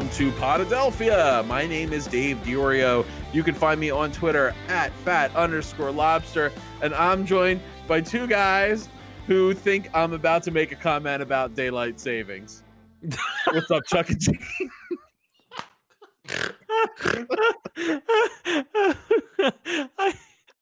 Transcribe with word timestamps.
welcome 0.00 0.16
to 0.16 0.32
Podadelphia. 0.40 1.46
My 1.46 1.66
name 1.66 1.92
is 1.92 2.06
Dave 2.06 2.38
Diorio. 2.38 3.04
You 3.34 3.42
can 3.42 3.54
find 3.54 3.78
me 3.78 3.90
on 3.90 4.10
Twitter 4.10 4.54
at 4.68 4.92
fat 5.04 5.30
underscore 5.36 5.90
lobster, 5.90 6.50
and 6.80 6.94
I'm 6.94 7.26
joined 7.26 7.60
by 7.86 8.00
two 8.00 8.26
guys 8.26 8.88
who 9.26 9.52
think 9.52 9.90
I'm 9.92 10.14
about 10.14 10.42
to 10.44 10.50
make 10.50 10.72
a 10.72 10.74
comment 10.74 11.20
about 11.20 11.54
daylight 11.54 12.00
savings. 12.00 12.62
What's 13.52 13.70
up, 13.70 13.82
Chuck 13.88 14.08
and 14.08 14.18
Jane? 14.18 14.38
I, 19.98 20.14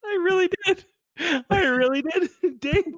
I 0.04 0.18
really 0.24 0.48
did. 0.66 0.84
I 1.48 1.64
really 1.64 2.02
did. 2.02 2.28
Dave, 2.60 2.92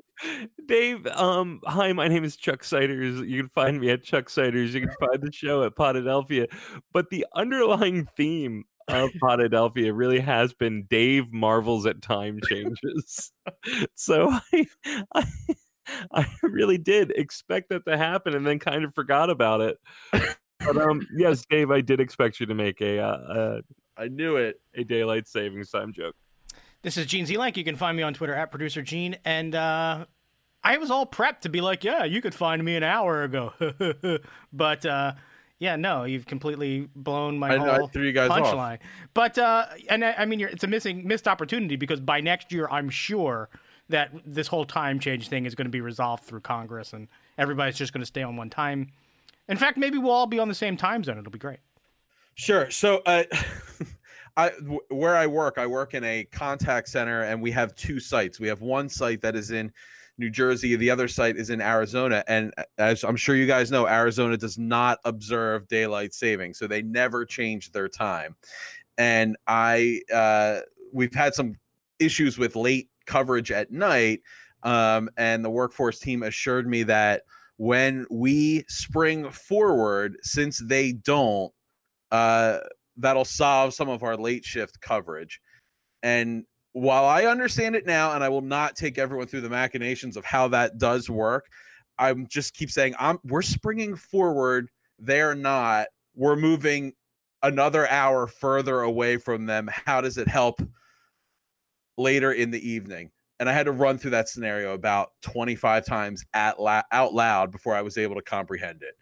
Dave, 0.66 1.06
um, 1.08 1.60
hi, 1.64 1.92
my 1.92 2.08
name 2.08 2.24
is 2.24 2.36
Chuck 2.36 2.64
Siders. 2.64 3.20
You 3.20 3.42
can 3.42 3.48
find 3.48 3.80
me 3.80 3.90
at 3.90 4.02
Chuck 4.02 4.28
Siders. 4.28 4.74
You 4.74 4.82
can 4.82 4.94
find 5.00 5.22
the 5.22 5.32
show 5.32 5.62
at 5.64 5.74
Podadelphia. 5.74 6.46
But 6.92 7.10
the 7.10 7.26
underlying 7.34 8.06
theme 8.16 8.64
of 8.88 9.10
Podadelphia 9.22 9.92
really 9.94 10.20
has 10.20 10.52
been 10.52 10.84
Dave 10.90 11.32
marvels 11.32 11.86
at 11.86 12.02
time 12.02 12.40
changes. 12.48 13.32
so 13.94 14.30
I, 14.52 14.66
I 15.14 15.26
I 16.12 16.26
really 16.42 16.78
did 16.78 17.10
expect 17.12 17.70
that 17.70 17.84
to 17.86 17.96
happen 17.96 18.34
and 18.34 18.46
then 18.46 18.58
kind 18.58 18.84
of 18.84 18.94
forgot 18.94 19.30
about 19.30 19.60
it. 19.60 19.78
But 20.12 20.76
um 20.76 21.06
yes, 21.16 21.44
Dave, 21.50 21.70
I 21.70 21.80
did 21.80 22.00
expect 22.00 22.40
you 22.40 22.46
to 22.46 22.54
make 22.54 22.80
a 22.80 22.98
uh, 22.98 23.60
I 23.96 24.08
knew 24.08 24.36
it. 24.36 24.60
a 24.74 24.84
daylight 24.84 25.28
savings 25.28 25.70
time 25.70 25.92
joke. 25.92 26.14
This 26.82 26.96
is 26.96 27.06
Gene 27.06 27.26
Zelank. 27.26 27.56
You 27.56 27.64
can 27.64 27.76
find 27.76 27.96
me 27.96 28.02
on 28.02 28.14
Twitter 28.14 28.34
at 28.34 28.50
producer 28.50 28.80
Gene. 28.82 29.16
And 29.24 29.54
uh, 29.54 30.06
I 30.64 30.78
was 30.78 30.90
all 30.90 31.06
prepped 31.06 31.40
to 31.40 31.48
be 31.48 31.60
like, 31.60 31.84
yeah, 31.84 32.04
you 32.04 32.22
could 32.22 32.34
find 32.34 32.64
me 32.64 32.76
an 32.76 32.82
hour 32.82 33.22
ago. 33.22 33.52
but 34.52 34.86
uh, 34.86 35.12
yeah, 35.58 35.76
no, 35.76 36.04
you've 36.04 36.26
completely 36.26 36.88
blown 36.96 37.38
my 37.38 37.50
I, 37.50 37.74
I 37.74 37.78
whole 37.78 37.88
threw 37.88 38.04
you 38.04 38.12
guys 38.12 38.30
punchline. 38.30 38.78
But 39.12 39.36
uh, 39.36 39.66
and 39.90 40.04
I, 40.04 40.14
I 40.18 40.24
mean, 40.24 40.40
you're, 40.40 40.48
it's 40.48 40.64
a 40.64 40.68
missing 40.68 41.06
missed 41.06 41.28
opportunity 41.28 41.76
because 41.76 42.00
by 42.00 42.20
next 42.20 42.50
year, 42.50 42.66
I'm 42.70 42.88
sure 42.88 43.50
that 43.90 44.10
this 44.24 44.46
whole 44.46 44.64
time 44.64 45.00
change 45.00 45.28
thing 45.28 45.44
is 45.44 45.54
going 45.54 45.66
to 45.66 45.70
be 45.70 45.82
resolved 45.82 46.24
through 46.24 46.40
Congress, 46.40 46.94
and 46.94 47.08
everybody's 47.36 47.76
just 47.76 47.92
going 47.92 48.00
to 48.00 48.06
stay 48.06 48.22
on 48.22 48.36
one 48.36 48.48
time. 48.48 48.88
In 49.48 49.58
fact, 49.58 49.76
maybe 49.76 49.98
we'll 49.98 50.12
all 50.12 50.26
be 50.26 50.38
on 50.38 50.48
the 50.48 50.54
same 50.54 50.76
time 50.76 51.04
zone. 51.04 51.18
It'll 51.18 51.30
be 51.30 51.38
great. 51.38 51.58
Sure. 52.36 52.70
So, 52.70 53.02
uh, 53.04 53.24
I 54.40 54.50
where 54.88 55.16
I 55.16 55.26
work, 55.26 55.58
I 55.58 55.66
work 55.66 55.94
in 55.94 56.02
a 56.04 56.24
contact 56.24 56.88
center, 56.88 57.22
and 57.22 57.42
we 57.42 57.50
have 57.50 57.74
two 57.74 58.00
sites. 58.00 58.40
We 58.40 58.48
have 58.48 58.62
one 58.62 58.88
site 58.88 59.20
that 59.20 59.36
is 59.36 59.50
in 59.50 59.70
New 60.16 60.30
Jersey. 60.30 60.76
The 60.76 60.90
other 60.90 61.08
site 61.08 61.36
is 61.36 61.50
in 61.50 61.60
Arizona, 61.60 62.24
and 62.26 62.52
uh, 62.56 62.62
as 62.78 63.04
I'm 63.04 63.16
sure 63.16 63.36
you 63.36 63.46
guys 63.46 63.70
know, 63.70 63.86
Arizona 63.86 64.36
does 64.36 64.56
not 64.56 64.98
observe 65.04 65.68
daylight 65.68 66.14
saving, 66.14 66.54
so 66.54 66.66
they 66.66 66.82
never 66.82 67.26
change 67.26 67.72
their 67.72 67.88
time. 67.88 68.34
And 68.96 69.36
I, 69.46 70.00
uh, 70.12 70.60
we've 70.92 71.14
had 71.14 71.34
some 71.34 71.56
issues 71.98 72.38
with 72.38 72.56
late 72.56 72.88
coverage 73.06 73.50
at 73.50 73.70
night, 73.70 74.20
um, 74.62 75.10
and 75.18 75.44
the 75.44 75.50
workforce 75.50 75.98
team 75.98 76.22
assured 76.22 76.66
me 76.66 76.82
that 76.84 77.22
when 77.58 78.06
we 78.10 78.64
spring 78.68 79.30
forward, 79.30 80.16
since 80.22 80.62
they 80.64 80.92
don't, 80.92 81.52
uh, 82.10 82.60
that'll 83.00 83.24
solve 83.24 83.74
some 83.74 83.88
of 83.88 84.02
our 84.02 84.16
late 84.16 84.44
shift 84.44 84.80
coverage. 84.80 85.40
And 86.02 86.44
while 86.72 87.04
I 87.04 87.24
understand 87.24 87.74
it 87.74 87.86
now, 87.86 88.12
and 88.12 88.22
I 88.22 88.28
will 88.28 88.42
not 88.42 88.76
take 88.76 88.98
everyone 88.98 89.26
through 89.26 89.40
the 89.40 89.50
machinations 89.50 90.16
of 90.16 90.24
how 90.24 90.48
that 90.48 90.78
does 90.78 91.10
work, 91.10 91.46
I'm 91.98 92.26
just 92.28 92.54
keep 92.54 92.70
saying 92.70 92.94
I'm 92.98 93.18
we're 93.24 93.42
springing 93.42 93.96
forward. 93.96 94.68
They're 94.98 95.34
not. 95.34 95.88
We're 96.14 96.36
moving 96.36 96.92
another 97.42 97.88
hour 97.88 98.26
further 98.26 98.80
away 98.80 99.16
from 99.16 99.46
them. 99.46 99.68
How 99.72 100.00
does 100.00 100.18
it 100.18 100.28
help 100.28 100.60
later 101.98 102.32
in 102.32 102.50
the 102.50 102.68
evening? 102.68 103.10
And 103.38 103.48
I 103.48 103.52
had 103.52 103.66
to 103.66 103.72
run 103.72 103.96
through 103.96 104.10
that 104.12 104.28
scenario 104.28 104.74
about 104.74 105.12
25 105.22 105.86
times 105.86 106.24
at 106.34 106.60
la- 106.60 106.82
out 106.92 107.14
loud 107.14 107.50
before 107.50 107.74
I 107.74 107.80
was 107.80 107.96
able 107.96 108.14
to 108.16 108.22
comprehend 108.22 108.82
it. 108.82 108.94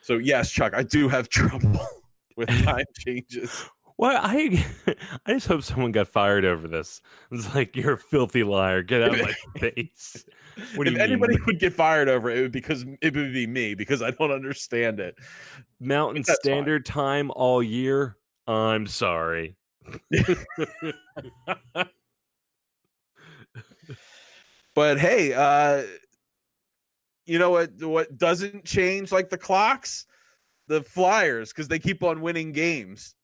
So 0.00 0.18
yes, 0.18 0.50
Chuck, 0.50 0.74
I 0.74 0.82
do 0.82 1.08
have 1.08 1.28
trouble 1.30 1.80
with 2.36 2.48
time 2.64 2.84
changes. 2.98 3.64
Well, 3.98 4.20
I 4.22 4.64
I 5.26 5.32
just 5.34 5.46
hope 5.46 5.62
someone 5.62 5.92
got 5.92 6.08
fired 6.08 6.44
over 6.44 6.68
this. 6.68 7.00
It's 7.30 7.54
like 7.54 7.74
you're 7.76 7.94
a 7.94 7.98
filthy 7.98 8.44
liar. 8.44 8.82
Get 8.82 9.02
out 9.02 9.18
of 9.18 9.22
my 9.22 9.34
face. 9.58 10.24
What 10.74 10.86
if 10.86 10.96
anybody 10.96 11.36
would 11.46 11.58
get 11.58 11.72
fired 11.72 12.08
over 12.08 12.30
it, 12.30 12.38
it 12.38 12.42
would 12.42 12.52
because 12.52 12.84
it 13.00 13.14
would 13.14 13.32
be 13.32 13.46
me 13.46 13.74
because 13.74 14.02
I 14.02 14.10
don't 14.10 14.30
understand 14.30 15.00
it. 15.00 15.16
Mountain 15.80 16.24
that's 16.26 16.38
fine. 16.38 16.52
Standard 16.52 16.86
Time 16.86 17.30
all 17.34 17.62
year? 17.62 18.16
I'm 18.46 18.86
sorry. 18.86 19.56
But 24.74 24.98
hey, 24.98 25.32
uh 25.32 25.84
you 27.24 27.38
know 27.38 27.50
what 27.50 27.70
what 27.82 28.18
doesn't 28.18 28.64
change 28.64 29.10
like 29.10 29.30
the 29.30 29.38
clocks? 29.38 30.06
The 30.68 30.82
Flyers 30.82 31.50
because 31.52 31.68
they 31.68 31.78
keep 31.78 32.02
on 32.02 32.20
winning 32.20 32.52
games. 32.52 33.14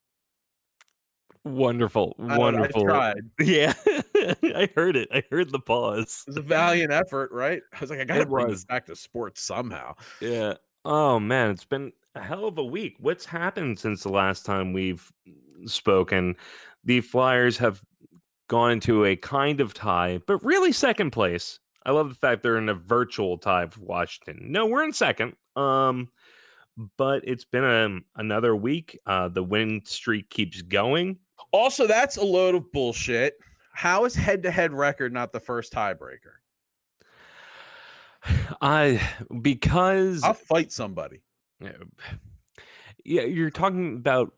Wonderful, 1.45 2.15
I- 2.21 2.35
I 2.35 2.39
wonderful. 2.39 2.85
tried. 2.85 3.17
Yeah, 3.41 3.73
I 4.15 4.69
heard 4.77 4.95
it. 4.95 5.09
I 5.13 5.25
heard 5.31 5.51
the 5.51 5.59
pause. 5.59 6.23
It 6.27 6.31
was 6.31 6.37
a 6.37 6.41
valiant 6.43 6.93
effort, 6.93 7.33
right? 7.33 7.61
I 7.73 7.81
was 7.81 7.91
like, 7.91 7.99
I 7.99 8.05
gotta 8.05 8.27
bring 8.27 8.47
was. 8.47 8.59
this 8.61 8.65
back 8.65 8.87
to 8.87 8.95
sports 8.97 9.43
somehow. 9.43 9.95
Yeah. 10.21 10.55
Oh 10.85 11.19
man, 11.19 11.51
it's 11.51 11.65
been 11.65 11.93
a 12.15 12.23
hell 12.23 12.45
of 12.47 12.59
a 12.59 12.65
week. 12.65 12.95
What's 13.01 13.25
happened 13.25 13.79
since 13.81 14.05
the 14.05 14.11
last 14.13 14.47
time 14.47 14.73
we've 14.73 15.11
spoken? 15.67 16.37
The 16.85 17.01
Flyers 17.01 17.59
have 17.59 17.83
gone 18.49 18.71
into 18.73 19.05
a 19.05 19.17
kind 19.17 19.61
of 19.61 19.75
tie, 19.75 20.21
but 20.29 20.45
really 20.45 20.71
second 20.71 21.11
place. 21.11 21.59
I 21.85 21.91
love 21.91 22.09
the 22.09 22.15
fact 22.15 22.45
they're 22.45 22.59
in 22.59 22.69
a 22.69 22.75
virtual 22.75 23.37
tie 23.39 23.65
with 23.65 23.79
Washington. 23.79 24.53
No, 24.53 24.67
we're 24.67 24.85
in 24.85 24.93
second. 24.93 25.35
Um, 25.57 26.09
but 26.97 27.23
it's 27.27 27.45
been 27.45 27.65
a, 27.65 28.21
another 28.21 28.57
week. 28.57 28.99
Uh, 29.07 29.29
the 29.29 29.43
winning 29.43 29.83
streak 29.85 30.31
keeps 30.31 30.63
going. 30.63 31.19
Also, 31.53 31.87
that's 31.87 32.17
a 32.17 32.25
load 32.25 32.55
of 32.55 32.71
bullshit. 32.73 33.35
How 33.75 34.05
is 34.05 34.15
head-to-head 34.15 34.73
record 34.73 35.13
not 35.13 35.33
the 35.33 35.41
first 35.41 35.73
tiebreaker? 35.73 36.35
I 38.61 39.01
because 39.41 40.23
I'll 40.23 40.35
fight 40.35 40.73
somebody. 40.73 41.23
Yeah. 41.61 41.73
Yeah, 43.05 43.23
you're 43.23 43.51
talking 43.51 43.97
about 43.97 44.33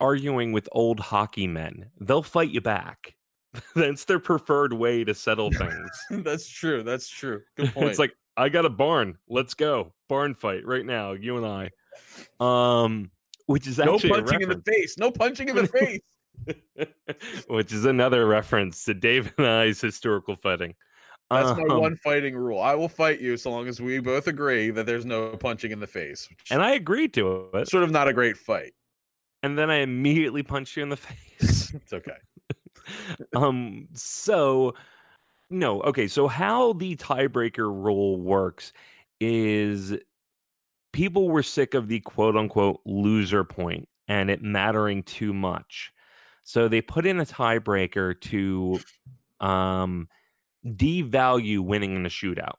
arguing 0.00 0.52
with 0.52 0.68
old 0.72 0.98
hockey 0.98 1.46
men. 1.46 1.90
They'll 2.00 2.22
fight 2.22 2.50
you 2.50 2.60
back. 2.60 3.14
That's 3.76 4.04
their 4.06 4.18
preferred 4.18 4.72
way 4.72 5.04
to 5.04 5.14
settle 5.14 5.50
things. 5.52 5.90
that's 6.24 6.48
true. 6.48 6.82
That's 6.82 7.08
true. 7.08 7.42
Good 7.56 7.70
point. 7.74 7.88
it's 7.88 7.98
like, 7.98 8.14
I 8.36 8.48
got 8.48 8.64
a 8.64 8.70
barn. 8.70 9.18
Let's 9.28 9.54
go. 9.54 9.92
Barn 10.08 10.34
fight 10.34 10.66
right 10.66 10.84
now, 10.86 11.12
you 11.12 11.36
and 11.36 11.46
I. 11.46 11.70
Um 12.40 13.10
which 13.46 13.66
is 13.66 13.78
no 13.78 13.94
actually 13.94 14.10
a 14.10 14.14
punching 14.22 14.40
in 14.42 14.48
the 14.48 14.62
face. 14.66 14.96
No 14.98 15.10
punching 15.10 15.48
in 15.48 15.56
the 15.56 15.66
face. 15.68 16.00
which 17.48 17.72
is 17.72 17.84
another 17.84 18.26
reference 18.26 18.84
to 18.84 18.94
Dave 18.94 19.32
and 19.38 19.46
I's 19.46 19.80
historical 19.80 20.36
fighting. 20.36 20.74
That's 21.30 21.56
my 21.58 21.64
Um, 21.74 21.80
one 21.80 21.96
fighting 21.96 22.36
rule. 22.36 22.60
I 22.60 22.74
will 22.74 22.88
fight 22.88 23.20
you 23.20 23.36
so 23.36 23.50
long 23.50 23.66
as 23.68 23.80
we 23.80 24.00
both 24.00 24.26
agree 24.26 24.70
that 24.70 24.84
there's 24.86 25.06
no 25.06 25.36
punching 25.36 25.70
in 25.70 25.80
the 25.80 25.86
face. 25.86 26.28
And 26.50 26.62
I 26.62 26.72
agreed 26.74 27.14
to 27.14 27.48
it. 27.54 27.68
sort 27.68 27.84
of 27.84 27.90
not 27.90 28.06
a 28.08 28.12
great 28.12 28.36
fight. 28.36 28.72
And 29.42 29.58
then 29.58 29.70
I 29.70 29.76
immediately 29.76 30.42
punched 30.42 30.76
you 30.76 30.82
in 30.82 30.88
the 30.88 30.96
face. 31.08 31.72
It's 31.74 31.92
okay. 31.92 32.16
um 33.34 33.88
so 33.94 34.74
no 35.52 35.80
okay 35.82 36.08
so 36.08 36.26
how 36.26 36.72
the 36.74 36.96
tiebreaker 36.96 37.68
rule 37.68 38.20
works 38.20 38.72
is 39.20 39.94
people 40.92 41.28
were 41.28 41.42
sick 41.42 41.74
of 41.74 41.88
the 41.88 42.00
quote 42.00 42.36
unquote 42.36 42.80
loser 42.84 43.44
point 43.44 43.88
and 44.08 44.30
it 44.30 44.42
mattering 44.42 45.02
too 45.02 45.32
much. 45.32 45.92
So 46.44 46.68
they 46.68 46.82
put 46.82 47.06
in 47.06 47.20
a 47.20 47.24
tiebreaker 47.26 48.20
to 48.22 48.80
um 49.44 50.08
devalue 50.66 51.60
winning 51.60 51.96
in 51.96 52.06
a 52.06 52.10
shootout. 52.10 52.56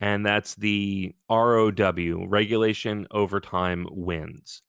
And 0.00 0.24
that's 0.24 0.54
the 0.54 1.14
ROW 1.28 2.26
regulation 2.26 3.06
overtime 3.10 3.86
wins 3.90 4.62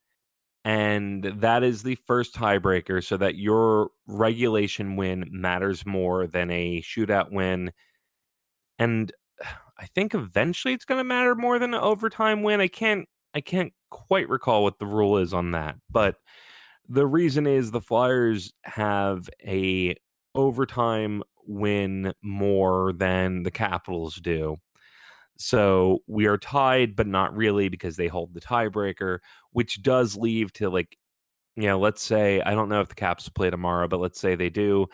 and 0.64 1.24
that 1.24 1.64
is 1.64 1.84
the 1.84 1.96
first 1.96 2.36
tiebreaker 2.36 3.04
so 3.04 3.18
that 3.18 3.36
your 3.36 3.90
regulation 4.08 4.96
win 4.96 5.28
matters 5.32 5.86
more 5.86 6.28
than 6.28 6.52
a 6.52 6.82
shootout 6.82 7.32
win. 7.32 7.72
And 8.80 9.12
i 9.80 9.86
think 9.88 10.14
eventually 10.14 10.74
it's 10.74 10.86
going 10.86 11.00
to 11.00 11.04
matter 11.04 11.36
more 11.36 11.60
than 11.60 11.74
an 11.74 11.82
overtime 11.82 12.44
win. 12.44 12.62
I 12.62 12.68
can't 12.68 13.08
i 13.34 13.42
can't 13.42 13.74
quite 13.90 14.30
recall 14.30 14.64
what 14.64 14.80
the 14.80 14.86
rule 14.86 15.18
is 15.18 15.34
on 15.34 15.52
that 15.52 15.76
but 15.90 16.16
the 16.88 17.06
reason 17.06 17.48
is 17.48 17.72
the 17.72 17.82
flyers 17.82 18.54
have 18.64 19.30
a 19.46 19.96
overtime 20.36 21.24
win 21.48 22.14
more 22.22 22.94
than 22.94 23.44
the 23.44 23.52
capitals 23.52 24.16
do 24.16 24.58
So 25.42 26.00
we 26.08 26.28
are 26.28 26.38
tied, 26.38 26.96
but 26.96 27.08
not 27.08 27.36
really 27.36 27.68
because 27.68 27.96
they 27.96 28.08
hold 28.08 28.34
the 28.34 28.42
tiebreaker, 28.42 29.20
which 29.52 29.82
does 29.82 30.16
leave 30.16 30.54
to 30.54 30.70
like, 30.70 30.98
you 31.56 31.68
know, 31.68 31.80
let's 31.80 32.02
say, 32.02 32.42
I 32.42 32.52
don't 32.52 32.70
know 32.70 32.82
if 32.82 32.90
the 32.90 32.96
Caps 32.96 33.28
play 33.30 33.50
tomorrow, 33.50 33.88
but 33.88 34.00
let's 34.00 34.20
say 34.20 34.36
they 34.36 34.50
do, 34.50 34.88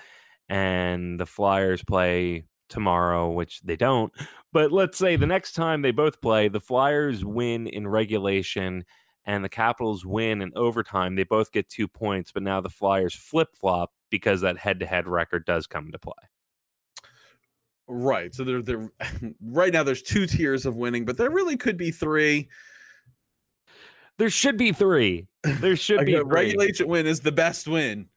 and 0.49 1.19
the 1.19 1.25
Flyers 1.25 1.83
play 1.83 2.45
tomorrow, 2.69 3.29
which 3.31 3.61
they 3.61 3.75
don't. 3.75 4.11
But 4.53 4.71
let's 4.71 4.97
say 4.97 5.15
the 5.17 5.27
next 5.27 5.51
time 5.51 5.81
they 5.81 5.91
both 5.91 6.21
play, 6.21 6.47
the 6.47 6.61
Flyers 6.61 7.25
win 7.25 7.67
in 7.67 7.87
regulation 7.87 8.85
and 9.25 9.43
the 9.43 9.49
Capitals 9.49 10.05
win 10.05 10.41
in 10.41 10.51
overtime. 10.55 11.15
They 11.15 11.23
both 11.25 11.51
get 11.51 11.69
two 11.69 11.87
points, 11.87 12.31
but 12.31 12.43
now 12.43 12.61
the 12.61 12.69
Flyers 12.69 13.13
flip 13.13 13.49
flop 13.53 13.91
because 14.09 14.41
that 14.41 14.57
head 14.57 14.79
to 14.79 14.85
head 14.85 15.07
record 15.07 15.45
does 15.45 15.67
come 15.67 15.87
into 15.87 15.99
play. 15.99 16.13
Right. 17.87 18.33
So 18.35 18.43
there, 18.43 18.61
there, 18.61 18.91
right 19.41 19.71
now 19.71 19.83
there's 19.83 20.01
two 20.01 20.27
tiers 20.27 20.65
of 20.65 20.75
winning, 20.75 21.05
but 21.05 21.17
there 21.17 21.29
really 21.29 21.57
could 21.57 21.77
be 21.77 21.91
three. 21.91 22.49
There 24.17 24.29
should 24.29 24.57
be 24.57 24.71
three. 24.71 25.27
There 25.43 25.75
should 25.75 26.05
be 26.05 26.19
regulation 26.19 26.87
win 26.87 27.05
is 27.05 27.19
the 27.21 27.31
best 27.31 27.67
win. 27.67 28.09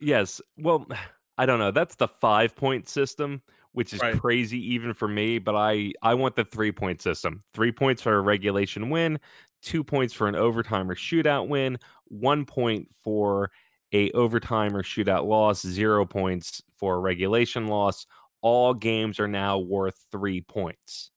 Yes. 0.00 0.40
Well, 0.58 0.86
I 1.38 1.46
don't 1.46 1.58
know. 1.58 1.70
That's 1.70 1.94
the 1.94 2.08
five 2.08 2.54
point 2.54 2.88
system, 2.88 3.40
which 3.72 3.94
is 3.94 4.00
Right. 4.00 4.20
crazy 4.20 4.58
even 4.74 4.92
for 4.92 5.08
me. 5.08 5.38
But 5.38 5.54
I 5.54 5.92
I 6.02 6.14
want 6.14 6.36
the 6.36 6.44
three 6.44 6.72
point 6.72 7.00
system. 7.00 7.40
Three 7.54 7.72
points 7.72 8.02
for 8.02 8.14
a 8.16 8.20
regulation 8.20 8.90
win, 8.90 9.18
two 9.62 9.82
points 9.82 10.12
for 10.12 10.28
an 10.28 10.36
overtime 10.36 10.90
or 10.90 10.94
shootout 10.94 11.48
win, 11.48 11.78
one 12.04 12.44
point 12.44 12.88
for 13.02 13.50
a 13.92 14.10
overtime 14.12 14.76
or 14.76 14.82
shootout 14.82 15.26
loss, 15.26 15.66
zero 15.66 16.04
points 16.04 16.62
for 16.76 16.96
a 16.96 16.98
regulation 16.98 17.66
loss. 17.66 18.06
All 18.42 18.74
games 18.74 19.18
are 19.18 19.28
now 19.28 19.58
worth 19.58 19.98
three 20.12 20.42
points. 20.42 21.10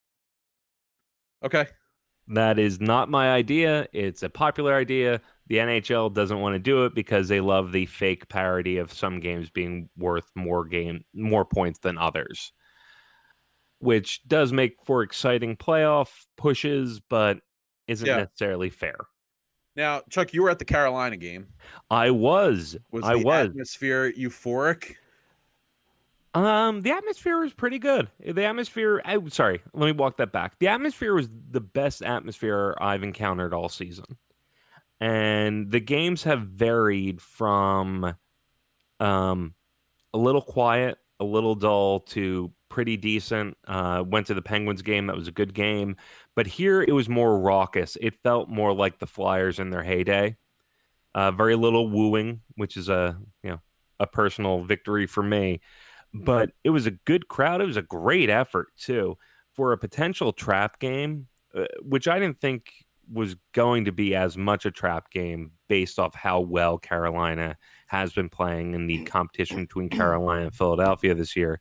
Okay. 1.44 1.66
That 2.28 2.58
is 2.58 2.80
not 2.80 3.08
my 3.08 3.30
idea. 3.30 3.86
It's 3.92 4.22
a 4.22 4.28
popular 4.30 4.74
idea. 4.74 5.20
The 5.48 5.56
NHL 5.58 6.12
doesn't 6.12 6.40
want 6.40 6.54
to 6.54 6.58
do 6.58 6.84
it 6.84 6.94
because 6.94 7.28
they 7.28 7.40
love 7.40 7.70
the 7.70 7.86
fake 7.86 8.28
parody 8.28 8.78
of 8.78 8.92
some 8.92 9.20
games 9.20 9.48
being 9.50 9.88
worth 9.96 10.28
more 10.34 10.64
game 10.64 11.04
more 11.14 11.44
points 11.44 11.78
than 11.78 11.98
others. 11.98 12.52
Which 13.78 14.26
does 14.26 14.52
make 14.52 14.76
for 14.84 15.02
exciting 15.02 15.56
playoff 15.56 16.08
pushes, 16.36 16.98
but 16.98 17.38
isn't 17.86 18.06
Yeah. 18.06 18.16
necessarily 18.16 18.70
fair. 18.70 18.96
Now, 19.76 20.00
Chuck, 20.08 20.32
you 20.32 20.42
were 20.42 20.50
at 20.50 20.58
the 20.58 20.64
Carolina 20.64 21.16
game. 21.18 21.48
I 21.90 22.10
was. 22.10 22.76
Was 22.90 23.04
I 23.04 23.18
the 23.18 23.24
was. 23.24 23.48
atmosphere 23.50 24.10
euphoric? 24.12 24.96
Um, 26.36 26.82
the 26.82 26.90
atmosphere 26.90 27.38
was 27.38 27.54
pretty 27.54 27.78
good. 27.78 28.10
The 28.20 28.44
atmosphere, 28.44 29.00
I, 29.06 29.18
sorry, 29.28 29.62
let 29.72 29.86
me 29.86 29.92
walk 29.92 30.18
that 30.18 30.32
back. 30.32 30.58
The 30.58 30.68
atmosphere 30.68 31.14
was 31.14 31.30
the 31.50 31.62
best 31.62 32.02
atmosphere 32.02 32.76
I've 32.78 33.02
encountered 33.02 33.54
all 33.54 33.70
season. 33.70 34.04
And 35.00 35.70
the 35.70 35.80
games 35.80 36.24
have 36.24 36.42
varied 36.42 37.22
from 37.22 38.16
um 39.00 39.54
a 40.12 40.18
little 40.18 40.42
quiet, 40.42 40.98
a 41.20 41.24
little 41.24 41.54
dull 41.54 42.00
to 42.00 42.52
pretty 42.68 42.98
decent. 42.98 43.56
Uh 43.66 44.04
went 44.06 44.26
to 44.26 44.34
the 44.34 44.42
Penguins 44.42 44.82
game, 44.82 45.06
that 45.06 45.16
was 45.16 45.28
a 45.28 45.32
good 45.32 45.54
game, 45.54 45.96
but 46.34 46.46
here 46.46 46.82
it 46.82 46.92
was 46.92 47.08
more 47.08 47.38
raucous. 47.38 47.96
It 47.98 48.14
felt 48.22 48.50
more 48.50 48.74
like 48.74 48.98
the 48.98 49.06
Flyers 49.06 49.58
in 49.58 49.70
their 49.70 49.82
heyday. 49.82 50.36
Uh 51.14 51.30
very 51.30 51.56
little 51.56 51.88
wooing, 51.88 52.42
which 52.56 52.76
is 52.76 52.90
a, 52.90 53.16
you 53.42 53.52
know, 53.52 53.60
a 53.98 54.06
personal 54.06 54.62
victory 54.64 55.06
for 55.06 55.22
me 55.22 55.60
but 56.24 56.50
it 56.64 56.70
was 56.70 56.86
a 56.86 56.92
good 56.92 57.28
crowd. 57.28 57.60
It 57.60 57.66
was 57.66 57.76
a 57.76 57.82
great 57.82 58.30
effort 58.30 58.68
too 58.78 59.16
for 59.52 59.72
a 59.72 59.78
potential 59.78 60.32
trap 60.32 60.78
game, 60.78 61.26
uh, 61.54 61.64
which 61.82 62.06
I 62.06 62.18
didn't 62.18 62.40
think 62.40 62.72
was 63.12 63.36
going 63.52 63.84
to 63.84 63.92
be 63.92 64.14
as 64.14 64.36
much 64.36 64.66
a 64.66 64.70
trap 64.70 65.10
game 65.10 65.52
based 65.68 65.98
off 65.98 66.14
how 66.14 66.40
well 66.40 66.76
Carolina 66.78 67.56
has 67.86 68.12
been 68.12 68.28
playing 68.28 68.74
in 68.74 68.86
the 68.86 69.04
competition 69.04 69.64
between 69.64 69.88
Carolina 69.88 70.46
and 70.46 70.54
Philadelphia 70.54 71.14
this 71.14 71.36
year. 71.36 71.60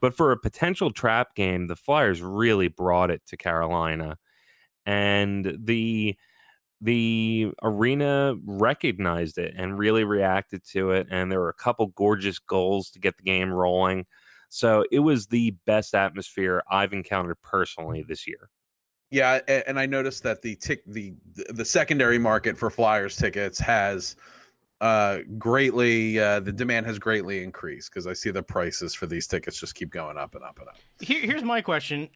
But 0.00 0.14
for 0.14 0.32
a 0.32 0.38
potential 0.38 0.90
trap 0.90 1.34
game, 1.34 1.66
the 1.66 1.76
Flyers 1.76 2.20
really 2.20 2.68
brought 2.68 3.10
it 3.10 3.22
to 3.26 3.36
Carolina, 3.36 4.18
and 4.84 5.56
the 5.58 6.16
the 6.86 7.50
arena 7.62 8.36
recognized 8.46 9.38
it 9.38 9.52
and 9.56 9.76
really 9.76 10.04
reacted 10.04 10.64
to 10.64 10.92
it 10.92 11.06
and 11.10 11.30
there 11.30 11.40
were 11.40 11.48
a 11.48 11.54
couple 11.54 11.88
gorgeous 11.88 12.38
goals 12.38 12.90
to 12.90 13.00
get 13.00 13.16
the 13.16 13.24
game 13.24 13.52
rolling 13.52 14.06
so 14.48 14.84
it 14.92 15.00
was 15.00 15.26
the 15.26 15.50
best 15.66 15.94
atmosphere 15.94 16.62
i've 16.70 16.92
encountered 16.92 17.36
personally 17.42 18.04
this 18.08 18.26
year 18.26 18.48
Yeah, 19.10 19.38
and 19.68 19.78
I 19.78 19.86
noticed 19.86 20.22
that 20.24 20.42
the 20.42 20.56
tick 20.56 20.82
the 20.86 21.14
the 21.50 21.64
secondary 21.64 22.18
market 22.18 22.58
for 22.58 22.70
Flyers 22.70 23.16
tickets 23.16 23.58
has 23.60 24.16
uh 24.80 25.18
greatly 25.38 26.18
uh 26.18 26.40
the 26.40 26.52
demand 26.52 26.86
has 26.86 26.98
greatly 26.98 27.42
increased 27.42 27.90
because 27.90 28.06
I 28.06 28.12
see 28.12 28.30
the 28.30 28.42
prices 28.42 28.94
for 28.94 29.06
these 29.06 29.26
tickets 29.26 29.58
just 29.58 29.74
keep 29.74 29.90
going 29.90 30.18
up 30.18 30.34
and 30.34 30.44
up 30.44 30.58
and 30.58 30.68
up. 30.68 30.76
Here, 31.00 31.20
here's 31.20 31.44
my 31.44 31.62
question. 31.62 32.08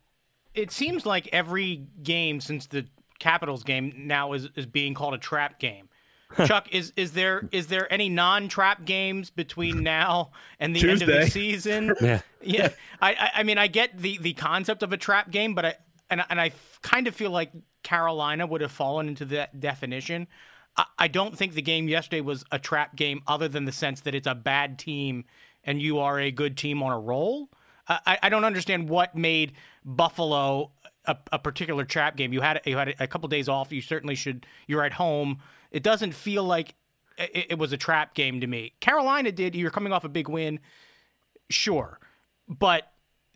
It 0.53 0.71
seems 0.73 1.07
like 1.07 1.29
every 1.33 1.87
game 2.03 2.41
since 2.41 2.67
the 2.67 2.85
Capitals 3.21 3.63
game 3.63 3.93
now 3.97 4.33
is, 4.33 4.49
is 4.57 4.67
being 4.67 4.95
called 4.95 5.15
a 5.15 5.19
trap 5.19 5.61
game. 5.61 5.89
Chuck, 6.47 6.69
is 6.73 6.93
is 6.97 7.13
there 7.13 7.49
is 7.53 7.67
there 7.69 7.93
any 7.93 8.09
non-trap 8.09 8.85
games 8.85 9.31
between 9.31 9.83
now 9.85 10.31
and 10.59 10.75
the 10.75 10.89
end 10.91 11.03
of 11.03 11.09
the 11.09 11.27
season? 11.29 11.95
yeah 12.01 12.21
Yeah, 12.41 12.69
I, 13.01 13.11
I 13.13 13.31
I 13.37 13.43
mean 13.43 13.59
I 13.59 13.67
get 13.67 13.97
the 13.99 14.19
the 14.19 14.33
concept 14.35 14.83
of 14.83 14.93
a 14.93 14.97
trap 14.97 15.31
game, 15.31 15.55
but 15.55 15.65
I 15.65 15.75
and 16.09 16.23
and 16.31 16.41
I 16.41 16.47
f- 16.49 16.79
kind 16.83 17.07
of 17.09 17.15
feel 17.15 17.31
like 17.31 17.51
Carolina 17.83 18.47
would 18.47 18.61
have 18.61 18.71
fallen 18.73 19.09
into 19.09 19.25
that 19.27 19.59
definition. 19.59 20.29
I, 20.77 20.85
I 21.01 21.09
don't 21.09 21.37
think 21.37 21.55
the 21.55 21.63
game 21.63 21.89
yesterday 21.89 22.21
was 22.21 22.45
a 22.53 22.59
trap 22.61 22.95
game, 22.95 23.23
other 23.27 23.49
than 23.49 23.65
the 23.65 23.73
sense 23.73 24.03
that 24.03 24.15
it's 24.15 24.29
a 24.29 24.35
bad 24.37 24.79
team 24.79 25.25
and 25.65 25.83
you 25.83 25.99
are 25.99 26.21
a 26.21 26.31
good 26.31 26.57
team 26.57 26.81
on 26.83 26.93
a 26.93 26.99
roll. 26.99 27.51
I- 27.89 28.19
I 28.23 28.29
don't 28.29 28.45
understand 28.45 28.89
what 28.89 29.17
made 29.17 29.55
Buffalo 29.85 30.71
a, 31.07 31.17
a 31.33 31.39
particular 31.39 31.85
trap 31.85 32.17
game. 32.17 32.33
You 32.33 32.41
had 32.41 32.61
you 32.65 32.77
had 32.77 32.95
a 32.99 33.07
couple 33.07 33.29
days 33.29 33.49
off. 33.49 33.73
You 33.73 33.81
certainly 33.81 34.15
should. 34.15 34.47
You're 34.67 34.85
at 34.85 34.95
home. 34.95 35.39
It 35.71 35.83
doesn't 35.83 36.13
feel 36.13 36.45
like 36.45 36.75
it, 37.17 37.47
it 37.51 37.59
was 37.59 37.73
a 37.73 37.77
trap 37.77 38.15
game 38.15 38.41
to 38.41 38.47
me. 38.47 38.75
Carolina 38.81 39.33
did. 39.33 39.55
You're 39.55 39.71
coming 39.71 39.93
off 39.93 40.05
a 40.05 40.09
big 40.09 40.29
win 40.29 40.61
sure 41.51 41.99
but 42.49 42.93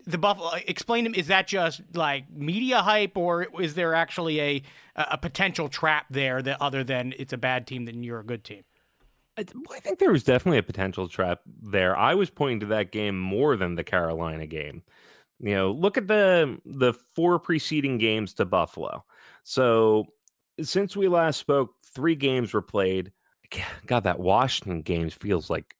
the 0.06 0.18
buffalo 0.18 0.52
explain 0.66 1.04
to 1.04 1.11
me 1.11 1.18
is 1.18 1.26
that 1.26 1.47
just 1.47 1.83
like 1.94 2.30
media 2.30 2.80
hype 2.80 3.16
or 3.16 3.47
is 3.61 3.75
there 3.75 3.94
actually 3.94 4.40
a 4.40 4.62
a 4.97 5.18
potential 5.18 5.68
trap 5.68 6.06
there 6.11 6.40
that 6.40 6.61
other 6.62 6.85
than 6.85 7.12
it's 7.18 7.33
a 7.33 7.37
bad 7.37 7.66
team 7.66 7.85
then 7.85 8.02
you're 8.02 8.21
a 8.21 8.25
good 8.25 8.44
team 8.44 8.62
I, 9.37 9.44
I 9.75 9.80
think 9.80 9.99
there 9.99 10.12
was 10.12 10.23
definitely 10.23 10.59
a 10.59 10.62
potential 10.62 11.09
trap 11.09 11.40
there 11.47 11.97
i 11.97 12.14
was 12.14 12.30
pointing 12.30 12.61
to 12.61 12.66
that 12.66 12.92
game 12.92 13.18
more 13.18 13.56
than 13.56 13.75
the 13.75 13.85
carolina 13.85 14.47
game 14.47 14.83
you 15.44 15.54
know 15.54 15.70
look 15.72 15.96
at 15.98 16.08
the 16.08 16.58
the 16.64 16.92
four 17.14 17.38
preceding 17.38 17.98
games 17.98 18.32
to 18.34 18.44
buffalo 18.44 19.04
so 19.42 20.06
since 20.62 20.96
we 20.96 21.06
last 21.08 21.38
spoke 21.38 21.74
three 21.94 22.14
games 22.16 22.52
were 22.52 22.62
played 22.62 23.12
god 23.86 24.04
that 24.04 24.18
washington 24.18 24.80
games 24.82 25.12
feels 25.14 25.50
like 25.50 25.74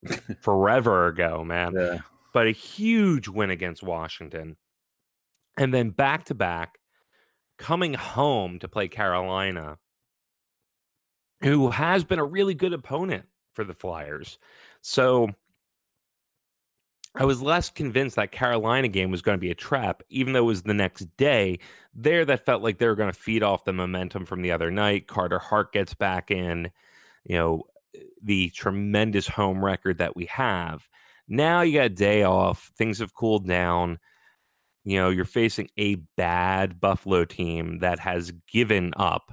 forever 0.40 1.06
ago 1.08 1.44
man 1.44 1.74
Yeah. 1.74 1.98
but 2.32 2.46
a 2.46 2.52
huge 2.52 3.28
win 3.28 3.50
against 3.50 3.82
Washington. 3.82 4.56
And 5.58 5.74
then 5.74 5.90
back 5.90 6.26
to 6.26 6.34
back, 6.34 6.78
coming 7.58 7.92
home 7.92 8.60
to 8.60 8.68
play 8.68 8.86
Carolina, 8.88 9.78
who 11.42 11.70
has 11.70 12.04
been 12.04 12.18
a 12.20 12.24
really 12.24 12.54
good 12.54 12.72
opponent 12.72 13.26
for 13.52 13.64
the 13.64 13.74
Flyers. 13.74 14.38
So 14.80 15.28
I 17.16 17.24
was 17.24 17.42
less 17.42 17.70
convinced 17.70 18.16
that 18.16 18.30
Carolina 18.30 18.88
game 18.88 19.10
was 19.10 19.22
going 19.22 19.36
to 19.36 19.40
be 19.40 19.50
a 19.50 19.54
trap, 19.54 20.02
even 20.10 20.32
though 20.32 20.44
it 20.44 20.46
was 20.46 20.62
the 20.62 20.74
next 20.74 21.04
day. 21.16 21.58
There, 21.92 22.24
that 22.24 22.46
felt 22.46 22.62
like 22.62 22.78
they 22.78 22.86
were 22.86 22.94
going 22.94 23.12
to 23.12 23.18
feed 23.18 23.42
off 23.42 23.64
the 23.64 23.72
momentum 23.72 24.24
from 24.24 24.42
the 24.42 24.52
other 24.52 24.70
night. 24.70 25.08
Carter 25.08 25.40
Hart 25.40 25.72
gets 25.72 25.92
back 25.92 26.30
in, 26.30 26.70
you 27.24 27.36
know, 27.36 27.64
the 28.22 28.50
tremendous 28.50 29.26
home 29.26 29.64
record 29.64 29.98
that 29.98 30.14
we 30.14 30.26
have. 30.26 30.88
Now 31.26 31.62
you 31.62 31.78
got 31.78 31.86
a 31.86 31.90
day 31.90 32.22
off. 32.22 32.70
Things 32.76 33.00
have 33.00 33.14
cooled 33.14 33.46
down. 33.46 33.98
You 34.84 34.98
know, 34.98 35.10
you're 35.10 35.24
facing 35.24 35.68
a 35.76 35.96
bad 36.16 36.80
Buffalo 36.80 37.24
team 37.24 37.80
that 37.80 37.98
has 37.98 38.32
given 38.50 38.92
up 38.96 39.32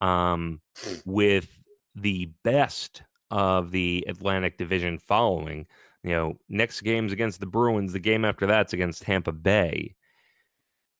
um, 0.00 0.60
with 1.04 1.58
the 1.94 2.30
best 2.42 3.02
of 3.30 3.70
the 3.70 4.04
Atlantic 4.08 4.58
Division 4.58 4.98
following. 4.98 5.66
You 6.04 6.10
know, 6.10 6.38
next 6.48 6.82
game's 6.82 7.12
against 7.12 7.40
the 7.40 7.46
Bruins. 7.46 7.92
The 7.92 7.98
game 7.98 8.24
after 8.24 8.46
that's 8.46 8.74
against 8.74 9.02
Tampa 9.02 9.32
Bay. 9.32 9.96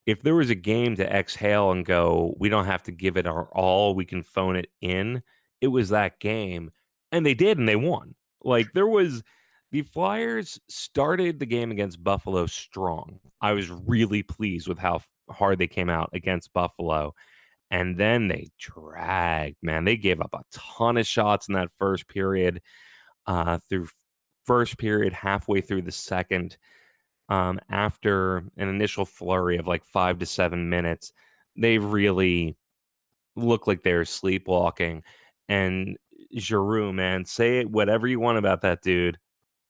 If 0.05 0.21
there 0.23 0.35
was 0.35 0.49
a 0.49 0.55
game 0.55 0.95
to 0.97 1.15
exhale 1.15 1.71
and 1.71 1.85
go, 1.85 2.35
we 2.39 2.49
don't 2.49 2.65
have 2.65 2.83
to 2.83 2.91
give 2.91 3.15
it 3.15 3.27
our 3.27 3.47
all, 3.53 3.95
we 3.95 4.05
can 4.05 4.23
phone 4.23 4.55
it 4.55 4.69
in, 4.81 5.23
it 5.61 5.67
was 5.67 5.89
that 5.89 6.19
game. 6.19 6.71
And 7.11 7.25
they 7.25 7.33
did, 7.33 7.57
and 7.57 7.69
they 7.69 7.75
won. 7.75 8.15
Like, 8.43 8.73
there 8.73 8.87
was 8.87 9.23
the 9.71 9.83
Flyers 9.83 10.59
started 10.69 11.39
the 11.39 11.45
game 11.45 11.71
against 11.71 12.03
Buffalo 12.03 12.45
strong. 12.45 13.19
I 13.41 13.53
was 13.53 13.69
really 13.69 14.23
pleased 14.23 14.67
with 14.67 14.77
how 14.77 15.01
hard 15.29 15.59
they 15.59 15.67
came 15.67 15.89
out 15.89 16.09
against 16.13 16.53
Buffalo. 16.53 17.13
And 17.71 17.97
then 17.97 18.27
they 18.27 18.49
dragged, 18.59 19.57
man. 19.63 19.85
They 19.85 19.97
gave 19.97 20.21
up 20.21 20.33
a 20.33 20.43
ton 20.51 20.97
of 20.97 21.07
shots 21.07 21.47
in 21.47 21.55
that 21.55 21.71
first 21.79 22.07
period, 22.07 22.61
uh, 23.25 23.57
through 23.69 23.87
first 24.45 24.77
period, 24.77 25.13
halfway 25.13 25.61
through 25.61 25.83
the 25.83 25.91
second. 25.91 26.57
Um, 27.27 27.59
after 27.69 28.37
an 28.57 28.69
initial 28.69 29.05
flurry 29.05 29.57
of 29.57 29.65
like 29.65 29.83
five 29.83 30.19
to 30.19 30.25
seven 30.27 30.69
minutes, 30.69 31.11
they 31.55 31.79
really 31.79 32.55
look 33.35 33.67
like 33.67 33.83
they're 33.83 34.05
sleepwalking. 34.05 35.03
And 35.49 35.97
Giroux, 36.37 36.93
man, 36.93 37.25
say 37.25 37.65
whatever 37.65 38.07
you 38.07 38.19
want 38.19 38.37
about 38.37 38.61
that 38.61 38.81
dude. 38.81 39.17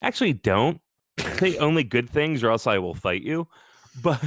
Actually, 0.02 0.34
don't 0.34 0.82
say 1.38 1.58
only 1.58 1.84
good 1.84 2.10
things, 2.10 2.44
or 2.44 2.52
else 2.52 2.68
I 2.68 2.78
will 2.78 2.96
fight 2.96 3.22
you. 3.22 3.48
But 4.04 4.22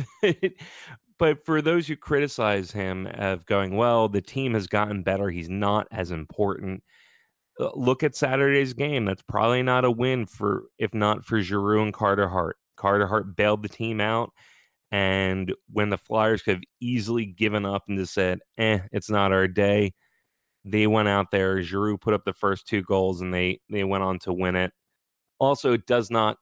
but 1.18 1.44
for 1.44 1.60
those 1.60 1.86
who 1.86 1.96
criticize 1.96 2.70
him 2.70 3.06
of 3.06 3.44
going, 3.44 3.76
well, 3.76 4.08
the 4.08 4.22
team 4.22 4.54
has 4.54 4.66
gotten 4.66 5.02
better. 5.02 5.28
He's 5.28 5.50
not 5.50 5.86
as 5.90 6.10
important. 6.10 6.82
Uh, 7.60 7.70
look 7.74 8.02
at 8.02 8.14
Saturday's 8.14 8.72
game. 8.72 9.04
That's 9.04 9.22
probably 9.22 9.62
not 9.62 9.84
a 9.84 9.90
win 9.90 10.26
for 10.26 10.64
if 10.78 10.94
not 10.94 11.24
for 11.24 11.40
Giroux 11.40 11.82
and 11.82 11.92
Carter 11.92 12.28
Hart. 12.28 12.56
Carter 12.76 13.06
Hart 13.06 13.36
bailed 13.36 13.62
the 13.62 13.68
team 13.68 14.00
out. 14.00 14.30
And 14.90 15.54
when 15.70 15.90
the 15.90 15.98
Flyers 15.98 16.42
could 16.42 16.54
have 16.54 16.62
easily 16.80 17.26
given 17.26 17.66
up 17.66 17.84
and 17.88 17.98
just 17.98 18.14
said, 18.14 18.40
eh, 18.56 18.78
it's 18.90 19.10
not 19.10 19.32
our 19.32 19.46
day, 19.46 19.92
they 20.64 20.86
went 20.86 21.08
out 21.08 21.30
there. 21.30 21.62
Giroux 21.62 21.98
put 21.98 22.14
up 22.14 22.24
the 22.24 22.32
first 22.32 22.66
two 22.66 22.82
goals 22.82 23.20
and 23.20 23.32
they 23.32 23.60
they 23.68 23.84
went 23.84 24.04
on 24.04 24.18
to 24.20 24.32
win 24.32 24.56
it. 24.56 24.72
Also, 25.38 25.72
it 25.72 25.86
does 25.86 26.10
not 26.10 26.38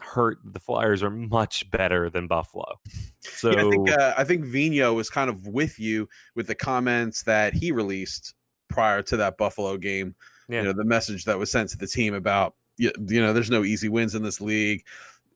hurt. 0.00 0.38
The 0.44 0.60
Flyers 0.60 1.02
are 1.02 1.10
much 1.10 1.70
better 1.70 2.10
than 2.10 2.26
Buffalo. 2.26 2.80
So 3.20 3.50
yeah, 3.50 3.64
I 3.66 3.70
think 3.70 3.90
uh, 3.90 4.14
I 4.16 4.24
think 4.24 4.44
Vino 4.44 4.92
was 4.94 5.10
kind 5.10 5.30
of 5.30 5.46
with 5.46 5.78
you 5.78 6.08
with 6.34 6.46
the 6.46 6.54
comments 6.54 7.22
that 7.24 7.54
he 7.54 7.72
released 7.72 8.34
prior 8.68 9.02
to 9.02 9.16
that 9.18 9.38
Buffalo 9.38 9.76
game. 9.76 10.14
Yeah. 10.48 10.60
You 10.60 10.66
know, 10.66 10.72
the 10.72 10.84
message 10.84 11.24
that 11.24 11.38
was 11.38 11.50
sent 11.50 11.70
to 11.70 11.78
the 11.78 11.86
team 11.86 12.14
about 12.14 12.54
you, 12.76 12.92
know, 12.98 13.32
there's 13.32 13.50
no 13.50 13.64
easy 13.64 13.88
wins 13.88 14.14
in 14.14 14.22
this 14.22 14.40
league. 14.40 14.84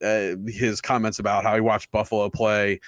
Uh, 0.03 0.35
his 0.47 0.81
comments 0.81 1.19
about 1.19 1.43
how 1.43 1.55
he 1.55 1.61
watched 1.61 1.91
Buffalo 1.91 2.29
play 2.29 2.79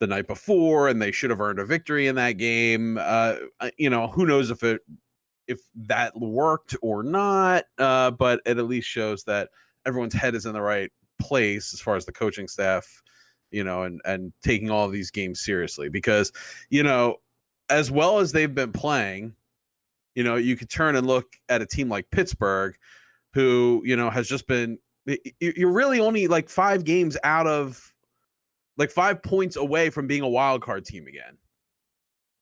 the 0.00 0.06
night 0.06 0.26
before 0.26 0.88
and 0.88 1.00
they 1.00 1.10
should 1.10 1.30
have 1.30 1.40
earned 1.40 1.58
a 1.58 1.64
victory 1.64 2.06
in 2.06 2.14
that 2.14 2.32
game. 2.32 2.98
Uh, 3.00 3.36
you 3.76 3.90
know, 3.90 4.08
who 4.08 4.26
knows 4.26 4.50
if 4.50 4.62
it 4.62 4.80
if 5.46 5.60
that 5.74 6.18
worked 6.18 6.76
or 6.82 7.02
not, 7.02 7.64
uh, 7.78 8.10
but 8.10 8.40
it 8.44 8.58
at 8.58 8.66
least 8.66 8.88
shows 8.88 9.24
that 9.24 9.48
everyone's 9.86 10.14
head 10.14 10.34
is 10.34 10.44
in 10.44 10.52
the 10.52 10.60
right 10.60 10.90
place 11.18 11.72
as 11.72 11.80
far 11.80 11.96
as 11.96 12.04
the 12.04 12.12
coaching 12.12 12.46
staff, 12.46 13.02
you 13.50 13.64
know, 13.64 13.82
and 13.82 14.00
and 14.04 14.32
taking 14.42 14.70
all 14.70 14.88
these 14.88 15.10
games 15.10 15.40
seriously 15.40 15.88
because, 15.88 16.32
you 16.68 16.82
know, 16.82 17.16
as 17.70 17.90
well 17.90 18.18
as 18.18 18.32
they've 18.32 18.54
been 18.54 18.72
playing, 18.72 19.34
you 20.18 20.24
know, 20.24 20.34
you 20.34 20.56
could 20.56 20.68
turn 20.68 20.96
and 20.96 21.06
look 21.06 21.36
at 21.48 21.62
a 21.62 21.66
team 21.66 21.88
like 21.88 22.10
Pittsburgh, 22.10 22.76
who 23.34 23.82
you 23.84 23.94
know 23.94 24.10
has 24.10 24.26
just 24.26 24.48
been. 24.48 24.76
You're 25.38 25.70
really 25.70 26.00
only 26.00 26.26
like 26.26 26.48
five 26.48 26.82
games 26.82 27.16
out 27.22 27.46
of, 27.46 27.94
like 28.76 28.90
five 28.90 29.22
points 29.22 29.54
away 29.54 29.90
from 29.90 30.08
being 30.08 30.22
a 30.22 30.28
wild 30.28 30.60
card 30.60 30.84
team 30.84 31.06
again. 31.06 31.38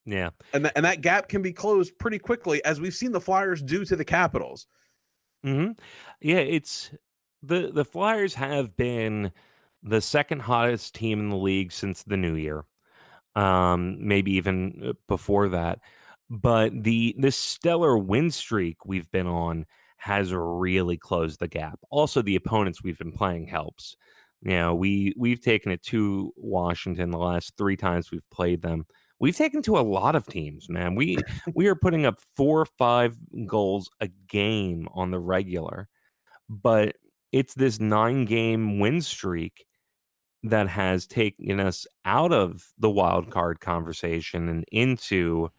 Yeah. 0.06 0.30
And, 0.54 0.64
th- 0.64 0.72
and 0.74 0.86
that 0.86 1.02
gap 1.02 1.28
can 1.28 1.42
be 1.42 1.52
closed 1.52 1.98
pretty 1.98 2.18
quickly, 2.18 2.64
as 2.64 2.80
we've 2.80 2.94
seen 2.94 3.12
the 3.12 3.20
Flyers 3.20 3.60
do 3.60 3.84
to 3.84 3.94
the 3.94 4.06
Capitals. 4.06 4.66
hmm 5.44 5.72
Yeah, 6.22 6.38
it's 6.38 6.92
the 7.42 7.70
the 7.72 7.84
Flyers 7.84 8.32
have 8.32 8.74
been 8.74 9.32
the 9.82 10.00
second 10.00 10.40
hottest 10.40 10.94
team 10.94 11.20
in 11.20 11.28
the 11.28 11.36
league 11.36 11.72
since 11.72 12.04
the 12.04 12.16
new 12.16 12.36
year. 12.36 12.64
Um, 13.34 13.98
maybe 14.00 14.32
even 14.32 14.82
uh, 14.82 14.92
before 15.08 15.50
that. 15.50 15.80
But 16.28 16.72
the 16.82 17.14
this 17.18 17.36
stellar 17.36 17.96
win 17.96 18.30
streak 18.30 18.84
we've 18.84 19.10
been 19.10 19.26
on 19.26 19.64
has 19.98 20.32
really 20.32 20.96
closed 20.96 21.40
the 21.40 21.48
gap. 21.48 21.78
Also, 21.90 22.22
the 22.22 22.36
opponents 22.36 22.82
we've 22.82 22.98
been 22.98 23.12
playing 23.12 23.46
helps. 23.46 23.96
You 24.42 24.52
know, 24.52 24.74
we 24.74 25.14
we've 25.16 25.40
taken 25.40 25.72
it 25.72 25.82
to 25.84 26.32
Washington 26.36 27.10
the 27.10 27.18
last 27.18 27.54
three 27.56 27.76
times 27.76 28.10
we've 28.10 28.28
played 28.30 28.62
them. 28.62 28.86
We've 29.18 29.36
taken 29.36 29.62
to 29.62 29.78
a 29.78 29.80
lot 29.80 30.14
of 30.14 30.26
teams, 30.26 30.68
man. 30.68 30.94
We 30.94 31.18
we 31.54 31.68
are 31.68 31.74
putting 31.74 32.06
up 32.06 32.18
four 32.36 32.60
or 32.60 32.66
five 32.78 33.16
goals 33.46 33.88
a 34.00 34.08
game 34.28 34.88
on 34.94 35.10
the 35.10 35.20
regular, 35.20 35.88
but 36.48 36.96
it's 37.32 37.54
this 37.54 37.80
nine 37.80 38.24
game 38.24 38.78
win 38.78 39.00
streak 39.00 39.66
that 40.42 40.68
has 40.68 41.06
taken 41.06 41.58
us 41.60 41.86
out 42.04 42.32
of 42.32 42.62
the 42.78 42.90
wild 42.90 43.30
card 43.30 43.60
conversation 43.60 44.48
and 44.48 44.64
into 44.70 45.50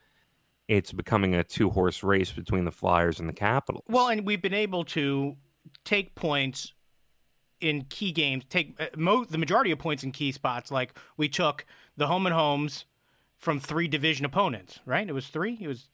it's 0.68 0.92
becoming 0.92 1.34
a 1.34 1.44
two 1.44 1.70
horse 1.70 2.04
race 2.04 2.32
between 2.32 2.66
the 2.66 2.72
Flyers 2.72 3.20
and 3.20 3.28
the 3.28 3.34
Capitals. 3.34 3.84
Well, 3.88 4.10
and 4.10 4.26
we've 4.26 4.42
been 4.42 4.54
able 4.54 4.84
to 4.86 5.36
take 5.86 6.16
points 6.16 6.74
in 7.60 7.84
key 7.84 8.12
games, 8.12 8.44
take 8.50 8.80
uh, 8.80 8.88
mo- 8.96 9.26
the 9.26 9.38
majority 9.38 9.72
of 9.72 9.80
points 9.80 10.04
in 10.04 10.12
key 10.12 10.32
spots. 10.32 10.72
Like 10.72 10.98
we 11.16 11.30
took 11.30 11.66
the 11.96 12.08
home 12.08 12.26
and 12.26 12.36
homes 12.36 12.86
from 13.38 13.60
three 13.60 13.88
division 13.88 14.26
opponents, 14.26 14.80
right? 14.86 15.08
It 15.08 15.14
was 15.14 15.28
three. 15.28 15.58
It 15.60 15.68
was 15.68 15.90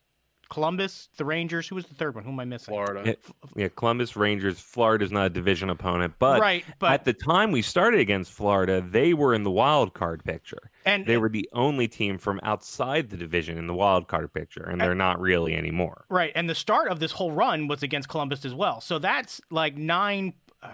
Columbus, 0.53 1.09
the 1.17 1.25
Rangers. 1.25 1.67
Who 1.67 1.73
was 1.73 1.87
the 1.87 1.95
third 1.95 2.13
one? 2.13 2.23
Who 2.23 2.29
am 2.29 2.39
I 2.39 2.45
missing? 2.45 2.73
Florida. 2.73 3.01
Yeah, 3.03 3.31
yeah 3.55 3.67
Columbus 3.75 4.15
Rangers. 4.15 4.59
Florida's 4.59 5.11
not 5.11 5.25
a 5.25 5.29
division 5.31 5.71
opponent, 5.71 6.13
but, 6.19 6.39
right, 6.39 6.63
but 6.77 6.91
at 6.91 7.05
the 7.05 7.13
time 7.13 7.51
we 7.51 7.63
started 7.63 7.99
against 7.99 8.31
Florida, 8.31 8.79
they 8.79 9.15
were 9.15 9.33
in 9.33 9.41
the 9.41 9.49
wild 9.49 9.95
card 9.95 10.23
picture, 10.23 10.69
and 10.85 11.07
they 11.07 11.17
were 11.17 11.27
the 11.27 11.49
only 11.53 11.87
team 11.87 12.19
from 12.19 12.39
outside 12.43 13.09
the 13.09 13.17
division 13.17 13.57
in 13.57 13.65
the 13.65 13.73
wild 13.73 14.07
card 14.07 14.31
picture, 14.31 14.61
and 14.63 14.79
they're 14.79 14.93
not 14.93 15.19
really 15.19 15.55
anymore. 15.55 16.05
Right, 16.07 16.31
and 16.35 16.47
the 16.47 16.53
start 16.53 16.87
of 16.87 16.99
this 16.99 17.13
whole 17.13 17.31
run 17.31 17.67
was 17.67 17.81
against 17.81 18.07
Columbus 18.07 18.45
as 18.45 18.53
well. 18.53 18.79
So 18.79 18.99
that's 18.99 19.41
like 19.49 19.75
nine. 19.75 20.33
Uh, 20.61 20.69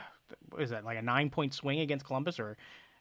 is 0.60 0.72
that 0.72 0.84
like 0.84 0.98
a 0.98 1.02
nine 1.02 1.30
point 1.30 1.54
swing 1.54 1.80
against 1.80 2.06
Columbus, 2.06 2.38
or 2.38 2.58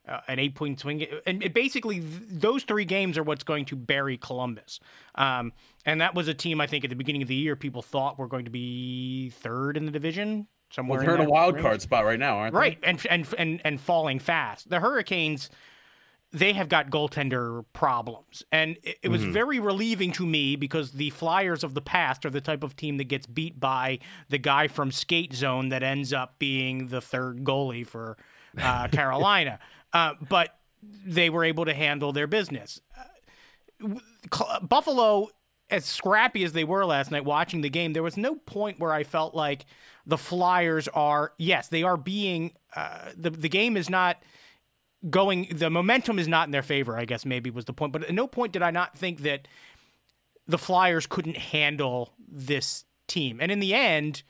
uh, 0.09 0.21
an 0.29 0.39
eight 0.39 0.55
point 0.55 0.81
swing. 0.81 1.07
And 1.27 1.43
it 1.43 1.55
basically, 1.55 2.01
th- 2.01 2.23
those 2.31 2.65
three 2.65 2.85
games 2.85 3.19
are 3.19 3.23
what's 3.23 3.45
going 3.45 3.65
to 3.67 3.77
bury 3.77 4.17
Columbus. 4.17 4.81
Um, 5.15 5.53
and 5.85 6.01
that 6.01 6.15
was 6.15 6.29
a 6.29 6.35
team 6.35 6.61
I 6.61 6.67
think 6.67 6.85
at 6.85 6.91
the 6.91 6.97
beginning 6.97 7.23
of 7.23 7.29
the 7.29 7.35
year 7.35 7.57
people 7.57 7.83
thought 7.83 8.19
were 8.19 8.29
going 8.29 8.45
to 8.45 8.51
be 8.51 9.31
third 9.31 9.77
in 9.77 9.87
the 9.87 9.93
division. 9.93 10.47
Somewhere 10.71 10.99
well, 10.99 11.07
they're 11.07 11.15
in, 11.17 11.23
in 11.23 11.27
a 11.29 11.31
wild 11.31 11.55
range. 11.55 11.65
card 11.65 11.83
spot 11.83 12.05
right 12.05 12.19
now, 12.19 12.37
aren't 12.37 12.55
right. 12.55 12.79
they? 12.81 12.89
Right, 12.89 13.01
and 13.11 13.27
and 13.27 13.35
and 13.39 13.61
and 13.65 13.81
falling 13.81 14.19
fast. 14.19 14.69
The 14.69 14.81
Hurricanes 14.81 15.49
they 16.33 16.53
have 16.53 16.69
got 16.69 16.91
goaltender 16.91 17.65
problems. 17.73 18.43
And 18.53 18.77
it, 18.83 18.99
it 19.05 19.09
was 19.09 19.23
mm-hmm. 19.23 19.33
very 19.33 19.61
relieving 19.61 20.13
to 20.13 20.27
me 20.27 20.57
because 20.57 20.93
the 20.93 21.11
Flyers 21.11 21.65
of 21.65 21.75
the 21.75 21.81
past 21.81 22.27
are 22.27 22.31
the 22.31 22.41
type 22.41 22.63
of 22.63 22.77
team 22.77 22.99
that 22.99 23.05
gets 23.05 23.27
beat 23.27 23.59
by 23.59 23.99
the 24.29 24.39
guy 24.39 24.69
from 24.69 24.93
Skate 24.93 25.33
Zone 25.33 25.71
that 25.71 25.83
ends 25.83 26.13
up 26.13 26.39
being 26.39 26.89
the 26.89 27.01
third 27.01 27.45
goalie 27.45 27.87
for 27.87 28.19
uh, 28.59 28.89
Carolina. 28.93 29.59
Uh, 29.93 30.15
but 30.29 30.59
they 30.83 31.31
were 31.31 31.45
able 31.45 31.65
to 31.65 31.75
handle 31.75 32.13
their 32.13 32.27
business. 32.27 32.81
Uh, 33.83 34.61
Buffalo, 34.61 35.29
as 35.71 35.85
scrappy 35.85 36.45
as 36.45 36.53
they 36.53 36.65
were 36.65 36.85
last 36.85 37.11
night 37.11 37.25
watching 37.25 37.61
the 37.61 37.71
game, 37.71 37.93
there 37.93 38.03
was 38.03 38.17
no 38.17 38.35
point 38.35 38.79
where 38.79 38.93
I 38.93 39.05
felt 39.05 39.35
like 39.35 39.65
the 40.07 40.19
Flyers 40.19 40.89
are, 40.89 41.33
yes, 41.39 41.69
they 41.69 41.83
are 41.83 41.97
being, 41.97 42.53
uh, 42.75 43.11
the, 43.17 43.31
the 43.31 43.49
game 43.49 43.77
is 43.77 43.91
not 43.91 44.23
going, 45.11 45.49
the 45.53 45.71
momentum 45.71 46.19
is 46.19 46.29
not 46.29 46.49
in 46.49 46.53
their 46.53 46.63
favor, 46.63 46.97
I 46.97 47.05
guess 47.05 47.25
maybe 47.25 47.51
was 47.51 47.67
the 47.67 47.73
point. 47.73 47.93
But 47.93 48.05
at 48.05 48.15
no 48.15 48.27
point 48.27 48.53
did 48.53 48.63
I 48.63 48.71
not 48.71 48.97
think 48.97 49.21
that 49.21 49.49
the 50.47 50.59
Flyers 50.59 51.07
couldn't 51.07 51.37
handle 51.37 52.15
this 52.27 52.85
team. 53.07 53.39
And 53.41 53.53
in 53.53 53.61
the 53.61 53.75
end, 53.75 54.23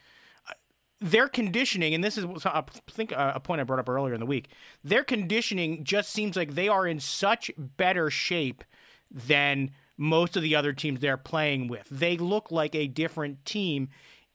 their 1.01 1.29
conditioning, 1.29 1.95
and 1.95 2.03
this 2.03 2.19
is 2.19 2.27
I 2.45 2.65
think 2.91 3.13
uh, 3.13 3.33
a 3.35 3.41
point 3.41 3.61
I 3.61 3.65
brought 3.65 3.79
up 3.79 3.89
earlier 3.89 4.15
in 4.15 4.21
the 4.21 4.27
week. 4.27 4.49
Their 4.83 5.05
conditioning 5.05 5.85
just 5.85 6.11
seems 6.11 6.37
like 6.37 6.55
they 6.55 6.69
are 6.69 6.87
in 6.87 7.01
such 7.01 7.51
better 7.57 8.11
shape 8.11 8.65
than 9.11 9.71
most 9.97 10.37
of 10.37 10.43
the 10.43 10.55
other 10.55 10.73
teams 10.73 11.01
they're 11.01 11.17
playing 11.17 11.69
with. 11.69 11.89
They 11.91 12.17
look 12.17 12.51
like 12.51 12.75
a 12.75 12.87
different 12.87 13.45
team 13.45 13.89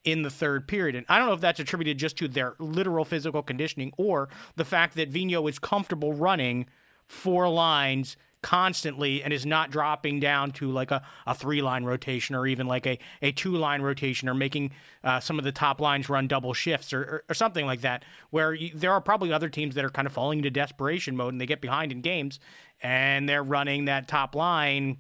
in 0.03 0.22
the 0.24 0.29
third 0.29 0.67
period. 0.67 0.96
And 0.96 1.05
I 1.08 1.17
don't 1.17 1.27
know 1.27 1.34
if 1.34 1.41
that's 1.41 1.60
attributed 1.60 1.98
just 1.98 2.17
to 2.17 2.27
their 2.27 2.55
literal 2.60 3.05
physical 3.05 3.41
conditioning 3.41 3.93
or 3.98 4.29
the 4.55 4.65
fact 4.65 4.96
that 4.96 5.10
Vino 5.10 5.48
is 5.48 5.60
comfortable 5.60 6.13
running 6.13 6.65
four 7.08 7.48
lines 7.50 8.17
constantly 8.44 9.24
and 9.24 9.34
is 9.34 9.46
not 9.46 9.72
dropping 9.72 10.20
down 10.20 10.52
to 10.52 10.70
like 10.70 10.92
a, 10.92 11.02
a 11.26 11.34
three 11.34 11.64
line 11.64 11.84
rotation 11.84 12.36
or 12.36 12.46
even 12.46 12.68
like 12.68 12.86
a, 12.86 13.00
a 13.24 13.32
two 13.32 13.56
line 13.56 13.82
rotation 13.82 14.30
or 14.30 14.36
making 14.36 14.72
uh, 15.04 15.20
some 15.20 15.40
of 15.40 15.46
the 15.46 15.52
top 15.52 15.82
lines 15.82 16.10
run 16.10 16.28
double 16.28 16.54
shifts 16.54 16.94
or, 16.94 17.02
or, 17.02 17.24
or 17.30 17.34
something 17.34 17.66
like 17.66 17.82
that, 17.82 18.06
where 18.30 18.54
you, 18.54 18.72
there 18.76 18.92
are 18.92 19.02
probably 19.02 19.34
other 19.34 19.50
teams 19.50 19.74
that 19.74 19.84
are 19.84 19.90
kind 19.90 20.06
of 20.06 20.14
falling 20.14 20.38
into 20.40 20.52
desperation 20.52 21.16
mode 21.16 21.34
and 21.34 21.42
they 21.42 21.48
get 21.48 21.62
behind 21.62 21.92
in 21.92 22.02
games 22.02 22.40
and 22.84 23.28
they're 23.28 23.44
running 23.44 23.86
that 23.86 24.08
top 24.08 24.36
line 24.36 24.98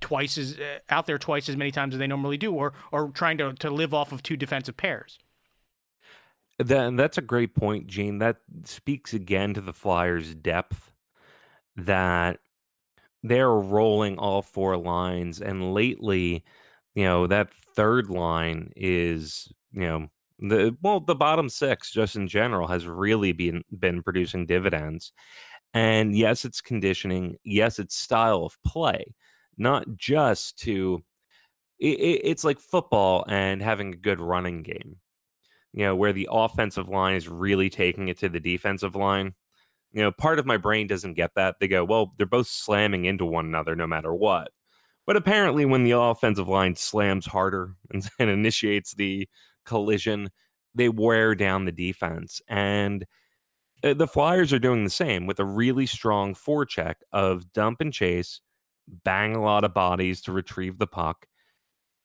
twice 0.00 0.36
as 0.38 0.58
uh, 0.58 0.78
out 0.90 1.06
there 1.06 1.18
twice 1.18 1.48
as 1.48 1.56
many 1.56 1.72
times 1.72 1.94
as 1.94 1.98
they 1.98 2.06
normally 2.06 2.36
do 2.36 2.52
or 2.52 2.74
or 2.92 3.08
trying 3.08 3.38
to, 3.38 3.52
to 3.54 3.70
live 3.70 3.94
off 3.94 4.12
of 4.12 4.22
two 4.22 4.36
defensive 4.36 4.76
pairs. 4.76 5.18
Then 6.58 6.94
that's 6.96 7.18
a 7.18 7.22
great 7.22 7.54
point, 7.54 7.88
Gene. 7.88 8.18
That 8.18 8.36
speaks 8.64 9.12
again 9.12 9.54
to 9.54 9.60
the 9.60 9.72
Flyers' 9.72 10.34
depth 10.34 10.92
that 11.76 12.38
they're 13.24 13.50
rolling 13.50 14.18
all 14.18 14.42
four 14.42 14.76
lines. 14.76 15.40
And 15.40 15.72
lately, 15.72 16.44
you 16.94 17.04
know, 17.04 17.26
that 17.26 17.52
third 17.74 18.10
line 18.10 18.70
is, 18.76 19.48
you 19.72 19.80
know, 19.80 20.08
the 20.38 20.76
well, 20.82 21.00
the 21.00 21.14
bottom 21.14 21.48
six 21.48 21.90
just 21.90 22.16
in 22.16 22.28
general 22.28 22.68
has 22.68 22.86
really 22.86 23.32
been 23.32 23.64
been 23.78 24.02
producing 24.02 24.46
dividends. 24.46 25.12
And 25.72 26.16
yes, 26.16 26.44
it's 26.44 26.60
conditioning. 26.60 27.36
Yes, 27.44 27.78
it's 27.78 27.96
style 27.96 28.44
of 28.44 28.56
play, 28.64 29.14
not 29.56 29.96
just 29.96 30.58
to. 30.60 31.02
It, 31.80 32.20
it's 32.24 32.44
like 32.44 32.60
football 32.60 33.24
and 33.28 33.60
having 33.62 33.94
a 33.94 33.96
good 33.96 34.20
running 34.20 34.62
game, 34.62 34.96
you 35.72 35.84
know, 35.84 35.96
where 35.96 36.12
the 36.12 36.28
offensive 36.30 36.88
line 36.88 37.16
is 37.16 37.28
really 37.28 37.70
taking 37.70 38.08
it 38.08 38.18
to 38.18 38.28
the 38.28 38.38
defensive 38.38 38.94
line. 38.94 39.34
You 39.94 40.02
know, 40.02 40.10
part 40.12 40.38
of 40.38 40.46
my 40.46 40.56
brain 40.56 40.88
doesn't 40.88 41.14
get 41.14 41.30
that. 41.36 41.56
They 41.60 41.68
go, 41.68 41.84
well, 41.84 42.14
they're 42.18 42.26
both 42.26 42.48
slamming 42.48 43.04
into 43.04 43.24
one 43.24 43.46
another 43.46 43.76
no 43.76 43.86
matter 43.86 44.12
what. 44.12 44.50
But 45.06 45.16
apparently, 45.16 45.64
when 45.64 45.84
the 45.84 45.92
offensive 45.92 46.48
line 46.48 46.74
slams 46.76 47.26
harder 47.26 47.74
and, 47.92 48.08
and 48.18 48.28
initiates 48.28 48.94
the 48.94 49.28
collision, 49.64 50.30
they 50.74 50.88
wear 50.88 51.34
down 51.34 51.64
the 51.64 51.72
defense. 51.72 52.42
And 52.48 53.06
uh, 53.84 53.94
the 53.94 54.08
Flyers 54.08 54.52
are 54.52 54.58
doing 54.58 54.82
the 54.82 54.90
same 54.90 55.26
with 55.26 55.38
a 55.38 55.44
really 55.44 55.86
strong 55.86 56.34
forecheck 56.34 56.94
of 57.12 57.52
dump 57.52 57.80
and 57.80 57.92
chase, 57.92 58.40
bang 59.04 59.36
a 59.36 59.42
lot 59.42 59.64
of 59.64 59.74
bodies 59.74 60.20
to 60.22 60.32
retrieve 60.32 60.78
the 60.78 60.86
puck. 60.86 61.26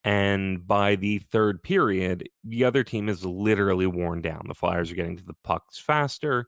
And 0.03 0.65
by 0.65 0.95
the 0.95 1.19
third 1.19 1.61
period, 1.63 2.29
the 2.43 2.63
other 2.63 2.83
team 2.83 3.09
is 3.09 3.25
literally 3.25 3.87
worn 3.87 4.21
down. 4.21 4.45
The 4.47 4.53
Flyers 4.53 4.91
are 4.91 4.95
getting 4.95 5.17
to 5.17 5.25
the 5.25 5.35
pucks 5.43 5.77
faster. 5.77 6.47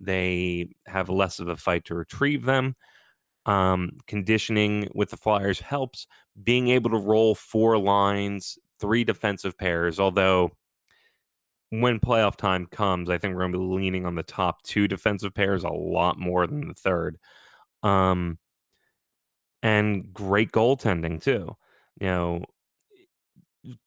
They 0.00 0.70
have 0.86 1.08
less 1.08 1.40
of 1.40 1.48
a 1.48 1.56
fight 1.56 1.84
to 1.86 1.94
retrieve 1.94 2.44
them. 2.44 2.76
Um, 3.46 3.98
conditioning 4.06 4.88
with 4.94 5.10
the 5.10 5.16
Flyers 5.16 5.60
helps. 5.60 6.06
Being 6.42 6.68
able 6.68 6.90
to 6.90 6.98
roll 6.98 7.34
four 7.34 7.78
lines, 7.78 8.58
three 8.78 9.04
defensive 9.04 9.56
pairs, 9.56 9.98
although 9.98 10.52
when 11.70 12.00
playoff 12.00 12.36
time 12.36 12.66
comes, 12.66 13.10
I 13.10 13.18
think 13.18 13.34
we're 13.34 13.40
going 13.40 13.52
to 13.52 13.58
be 13.58 13.64
leaning 13.64 14.06
on 14.06 14.14
the 14.14 14.22
top 14.22 14.62
two 14.62 14.88
defensive 14.88 15.34
pairs 15.34 15.64
a 15.64 15.68
lot 15.68 16.18
more 16.18 16.46
than 16.46 16.68
the 16.68 16.74
third. 16.74 17.18
Um, 17.82 18.38
and 19.62 20.12
great 20.12 20.52
goaltending 20.52 21.22
too. 21.22 21.56
You 22.00 22.06
know, 22.06 22.44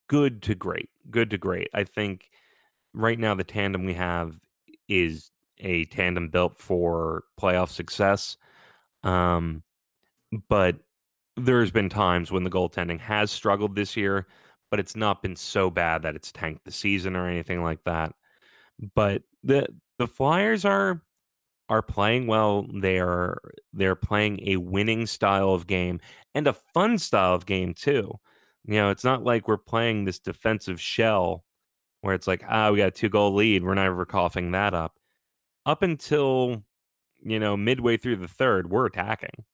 good 0.07 0.41
to 0.43 0.55
great, 0.55 0.89
good 1.09 1.29
to 1.31 1.37
great. 1.37 1.69
I 1.73 1.83
think 1.85 2.29
right 2.93 3.17
now 3.17 3.35
the 3.35 3.43
tandem 3.43 3.85
we 3.85 3.93
have 3.93 4.39
is 4.87 5.31
a 5.61 5.85
tandem 5.85 6.29
built 6.29 6.57
for 6.57 7.23
playoff 7.39 7.69
success. 7.69 8.37
Um, 9.03 9.63
but 10.49 10.77
there's 11.37 11.71
been 11.71 11.89
times 11.89 12.31
when 12.31 12.43
the 12.43 12.49
goaltending 12.49 12.99
has 12.99 13.31
struggled 13.31 13.75
this 13.75 13.95
year 13.95 14.27
but 14.71 14.79
it's 14.79 14.95
not 14.95 15.21
been 15.21 15.35
so 15.35 15.69
bad 15.69 16.01
that 16.01 16.15
it's 16.15 16.31
tanked 16.31 16.63
the 16.65 16.71
season 16.71 17.15
or 17.15 17.27
anything 17.27 17.61
like 17.61 17.83
that. 17.83 18.15
But 18.95 19.21
the 19.43 19.67
the 19.99 20.07
Flyers 20.07 20.65
are 20.65 21.03
are 21.69 21.81
playing 21.81 22.27
well. 22.27 22.65
They 22.73 22.99
are 22.99 23.37
they're 23.73 23.95
playing 23.95 24.39
a 24.47 24.57
winning 24.57 25.05
style 25.05 25.53
of 25.53 25.67
game 25.67 25.99
and 26.33 26.47
a 26.47 26.53
fun 26.73 26.97
style 26.97 27.35
of 27.35 27.45
game 27.45 27.73
too. 27.73 28.13
You 28.65 28.75
know, 28.75 28.89
it's 28.91 29.03
not 29.03 29.23
like 29.23 29.47
we're 29.47 29.57
playing 29.57 30.05
this 30.05 30.19
defensive 30.19 30.79
shell 30.79 31.43
where 32.01 32.15
it's 32.15 32.27
like, 32.27 32.43
ah, 32.49 32.71
we 32.71 32.77
got 32.77 32.87
a 32.87 32.91
two 32.91 33.09
goal 33.09 33.35
lead. 33.35 33.63
We're 33.63 33.75
never 33.75 34.05
coughing 34.05 34.51
that 34.51 34.73
up. 34.73 34.95
Up 35.65 35.83
until, 35.83 36.63
you 37.24 37.39
know, 37.39 37.55
midway 37.55 37.97
through 37.97 38.17
the 38.17 38.27
third, 38.27 38.69
we're 38.69 38.85
attacking. 38.85 39.45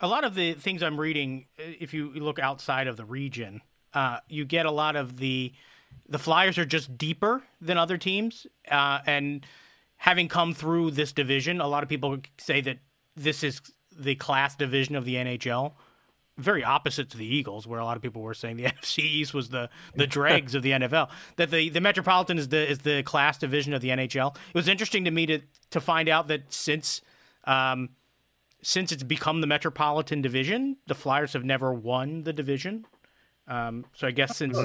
A 0.00 0.08
lot 0.08 0.24
of 0.24 0.34
the 0.34 0.54
things 0.54 0.82
I'm 0.82 0.98
reading, 0.98 1.46
if 1.56 1.92
you 1.92 2.10
look 2.10 2.38
outside 2.38 2.86
of 2.86 2.96
the 2.96 3.04
region, 3.04 3.60
uh, 3.94 4.18
you 4.28 4.44
get 4.44 4.66
a 4.66 4.70
lot 4.70 4.96
of 4.96 5.16
the 5.16 5.52
the 6.08 6.18
Flyers 6.18 6.58
are 6.58 6.64
just 6.64 6.96
deeper 6.98 7.42
than 7.60 7.78
other 7.78 7.96
teams, 7.96 8.46
uh, 8.70 8.98
and 9.06 9.44
having 9.96 10.28
come 10.28 10.54
through 10.54 10.90
this 10.92 11.12
division, 11.12 11.60
a 11.60 11.66
lot 11.66 11.82
of 11.82 11.88
people 11.88 12.18
say 12.38 12.60
that 12.60 12.78
this 13.16 13.42
is 13.42 13.60
the 13.98 14.14
class 14.14 14.54
division 14.54 14.96
of 14.96 15.04
the 15.04 15.16
NHL. 15.16 15.72
Very 16.38 16.64
opposite 16.64 17.10
to 17.10 17.16
the 17.16 17.26
Eagles, 17.26 17.66
where 17.66 17.80
a 17.80 17.84
lot 17.84 17.96
of 17.96 18.02
people 18.02 18.22
were 18.22 18.34
saying 18.34 18.56
the 18.56 18.64
NFC 18.82 19.00
East 19.00 19.34
was 19.34 19.50
the 19.50 19.68
the 19.94 20.06
dregs 20.06 20.54
of 20.54 20.62
the 20.62 20.70
NFL. 20.70 21.10
That 21.36 21.50
the, 21.50 21.68
the 21.68 21.80
Metropolitan 21.80 22.38
is 22.38 22.48
the 22.48 22.70
is 22.70 22.78
the 22.78 23.02
class 23.02 23.38
division 23.38 23.74
of 23.74 23.82
the 23.82 23.88
NHL. 23.88 24.34
It 24.34 24.54
was 24.54 24.68
interesting 24.68 25.04
to 25.04 25.10
me 25.10 25.26
to 25.26 25.40
to 25.70 25.80
find 25.80 26.08
out 26.08 26.28
that 26.28 26.52
since 26.52 27.02
um, 27.44 27.90
since 28.62 28.92
it's 28.92 29.02
become 29.02 29.40
the 29.40 29.46
Metropolitan 29.46 30.22
Division, 30.22 30.76
the 30.86 30.94
Flyers 30.94 31.32
have 31.32 31.44
never 31.44 31.72
won 31.72 32.22
the 32.22 32.32
division. 32.32 32.86
Um, 33.46 33.86
so 33.94 34.06
I 34.06 34.10
guess 34.10 34.36
since 34.36 34.56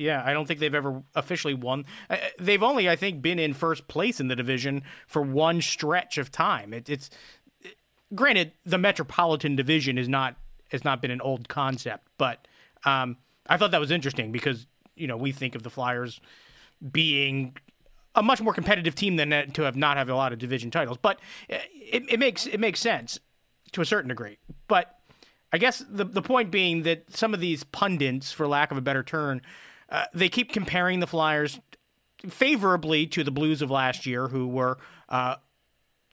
yeah, 0.00 0.22
I 0.24 0.32
don't 0.32 0.46
think 0.46 0.60
they've 0.60 0.74
ever 0.74 1.02
officially 1.14 1.52
won. 1.52 1.84
Uh, 2.08 2.16
they've 2.38 2.62
only, 2.62 2.88
I 2.88 2.96
think, 2.96 3.20
been 3.20 3.38
in 3.38 3.52
first 3.52 3.86
place 3.86 4.18
in 4.18 4.28
the 4.28 4.36
division 4.36 4.82
for 5.06 5.20
one 5.20 5.60
stretch 5.60 6.16
of 6.16 6.32
time. 6.32 6.72
It, 6.72 6.88
it's 6.88 7.10
it, 7.60 7.76
granted 8.14 8.52
the 8.64 8.78
Metropolitan 8.78 9.56
Division 9.56 9.98
is 9.98 10.08
not 10.08 10.36
has 10.70 10.84
not 10.84 11.02
been 11.02 11.10
an 11.10 11.20
old 11.20 11.48
concept, 11.48 12.08
but 12.18 12.46
um, 12.84 13.16
I 13.46 13.56
thought 13.56 13.70
that 13.72 13.80
was 13.80 13.90
interesting 13.90 14.32
because 14.32 14.66
you 14.96 15.06
know 15.06 15.16
we 15.16 15.32
think 15.32 15.54
of 15.54 15.62
the 15.62 15.70
Flyers 15.70 16.20
being 16.92 17.56
a 18.14 18.22
much 18.22 18.40
more 18.40 18.52
competitive 18.52 18.94
team 18.94 19.16
than 19.16 19.52
to 19.52 19.62
have 19.62 19.76
not 19.76 19.96
have 19.96 20.08
a 20.08 20.14
lot 20.14 20.32
of 20.32 20.38
division 20.38 20.70
titles, 20.70 20.98
but 21.00 21.20
uh, 21.50 21.56
it, 21.74 22.04
it 22.08 22.18
makes 22.18 22.46
it 22.46 22.60
makes 22.60 22.80
sense 22.80 23.18
to 23.72 23.80
a 23.80 23.84
certain 23.84 24.08
degree, 24.08 24.38
but 24.68 25.00
I 25.52 25.58
guess 25.58 25.84
the 25.88 26.04
the 26.04 26.22
point 26.22 26.50
being 26.50 26.82
that 26.82 27.14
some 27.14 27.34
of 27.34 27.40
these 27.40 27.64
pundits, 27.64 28.32
for 28.32 28.46
lack 28.46 28.70
of 28.70 28.78
a 28.78 28.80
better 28.80 29.02
term, 29.02 29.40
uh, 29.88 30.04
they 30.14 30.28
keep 30.28 30.52
comparing 30.52 31.00
the 31.00 31.06
Flyers 31.06 31.60
favorably 32.28 33.06
to 33.06 33.24
the 33.24 33.30
Blues 33.30 33.62
of 33.62 33.70
last 33.70 34.06
year, 34.06 34.28
who 34.28 34.46
were 34.46 34.78
uh, 35.08 35.36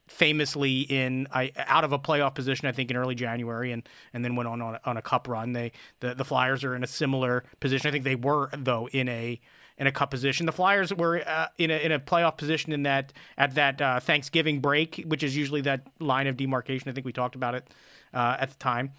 famously 0.07 0.81
in 0.81 1.27
uh, 1.31 1.47
out 1.57 1.83
of 1.83 1.91
a 1.91 1.99
playoff 1.99 2.33
position, 2.33 2.67
I 2.67 2.71
think, 2.71 2.89
in 2.89 2.97
early 2.97 3.15
January, 3.15 3.71
and 3.71 3.87
and 4.13 4.23
then 4.23 4.35
went 4.35 4.47
on 4.47 4.61
on 4.61 4.75
a, 4.75 4.81
on 4.85 4.97
a 4.97 5.01
cup 5.01 5.27
run. 5.27 5.53
They 5.53 5.71
the, 5.99 6.15
the 6.15 6.25
Flyers 6.25 6.63
are 6.63 6.75
in 6.75 6.83
a 6.83 6.87
similar 6.87 7.43
position. 7.59 7.87
I 7.87 7.91
think 7.91 8.03
they 8.03 8.15
were 8.15 8.49
though 8.57 8.87
in 8.89 9.09
a 9.09 9.39
in 9.77 9.87
a 9.87 9.91
cup 9.91 10.11
position. 10.11 10.45
The 10.45 10.51
Flyers 10.51 10.93
were 10.93 11.21
uh, 11.27 11.47
in 11.57 11.71
a 11.71 11.77
in 11.77 11.91
a 11.91 11.99
playoff 11.99 12.37
position 12.37 12.71
in 12.71 12.83
that 12.83 13.13
at 13.37 13.55
that 13.55 13.81
uh, 13.81 13.99
Thanksgiving 13.99 14.59
break, 14.59 15.03
which 15.05 15.23
is 15.23 15.35
usually 15.35 15.61
that 15.61 15.87
line 15.99 16.27
of 16.27 16.37
demarcation. 16.37 16.89
I 16.89 16.93
think 16.93 17.05
we 17.05 17.13
talked 17.13 17.35
about 17.35 17.55
it 17.55 17.69
uh, 18.13 18.37
at 18.39 18.49
the 18.49 18.57
time. 18.57 18.91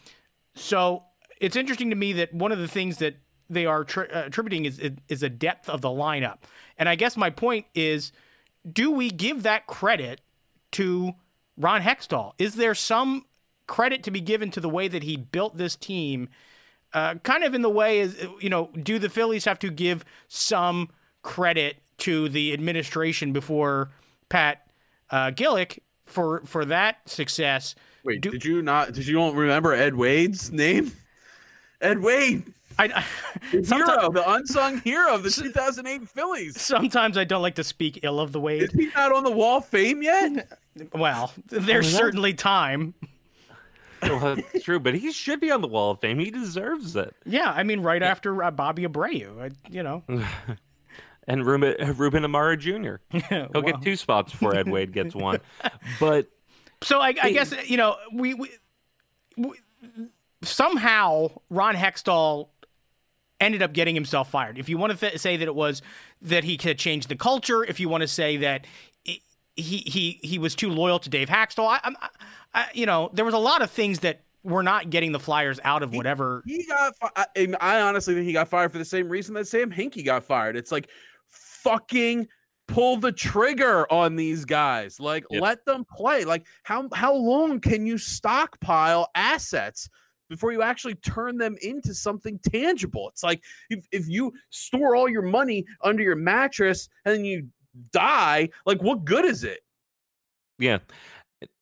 So 0.54 1.04
it's 1.40 1.56
interesting 1.56 1.90
to 1.90 1.96
me 1.96 2.12
that 2.14 2.32
one 2.34 2.52
of 2.52 2.58
the 2.58 2.68
things 2.68 2.98
that 2.98 3.16
they 3.50 3.66
are 3.66 3.84
tri- 3.84 4.06
uh, 4.06 4.26
attributing 4.26 4.66
is 4.66 4.80
is 5.08 5.22
a 5.22 5.28
depth 5.28 5.68
of 5.68 5.80
the 5.80 5.88
lineup, 5.88 6.38
and 6.76 6.88
I 6.88 6.94
guess 6.94 7.16
my 7.16 7.30
point 7.30 7.66
is, 7.74 8.12
do 8.70 8.90
we 8.90 9.10
give 9.10 9.42
that 9.42 9.66
credit 9.66 10.20
to 10.72 11.14
Ron 11.56 11.82
Hextall? 11.82 12.32
Is 12.38 12.54
there 12.54 12.74
some 12.74 13.24
credit 13.66 14.02
to 14.04 14.10
be 14.10 14.20
given 14.20 14.50
to 14.52 14.60
the 14.60 14.68
way 14.68 14.88
that 14.88 15.02
he 15.02 15.16
built 15.16 15.56
this 15.56 15.76
team? 15.76 16.28
Uh, 16.92 17.16
kind 17.16 17.44
of 17.44 17.54
in 17.54 17.62
the 17.62 17.70
way 17.70 18.00
is 18.00 18.26
you 18.40 18.48
know, 18.48 18.70
do 18.82 18.98
the 18.98 19.08
Phillies 19.08 19.44
have 19.44 19.58
to 19.60 19.70
give 19.70 20.04
some 20.28 20.88
credit 21.22 21.76
to 21.98 22.28
the 22.28 22.52
administration 22.52 23.32
before 23.32 23.90
Pat 24.28 24.66
uh, 25.10 25.30
Gillick 25.30 25.80
for 26.06 26.42
for 26.46 26.64
that 26.64 27.08
success? 27.08 27.74
Wait, 28.04 28.20
do, 28.20 28.30
did 28.30 28.44
you 28.44 28.62
not? 28.62 28.92
Did 28.92 29.06
you 29.06 29.14
don't 29.14 29.36
remember 29.36 29.74
Ed 29.74 29.94
Wade's 29.94 30.50
name? 30.50 30.92
Ed 31.80 32.00
Wade. 32.00 32.54
I, 32.78 32.84
I 32.84 33.04
the 33.52 33.74
hero, 33.74 34.10
the 34.10 34.30
unsung 34.30 34.78
hero 34.78 35.14
of 35.14 35.22
the 35.22 35.30
2008 35.30 36.08
Phillies. 36.08 36.60
Sometimes 36.60 37.18
I 37.18 37.24
don't 37.24 37.42
like 37.42 37.56
to 37.56 37.64
speak 37.64 38.00
ill 38.02 38.20
of 38.20 38.32
the 38.32 38.40
Wade. 38.40 38.62
Is 38.64 38.72
he 38.72 38.86
not 38.94 39.12
on 39.12 39.24
the 39.24 39.30
Wall 39.30 39.58
of 39.58 39.66
Fame 39.66 40.02
yet? 40.02 40.48
Well, 40.94 41.32
there's 41.46 41.92
certainly 41.92 42.34
time. 42.34 42.94
well, 44.00 44.36
that's 44.36 44.62
true, 44.64 44.78
but 44.78 44.94
he 44.94 45.10
should 45.10 45.40
be 45.40 45.50
on 45.50 45.60
the 45.60 45.66
Wall 45.66 45.90
of 45.90 45.98
Fame. 45.98 46.20
He 46.20 46.30
deserves 46.30 46.94
it. 46.94 47.16
Yeah, 47.26 47.50
I 47.50 47.64
mean, 47.64 47.80
right 47.80 48.00
after 48.00 48.44
uh, 48.44 48.52
Bobby 48.52 48.84
Abreu, 48.86 49.42
I, 49.42 49.50
you 49.68 49.82
know. 49.82 50.04
and 51.26 51.44
Ruben, 51.44 51.96
Ruben 51.96 52.22
Amaro 52.22 52.56
Jr. 52.56 53.18
He'll 53.28 53.48
well. 53.52 53.62
get 53.64 53.82
two 53.82 53.96
spots 53.96 54.30
before 54.30 54.54
Ed 54.54 54.68
Wade 54.68 54.92
gets 54.92 55.16
one. 55.16 55.40
But 55.98 56.28
so 56.84 57.00
I, 57.00 57.12
I 57.20 57.32
guess 57.32 57.52
you 57.68 57.76
know 57.76 57.96
we, 58.12 58.34
we, 58.34 58.50
we 59.36 59.56
somehow 60.42 61.30
Ron 61.50 61.74
Hextall 61.74 62.50
ended 63.40 63.62
up 63.62 63.72
getting 63.72 63.94
himself 63.94 64.30
fired. 64.30 64.58
If 64.58 64.68
you 64.68 64.78
want 64.78 64.92
to 64.92 64.98
th- 64.98 65.20
say 65.20 65.36
that 65.36 65.46
it 65.46 65.54
was 65.54 65.82
that 66.22 66.44
he 66.44 66.56
could 66.56 66.78
change 66.78 67.06
the 67.06 67.16
culture, 67.16 67.64
if 67.64 67.78
you 67.80 67.88
want 67.88 68.02
to 68.02 68.08
say 68.08 68.36
that 68.38 68.66
he 69.04 69.22
he 69.56 70.20
he 70.22 70.38
was 70.38 70.54
too 70.54 70.70
loyal 70.70 70.98
to 71.00 71.10
Dave 71.10 71.28
Hakstol, 71.28 71.68
I, 71.68 71.80
I, 71.84 72.08
I, 72.54 72.66
you 72.74 72.86
know 72.86 73.10
there 73.12 73.24
was 73.24 73.34
a 73.34 73.38
lot 73.38 73.62
of 73.62 73.70
things 73.70 74.00
that 74.00 74.22
were 74.44 74.62
not 74.62 74.88
getting 74.90 75.12
the 75.12 75.18
Flyers 75.20 75.58
out 75.64 75.82
of 75.82 75.92
whatever. 75.94 76.42
He, 76.46 76.58
he 76.58 76.66
got. 76.66 76.94
I, 77.16 77.26
I 77.60 77.80
honestly 77.80 78.14
think 78.14 78.26
he 78.26 78.32
got 78.32 78.48
fired 78.48 78.72
for 78.72 78.78
the 78.78 78.84
same 78.84 79.08
reason 79.08 79.34
that 79.34 79.48
Sam 79.48 79.70
Hinkie 79.70 80.04
got 80.04 80.24
fired. 80.24 80.56
It's 80.56 80.70
like 80.70 80.88
fucking 81.26 82.28
pull 82.68 82.98
the 82.98 83.10
trigger 83.12 83.90
on 83.92 84.14
these 84.14 84.44
guys. 84.44 85.00
Like 85.00 85.24
Yep. 85.30 85.42
let 85.42 85.64
them 85.64 85.84
play. 85.84 86.24
Like 86.24 86.46
how 86.62 86.88
how 86.92 87.14
long 87.14 87.60
can 87.60 87.86
you 87.86 87.98
stockpile 87.98 89.08
assets 89.14 89.88
before 90.28 90.52
you 90.52 90.62
actually 90.62 90.94
turn 90.96 91.38
them 91.38 91.56
into 91.62 91.94
something 91.94 92.38
tangible? 92.40 93.08
It's 93.08 93.22
like 93.22 93.42
if 93.70 93.86
if 93.92 94.08
you 94.08 94.32
store 94.50 94.96
all 94.96 95.08
your 95.08 95.22
money 95.22 95.64
under 95.82 96.02
your 96.02 96.16
mattress 96.16 96.88
and 97.04 97.14
then 97.14 97.24
you 97.24 97.48
die, 97.92 98.50
like 98.66 98.82
what 98.82 99.04
good 99.04 99.24
is 99.24 99.44
it? 99.44 99.60
Yeah. 100.58 100.78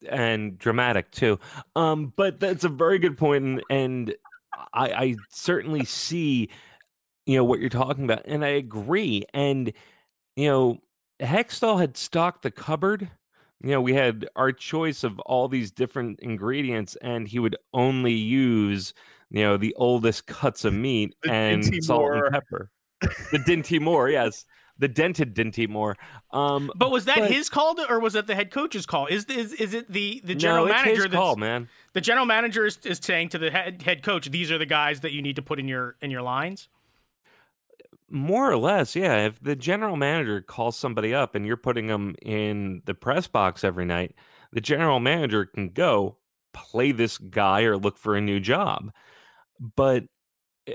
And 0.09 0.59
dramatic 0.59 1.11
too. 1.11 1.39
Um, 1.75 2.13
but 2.17 2.41
that's 2.41 2.65
a 2.65 2.69
very 2.69 2.99
good 2.99 3.19
point, 3.19 3.45
and, 3.45 3.63
and 3.69 4.15
I, 4.73 4.91
I 4.93 5.17
certainly 5.31 5.85
see, 5.85 6.49
you 7.27 7.37
know, 7.37 7.45
what 7.45 7.61
you're 7.61 7.69
talking 7.69 8.05
about, 8.05 8.23
and 8.25 8.45
I 8.45 8.49
agree. 8.49 9.25
And 9.35 9.73
you 10.37 10.49
know, 10.49 10.79
Hextall 11.21 11.79
had 11.81 11.97
stocked 11.97 12.43
the 12.43 12.51
cupboard. 12.51 13.11
You 13.63 13.71
know, 13.71 13.81
we 13.81 13.95
had 13.95 14.29
our 14.37 14.53
choice 14.53 15.03
of 15.03 15.19
all 15.21 15.49
these 15.49 15.71
different 15.71 16.21
ingredients, 16.21 16.97
and 17.01 17.27
he 17.27 17.39
would 17.39 17.57
only 17.73 18.13
use, 18.13 18.93
you 19.31 19.43
know, 19.43 19.57
the 19.57 19.75
oldest 19.77 20.27
cuts 20.27 20.65
of 20.65 20.75
meat 20.75 21.15
The 21.23 21.33
and 21.33 21.63
Dinty 21.63 21.83
salt 21.83 22.03
Moore. 22.03 22.25
and 22.27 22.33
pepper. 22.35 22.71
The 23.01 23.39
Dinty 23.39 23.81
Moore, 23.81 24.11
yes, 24.11 24.45
the 24.79 24.89
dented 24.89 25.35
Dinty 25.35 25.67
Moore. 25.69 25.97
Um, 26.33 26.71
But 26.77 26.91
was 26.91 27.07
that 27.07 27.19
But- 27.19 27.31
his 27.31 27.49
call, 27.49 27.75
to, 27.77 27.91
or 27.91 27.99
was 27.99 28.13
that 28.13 28.27
the 28.27 28.35
head 28.35 28.51
coach's 28.51 28.85
call? 28.85 29.07
Is 29.07 29.25
is 29.25 29.55
is 29.55 29.73
it 29.73 29.91
the 29.91 30.21
the 30.23 30.35
general 30.35 30.67
no, 30.67 30.73
it's 30.73 30.83
manager 30.85 30.95
his 31.03 31.05
that's 31.05 31.15
call, 31.15 31.37
man. 31.37 31.69
the 31.95 32.01
general 32.03 32.27
manager 32.27 32.67
is, 32.67 32.79
is 32.85 32.99
saying 33.03 33.31
to 33.31 33.39
the 33.39 33.51
head 33.51 33.81
head 33.83 34.03
coach, 34.03 34.27
these 34.31 34.51
are 34.51 34.59
the 34.59 34.67
guys 34.67 35.01
that 35.01 35.13
you 35.13 35.23
need 35.23 35.37
to 35.37 35.43
put 35.43 35.59
in 35.59 35.67
your 35.67 35.97
in 36.03 36.11
your 36.11 36.23
lines? 36.23 36.69
More 38.09 38.51
or 38.51 38.57
less, 38.57 38.95
yeah. 38.95 39.27
If 39.27 39.41
the 39.43 39.57
general 39.57 39.97
manager 39.97 40.41
calls 40.41 40.77
somebody 40.77 41.13
up 41.13 41.35
and 41.35 41.45
you're 41.45 41.57
putting 41.57 41.89
them 41.89 42.15
in 42.23 42.83
the 42.85 42.95
press 42.95 43.27
box 43.27 43.65
every 43.65 43.85
night, 43.85 44.15
the 44.53 44.61
general 44.61 45.01
manager 45.01 45.45
can 45.47 45.71
go 45.71 46.19
play 46.53 46.93
this 46.93 47.19
guy 47.19 47.63
or 47.63 47.77
look 47.77 47.99
for 47.99 48.17
a 48.17 48.21
new 48.21 48.39
job. 48.39 48.93
But 49.75 50.05
eh, 50.69 50.75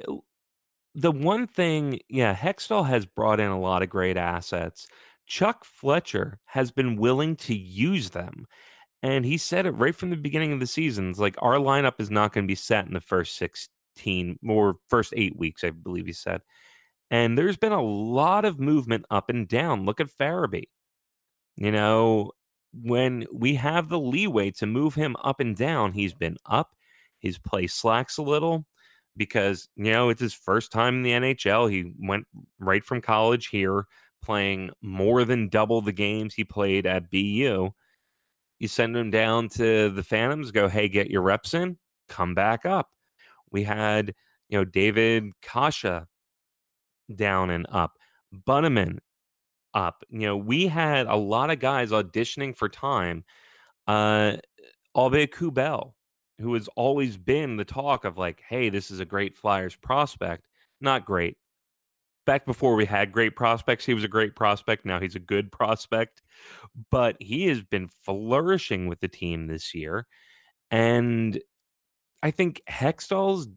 the 0.95 1.11
one 1.11 1.47
thing, 1.47 1.99
yeah, 2.09 2.35
Hextall 2.35 2.87
has 2.87 3.05
brought 3.05 3.39
in 3.39 3.49
a 3.49 3.59
lot 3.59 3.81
of 3.81 3.89
great 3.89 4.17
assets. 4.17 4.87
Chuck 5.25 5.63
Fletcher 5.63 6.39
has 6.45 6.71
been 6.71 6.97
willing 6.97 7.37
to 7.37 7.55
use 7.55 8.09
them. 8.09 8.45
And 9.03 9.25
he 9.25 9.37
said 9.37 9.65
it 9.65 9.71
right 9.71 9.95
from 9.95 10.09
the 10.09 10.17
beginning 10.17 10.51
of 10.51 10.59
the 10.59 10.67
season. 10.67 11.09
It's 11.09 11.19
like 11.19 11.35
our 11.39 11.55
lineup 11.55 11.99
is 11.99 12.11
not 12.11 12.33
going 12.33 12.45
to 12.45 12.51
be 12.51 12.55
set 12.55 12.85
in 12.85 12.93
the 12.93 12.99
first 13.01 13.37
16 13.37 14.37
or 14.47 14.75
first 14.89 15.13
eight 15.15 15.37
weeks, 15.37 15.63
I 15.63 15.71
believe 15.71 16.05
he 16.05 16.13
said. 16.13 16.41
And 17.11 17.37
there's 17.37 17.57
been 17.57 17.73
a 17.73 17.81
lot 17.83 18.45
of 18.45 18.59
movement 18.59 19.05
up 19.11 19.29
and 19.29 19.47
down. 19.47 19.85
Look 19.85 19.99
at 19.99 20.07
Farabee. 20.07 20.69
You 21.57 21.71
know, 21.71 22.31
when 22.73 23.27
we 23.33 23.55
have 23.55 23.89
the 23.89 23.99
leeway 23.99 24.51
to 24.51 24.65
move 24.65 24.95
him 24.95 25.17
up 25.21 25.41
and 25.41 25.55
down, 25.55 25.91
he's 25.91 26.13
been 26.13 26.37
up. 26.45 26.73
His 27.19 27.37
play 27.37 27.67
slacks 27.67 28.17
a 28.17 28.23
little 28.23 28.65
because, 29.17 29.67
you 29.75 29.91
know, 29.91 30.07
it's 30.07 30.21
his 30.21 30.33
first 30.33 30.71
time 30.71 30.95
in 30.95 31.03
the 31.03 31.11
NHL. 31.11 31.69
He 31.69 31.91
went 31.99 32.25
right 32.59 32.83
from 32.83 33.01
college 33.01 33.47
here, 33.47 33.85
playing 34.23 34.71
more 34.81 35.25
than 35.25 35.49
double 35.49 35.81
the 35.81 35.91
games 35.91 36.33
he 36.33 36.45
played 36.45 36.87
at 36.87 37.11
BU. 37.11 37.71
You 38.59 38.67
send 38.67 38.95
him 38.95 39.11
down 39.11 39.49
to 39.49 39.89
the 39.89 40.03
Phantoms, 40.03 40.51
go, 40.51 40.69
hey, 40.69 40.87
get 40.87 41.11
your 41.11 41.23
reps 41.23 41.53
in, 41.53 41.77
come 42.07 42.33
back 42.33 42.65
up. 42.65 42.89
We 43.51 43.63
had, 43.63 44.13
you 44.47 44.57
know, 44.57 44.65
David 44.65 45.25
Kasha 45.41 46.07
down 47.17 47.49
and 47.49 47.65
up. 47.69 47.97
Bunnaman 48.47 48.99
up. 49.73 50.03
You 50.09 50.27
know, 50.27 50.37
we 50.37 50.67
had 50.67 51.07
a 51.07 51.15
lot 51.15 51.49
of 51.49 51.59
guys 51.59 51.91
auditioning 51.91 52.55
for 52.55 52.69
time. 52.69 53.23
Uh 53.87 54.37
Aube-Kubel, 54.95 55.93
who 56.39 56.53
has 56.53 56.67
always 56.75 57.17
been 57.17 57.57
the 57.57 57.65
talk 57.65 58.05
of 58.05 58.17
like, 58.17 58.41
hey, 58.47 58.69
this 58.69 58.91
is 58.91 58.99
a 58.99 59.05
great 59.05 59.37
Flyers 59.37 59.75
prospect. 59.75 60.47
Not 60.79 61.05
great. 61.05 61.37
Back 62.25 62.45
before 62.45 62.75
we 62.75 62.85
had 62.85 63.11
great 63.11 63.35
prospects, 63.35 63.85
he 63.85 63.93
was 63.93 64.03
a 64.03 64.09
great 64.09 64.35
prospect. 64.35 64.85
Now 64.85 64.99
he's 64.99 65.15
a 65.15 65.19
good 65.19 65.51
prospect. 65.51 66.21
But 66.89 67.15
he 67.19 67.47
has 67.47 67.61
been 67.63 67.87
flourishing 68.05 68.87
with 68.87 68.99
the 68.99 69.07
team 69.07 69.47
this 69.47 69.73
year. 69.73 70.07
And 70.69 71.39
I 72.23 72.31
think 72.31 72.61
Hextall's, 72.69 73.47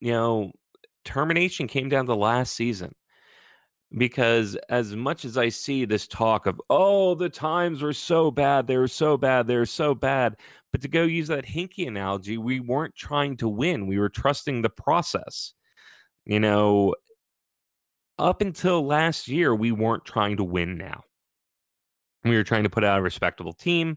you 0.00 0.12
know, 0.12 0.52
termination 1.04 1.66
came 1.66 1.88
down 1.88 2.06
to 2.06 2.14
last 2.14 2.54
season 2.54 2.94
because 3.96 4.56
as 4.68 4.94
much 4.94 5.24
as 5.24 5.36
I 5.36 5.48
see 5.48 5.84
this 5.84 6.06
talk 6.06 6.46
of, 6.46 6.60
oh, 6.70 7.14
the 7.14 7.28
times 7.28 7.82
were 7.82 7.92
so 7.92 8.30
bad, 8.30 8.66
they 8.66 8.76
were 8.76 8.88
so 8.88 9.16
bad, 9.16 9.46
they 9.46 9.56
were 9.56 9.66
so 9.66 9.94
bad. 9.94 10.36
But 10.70 10.82
to 10.82 10.88
go 10.88 11.02
use 11.02 11.28
that 11.28 11.44
Hinkie 11.44 11.88
analogy, 11.88 12.38
we 12.38 12.60
weren't 12.60 12.94
trying 12.94 13.36
to 13.38 13.48
win. 13.48 13.88
We 13.88 13.98
were 13.98 14.08
trusting 14.08 14.62
the 14.62 14.70
process. 14.70 15.54
You 16.24 16.38
know, 16.38 16.94
up 18.18 18.40
until 18.40 18.86
last 18.86 19.26
year, 19.26 19.54
we 19.54 19.72
weren't 19.72 20.04
trying 20.04 20.36
to 20.36 20.44
win 20.44 20.78
now. 20.78 21.02
We 22.24 22.36
were 22.36 22.44
trying 22.44 22.64
to 22.64 22.70
put 22.70 22.84
out 22.84 23.00
a 23.00 23.02
respectable 23.02 23.54
team. 23.54 23.96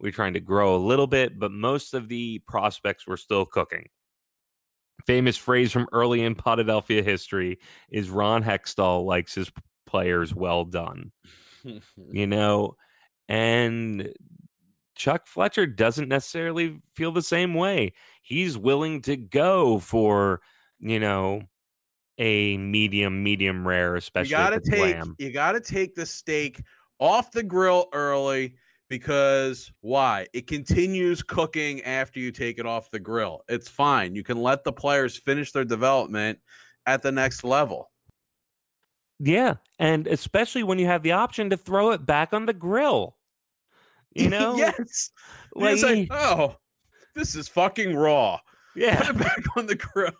We 0.00 0.08
were 0.08 0.14
trying 0.14 0.34
to 0.34 0.40
grow 0.40 0.76
a 0.76 0.78
little 0.78 1.06
bit, 1.06 1.38
but 1.38 1.50
most 1.50 1.92
of 1.92 2.08
the 2.08 2.38
prospects 2.46 3.06
were 3.06 3.16
still 3.16 3.44
cooking 3.44 3.88
famous 5.06 5.36
phrase 5.36 5.72
from 5.72 5.88
early 5.92 6.22
in 6.22 6.34
Philadelphia 6.34 7.02
history 7.02 7.58
is 7.90 8.10
Ron 8.10 8.42
Hextall 8.42 9.04
likes 9.04 9.34
his 9.34 9.50
players 9.86 10.34
well 10.34 10.64
done. 10.64 11.12
You 12.12 12.28
know, 12.28 12.76
and 13.28 14.12
Chuck 14.94 15.26
Fletcher 15.26 15.66
doesn't 15.66 16.08
necessarily 16.08 16.80
feel 16.92 17.10
the 17.10 17.22
same 17.22 17.54
way. 17.54 17.92
He's 18.22 18.56
willing 18.56 19.02
to 19.02 19.16
go 19.16 19.80
for, 19.80 20.42
you 20.78 21.00
know, 21.00 21.42
a 22.18 22.56
medium, 22.56 23.22
medium 23.22 23.66
rare, 23.66 23.92
you 23.92 23.98
especially 23.98 24.30
gotta 24.30 24.60
take 24.60 24.94
lamb. 24.94 25.16
you 25.18 25.32
gotta 25.32 25.60
take 25.60 25.96
the 25.96 26.06
steak 26.06 26.62
off 27.00 27.30
the 27.30 27.42
grill 27.42 27.88
early 27.92 28.54
because 28.88 29.72
why 29.80 30.26
it 30.32 30.46
continues 30.46 31.22
cooking 31.22 31.82
after 31.82 32.20
you 32.20 32.30
take 32.30 32.58
it 32.58 32.66
off 32.66 32.90
the 32.90 32.98
grill 32.98 33.42
it's 33.48 33.68
fine 33.68 34.14
you 34.14 34.22
can 34.22 34.40
let 34.40 34.64
the 34.64 34.72
players 34.72 35.16
finish 35.16 35.52
their 35.52 35.64
development 35.64 36.38
at 36.86 37.02
the 37.02 37.12
next 37.12 37.44
level 37.44 37.90
Yeah, 39.18 39.54
and 39.78 40.06
especially 40.06 40.62
when 40.62 40.78
you 40.78 40.86
have 40.86 41.02
the 41.02 41.12
option 41.12 41.50
to 41.50 41.56
throw 41.56 41.90
it 41.92 42.04
back 42.06 42.32
on 42.32 42.46
the 42.46 42.54
grill. 42.54 43.16
You 44.14 44.30
know, 44.30 44.56
yes 44.56 45.10
like, 45.54 45.74
it's 45.74 45.82
like 45.82 46.08
oh 46.10 46.56
this 47.14 47.34
is 47.34 47.48
fucking 47.48 47.94
raw 47.94 48.38
yeah, 48.76 48.98
put 49.00 49.08
it 49.08 49.18
back 49.18 49.56
on 49.56 49.66
the 49.66 49.74
grill 49.74 50.12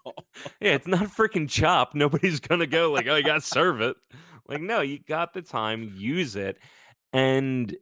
Yeah, 0.61 0.73
it's 0.73 0.87
not 0.87 1.09
freaking 1.09 1.49
chop. 1.49 1.95
Nobody's 1.95 2.41
gonna 2.41 2.67
go 2.67 2.91
like, 2.91 3.07
oh, 3.07 3.17
you 3.17 3.23
gotta 3.23 3.41
serve 3.41 3.81
it. 3.81 3.97
Like, 4.49 4.61
no, 4.61 4.81
you 4.81 5.01
got 5.01 5.35
the 5.35 5.43
time, 5.43 5.93
use 5.97 6.37
it. 6.37 6.59
And 7.13 7.75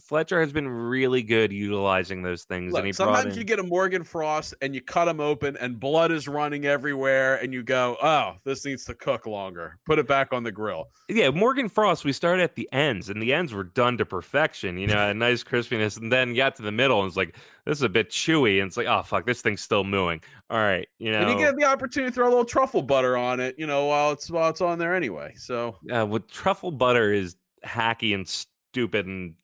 Fletcher 0.00 0.40
has 0.40 0.52
been 0.52 0.66
really 0.66 1.22
good 1.22 1.52
utilizing 1.52 2.22
those 2.22 2.44
things. 2.44 2.72
Look, 2.72 2.80
and 2.80 2.86
he 2.86 2.92
sometimes 2.92 3.34
in, 3.34 3.38
you 3.38 3.44
get 3.44 3.58
a 3.58 3.62
Morgan 3.62 4.02
Frost 4.02 4.54
and 4.62 4.74
you 4.74 4.80
cut 4.80 5.04
them 5.04 5.20
open 5.20 5.56
and 5.58 5.78
blood 5.78 6.10
is 6.10 6.26
running 6.26 6.64
everywhere 6.64 7.36
and 7.36 7.52
you 7.52 7.62
go, 7.62 7.96
oh, 8.02 8.34
this 8.44 8.64
needs 8.64 8.84
to 8.86 8.94
cook 8.94 9.26
longer. 9.26 9.78
Put 9.84 9.98
it 9.98 10.08
back 10.08 10.32
on 10.32 10.42
the 10.42 10.52
grill. 10.52 10.88
yeah, 11.08 11.30
Morgan 11.30 11.68
Frost. 11.68 12.04
We 12.04 12.12
started 12.12 12.42
at 12.42 12.54
the 12.54 12.68
ends, 12.72 13.10
and 13.10 13.20
the 13.20 13.32
ends 13.34 13.52
were 13.52 13.64
done 13.64 13.98
to 13.98 14.06
perfection. 14.06 14.78
You 14.78 14.86
know, 14.86 15.10
a 15.10 15.14
nice 15.14 15.44
crispiness, 15.44 15.98
and 15.98 16.10
then 16.10 16.34
got 16.34 16.56
to 16.56 16.62
the 16.62 16.72
middle, 16.72 17.00
and 17.00 17.08
it's 17.08 17.16
like 17.16 17.36
this 17.66 17.78
is 17.78 17.82
a 17.82 17.88
bit 17.88 18.10
chewy, 18.10 18.60
and 18.60 18.68
it's 18.68 18.76
like, 18.76 18.86
oh 18.86 19.02
fuck, 19.02 19.26
this 19.26 19.42
thing's 19.42 19.60
still 19.60 19.84
mooing. 19.84 20.20
All 20.50 20.58
right, 20.58 20.88
you 20.98 21.10
know, 21.10 21.20
And 21.20 21.30
you 21.30 21.38
get 21.38 21.56
the 21.56 21.64
opportunity 21.64 22.10
to 22.10 22.14
throw 22.14 22.26
a 22.26 22.30
little 22.30 22.44
truffle 22.44 22.82
butter 22.82 23.16
on 23.16 23.40
it, 23.40 23.54
you 23.58 23.66
know, 23.66 23.86
while 23.86 24.12
it's 24.12 24.30
while 24.30 24.48
it's 24.48 24.60
on 24.60 24.78
there 24.78 24.94
anyway. 24.94 25.34
So 25.36 25.76
uh, 25.94 26.06
with 26.06 26.26
truffle 26.30 26.72
butter 26.72 27.12
is 27.12 27.36
hacky 27.64 28.14
and 28.14 28.28
stupid 28.28 29.06
and 29.06 29.34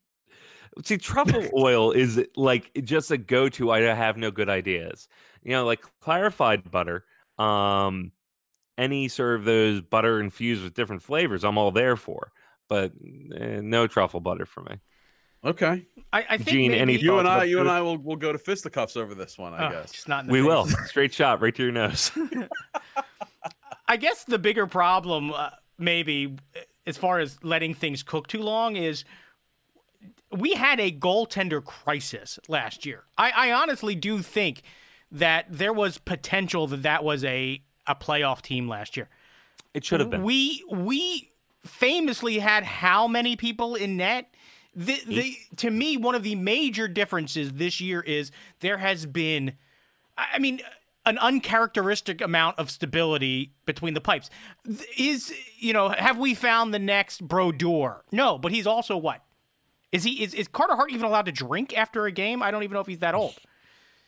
see 0.84 0.96
truffle 0.98 1.48
oil 1.56 1.92
is 1.92 2.22
like 2.36 2.70
just 2.84 3.10
a 3.10 3.18
go-to 3.18 3.70
i 3.70 3.80
have 3.80 4.16
no 4.16 4.30
good 4.30 4.48
ideas 4.48 5.08
you 5.42 5.52
know 5.52 5.64
like 5.64 5.82
clarified 6.00 6.70
butter 6.70 7.04
um 7.38 8.12
any 8.78 9.08
sort 9.08 9.36
of 9.38 9.44
those 9.44 9.80
butter 9.80 10.20
infused 10.20 10.62
with 10.62 10.74
different 10.74 11.02
flavors 11.02 11.44
i'm 11.44 11.58
all 11.58 11.70
there 11.70 11.96
for 11.96 12.32
but 12.68 12.92
eh, 13.34 13.60
no 13.62 13.86
truffle 13.86 14.20
butter 14.20 14.46
for 14.46 14.62
me 14.62 14.76
okay. 15.44 15.86
I, 16.12 16.24
I 16.30 16.36
think 16.38 16.48
Gene, 16.48 16.72
any 16.74 16.96
You 16.98 17.18
and 17.18 17.28
I 17.28 17.36
about 17.36 17.48
you 17.48 17.60
and? 17.60 17.68
I 17.70 17.80
will 17.80 17.96
will 17.98 18.16
go 18.16 18.32
to 18.32 18.38
fisticuffs 18.38 18.96
over 18.96 19.14
this 19.14 19.38
one, 19.38 19.54
I 19.54 19.66
Oh, 19.68 19.70
guess. 19.70 19.92
just 19.92 20.08
not 20.08 20.20
in 20.20 20.26
the 20.26 20.32
we 20.32 20.40
face. 20.40 20.48
will 20.48 20.66
straight 20.86 21.14
shot 21.14 21.40
right 21.40 21.54
to 21.54 21.62
your 21.62 21.72
nose 21.72 22.10
I 23.88 23.96
guess 23.96 24.24
the 24.24 24.38
bigger 24.38 24.66
problem, 24.66 25.32
uh, 25.32 25.50
maybe, 25.78 26.36
as 26.86 26.96
far 26.96 27.18
as 27.18 27.42
letting 27.42 27.74
things 27.74 28.02
cook 28.02 28.28
too 28.28 28.40
long, 28.42 28.76
is 28.76 29.04
we 30.30 30.54
had 30.54 30.78
a 30.80 30.92
goaltender 30.92 31.64
crisis 31.64 32.38
last 32.48 32.86
year. 32.86 33.04
I, 33.18 33.32
I 33.34 33.52
honestly 33.52 33.94
do 33.94 34.22
think 34.22 34.62
that 35.10 35.46
there 35.50 35.72
was 35.72 35.98
potential 35.98 36.66
that 36.68 36.82
that 36.82 37.04
was 37.04 37.24
a 37.24 37.62
a 37.86 37.94
playoff 37.94 38.42
team 38.42 38.68
last 38.68 38.96
year. 38.96 39.08
it 39.74 39.84
should 39.84 40.00
have 40.00 40.10
been 40.10 40.22
We 40.22 40.64
we 40.70 41.32
famously 41.64 42.38
had 42.38 42.64
how 42.64 43.08
many 43.08 43.36
people 43.36 43.74
in 43.74 43.96
net? 43.96 44.32
The, 44.74 45.00
the 45.06 45.36
to 45.56 45.70
me 45.70 45.96
one 45.96 46.14
of 46.14 46.22
the 46.22 46.36
major 46.36 46.86
differences 46.86 47.54
this 47.54 47.80
year 47.80 48.00
is 48.00 48.30
there 48.60 48.78
has 48.78 49.04
been 49.06 49.54
I 50.16 50.38
mean 50.38 50.60
an 51.06 51.18
uncharacteristic 51.18 52.20
amount 52.20 52.58
of 52.58 52.70
stability 52.70 53.52
between 53.66 53.94
the 53.94 54.00
pipes. 54.00 54.30
Is 54.96 55.32
you 55.58 55.72
know, 55.72 55.88
have 55.88 56.18
we 56.18 56.34
found 56.34 56.72
the 56.72 56.78
next 56.78 57.26
Brodeur? 57.26 58.04
No, 58.12 58.38
but 58.38 58.52
he's 58.52 58.66
also 58.66 58.96
what? 58.96 59.24
Is 59.92 60.04
he 60.04 60.22
is, 60.22 60.34
is 60.34 60.48
Carter 60.48 60.76
Hart 60.76 60.92
even 60.92 61.04
allowed 61.04 61.26
to 61.26 61.32
drink 61.32 61.76
after 61.76 62.06
a 62.06 62.12
game? 62.12 62.42
I 62.42 62.50
don't 62.50 62.62
even 62.62 62.74
know 62.74 62.80
if 62.80 62.86
he's 62.86 63.00
that 63.00 63.14
old. 63.14 63.34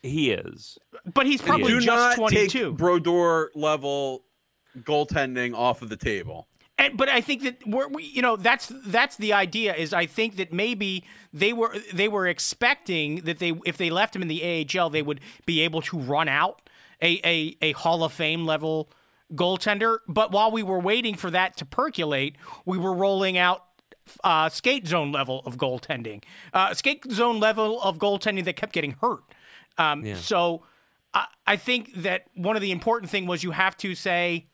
He 0.02 0.32
is. 0.32 0.78
But 1.12 1.26
he's 1.26 1.40
probably 1.40 1.68
Do 1.68 1.80
just 1.80 2.16
22. 2.16 2.70
take 2.70 2.76
Brodeur 2.76 3.50
level 3.54 4.24
goaltending 4.80 5.54
off 5.54 5.82
of 5.82 5.88
the 5.88 5.96
table. 5.96 6.48
And, 6.78 6.96
but 6.96 7.08
I 7.08 7.20
think 7.20 7.42
that 7.42 7.66
we're, 7.66 7.86
we, 7.88 8.04
you 8.04 8.22
know, 8.22 8.36
that's 8.36 8.72
that's 8.86 9.16
the 9.16 9.32
idea. 9.32 9.74
Is 9.74 9.92
I 9.92 10.06
think 10.06 10.36
that 10.36 10.52
maybe 10.52 11.04
they 11.32 11.52
were 11.52 11.74
they 11.92 12.08
were 12.08 12.26
expecting 12.26 13.16
that 13.22 13.38
they 13.38 13.52
if 13.64 13.76
they 13.76 13.90
left 13.90 14.16
him 14.16 14.22
in 14.22 14.28
the 14.28 14.66
AHL, 14.76 14.90
they 14.90 15.02
would 15.02 15.20
be 15.46 15.60
able 15.60 15.82
to 15.82 15.98
run 15.98 16.28
out 16.28 16.68
a 17.00 17.20
a, 17.24 17.56
a 17.62 17.72
Hall 17.72 18.02
of 18.02 18.12
Fame 18.12 18.46
level 18.46 18.90
goaltender. 19.34 19.98
But 20.08 20.32
while 20.32 20.50
we 20.50 20.62
were 20.62 20.80
waiting 20.80 21.14
for 21.14 21.30
that 21.30 21.56
to 21.58 21.64
percolate, 21.64 22.36
we 22.64 22.78
were 22.78 22.94
rolling 22.94 23.38
out 23.38 23.64
uh, 24.24 24.48
skate 24.48 24.86
zone 24.86 25.12
level 25.12 25.42
of 25.44 25.56
goaltending, 25.56 26.22
uh, 26.52 26.74
skate 26.74 27.10
zone 27.10 27.40
level 27.40 27.80
of 27.82 27.98
goaltending 27.98 28.44
that 28.44 28.56
kept 28.56 28.72
getting 28.72 28.92
hurt. 29.00 29.22
Um, 29.78 30.04
Yeah. 30.04 30.16
So 30.16 30.64
I, 31.14 31.26
I 31.46 31.56
think 31.56 31.94
that 32.02 32.26
one 32.34 32.56
of 32.56 32.62
the 32.62 32.70
important 32.70 33.10
thing 33.10 33.26
was 33.26 33.42
you 33.42 33.52
have 33.52 33.76
to 33.78 33.94
say. 33.94 34.46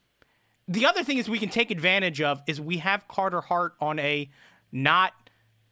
The 0.70 0.84
other 0.84 1.02
thing 1.02 1.16
is 1.16 1.30
we 1.30 1.38
can 1.38 1.48
take 1.48 1.70
advantage 1.70 2.20
of 2.20 2.42
is 2.46 2.60
we 2.60 2.76
have 2.78 3.08
Carter 3.08 3.40
Hart 3.40 3.74
on 3.80 3.98
a 3.98 4.28
not 4.70 5.14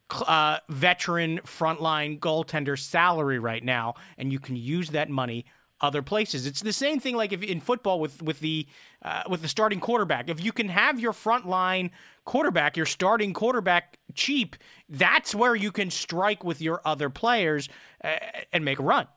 uh, 0.09 0.57
veteran 0.69 1.39
frontline 1.45 2.19
goaltender 2.19 2.79
salary 2.79 3.37
right 3.37 3.63
now, 3.63 3.93
and 4.17 4.31
you 4.31 4.39
can 4.39 4.55
use 4.55 4.89
that 4.91 5.09
money 5.09 5.45
other 5.81 6.01
places. 6.01 6.45
It's 6.47 6.61
the 6.61 6.73
same 6.73 6.99
thing 6.99 7.15
like 7.15 7.31
if 7.31 7.43
in 7.43 7.59
football 7.59 7.99
with 7.99 8.21
with 8.21 8.39
the 8.39 8.67
uh, 9.03 9.23
with 9.29 9.41
the 9.41 9.47
starting 9.47 9.79
quarterback. 9.79 10.29
If 10.29 10.43
you 10.43 10.51
can 10.51 10.69
have 10.69 10.99
your 10.99 11.13
front 11.13 11.47
line 11.47 11.91
quarterback, 12.25 12.75
your 12.75 12.85
starting 12.87 13.33
quarterback 13.33 13.97
cheap, 14.15 14.55
that's 14.89 15.35
where 15.35 15.55
you 15.55 15.71
can 15.71 15.91
strike 15.91 16.43
with 16.43 16.61
your 16.61 16.81
other 16.83 17.09
players 17.09 17.69
uh, 18.03 18.15
and 18.51 18.65
make 18.65 18.79
a 18.79 18.83
run. 18.83 19.07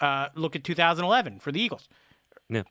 Uh, 0.00 0.28
look 0.34 0.56
at 0.56 0.64
2011 0.64 1.38
for 1.38 1.52
the 1.52 1.60
Eagles. 1.60 1.88
Yeah. 2.48 2.62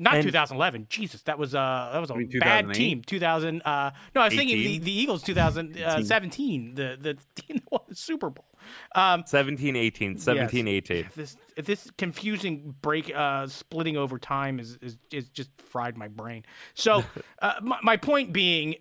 Not 0.00 0.14
And- 0.14 0.22
2011. 0.24 0.86
Jesus, 0.88 1.22
that 1.22 1.38
was 1.38 1.54
uh 1.54 1.90
that 1.92 2.00
was 2.00 2.10
a 2.10 2.14
mean 2.14 2.30
bad 2.38 2.72
team. 2.72 3.02
2000. 3.04 3.62
Uh, 3.64 3.90
no, 4.14 4.20
I 4.22 4.24
was 4.26 4.34
thinking 4.34 4.56
the, 4.58 4.78
the 4.78 4.92
Eagles 4.92 5.22
2017. 5.24 6.74
The 6.74 6.96
the 7.00 7.14
team 7.42 7.56
that 7.58 7.70
won 7.72 7.82
the 7.88 7.94
Super 7.94 8.30
Bowl. 8.30 8.46
Um, 8.94 9.24
17 9.26 9.76
18. 9.76 10.18
17 10.18 10.68
18. 10.68 11.08
this 11.16 11.36
this 11.56 11.90
confusing 11.98 12.74
break 12.82 13.12
uh 13.14 13.46
splitting 13.46 13.96
over 13.96 14.18
time 14.18 14.60
is 14.60 14.78
is, 14.80 14.96
is 15.12 15.28
just 15.28 15.50
fried 15.60 15.96
my 15.96 16.08
brain. 16.08 16.44
So 16.74 17.04
uh, 17.42 17.54
my, 17.62 17.78
my 17.82 17.96
point 17.96 18.32
being 18.32 18.76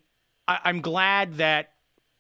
I, 0.47 0.60
i'm 0.65 0.82
glad 0.82 1.36
that 1.36 1.73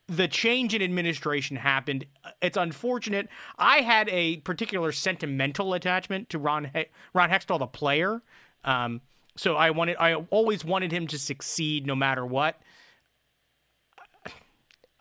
the 0.09 0.27
change 0.27 0.73
in 0.73 0.81
administration 0.81 1.57
happened. 1.57 2.05
It's 2.41 2.55
unfortunate. 2.55 3.27
I 3.57 3.79
had 3.79 4.07
a 4.07 4.37
particular 4.37 4.93
sentimental 4.93 5.73
attachment 5.73 6.29
to 6.29 6.39
ron 6.39 6.71
he- 6.73 6.85
ron 7.13 7.29
hextall 7.29 7.59
the 7.59 7.67
player. 7.67 8.21
Um 8.63 9.01
so 9.35 9.55
i 9.55 9.69
wanted 9.71 9.97
i 9.97 10.13
always 10.15 10.63
wanted 10.65 10.91
him 10.91 11.07
to 11.07 11.19
succeed 11.19 11.85
no 11.85 11.95
matter 11.95 12.25
what. 12.25 12.61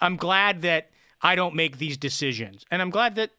I'm 0.00 0.16
glad 0.16 0.62
that 0.62 0.90
i 1.22 1.34
don't 1.34 1.54
make 1.54 1.78
these 1.78 1.96
decisions 1.96 2.64
and 2.70 2.80
i'm 2.82 2.90
glad 2.90 3.14
that 3.14 3.30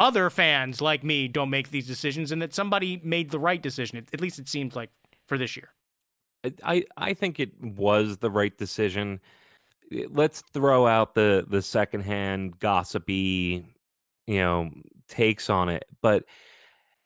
other 0.00 0.30
fans 0.30 0.80
like 0.80 1.02
me 1.02 1.28
don't 1.28 1.50
make 1.50 1.70
these 1.70 1.86
decisions 1.86 2.30
and 2.32 2.40
that 2.40 2.54
somebody 2.54 3.00
made 3.04 3.30
the 3.30 3.38
right 3.38 3.60
decision. 3.60 3.98
At- 4.12 4.20
least 4.20 4.38
it 4.38 4.48
seems 4.48 4.76
like 4.76 4.90
for 5.26 5.36
this 5.38 5.56
year. 5.56 5.70
I 6.62 6.84
I 6.96 7.14
think 7.14 7.40
it 7.40 7.52
was 7.60 8.18
the 8.18 8.30
right 8.30 8.56
decision. 8.56 9.20
Let's 9.90 10.42
throw 10.52 10.86
out 10.86 11.14
the 11.14 11.44
the 11.48 11.62
secondhand 11.62 12.60
gossipy, 12.60 13.66
you 14.26 14.38
know, 14.38 14.70
takes 15.08 15.50
on 15.50 15.68
it. 15.68 15.84
But 16.00 16.24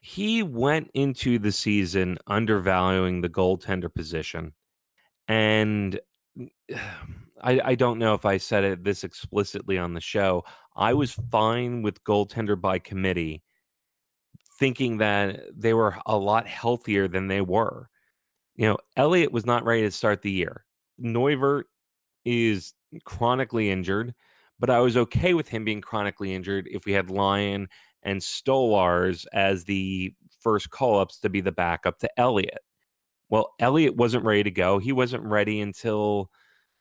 he 0.00 0.42
went 0.42 0.90
into 0.92 1.38
the 1.38 1.52
season 1.52 2.18
undervaluing 2.26 3.22
the 3.22 3.30
goaltender 3.30 3.92
position, 3.92 4.52
and 5.28 5.98
I 7.42 7.60
I 7.64 7.74
don't 7.74 7.98
know 7.98 8.14
if 8.14 8.24
I 8.24 8.38
said 8.38 8.64
it 8.64 8.84
this 8.84 9.04
explicitly 9.04 9.78
on 9.78 9.94
the 9.94 10.00
show. 10.00 10.44
I 10.76 10.94
was 10.94 11.12
fine 11.30 11.82
with 11.82 12.02
goaltender 12.04 12.60
by 12.60 12.78
committee, 12.78 13.42
thinking 14.58 14.98
that 14.98 15.40
they 15.54 15.74
were 15.74 15.96
a 16.06 16.16
lot 16.16 16.46
healthier 16.46 17.08
than 17.08 17.28
they 17.28 17.40
were 17.40 17.88
you 18.54 18.66
know, 18.68 18.78
Elliott 18.96 19.32
was 19.32 19.46
not 19.46 19.64
ready 19.64 19.82
to 19.82 19.90
start 19.90 20.22
the 20.22 20.30
year. 20.30 20.64
Neuvirth 21.02 21.64
is 22.24 22.74
chronically 23.04 23.70
injured, 23.70 24.14
but 24.58 24.70
I 24.70 24.80
was 24.80 24.96
okay 24.96 25.34
with 25.34 25.48
him 25.48 25.64
being 25.64 25.80
chronically 25.80 26.34
injured 26.34 26.68
if 26.70 26.84
we 26.84 26.92
had 26.92 27.10
Lyon 27.10 27.68
and 28.02 28.20
Stolarz 28.20 29.26
as 29.32 29.64
the 29.64 30.14
first 30.40 30.70
call 30.70 30.98
ups 30.98 31.18
to 31.20 31.30
be 31.30 31.40
the 31.40 31.52
backup 31.52 31.98
to 32.00 32.10
Elliott. 32.18 32.60
Well, 33.30 33.54
Elliott 33.60 33.96
wasn't 33.96 34.24
ready 34.24 34.42
to 34.42 34.50
go. 34.50 34.78
He 34.78 34.92
wasn't 34.92 35.24
ready 35.24 35.60
until 35.60 36.30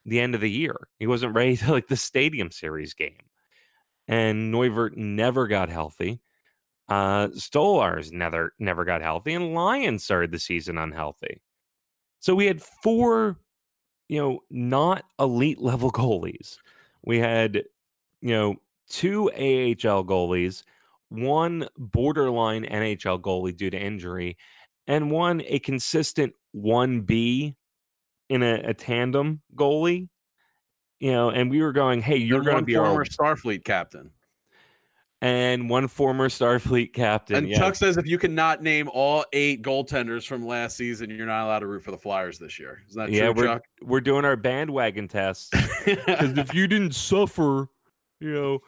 the 0.04 0.20
end 0.20 0.34
of 0.34 0.40
the 0.40 0.50
year. 0.50 0.88
He 0.98 1.06
wasn't 1.06 1.34
ready 1.34 1.56
to 1.58 1.72
like 1.72 1.88
the 1.88 1.96
Stadium 1.96 2.50
Series 2.50 2.94
game. 2.94 3.26
And 4.08 4.52
Neuvirth 4.52 4.96
never 4.96 5.46
got 5.46 5.68
healthy. 5.68 6.20
Uh, 6.88 7.28
Stolarz 7.28 8.12
never 8.12 8.52
never 8.58 8.84
got 8.84 9.00
healthy, 9.00 9.32
and 9.32 9.54
Lyon 9.54 9.98
started 9.98 10.32
the 10.32 10.38
season 10.38 10.76
unhealthy. 10.76 11.40
So 12.18 12.34
we 12.34 12.46
had 12.46 12.60
four, 12.60 13.38
you 14.08 14.20
know, 14.20 14.40
not 14.50 15.04
elite 15.18 15.60
level 15.60 15.90
goalies. 15.92 16.58
We 17.04 17.18
had, 17.18 17.62
you 18.20 18.30
know, 18.30 18.56
two 18.88 19.30
AHL 19.30 20.04
goalies, 20.04 20.64
one 21.08 21.68
borderline 21.78 22.64
NHL 22.64 23.20
goalie 23.20 23.56
due 23.56 23.70
to 23.70 23.78
injury, 23.78 24.36
and 24.86 25.10
one 25.10 25.42
a 25.46 25.60
consistent 25.60 26.34
1B 26.54 27.54
in 28.32 28.42
a, 28.42 28.54
a 28.64 28.74
tandem 28.74 29.42
goalie. 29.54 30.08
You 31.00 31.12
know, 31.12 31.30
and 31.30 31.50
we 31.50 31.60
were 31.60 31.72
going, 31.72 32.00
hey, 32.00 32.16
you're 32.16 32.42
going 32.42 32.56
to 32.58 32.62
be 32.62 32.76
our 32.76 32.86
former 32.86 33.04
Starfleet 33.04 33.64
captain. 33.64 34.10
and 35.20 35.68
one 35.68 35.88
former 35.88 36.28
Starfleet 36.28 36.94
captain. 36.94 37.36
And 37.36 37.48
yes. 37.48 37.58
Chuck 37.58 37.74
says 37.74 37.96
if 37.96 38.06
you 38.06 38.18
cannot 38.18 38.62
name 38.62 38.88
all 38.92 39.24
eight 39.32 39.62
goaltenders 39.62 40.26
from 40.26 40.46
last 40.46 40.76
season, 40.76 41.10
you're 41.10 41.26
not 41.26 41.44
allowed 41.44 41.58
to 41.58 41.66
root 41.66 41.82
for 41.82 41.90
the 41.90 41.98
Flyers 41.98 42.38
this 42.38 42.58
year. 42.58 42.82
Is 42.88 42.94
that 42.94 43.10
yeah, 43.10 43.26
true, 43.26 43.34
we're 43.34 43.46
Chuck? 43.46 43.62
we're 43.82 44.00
doing 44.00 44.24
our 44.24 44.36
bandwagon 44.36 45.08
test. 45.08 45.52
because 45.84 46.38
if 46.38 46.54
you 46.54 46.68
didn't 46.68 46.94
suffer, 46.94 47.68
you 48.20 48.32
know, 48.32 48.58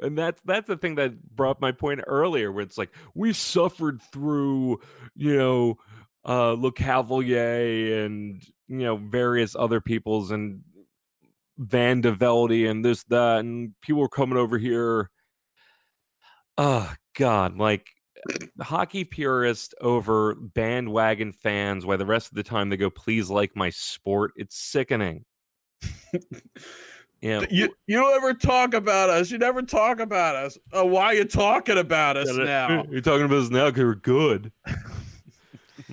and 0.00 0.16
that's 0.18 0.40
that's 0.42 0.66
the 0.66 0.78
thing 0.78 0.94
that 0.96 1.36
brought 1.36 1.60
my 1.60 1.72
point 1.72 2.00
earlier, 2.06 2.50
where 2.50 2.64
it's 2.64 2.78
like 2.78 2.90
we 3.14 3.34
suffered 3.34 4.00
through, 4.00 4.80
you 5.14 5.36
know, 5.36 5.78
uh 6.24 6.54
Lecavalier 6.54 8.04
and 8.04 8.42
you 8.68 8.78
know 8.78 8.96
various 8.96 9.56
other 9.56 9.80
people's 9.80 10.30
and 10.30 10.60
VandeVelde 11.60 12.70
and 12.70 12.84
this 12.84 13.04
that 13.04 13.40
and 13.40 13.74
people 13.80 14.00
were 14.00 14.08
coming 14.08 14.38
over 14.38 14.58
here. 14.58 15.10
Oh 16.58 16.92
God, 17.16 17.56
like 17.56 17.86
hockey 18.60 19.04
purist 19.04 19.74
over 19.80 20.34
bandwagon 20.34 21.32
fans, 21.32 21.84
while 21.84 21.98
the 21.98 22.06
rest 22.06 22.28
of 22.28 22.34
the 22.36 22.42
time 22.42 22.68
they 22.68 22.76
go, 22.76 22.90
please 22.90 23.30
like 23.30 23.56
my 23.56 23.70
sport. 23.70 24.32
It's 24.36 24.56
sickening. 24.56 25.24
Yeah, 27.22 27.44
You 27.50 27.72
you 27.86 27.98
don't 27.98 28.14
ever 28.14 28.34
talk 28.34 28.74
about 28.74 29.08
us. 29.08 29.30
You 29.30 29.38
never 29.38 29.62
talk 29.62 30.00
about 30.00 30.34
us. 30.34 30.58
Oh, 30.72 30.84
why 30.84 31.04
are 31.04 31.14
you 31.14 31.24
talking 31.24 31.78
about 31.78 32.16
us 32.16 32.36
now? 32.36 32.84
You're 32.90 33.00
talking 33.00 33.26
about 33.26 33.38
us 33.38 33.48
now 33.48 33.66
because 33.66 33.84
we're 33.84 33.94
good. 33.94 34.52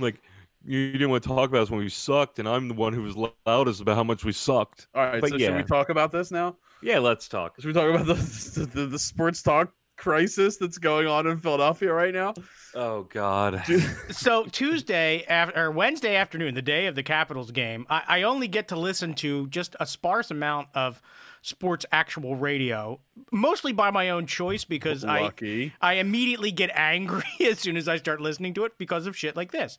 like 0.01 0.21
you 0.65 0.91
didn't 0.91 1.09
want 1.09 1.23
to 1.23 1.29
talk 1.29 1.49
about 1.49 1.61
us 1.61 1.69
when 1.69 1.79
we 1.79 1.89
sucked, 1.89 2.39
and 2.39 2.47
I'm 2.47 2.67
the 2.67 2.73
one 2.73 2.93
who 2.93 3.01
was 3.01 3.15
loudest 3.45 3.81
about 3.81 3.95
how 3.95 4.03
much 4.03 4.25
we 4.25 4.31
sucked. 4.31 4.87
All 4.93 5.03
right, 5.03 5.21
But 5.21 5.31
so 5.31 5.37
should 5.37 5.55
we 5.55 5.63
talk 5.63 5.89
about 5.89 6.11
this 6.11 6.31
now? 6.31 6.57
Yeah, 6.81 6.99
let's 6.99 7.27
talk. 7.27 7.55
Should 7.55 7.65
we 7.65 7.73
talk 7.73 7.89
about 7.89 8.05
the 8.05 8.69
the, 8.73 8.85
the 8.87 8.99
sports 8.99 9.41
talk 9.41 9.73
crisis 9.99 10.57
that's 10.57 10.77
going 10.77 11.07
on 11.07 11.27
in 11.27 11.37
Philadelphia 11.37 11.93
right 11.93 12.13
now? 12.13 12.33
Oh 12.73 13.03
God. 13.03 13.63
So 14.11 14.45
Tuesday 14.45 15.23
after 15.27 15.65
or 15.65 15.71
Wednesday 15.71 16.15
afternoon, 16.15 16.55
the 16.55 16.61
day 16.61 16.87
of 16.87 16.95
the 16.95 17.03
Capitals 17.03 17.51
game, 17.51 17.85
I, 17.89 18.03
I 18.07 18.21
only 18.23 18.47
get 18.47 18.69
to 18.69 18.75
listen 18.75 19.13
to 19.15 19.47
just 19.47 19.75
a 19.79 19.85
sparse 19.85 20.31
amount 20.31 20.69
of 20.73 21.01
sports 21.41 21.85
actual 21.91 22.35
radio, 22.35 22.99
mostly 23.31 23.71
by 23.71 23.91
my 23.91 24.09
own 24.09 24.25
choice 24.25 24.63
because 24.63 25.03
I 25.03 25.21
Lucky. 25.21 25.73
I 25.81 25.93
immediately 25.93 26.51
get 26.51 26.71
angry 26.73 27.23
as 27.45 27.59
soon 27.59 27.77
as 27.77 27.87
I 27.87 27.97
start 27.97 28.21
listening 28.21 28.53
to 28.55 28.65
it 28.65 28.77
because 28.77 29.07
of 29.07 29.17
shit 29.17 29.35
like 29.35 29.51
this. 29.51 29.77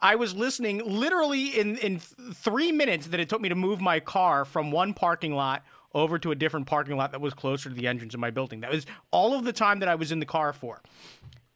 I 0.00 0.16
was 0.16 0.34
listening 0.34 0.82
literally 0.84 1.58
in 1.58 1.76
in 1.78 1.98
three 1.98 2.72
minutes 2.72 3.08
that 3.08 3.20
it 3.20 3.28
took 3.28 3.40
me 3.40 3.48
to 3.48 3.54
move 3.54 3.80
my 3.80 4.00
car 4.00 4.44
from 4.44 4.70
one 4.70 4.92
parking 4.92 5.34
lot 5.34 5.64
over 5.94 6.18
to 6.18 6.30
a 6.30 6.34
different 6.34 6.66
parking 6.66 6.96
lot 6.96 7.12
that 7.12 7.20
was 7.20 7.32
closer 7.32 7.70
to 7.70 7.74
the 7.74 7.86
entrance 7.86 8.12
of 8.12 8.20
my 8.20 8.30
building. 8.30 8.60
That 8.60 8.70
was 8.70 8.84
all 9.10 9.34
of 9.34 9.44
the 9.44 9.52
time 9.52 9.78
that 9.78 9.88
I 9.88 9.94
was 9.94 10.12
in 10.12 10.18
the 10.18 10.26
car 10.26 10.52
for, 10.52 10.82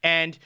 and 0.02 0.38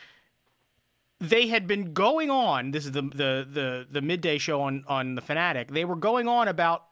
they 1.21 1.47
had 1.47 1.67
been 1.67 1.93
going 1.93 2.31
on. 2.31 2.73
This 2.73 2.85
is 2.85 2.93
the 2.93 3.03
the 3.03 3.47
the 3.51 3.87
the 3.91 4.03
midday 4.03 4.39
show 4.39 4.63
on 4.63 4.85
on 4.89 5.15
the 5.15 5.21
Fanatic. 5.21 5.71
They 5.71 5.85
were 5.85 5.97
going 5.97 6.27
on 6.27 6.49
about 6.49 6.87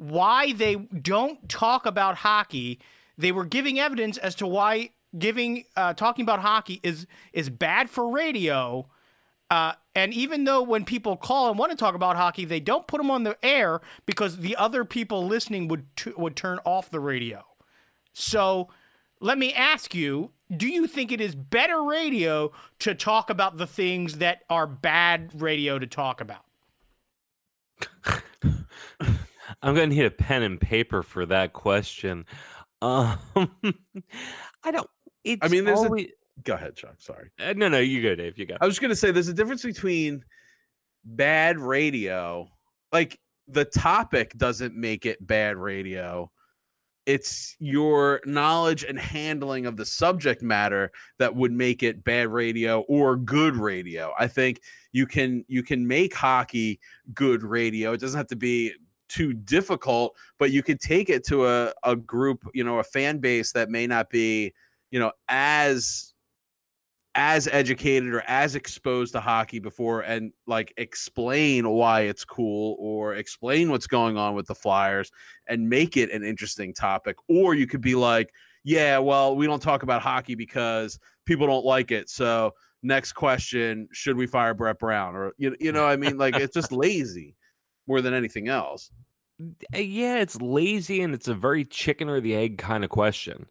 why 0.00 0.52
they 0.52 0.76
don't 0.76 1.46
talk 1.48 1.84
about 1.84 2.16
hockey. 2.16 2.80
They 3.18 3.32
were 3.32 3.44
giving 3.44 3.78
evidence 3.78 4.16
as 4.16 4.34
to 4.36 4.46
why 4.46 4.90
giving 5.18 5.64
uh, 5.76 5.92
talking 5.92 6.22
about 6.22 6.40
hockey 6.40 6.80
is 6.82 7.06
is 7.34 7.50
bad 7.50 7.90
for 7.90 8.08
radio. 8.08 8.88
Uh, 9.50 9.72
and 9.94 10.14
even 10.14 10.44
though 10.44 10.62
when 10.62 10.84
people 10.84 11.16
call 11.16 11.50
and 11.50 11.58
want 11.58 11.70
to 11.70 11.76
talk 11.76 11.94
about 11.94 12.16
hockey, 12.16 12.44
they 12.44 12.60
don't 12.60 12.86
put 12.86 12.98
them 12.98 13.10
on 13.10 13.24
the 13.24 13.36
air 13.44 13.80
because 14.06 14.38
the 14.38 14.56
other 14.56 14.84
people 14.84 15.26
listening 15.26 15.68
would 15.68 15.84
t- 15.96 16.12
would 16.16 16.34
turn 16.34 16.58
off 16.64 16.90
the 16.90 17.00
radio. 17.00 17.44
So 18.14 18.68
let 19.20 19.36
me 19.36 19.52
ask 19.52 19.94
you 19.94 20.30
do 20.56 20.66
you 20.66 20.86
think 20.86 21.12
it 21.12 21.20
is 21.20 21.34
better 21.34 21.82
radio 21.84 22.52
to 22.80 22.94
talk 22.94 23.28
about 23.28 23.58
the 23.58 23.66
things 23.66 24.18
that 24.18 24.42
are 24.48 24.66
bad 24.66 25.30
radio 25.34 25.78
to 25.78 25.86
talk 25.86 26.22
about? 26.22 26.44
I'm 29.62 29.74
going 29.74 29.90
to 29.90 29.96
need 29.96 30.04
a 30.04 30.10
pen 30.10 30.42
and 30.42 30.60
paper 30.60 31.02
for 31.02 31.26
that 31.26 31.52
question. 31.52 32.24
Um, 32.82 33.18
I 34.64 34.70
don't. 34.70 34.88
It's 35.24 35.40
I 35.42 35.48
mean, 35.48 35.64
there's 35.64 35.80
always, 35.80 36.06
a. 36.06 36.42
Go 36.44 36.54
ahead, 36.54 36.76
Chuck. 36.76 36.94
Sorry. 36.98 37.30
uh, 37.40 37.52
no, 37.54 37.68
no, 37.68 37.78
you 37.78 38.02
go, 38.02 38.14
Dave. 38.14 38.38
You 38.38 38.46
go. 38.46 38.56
I 38.60 38.66
was 38.66 38.78
going 38.78 38.88
to 38.88 38.96
say 38.96 39.10
there's 39.10 39.28
a 39.28 39.34
difference 39.34 39.62
between 39.62 40.24
bad 41.04 41.58
radio, 41.58 42.48
like 42.92 43.18
the 43.48 43.64
topic 43.64 44.36
doesn't 44.36 44.74
make 44.74 45.06
it 45.06 45.24
bad 45.26 45.56
radio. 45.56 46.30
It's 47.06 47.56
your 47.58 48.20
knowledge 48.24 48.84
and 48.84 48.98
handling 48.98 49.66
of 49.66 49.76
the 49.76 49.84
subject 49.84 50.42
matter 50.42 50.92
that 51.18 51.34
would 51.34 51.50
make 51.50 51.82
it 51.82 52.04
bad 52.04 52.28
radio 52.28 52.80
or 52.82 53.16
good 53.16 53.56
radio. 53.56 54.12
I 54.18 54.26
think 54.26 54.60
you 54.92 55.06
can 55.06 55.44
you 55.48 55.62
can 55.62 55.86
make 55.86 56.14
hockey 56.14 56.78
good 57.12 57.42
radio. 57.42 57.92
It 57.92 58.00
doesn't 58.00 58.18
have 58.18 58.28
to 58.28 58.36
be 58.36 58.72
too 59.10 59.34
difficult, 59.34 60.16
but 60.38 60.50
you 60.52 60.62
could 60.62 60.80
take 60.80 61.10
it 61.10 61.26
to 61.26 61.46
a, 61.46 61.72
a 61.84 61.96
group, 61.96 62.48
you 62.54 62.64
know, 62.64 62.78
a 62.78 62.84
fan 62.84 63.18
base 63.18 63.52
that 63.52 63.68
may 63.68 63.86
not 63.86 64.08
be, 64.08 64.54
you 64.90 64.98
know, 64.98 65.12
as 65.28 66.14
as 67.16 67.48
educated 67.48 68.14
or 68.14 68.22
as 68.28 68.54
exposed 68.54 69.12
to 69.12 69.20
hockey 69.20 69.58
before 69.58 70.02
and 70.02 70.32
like 70.46 70.72
explain 70.76 71.68
why 71.68 72.02
it's 72.02 72.24
cool 72.24 72.76
or 72.78 73.16
explain 73.16 73.68
what's 73.68 73.88
going 73.88 74.16
on 74.16 74.34
with 74.34 74.46
the 74.46 74.54
Flyers 74.54 75.10
and 75.48 75.68
make 75.68 75.96
it 75.96 76.12
an 76.12 76.22
interesting 76.22 76.72
topic. 76.72 77.16
Or 77.28 77.54
you 77.54 77.66
could 77.66 77.80
be 77.80 77.96
like, 77.96 78.32
yeah, 78.62 78.98
well, 78.98 79.34
we 79.34 79.46
don't 79.46 79.62
talk 79.62 79.82
about 79.82 80.02
hockey 80.02 80.36
because 80.36 81.00
people 81.26 81.48
don't 81.48 81.64
like 81.64 81.90
it. 81.90 82.08
So 82.08 82.54
next 82.84 83.12
question, 83.12 83.88
should 83.90 84.16
we 84.16 84.26
fire 84.26 84.54
Brett 84.54 84.78
Brown? 84.78 85.16
Or 85.16 85.32
you, 85.36 85.56
you 85.58 85.72
know, 85.72 85.86
I 85.86 85.96
mean, 85.96 86.16
like 86.16 86.36
it's 86.36 86.54
just 86.54 86.70
lazy 86.72 87.34
more 87.90 88.00
than 88.00 88.14
anything 88.14 88.48
else. 88.48 88.90
Uh, 89.74 89.78
yeah, 89.78 90.18
it's 90.18 90.40
lazy 90.40 91.00
and 91.02 91.14
it's 91.14 91.28
a 91.28 91.34
very 91.34 91.64
chicken 91.64 92.08
or 92.08 92.20
the 92.20 92.34
egg 92.34 92.58
kind 92.58 92.84
of 92.84 92.90
question. 92.90 93.46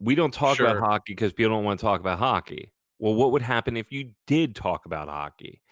We 0.00 0.14
don't 0.14 0.34
talk 0.34 0.56
Sure. 0.56 0.66
about 0.66 0.80
hockey 0.80 1.12
because 1.14 1.32
people 1.32 1.52
don't 1.56 1.64
want 1.64 1.80
to 1.80 1.84
talk 1.84 2.00
about 2.00 2.18
hockey. 2.18 2.72
Well, 2.98 3.14
what 3.14 3.32
would 3.32 3.42
happen 3.42 3.76
if 3.76 3.90
you 3.92 4.12
did 4.26 4.54
talk 4.54 4.86
about 4.86 5.08
hockey? 5.08 5.62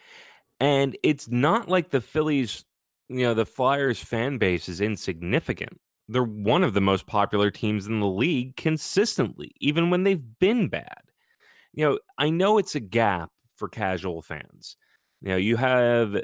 And 0.60 0.96
it's 1.02 1.28
not 1.28 1.68
like 1.68 1.90
the 1.90 2.00
Phillies, 2.00 2.64
you 3.08 3.22
know, 3.22 3.34
the 3.34 3.46
Flyers 3.46 4.00
fan 4.00 4.38
base 4.38 4.68
is 4.68 4.80
insignificant. 4.80 5.80
They're 6.08 6.24
one 6.24 6.64
of 6.64 6.74
the 6.74 6.80
most 6.80 7.06
popular 7.06 7.50
teams 7.50 7.86
in 7.86 8.00
the 8.00 8.06
league 8.08 8.56
consistently, 8.56 9.52
even 9.60 9.90
when 9.90 10.04
they've 10.04 10.38
been 10.38 10.68
bad. 10.68 11.02
You 11.74 11.86
know, 11.86 11.98
I 12.18 12.30
know 12.30 12.58
it's 12.58 12.74
a 12.74 12.80
gap 12.80 13.30
for 13.56 13.68
casual 13.68 14.22
fans. 14.22 14.76
You 15.20 15.30
know, 15.30 15.36
you 15.36 15.56
have 15.56 16.22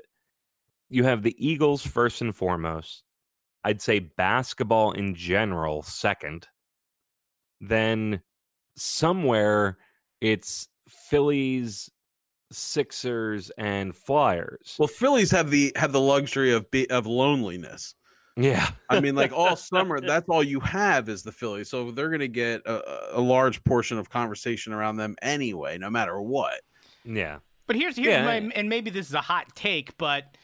you 0.90 1.04
have 1.04 1.22
the 1.22 1.34
Eagles 1.38 1.86
first 1.86 2.20
and 2.22 2.34
foremost. 2.34 3.04
I'd 3.64 3.82
say 3.82 3.98
basketball 3.98 4.92
in 4.92 5.14
general 5.14 5.82
second. 5.82 6.46
Then 7.60 8.22
somewhere 8.76 9.78
it's 10.20 10.68
Phillies, 10.88 11.90
Sixers, 12.52 13.50
and 13.58 13.94
Flyers. 13.94 14.76
Well, 14.78 14.88
Phillies 14.88 15.30
have 15.30 15.50
the 15.50 15.72
have 15.76 15.92
the 15.92 16.00
luxury 16.00 16.52
of 16.52 16.70
be, 16.70 16.88
of 16.90 17.06
loneliness. 17.06 17.94
yeah. 18.36 18.70
I 18.88 19.00
mean, 19.00 19.14
like 19.14 19.32
all 19.32 19.56
summer, 19.56 20.00
that's 20.00 20.28
all 20.28 20.42
you 20.42 20.60
have 20.60 21.08
is 21.08 21.22
the 21.22 21.32
Phillies. 21.32 21.68
So 21.68 21.90
they're 21.90 22.08
going 22.08 22.20
to 22.20 22.28
get 22.28 22.62
a, 22.66 23.18
a 23.18 23.20
large 23.20 23.62
portion 23.64 23.98
of 23.98 24.08
conversation 24.08 24.72
around 24.72 24.96
them 24.96 25.16
anyway, 25.20 25.76
no 25.78 25.90
matter 25.90 26.20
what. 26.20 26.60
Yeah. 27.04 27.38
But 27.66 27.76
here's 27.76 27.96
here's 27.96 28.08
Yeah. 28.08 28.24
my 28.24 28.36
eh. 28.38 28.50
and 28.54 28.68
maybe 28.68 28.90
this 28.90 29.08
is 29.08 29.14
a 29.14 29.20
hot 29.20 29.54
take, 29.54 29.96
but 29.98 30.36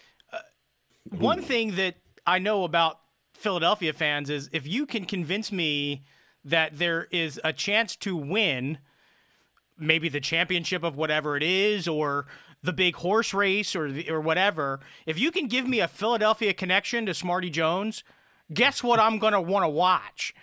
one 1.11 1.43
thing 1.43 1.77
that 1.77 1.97
I 2.27 2.39
know 2.39 2.65
about 2.65 3.01
Philadelphia 3.35 3.93
fans 3.93 4.31
is 4.31 4.49
if 4.53 4.67
you 4.67 4.87
can 4.87 5.05
convince 5.05 5.53
me 5.53 6.05
that 6.45 6.79
there 6.79 7.09
is 7.11 7.41
a 7.45 7.53
chance 7.53 7.97
to 7.97 8.17
win, 8.17 8.79
maybe 9.79 10.09
the 10.09 10.21
championship 10.21 10.83
of 10.83 10.97
whatever 10.97 11.37
it 11.37 11.43
is, 11.43 11.89
or 11.89 12.27
the 12.63 12.73
big 12.73 12.97
horse 12.97 13.35
race, 13.35 13.75
or 13.75 13.91
or 14.09 14.21
whatever. 14.21 14.81
If 15.07 15.19
you 15.19 15.31
can 15.31 15.47
give 15.49 15.67
me 15.67 15.81
a 15.81 15.89
Philadelphia 15.89 16.55
connection 16.55 17.07
to 17.07 17.15
Smarty 17.15 17.51
Jones, 17.51 18.05
guess 18.53 18.83
what 18.83 19.01
I'm 19.01 19.19
gonna 19.19 19.41
want 19.41 19.65
to 19.65 19.69
watch 19.69 20.35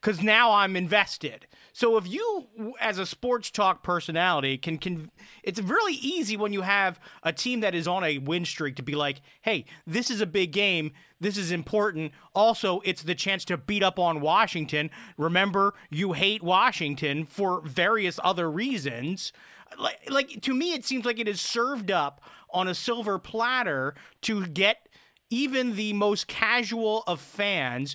because 0.00 0.22
now 0.22 0.52
I'm 0.52 0.76
invested. 0.76 1.46
So 1.72 1.96
if 1.96 2.08
you, 2.08 2.48
as 2.80 2.98
a 2.98 3.06
sports 3.06 3.50
talk 3.50 3.82
personality, 3.82 4.56
can 4.56 4.78
can, 4.78 5.10
it's 5.42 5.60
really 5.60 5.94
easy 5.94 6.36
when 6.36 6.52
you 6.52 6.62
have 6.62 6.98
a 7.22 7.32
team 7.32 7.60
that 7.60 7.74
is 7.74 7.86
on 7.86 8.02
a 8.02 8.18
win 8.18 8.44
streak 8.44 8.76
to 8.76 8.82
be 8.82 8.94
like, 8.94 9.20
hey, 9.42 9.64
this 9.86 10.10
is 10.10 10.20
a 10.20 10.26
big 10.26 10.52
game. 10.52 10.92
This 11.20 11.36
is 11.36 11.50
important. 11.50 12.12
Also, 12.34 12.80
it's 12.84 13.02
the 13.02 13.14
chance 13.14 13.44
to 13.46 13.56
beat 13.56 13.82
up 13.82 13.98
on 13.98 14.20
Washington. 14.20 14.90
Remember, 15.18 15.74
you 15.90 16.12
hate 16.14 16.42
Washington 16.42 17.26
for 17.26 17.60
various 17.60 18.18
other 18.24 18.50
reasons. 18.50 19.32
Like, 19.78 20.00
like 20.08 20.40
to 20.42 20.54
me, 20.54 20.72
it 20.72 20.84
seems 20.84 21.04
like 21.04 21.20
it 21.20 21.28
is 21.28 21.40
served 21.40 21.90
up 21.90 22.20
on 22.52 22.66
a 22.66 22.74
silver 22.74 23.18
platter 23.18 23.94
to 24.22 24.46
get 24.46 24.88
even 25.28 25.76
the 25.76 25.92
most 25.92 26.26
casual 26.26 27.04
of 27.06 27.20
fans 27.20 27.94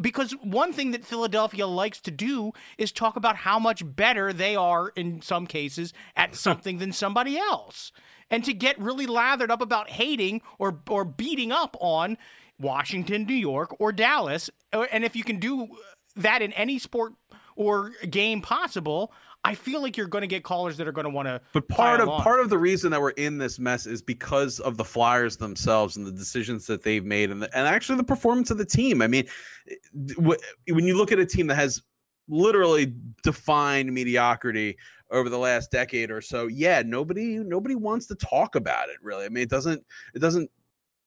because 0.00 0.32
one 0.42 0.72
thing 0.72 0.92
that 0.92 1.04
Philadelphia 1.04 1.66
likes 1.66 2.00
to 2.00 2.10
do 2.10 2.52
is 2.78 2.92
talk 2.92 3.16
about 3.16 3.36
how 3.36 3.58
much 3.58 3.82
better 3.84 4.32
they 4.32 4.56
are 4.56 4.88
in 4.90 5.22
some 5.22 5.46
cases 5.46 5.92
at 6.16 6.34
something 6.46 6.78
than 6.78 6.92
somebody 6.92 7.38
else. 7.38 7.92
And 8.30 8.44
to 8.44 8.52
get 8.52 8.78
really 8.78 9.06
lathered 9.06 9.50
up 9.50 9.60
about 9.60 9.90
hating 9.90 10.40
or 10.58 10.78
or 10.88 11.04
beating 11.04 11.50
up 11.50 11.76
on 11.80 12.16
Washington, 12.60 13.24
New 13.24 13.34
York, 13.34 13.74
or 13.80 13.90
Dallas, 13.90 14.50
and 14.72 15.04
if 15.04 15.16
you 15.16 15.24
can 15.24 15.40
do 15.40 15.68
that 16.14 16.42
in 16.42 16.52
any 16.52 16.78
sport 16.78 17.14
or 17.56 17.90
game 18.08 18.40
possible, 18.40 19.12
I 19.42 19.54
feel 19.54 19.80
like 19.80 19.96
you're 19.96 20.06
going 20.06 20.22
to 20.22 20.28
get 20.28 20.44
callers 20.44 20.76
that 20.76 20.86
are 20.86 20.92
going 20.92 21.04
to 21.04 21.10
want 21.10 21.26
to. 21.26 21.40
But 21.52 21.66
part 21.68 22.00
of 22.00 22.08
part 22.22 22.40
of 22.40 22.50
the 22.50 22.58
reason 22.58 22.90
that 22.90 23.00
we're 23.00 23.10
in 23.10 23.38
this 23.38 23.58
mess 23.58 23.86
is 23.86 24.02
because 24.02 24.60
of 24.60 24.76
the 24.76 24.84
Flyers 24.84 25.36
themselves 25.36 25.96
and 25.96 26.06
the 26.06 26.12
decisions 26.12 26.66
that 26.66 26.82
they've 26.82 27.04
made, 27.04 27.30
and 27.30 27.42
the, 27.42 27.56
and 27.56 27.66
actually 27.66 27.96
the 27.96 28.04
performance 28.04 28.50
of 28.50 28.58
the 28.58 28.66
team. 28.66 29.00
I 29.00 29.06
mean, 29.06 29.26
eh, 29.70 30.34
when 30.68 30.84
you 30.84 30.96
look 30.96 31.10
at 31.10 31.18
a 31.18 31.26
team 31.26 31.46
that 31.46 31.54
has 31.54 31.82
literally 32.28 32.94
defined 33.22 33.92
mediocrity 33.92 34.76
over 35.10 35.28
the 35.28 35.38
last 35.38 35.70
decade 35.70 36.10
or 36.10 36.20
so, 36.20 36.46
yeah, 36.46 36.82
nobody 36.84 37.38
nobody 37.38 37.74
wants 37.74 38.06
to 38.06 38.14
talk 38.16 38.56
about 38.56 38.90
it. 38.90 38.96
Really, 39.02 39.24
I 39.24 39.30
mean, 39.30 39.42
it 39.42 39.50
doesn't 39.50 39.82
it 40.14 40.18
doesn't 40.18 40.50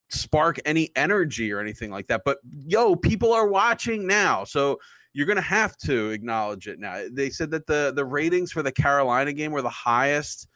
spark 0.10 0.60
any 0.66 0.90
energy 0.96 1.52
or 1.52 1.60
anything 1.60 1.92
like 1.92 2.08
that. 2.08 2.24
But 2.26 2.40
yo, 2.66 2.96
people 2.96 3.32
are 3.32 3.48
watching 3.48 4.08
now, 4.08 4.44
so 4.44 4.80
you're 5.14 5.28
gonna 5.28 5.42
have 5.42 5.78
to 5.78 6.10
acknowledge 6.10 6.68
it 6.68 6.80
now. 6.80 7.06
They 7.12 7.30
said 7.30 7.52
that 7.52 7.68
the 7.68 7.94
the 7.96 8.06
ratings 8.06 8.52
for 8.52 8.64
the 8.64 8.72
Carolina 8.72 9.34
game 9.34 9.52
were 9.52 9.62
the 9.62 9.70
highest 9.70 10.48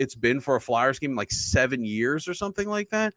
it's 0.00 0.14
been 0.14 0.40
for 0.40 0.56
a 0.56 0.60
Flyers 0.60 0.98
game 0.98 1.14
like 1.14 1.30
seven 1.30 1.84
years 1.84 2.26
or 2.26 2.32
something 2.32 2.66
like 2.66 2.88
that. 2.88 3.14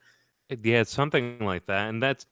Yeah, 0.62 0.84
something 0.84 1.40
like 1.40 1.66
that. 1.68 1.90
And 1.90 2.04
that's 2.04 2.28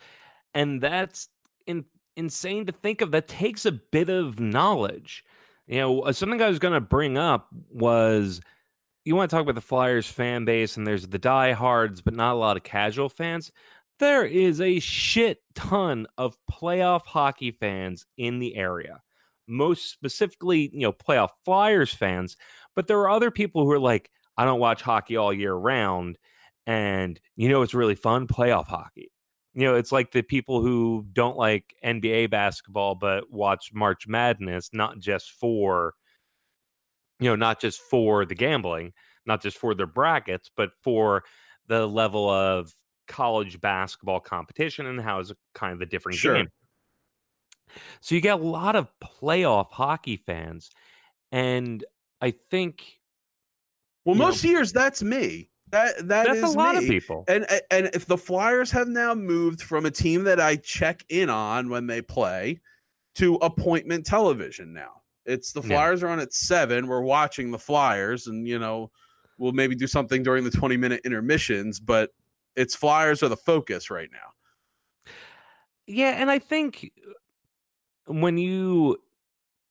and 0.53 0.81
that's 0.81 1.29
in, 1.65 1.85
insane 2.17 2.65
to 2.65 2.73
think 2.73 2.99
of. 2.99 3.11
That 3.11 3.29
takes 3.29 3.65
a 3.65 3.71
bit 3.71 4.09
of 4.09 4.39
knowledge. 4.39 5.23
You 5.67 5.79
know, 5.79 6.01
uh, 6.01 6.11
something 6.11 6.41
I 6.41 6.49
was 6.49 6.59
going 6.59 6.73
to 6.73 6.81
bring 6.81 7.17
up 7.17 7.47
was 7.69 8.41
you 9.05 9.15
want 9.15 9.29
to 9.29 9.35
talk 9.35 9.43
about 9.43 9.55
the 9.55 9.61
Flyers 9.61 10.05
fan 10.05 10.43
base, 10.43 10.75
and 10.75 10.85
there's 10.85 11.07
the 11.07 11.17
diehards, 11.17 12.01
but 12.01 12.13
not 12.13 12.33
a 12.33 12.37
lot 12.37 12.57
of 12.57 12.63
casual 12.63 13.07
fans. 13.07 13.53
There 14.01 14.25
is 14.25 14.59
a 14.59 14.79
shit 14.79 15.43
ton 15.53 16.07
of 16.17 16.35
playoff 16.51 17.05
hockey 17.05 17.51
fans 17.51 18.07
in 18.17 18.39
the 18.39 18.55
area, 18.55 18.99
most 19.47 19.91
specifically, 19.91 20.71
you 20.73 20.81
know, 20.81 20.91
playoff 20.91 21.29
Flyers 21.45 21.93
fans. 21.93 22.35
But 22.75 22.87
there 22.87 22.97
are 22.97 23.11
other 23.11 23.29
people 23.29 23.63
who 23.63 23.71
are 23.71 23.79
like, 23.79 24.09
I 24.37 24.45
don't 24.45 24.59
watch 24.59 24.81
hockey 24.81 25.17
all 25.17 25.31
year 25.31 25.53
round. 25.53 26.17
And 26.65 27.19
you 27.35 27.47
know 27.47 27.61
it's 27.61 27.75
really 27.75 27.93
fun 27.93 28.25
playoff 28.25 28.65
hockey. 28.65 29.11
You 29.53 29.65
know, 29.65 29.75
it's 29.75 29.91
like 29.91 30.11
the 30.11 30.23
people 30.23 30.63
who 30.63 31.05
don't 31.13 31.37
like 31.37 31.75
NBA 31.85 32.31
basketball 32.31 32.95
but 32.95 33.31
watch 33.31 33.69
March 33.71 34.07
Madness 34.07 34.71
not 34.73 34.97
just 34.97 35.29
for 35.29 35.93
you 37.19 37.29
know, 37.29 37.35
not 37.35 37.61
just 37.61 37.79
for 37.81 38.25
the 38.25 38.33
gambling, 38.33 38.93
not 39.27 39.43
just 39.43 39.59
for 39.59 39.75
their 39.75 39.85
brackets, 39.85 40.49
but 40.57 40.71
for 40.81 41.23
the 41.67 41.85
level 41.85 42.27
of 42.27 42.73
college 43.11 43.59
basketball 43.61 44.19
competition 44.19 44.85
and 44.87 44.99
how 45.01 45.19
it's 45.19 45.33
kind 45.53 45.73
of 45.73 45.81
a 45.81 45.85
different 45.85 46.17
Sure. 46.17 46.35
game. 46.35 46.47
So 48.01 48.15
you 48.15 48.21
get 48.21 48.39
a 48.39 48.43
lot 48.43 48.75
of 48.75 48.87
playoff 48.99 49.69
hockey 49.71 50.17
fans. 50.17 50.69
And 51.31 51.83
I 52.21 52.31
think 52.49 52.99
Well, 54.03 54.15
You 54.15 54.19
know- 54.21 54.27
most 54.29 54.43
years 54.43 54.73
that's 54.73 55.03
me. 55.03 55.49
That 55.69 55.95
that 56.07 56.25
that's 56.27 56.41
a 56.41 56.45
is 56.45 56.55
lot 56.55 56.75
of 56.75 56.83
people. 56.83 57.23
And 57.27 57.45
and 57.69 57.89
if 57.93 58.05
the 58.07 58.17
Flyers 58.17 58.71
have 58.71 58.87
now 58.87 59.13
moved 59.13 59.61
from 59.61 59.85
a 59.85 59.91
team 59.91 60.23
that 60.23 60.39
I 60.39 60.55
check 60.57 61.05
in 61.09 61.29
on 61.29 61.69
when 61.69 61.85
they 61.87 62.01
play 62.01 62.59
to 63.15 63.35
appointment 63.35 64.05
television 64.05 64.73
now. 64.73 65.01
It's 65.25 65.51
the 65.53 65.61
Yeah. 65.61 65.67
Flyers 65.67 66.01
are 66.03 66.07
on 66.09 66.19
at 66.19 66.33
seven. 66.33 66.87
We're 66.87 67.01
watching 67.01 67.51
the 67.51 67.59
Flyers, 67.59 68.25
and 68.27 68.47
you 68.47 68.57
know, 68.59 68.91
we'll 69.37 69.51
maybe 69.53 69.75
do 69.75 69.85
something 69.87 70.23
during 70.23 70.43
the 70.43 70.51
20 70.51 70.77
minute 70.77 71.01
intermissions, 71.05 71.79
but 71.79 72.11
it's 72.55 72.75
Flyers 72.75 73.23
are 73.23 73.29
the 73.29 73.37
focus 73.37 73.89
right 73.89 74.09
now. 74.11 75.13
Yeah, 75.87 76.11
and 76.11 76.29
I 76.31 76.39
think 76.39 76.91
uh, 77.05 78.13
when 78.13 78.37
you 78.37 78.97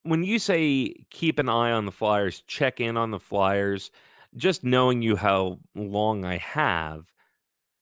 when 0.03 0.25
you 0.25 0.39
say 0.39 0.95
keep 1.11 1.39
an 1.39 1.49
eye 1.49 1.73
on 1.73 1.85
the 1.85 1.93
Flyers, 1.93 2.43
check 2.47 2.81
in 2.81 2.97
on 2.97 3.11
the 3.11 3.21
Flyers, 3.21 3.91
just 4.37 4.65
knowing 4.65 5.03
you 5.03 5.17
how 5.17 5.59
long 5.75 6.25
I 6.25 6.39
have, 6.39 7.05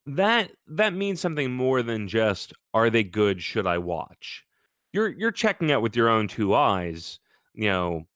that 0.07 0.53
that 0.66 0.94
means 0.94 1.20
something 1.20 1.53
more 1.53 1.82
than 1.82 2.09
just 2.09 2.53
are 2.74 2.90
they 2.90 3.05
good, 3.05 3.42
should 3.42 3.66
I 3.66 3.78
watch? 3.78 4.44
You're 4.92 5.09
you're 5.09 5.32
checking 5.32 5.70
out 5.72 5.82
with 5.82 5.96
your 5.96 6.09
own 6.09 6.28
two 6.28 6.55
eyes, 6.55 7.18
you 7.55 7.68
know, 7.68 8.07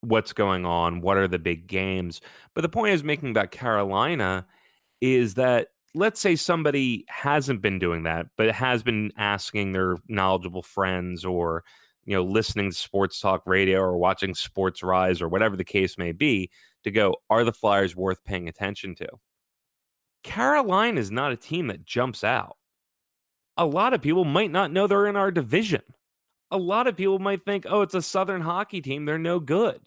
what's 0.00 0.32
going 0.32 0.64
on, 0.64 1.00
what 1.00 1.16
are 1.16 1.28
the 1.28 1.38
big 1.38 1.66
games. 1.66 2.20
But 2.54 2.62
the 2.62 2.68
point 2.68 2.90
I 2.90 2.92
was 2.92 3.04
making 3.04 3.30
about 3.30 3.50
Carolina 3.50 4.46
is 5.00 5.34
that 5.34 5.68
let's 5.94 6.20
say 6.20 6.36
somebody 6.36 7.04
hasn't 7.08 7.60
been 7.60 7.78
doing 7.78 8.04
that, 8.04 8.26
but 8.36 8.50
has 8.54 8.82
been 8.82 9.12
asking 9.16 9.72
their 9.72 9.96
knowledgeable 10.08 10.62
friends 10.62 11.24
or 11.24 11.64
you 12.04 12.16
know 12.16 12.24
listening 12.24 12.70
to 12.70 12.76
sports 12.76 13.20
talk 13.20 13.42
radio 13.46 13.80
or 13.80 13.96
watching 13.96 14.34
Sports 14.34 14.82
Rise 14.82 15.20
or 15.20 15.28
whatever 15.28 15.56
the 15.56 15.64
case 15.64 15.98
may 15.98 16.12
be 16.12 16.50
to 16.84 16.90
go, 16.90 17.16
are 17.30 17.44
the 17.44 17.52
Flyers 17.52 17.94
worth 17.94 18.24
paying 18.24 18.48
attention 18.48 18.94
to? 18.96 19.08
Carolina 20.22 21.00
is 21.00 21.10
not 21.10 21.32
a 21.32 21.36
team 21.36 21.68
that 21.68 21.84
jumps 21.84 22.24
out. 22.24 22.56
A 23.56 23.66
lot 23.66 23.92
of 23.92 24.02
people 24.02 24.24
might 24.24 24.50
not 24.50 24.72
know 24.72 24.86
they're 24.86 25.06
in 25.06 25.16
our 25.16 25.30
division. 25.30 25.82
A 26.50 26.56
lot 26.56 26.86
of 26.86 26.96
people 26.96 27.18
might 27.18 27.44
think, 27.44 27.66
oh, 27.68 27.82
it's 27.82 27.94
a 27.94 28.02
Southern 28.02 28.40
hockey 28.40 28.80
team. 28.80 29.04
They're 29.04 29.18
no 29.18 29.40
good. 29.40 29.80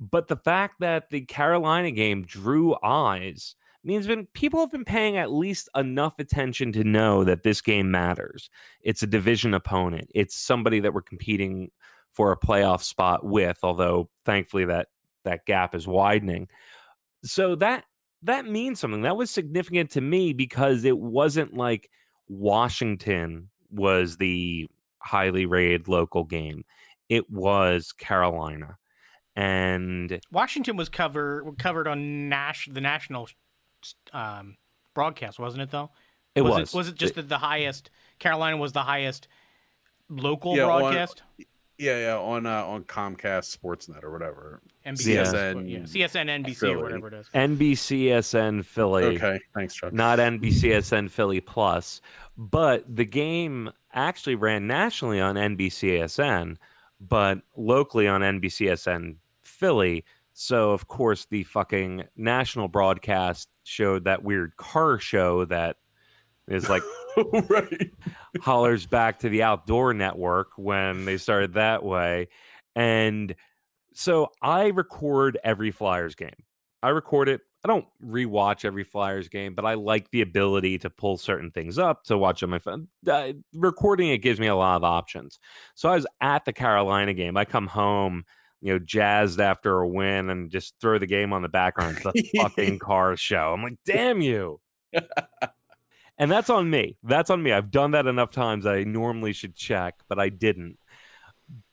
But 0.00 0.28
the 0.28 0.36
fact 0.36 0.76
that 0.80 1.10
the 1.10 1.22
Carolina 1.22 1.90
game 1.90 2.24
drew 2.24 2.76
eyes 2.82 3.56
means 3.88 4.06
been 4.06 4.26
people 4.34 4.60
have 4.60 4.70
been 4.70 4.84
paying 4.84 5.16
at 5.16 5.32
least 5.32 5.68
enough 5.74 6.18
attention 6.18 6.70
to 6.72 6.84
know 6.84 7.24
that 7.24 7.42
this 7.42 7.60
game 7.60 7.90
matters. 7.90 8.50
It's 8.82 9.02
a 9.02 9.06
division 9.06 9.54
opponent. 9.54 10.10
It's 10.14 10.36
somebody 10.36 10.78
that 10.80 10.92
we're 10.92 11.02
competing 11.02 11.70
for 12.12 12.30
a 12.30 12.38
playoff 12.38 12.82
spot 12.82 13.24
with, 13.24 13.58
although 13.62 14.10
thankfully 14.24 14.66
that 14.66 14.88
that 15.24 15.46
gap 15.46 15.74
is 15.74 15.88
widening. 15.88 16.48
So 17.24 17.56
that 17.56 17.84
that 18.22 18.44
means 18.46 18.78
something. 18.78 19.02
That 19.02 19.16
was 19.16 19.30
significant 19.30 19.90
to 19.92 20.00
me 20.00 20.34
because 20.34 20.84
it 20.84 20.98
wasn't 20.98 21.54
like 21.54 21.90
Washington 22.28 23.48
was 23.70 24.18
the 24.18 24.68
highly 24.98 25.46
rated 25.46 25.88
local 25.88 26.24
game. 26.24 26.64
It 27.08 27.30
was 27.30 27.92
Carolina. 27.92 28.76
And 29.34 30.20
Washington 30.30 30.76
was 30.76 30.88
cover 30.88 31.54
covered 31.58 31.88
on 31.88 32.28
Nash 32.28 32.68
the 32.70 32.80
national 32.80 33.28
um, 34.12 34.56
broadcast, 34.94 35.38
wasn't 35.38 35.62
it? 35.62 35.70
Though 35.70 35.90
it 36.34 36.42
was 36.42 36.52
was 36.60 36.74
It, 36.74 36.76
was 36.76 36.88
it 36.88 36.94
just 36.96 37.14
the, 37.14 37.22
the 37.22 37.38
highest? 37.38 37.90
Carolina 38.18 38.56
was 38.56 38.72
the 38.72 38.82
highest 38.82 39.28
local 40.08 40.56
Yeah, 40.56 40.64
on- 40.64 40.80
broadcast. 40.80 41.22
Yeah, 41.80 41.96
yeah, 42.00 42.18
on 42.18 42.44
uh, 42.44 42.64
on 42.64 42.82
Comcast 42.82 43.56
Sportsnet 43.56 44.02
or 44.02 44.10
whatever. 44.10 44.60
NBC, 44.84 45.16
CSN 45.16 45.70
yeah, 45.70 45.78
CSN, 46.06 46.44
NBC, 46.44 46.56
Philly. 46.56 46.74
or 46.74 46.82
whatever 46.82 47.06
it 47.06 47.14
is. 47.14 47.28
NBCSN 47.32 48.64
Philly. 48.64 49.04
Okay, 49.16 49.38
thanks, 49.54 49.74
Chuck. 49.76 49.92
not 49.92 50.18
NBCSN 50.18 51.08
Philly 51.08 51.40
Plus, 51.40 52.00
but 52.36 52.84
the 52.92 53.04
game 53.04 53.70
actually 53.92 54.34
ran 54.34 54.66
nationally 54.66 55.20
on 55.20 55.36
NBCSN, 55.36 56.56
but 57.00 57.42
locally 57.56 58.08
on 58.08 58.22
NBCSN 58.22 59.14
Philly. 59.42 60.04
So 60.40 60.70
of 60.70 60.86
course 60.86 61.26
the 61.28 61.42
fucking 61.42 62.04
national 62.16 62.68
broadcast 62.68 63.48
showed 63.64 64.04
that 64.04 64.22
weird 64.22 64.56
car 64.56 65.00
show 65.00 65.44
that 65.46 65.78
is 66.46 66.68
like 66.68 66.84
right. 67.48 67.90
hollers 68.40 68.86
back 68.86 69.18
to 69.18 69.28
the 69.28 69.42
outdoor 69.42 69.94
network 69.94 70.50
when 70.54 71.06
they 71.06 71.16
started 71.16 71.54
that 71.54 71.82
way. 71.82 72.28
And 72.76 73.34
so 73.94 74.28
I 74.40 74.68
record 74.68 75.38
every 75.42 75.72
Flyers 75.72 76.14
game. 76.14 76.44
I 76.84 76.90
record 76.90 77.28
it. 77.28 77.40
I 77.64 77.66
don't 77.66 77.86
rewatch 78.00 78.64
every 78.64 78.84
Flyers 78.84 79.28
game, 79.28 79.56
but 79.56 79.64
I 79.64 79.74
like 79.74 80.08
the 80.12 80.20
ability 80.20 80.78
to 80.78 80.88
pull 80.88 81.16
certain 81.16 81.50
things 81.50 81.80
up 81.80 82.04
to 82.04 82.16
watch 82.16 82.44
on 82.44 82.50
my 82.50 82.60
phone. 82.60 82.86
Uh, 83.04 83.32
recording 83.52 84.10
it 84.10 84.18
gives 84.18 84.38
me 84.38 84.46
a 84.46 84.54
lot 84.54 84.76
of 84.76 84.84
options. 84.84 85.40
So 85.74 85.88
I 85.88 85.96
was 85.96 86.06
at 86.20 86.44
the 86.44 86.52
Carolina 86.52 87.12
game. 87.12 87.36
I 87.36 87.44
come 87.44 87.66
home, 87.66 88.24
you 88.60 88.72
know, 88.72 88.78
jazzed 88.78 89.40
after 89.40 89.80
a 89.80 89.88
win 89.88 90.30
and 90.30 90.50
just 90.50 90.74
throw 90.80 90.98
the 90.98 91.06
game 91.06 91.32
on 91.32 91.42
the 91.42 91.48
background. 91.48 91.98
It's 92.04 92.34
a 92.34 92.42
fucking 92.42 92.78
car 92.80 93.16
show. 93.16 93.52
I'm 93.52 93.62
like, 93.62 93.78
damn 93.84 94.20
you. 94.20 94.60
And 96.18 96.30
that's 96.30 96.50
on 96.50 96.68
me. 96.68 96.96
That's 97.04 97.30
on 97.30 97.42
me. 97.42 97.52
I've 97.52 97.70
done 97.70 97.92
that 97.92 98.06
enough 98.06 98.32
times. 98.32 98.66
I 98.66 98.82
normally 98.82 99.32
should 99.32 99.54
check, 99.54 99.94
but 100.08 100.18
I 100.18 100.28
didn't. 100.28 100.78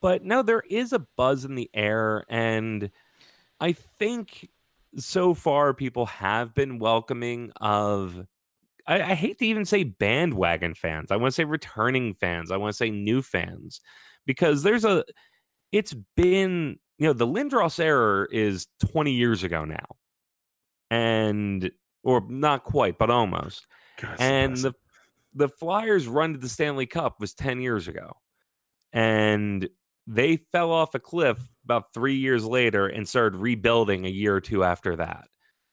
But 0.02 0.24
no, 0.24 0.44
there 0.44 0.64
is 0.70 0.94
a 0.94 1.06
buzz 1.18 1.46
in 1.46 1.56
the 1.56 1.70
air. 1.74 2.26
And 2.30 2.92
I 3.60 3.74
think 3.74 4.50
so 4.98 5.34
far 5.34 5.74
people 5.74 6.06
have 6.06 6.54
been 6.54 6.78
welcoming 6.78 7.52
of, 7.60 8.26
I, 8.88 9.02
I 9.02 9.16
hate 9.16 9.40
to 9.40 9.48
even 9.48 9.66
say 9.66 9.84
bandwagon 9.84 10.76
fans. 10.76 11.12
I 11.12 11.16
want 11.16 11.34
to 11.34 11.36
say 11.36 11.44
returning 11.44 12.14
fans. 12.14 12.52
I 12.52 12.58
want 12.58 12.72
to 12.72 12.78
say 12.78 12.92
new 12.92 13.24
fans 13.24 13.82
because 14.28 14.62
there's 14.62 14.86
a, 14.86 15.04
it's 15.76 15.94
been, 16.16 16.80
you 16.98 17.08
know, 17.08 17.14
the 17.14 17.28
Lindros 17.28 17.80
error 17.80 18.28
is 18.32 18.68
20 18.80 19.12
years 19.12 19.44
ago 19.44 19.66
now. 19.66 19.86
And, 20.90 21.70
or 22.04 22.24
not 22.30 22.64
quite, 22.64 22.98
but 22.98 23.10
almost 23.10 23.66
and 24.20 24.58
the 24.58 24.74
the 25.34 25.50
Flyers 25.50 26.08
run 26.08 26.34
to 26.34 26.40
the 26.40 26.48
Stanley 26.48 26.86
Cup 26.86 27.20
was 27.20 27.34
10 27.34 27.60
years 27.62 27.88
ago. 27.90 28.14
And 28.94 29.68
they 30.08 30.38
fell 30.54 30.72
off 30.72 30.96
a 30.96 31.00
cliff 31.00 31.38
about 31.66 31.94
3 31.94 32.16
years 32.16 32.46
later 32.46 32.88
and 32.88 33.08
started 33.08 33.38
rebuilding 33.38 34.06
a 34.06 34.10
year 34.10 34.36
or 34.36 34.42
two 34.42 34.64
after 34.64 34.96
that. 34.96 35.28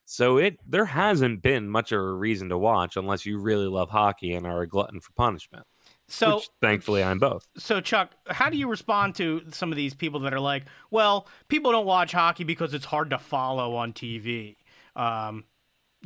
So 0.04 0.38
it 0.38 0.58
there 0.68 0.84
hasn't 0.84 1.42
been 1.42 1.68
much 1.68 1.92
of 1.92 2.00
a 2.00 2.12
reason 2.12 2.48
to 2.48 2.58
watch 2.58 2.96
unless 2.96 3.24
you 3.24 3.38
really 3.38 3.68
love 3.68 3.90
hockey 3.90 4.34
and 4.34 4.46
are 4.46 4.62
a 4.62 4.68
glutton 4.68 5.00
for 5.00 5.12
punishment. 5.12 5.64
So, 6.12 6.36
which 6.36 6.50
thankfully 6.60 7.02
I'm 7.02 7.18
both. 7.18 7.46
so 7.56 7.80
Chuck, 7.80 8.12
how 8.28 8.50
do 8.50 8.56
you 8.58 8.68
respond 8.68 9.14
to 9.14 9.42
some 9.50 9.72
of 9.72 9.76
these 9.76 9.94
people 9.94 10.20
that 10.20 10.34
are 10.34 10.40
like, 10.40 10.64
"Well, 10.90 11.26
people 11.48 11.72
don't 11.72 11.86
watch 11.86 12.12
hockey 12.12 12.44
because 12.44 12.74
it's 12.74 12.84
hard 12.84 13.10
to 13.10 13.18
follow 13.18 13.74
on 13.76 13.92
TV." 13.94 14.56
Um, 14.94 15.44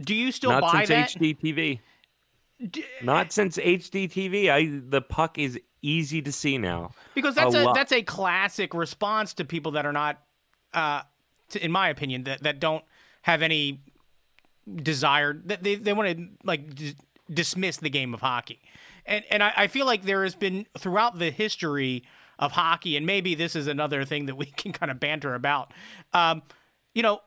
do 0.00 0.14
you 0.14 0.30
still 0.30 0.50
Not 0.50 0.60
buy 0.62 0.84
since 0.84 1.14
that? 1.14 1.20
HDTV. 1.20 1.80
D- 2.70 2.84
Not 3.02 3.32
since 3.32 3.58
HDTV. 3.58 4.48
I 4.48 4.80
the 4.88 5.02
puck 5.02 5.38
is 5.38 5.58
easy 5.82 6.22
to 6.22 6.30
see 6.32 6.56
now. 6.56 6.92
because 7.14 7.34
that's 7.34 7.54
a 7.54 7.68
a, 7.68 7.74
that's 7.74 7.92
a 7.92 8.02
classic 8.02 8.74
response 8.74 9.34
to 9.34 9.44
people 9.44 9.72
that 9.72 9.84
are 9.86 9.92
not, 9.92 10.22
uh, 10.72 11.02
to, 11.50 11.64
in 11.64 11.72
my 11.72 11.88
opinion, 11.88 12.24
that 12.24 12.44
that 12.44 12.60
don't 12.60 12.84
have 13.22 13.42
any 13.42 13.80
desire 14.82 15.34
that 15.46 15.62
they 15.62 15.74
they 15.74 15.92
want 15.92 16.16
to 16.16 16.28
like 16.44 16.74
d- 16.74 16.94
dismiss 17.32 17.78
the 17.78 17.90
game 17.90 18.14
of 18.14 18.20
hockey, 18.20 18.60
and 19.06 19.24
and 19.30 19.42
I, 19.42 19.52
I 19.56 19.66
feel 19.66 19.86
like 19.86 20.02
there 20.02 20.22
has 20.22 20.34
been 20.34 20.66
throughout 20.78 21.18
the 21.18 21.30
history 21.30 22.04
of 22.38 22.52
hockey, 22.52 22.96
and 22.96 23.06
maybe 23.06 23.34
this 23.34 23.56
is 23.56 23.66
another 23.66 24.04
thing 24.04 24.26
that 24.26 24.36
we 24.36 24.46
can 24.56 24.72
kind 24.72 24.90
of 24.90 25.00
banter 25.00 25.34
about. 25.34 25.72
Um, 26.12 26.42
you 26.94 27.02
know, 27.02 27.20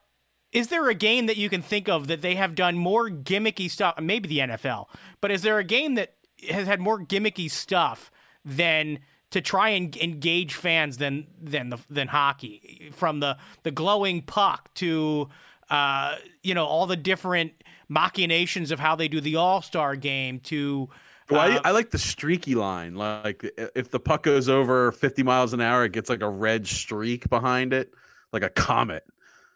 is 0.52 0.68
there 0.68 0.88
a 0.88 0.94
game 0.94 1.26
that 1.26 1.36
you 1.36 1.48
can 1.48 1.62
think 1.62 1.88
of 1.88 2.08
that 2.08 2.22
they 2.22 2.34
have 2.34 2.54
done 2.54 2.76
more 2.76 3.08
gimmicky 3.08 3.70
stuff? 3.70 3.98
Maybe 4.00 4.28
the 4.28 4.38
NFL, 4.38 4.86
but 5.20 5.30
is 5.30 5.42
there 5.42 5.58
a 5.58 5.64
game 5.64 5.94
that 5.94 6.14
has 6.48 6.66
had 6.66 6.80
more 6.80 7.00
gimmicky 7.00 7.50
stuff 7.50 8.10
than 8.44 9.00
to 9.30 9.40
try 9.40 9.68
and 9.70 9.96
engage 9.96 10.54
fans 10.54 10.98
than 10.98 11.26
than 11.40 11.70
the 11.70 11.78
than 11.88 12.08
hockey? 12.08 12.90
From 12.94 13.20
the 13.20 13.36
the 13.62 13.70
glowing 13.70 14.22
puck 14.22 14.72
to 14.74 15.28
uh, 15.70 16.16
you 16.42 16.54
know, 16.54 16.66
all 16.66 16.86
the 16.86 16.96
different 16.96 17.52
machinations 17.88 18.72
of 18.72 18.80
how 18.80 18.96
they 18.96 19.08
do 19.08 19.20
the 19.20 19.36
All 19.36 19.62
Star 19.62 19.96
game 19.96 20.40
to. 20.40 20.88
Well, 21.30 21.40
uh, 21.40 21.60
I, 21.64 21.68
I 21.68 21.70
like 21.70 21.90
the 21.90 21.98
streaky 21.98 22.54
line. 22.54 22.94
Like 22.94 23.44
if 23.74 23.90
the 23.90 24.00
puck 24.00 24.22
goes 24.24 24.48
over 24.48 24.92
50 24.92 25.22
miles 25.22 25.52
an 25.52 25.60
hour, 25.60 25.84
it 25.84 25.92
gets 25.92 26.10
like 26.10 26.22
a 26.22 26.28
red 26.28 26.66
streak 26.66 27.28
behind 27.28 27.72
it, 27.72 27.92
like 28.32 28.42
a 28.42 28.50
comet. 28.50 29.04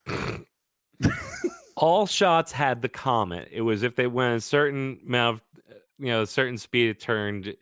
all 1.77 2.07
shots 2.07 2.53
had 2.53 2.83
the 2.83 2.89
comet. 2.89 3.49
It 3.51 3.63
was 3.63 3.83
if 3.83 3.97
they 3.97 4.07
went 4.07 4.37
a 4.37 4.41
certain 4.41 5.01
amount 5.07 5.37
of, 5.37 5.43
you 5.99 6.07
know, 6.07 6.23
a 6.23 6.27
certain 6.27 6.59
speed, 6.59 6.91
it 6.91 7.01
turned 7.01 7.55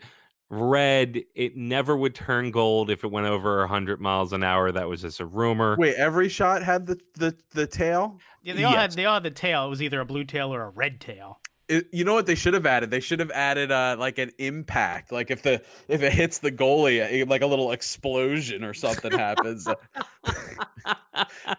red. 0.51 1.23
It 1.35 1.57
never 1.57 1.97
would 1.97 2.15
turn 2.15 2.51
gold 2.51 2.91
if 2.91 3.05
it 3.05 3.11
went 3.11 3.27
over 3.27 3.61
100 3.61 4.01
miles 4.01 4.33
an 4.33 4.43
hour. 4.43 4.71
That 4.71 4.89
was 4.89 5.03
just 5.03 5.21
a 5.21 5.27
rumor. 5.27 5.77
Wait, 5.79 5.95
every 5.97 6.29
shot 6.29 6.63
had 6.63 6.87
the 6.87 7.01
the, 7.15 7.37
the 7.53 7.67
tail. 7.67 8.19
yeah, 8.43 8.55
they 8.55 8.65
all 8.65 8.73
had 8.73 8.93
they 8.93 9.07
all 9.07 9.15
had 9.15 9.23
the 9.23 9.31
tail. 9.31 9.67
It 9.67 9.71
was 9.71 9.83
either 9.83 10.01
a 10.01 10.05
blue 10.05 10.25
tail 10.25 10.53
or 10.53 10.63
a 10.63 10.71
red 10.71 11.01
tail. 11.01 11.41
It, 11.69 11.89
you 11.93 12.05
know 12.05 12.15
what 12.15 12.27
they 12.27 12.35
should 12.35 12.55
have 12.55 12.67
added? 12.67 12.91
They 12.91 13.01
should 13.01 13.21
have 13.21 13.31
added 13.31 13.71
uh 13.71 13.97
like 13.99 14.19
an 14.19 14.33
impact. 14.39 15.13
Like 15.13 15.31
if 15.31 15.43
the 15.43 15.63
if 15.89 16.03
it 16.03 16.13
hits 16.13 16.39
the 16.39 16.53
goalie, 16.53 17.01
eh, 17.01 17.25
like 17.27 17.43
a 17.43 17.47
little 17.47 17.73
explosion 17.73 18.65
or 18.65 18.75
something 18.75 19.13
happens, 19.13 19.67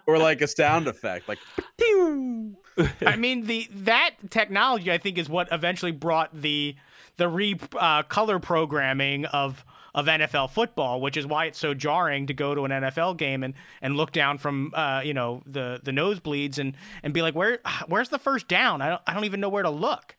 or 0.07 0.17
like 0.17 0.41
a 0.41 0.47
sound 0.47 0.87
effect, 0.87 1.27
like. 1.27 1.39
"Pew." 1.77 2.57
I 3.05 3.15
mean, 3.15 3.45
the 3.45 3.67
that 3.71 4.11
technology 4.29 4.91
I 4.91 4.97
think 4.97 5.17
is 5.17 5.29
what 5.29 5.47
eventually 5.51 5.91
brought 5.91 6.33
the 6.33 6.75
the 7.17 7.27
re 7.27 7.59
uh, 7.77 8.03
color 8.03 8.39
programming 8.39 9.25
of 9.25 9.63
of 9.95 10.07
NFL 10.07 10.49
football, 10.49 10.99
which 11.01 11.17
is 11.17 11.25
why 11.27 11.45
it's 11.45 11.59
so 11.59 11.73
jarring 11.73 12.27
to 12.27 12.33
go 12.33 12.55
to 12.55 12.65
an 12.65 12.71
NFL 12.71 13.17
game 13.17 13.43
and 13.43 13.53
and 13.81 13.95
look 13.95 14.11
down 14.11 14.37
from 14.37 14.71
uh, 14.73 15.01
you 15.03 15.13
know 15.13 15.41
the 15.45 15.79
the 15.83 15.91
nosebleeds 15.91 16.57
and 16.57 16.75
and 17.03 17.13
be 17.13 17.21
like, 17.21 17.35
where 17.35 17.59
where's 17.87 18.09
the 18.09 18.19
first 18.19 18.47
down? 18.47 18.81
I 18.81 18.89
don't 18.89 19.01
I 19.07 19.13
don't 19.13 19.25
even 19.25 19.39
know 19.39 19.49
where 19.49 19.63
to 19.63 19.69
look. 19.69 20.15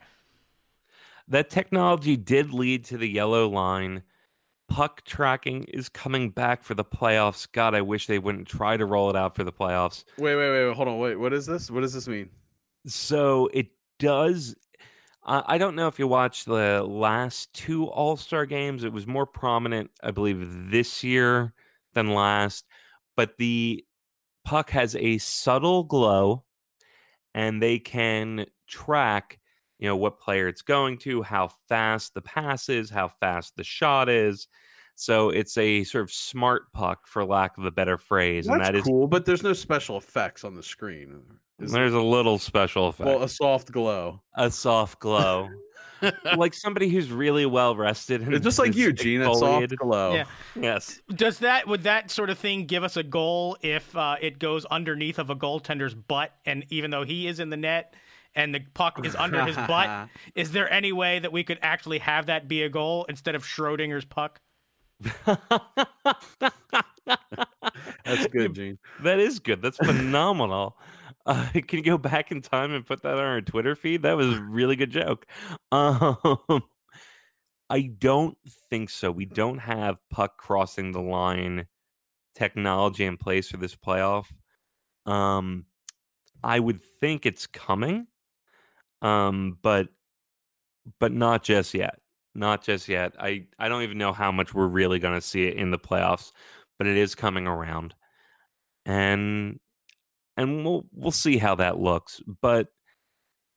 that 1.28 1.50
technology 1.50 2.16
did 2.16 2.52
lead 2.52 2.84
to 2.86 2.98
the 2.98 3.08
yellow 3.08 3.48
line. 3.48 4.02
Puck 4.68 5.04
tracking 5.04 5.64
is 5.64 5.88
coming 5.90 6.30
back 6.30 6.62
for 6.62 6.74
the 6.74 6.84
playoffs. 6.84 7.46
God, 7.52 7.74
I 7.74 7.82
wish 7.82 8.06
they 8.06 8.18
wouldn't 8.18 8.48
try 8.48 8.76
to 8.78 8.86
roll 8.86 9.10
it 9.10 9.16
out 9.16 9.34
for 9.36 9.44
the 9.44 9.52
playoffs. 9.52 10.04
Wait, 10.18 10.34
wait, 10.36 10.50
wait, 10.50 10.74
hold 10.74 10.88
on. 10.88 10.98
Wait, 10.98 11.16
what 11.16 11.32
is 11.34 11.44
this? 11.46 11.70
What 11.70 11.80
does 11.80 11.92
this 11.92 12.08
mean? 12.08 12.30
So 12.86 13.50
it 13.52 13.68
does. 13.98 14.54
I 15.24 15.42
I 15.54 15.58
don't 15.58 15.76
know 15.76 15.88
if 15.88 15.98
you 15.98 16.06
watched 16.06 16.46
the 16.46 16.82
last 16.82 17.52
two 17.52 17.86
All 17.86 18.16
Star 18.16 18.46
games. 18.46 18.84
It 18.84 18.92
was 18.92 19.06
more 19.06 19.26
prominent, 19.26 19.90
I 20.02 20.10
believe, 20.10 20.70
this 20.70 21.02
year 21.04 21.52
than 21.94 22.14
last. 22.14 22.66
But 23.16 23.36
the 23.38 23.84
puck 24.44 24.70
has 24.70 24.96
a 24.96 25.18
subtle 25.18 25.84
glow, 25.84 26.44
and 27.34 27.62
they 27.62 27.78
can 27.78 28.46
track, 28.66 29.38
you 29.78 29.88
know, 29.88 29.96
what 29.96 30.20
player 30.20 30.48
it's 30.48 30.62
going 30.62 30.98
to, 30.98 31.22
how 31.22 31.50
fast 31.68 32.14
the 32.14 32.22
pass 32.22 32.68
is, 32.68 32.90
how 32.90 33.08
fast 33.08 33.56
the 33.56 33.64
shot 33.64 34.08
is. 34.08 34.48
So 34.96 35.30
it's 35.30 35.58
a 35.58 35.82
sort 35.84 36.04
of 36.04 36.12
smart 36.12 36.72
puck, 36.72 37.06
for 37.06 37.24
lack 37.24 37.58
of 37.58 37.64
a 37.64 37.70
better 37.70 37.98
phrase, 37.98 38.46
and 38.46 38.60
That's 38.60 38.70
that 38.70 38.76
is 38.76 38.84
cool, 38.84 39.08
but 39.08 39.24
there's 39.24 39.42
no 39.42 39.52
special 39.52 39.96
effects 39.96 40.44
on 40.44 40.54
the 40.54 40.62
screen. 40.62 41.20
Is 41.60 41.70
there's 41.70 41.94
a 41.94 42.00
little 42.00 42.38
special 42.38 42.88
effect. 42.88 43.06
Well, 43.06 43.22
a 43.22 43.28
soft 43.28 43.70
glow. 43.70 44.20
a 44.36 44.50
soft 44.50 44.98
glow. 44.98 45.48
like 46.36 46.52
somebody 46.52 46.88
who's 46.88 47.10
really 47.10 47.46
well 47.46 47.76
rested 47.76 48.20
and 48.20 48.42
just 48.42 48.58
like 48.58 48.74
you, 48.74 48.92
Gene. 48.92 49.22
A 49.22 49.34
soft 49.34 49.74
glow. 49.76 50.14
Yeah. 50.14 50.24
Yes. 50.54 51.00
Does 51.14 51.38
that 51.38 51.66
would 51.66 51.84
that 51.84 52.10
sort 52.10 52.30
of 52.30 52.38
thing 52.38 52.66
give 52.66 52.84
us 52.84 52.96
a 52.96 53.02
goal 53.02 53.56
if 53.62 53.96
uh, 53.96 54.16
it 54.20 54.38
goes 54.38 54.64
underneath 54.66 55.18
of 55.18 55.30
a 55.30 55.36
goaltender's 55.36 55.94
butt, 55.94 56.32
and 56.44 56.64
even 56.70 56.90
though 56.90 57.04
he 57.04 57.26
is 57.26 57.40
in 57.40 57.50
the 57.50 57.56
net 57.56 57.94
and 58.34 58.54
the 58.54 58.60
puck 58.74 59.04
is 59.06 59.14
under 59.14 59.44
his 59.44 59.56
butt, 59.56 60.08
is 60.34 60.50
there 60.50 60.70
any 60.72 60.92
way 60.92 61.20
that 61.20 61.32
we 61.32 61.44
could 61.44 61.58
actually 61.62 61.98
have 61.98 62.26
that 62.26 62.48
be 62.48 62.62
a 62.64 62.68
goal 62.68 63.06
instead 63.08 63.34
of 63.34 63.44
Schrodinger's 63.44 64.04
puck? 64.04 64.40
That's 68.04 68.26
good, 68.30 68.54
Gene. 68.54 68.78
That 69.02 69.18
is 69.18 69.38
good. 69.38 69.62
That's 69.62 69.76
phenomenal. 69.78 70.76
Uh, 71.26 71.48
can 71.52 71.78
you 71.78 71.82
go 71.82 71.98
back 71.98 72.30
in 72.30 72.42
time 72.42 72.72
and 72.72 72.86
put 72.86 73.02
that 73.02 73.14
on 73.14 73.20
our 73.20 73.40
Twitter 73.40 73.74
feed? 73.74 74.02
That 74.02 74.16
was 74.16 74.34
a 74.34 74.42
really 74.42 74.76
good 74.76 74.90
joke. 74.90 75.26
Um, 75.72 76.62
I 77.68 77.90
don't 77.98 78.36
think 78.70 78.90
so. 78.90 79.10
We 79.10 79.24
don't 79.24 79.58
have 79.58 79.96
puck 80.10 80.36
crossing 80.38 80.92
the 80.92 81.00
line 81.00 81.66
technology 82.34 83.04
in 83.04 83.16
place 83.16 83.48
for 83.48 83.56
this 83.56 83.74
playoff. 83.74 84.26
Um, 85.06 85.64
I 86.44 86.60
would 86.60 86.82
think 87.00 87.26
it's 87.26 87.46
coming, 87.46 88.06
um, 89.02 89.58
but 89.62 89.88
but 91.00 91.12
not 91.12 91.42
just 91.42 91.74
yet. 91.74 91.98
Not 92.34 92.62
just 92.62 92.88
yet. 92.88 93.14
I 93.18 93.46
I 93.58 93.68
don't 93.68 93.82
even 93.82 93.98
know 93.98 94.12
how 94.12 94.30
much 94.30 94.54
we're 94.54 94.66
really 94.66 94.98
going 94.98 95.14
to 95.14 95.20
see 95.26 95.46
it 95.46 95.56
in 95.56 95.70
the 95.70 95.78
playoffs, 95.78 96.32
but 96.78 96.86
it 96.86 96.96
is 96.96 97.14
coming 97.14 97.46
around, 97.46 97.94
and 98.86 99.58
and 100.36 100.64
we'll 100.64 100.86
we'll 100.92 101.10
see 101.10 101.36
how 101.36 101.54
that 101.56 101.78
looks. 101.78 102.20
But 102.40 102.68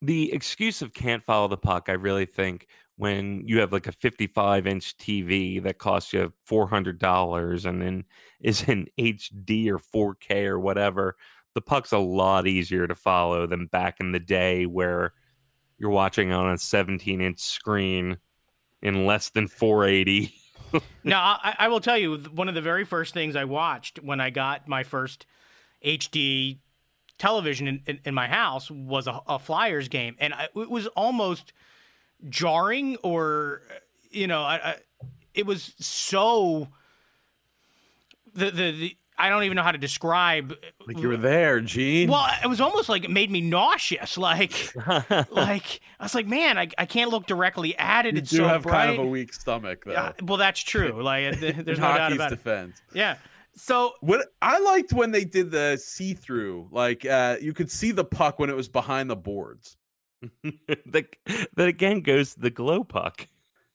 the 0.02 0.32
excuse 0.32 0.82
of 0.82 0.94
can't 0.94 1.24
follow 1.24 1.48
the 1.48 1.58
puck, 1.58 1.90
I 1.90 1.94
really 1.94 2.26
think 2.26 2.68
when 2.98 3.44
you 3.46 3.60
have 3.60 3.72
like 3.72 3.88
a 3.88 3.92
55 3.92 4.68
inch 4.68 4.98
TV 4.98 5.62
that 5.64 5.78
costs 5.78 6.14
you 6.14 6.34
$400 6.50 7.66
and 7.66 7.82
then 7.82 8.04
is 8.42 8.64
in 8.64 8.88
HD 9.00 9.70
or 9.70 9.80
4K 10.16 10.46
or 10.46 10.60
whatever, 10.60 11.16
the 11.56 11.62
puck's 11.62 11.92
a 11.92 11.98
lot 11.98 12.48
easier 12.48 12.88
to 12.88 12.96
follow 12.96 13.48
than 13.48 13.68
back 13.68 13.98
in 14.00 14.12
the 14.12 14.20
day 14.20 14.66
where 14.66 15.14
you're 15.80 15.90
watching 15.90 16.32
on 16.32 16.52
a 16.52 16.58
17 16.58 17.22
inch 17.22 17.40
screen 17.40 18.18
in 18.82 19.06
less 19.06 19.30
than 19.30 19.48
480. 19.48 20.34
now, 21.04 21.40
I, 21.44 21.56
I 21.60 21.68
will 21.68 21.80
tell 21.80 21.98
you, 21.98 22.18
one 22.18 22.50
of 22.50 22.56
the 22.56 22.62
very 22.62 22.86
first 22.86 23.14
things 23.14 23.36
I 23.36 23.46
watched 23.46 24.00
when 24.04 24.20
I 24.20 24.30
got 24.30 24.68
my 24.68 24.84
first 24.84 25.26
HD 25.86 26.60
television 27.18 27.68
in, 27.68 27.82
in, 27.88 28.00
in 28.06 28.14
my 28.14 28.28
house 28.28 28.70
was 28.70 29.08
a, 29.08 29.20
a 29.28 29.40
Flyers 29.40 29.88
game, 29.88 30.16
and 30.20 30.34
I, 30.34 30.48
it 30.56 30.70
was 30.70 30.88
almost 30.88 31.54
jarring, 32.30 32.98
or 33.04 33.62
you 34.12 34.28
know, 34.28 34.42
I, 34.42 34.56
I, 34.56 34.76
it 35.34 35.46
was 35.46 35.74
so 35.80 36.70
the, 38.34 38.52
the 38.52 38.72
the 38.72 38.98
I 39.20 39.30
don't 39.30 39.44
even 39.44 39.56
know 39.56 39.64
how 39.64 39.72
to 39.72 39.78
describe. 39.80 40.54
Like 40.86 41.00
you 41.00 41.08
were 41.08 41.18
there, 41.18 41.60
Gene. 41.60 42.10
Well, 42.10 42.28
it 42.44 42.48
was 42.48 42.62
almost 42.62 42.88
like 42.88 43.04
it 43.04 43.10
made 43.10 43.32
me 43.32 43.42
nauseous. 43.42 44.18
Like, 44.28 44.76
like 45.32 45.80
I 46.00 46.04
was 46.04 46.14
like, 46.14 46.28
man, 46.28 46.58
I, 46.58 46.68
I 46.78 46.86
can't 46.86 47.10
look 47.10 47.26
directly 47.26 47.78
at 47.78 48.06
it. 48.06 48.14
you 48.14 48.20
it's 48.20 48.30
do 48.30 48.38
so 48.38 48.48
have 48.48 48.64
bright. 48.64 48.88
kind 48.88 49.00
of 49.00 49.06
a 49.06 49.10
weak 49.10 49.34
stomach, 49.34 49.86
though. 49.86 49.94
Yeah, 49.94 50.12
well, 50.22 50.38
that's 50.38 50.60
true. 50.60 51.02
Like, 51.02 51.40
there's 51.40 51.80
no 51.80 51.96
doubt 51.96 52.12
about 52.12 52.32
it. 52.32 52.36
defense. 52.36 52.82
Yeah. 52.94 53.16
So 53.58 53.94
What 54.02 54.28
I 54.42 54.60
liked 54.60 54.94
when 54.94 55.12
they 55.12 55.26
did 55.26 55.52
the 55.52 55.78
see-through, 55.78 56.70
like 56.72 57.06
uh, 57.06 57.38
you 57.42 57.54
could 57.54 57.72
see 57.72 57.92
the 57.92 58.06
puck 58.06 58.40
when 58.40 58.50
it 58.50 58.56
was 58.56 58.70
behind 58.70 59.10
the 59.10 59.16
boards. 59.16 59.78
that, 60.44 61.06
that 61.56 61.68
again 61.68 62.02
goes 62.02 62.36
to 62.36 62.40
the 62.40 62.50
glow 62.50 62.84
puck. 62.84 63.28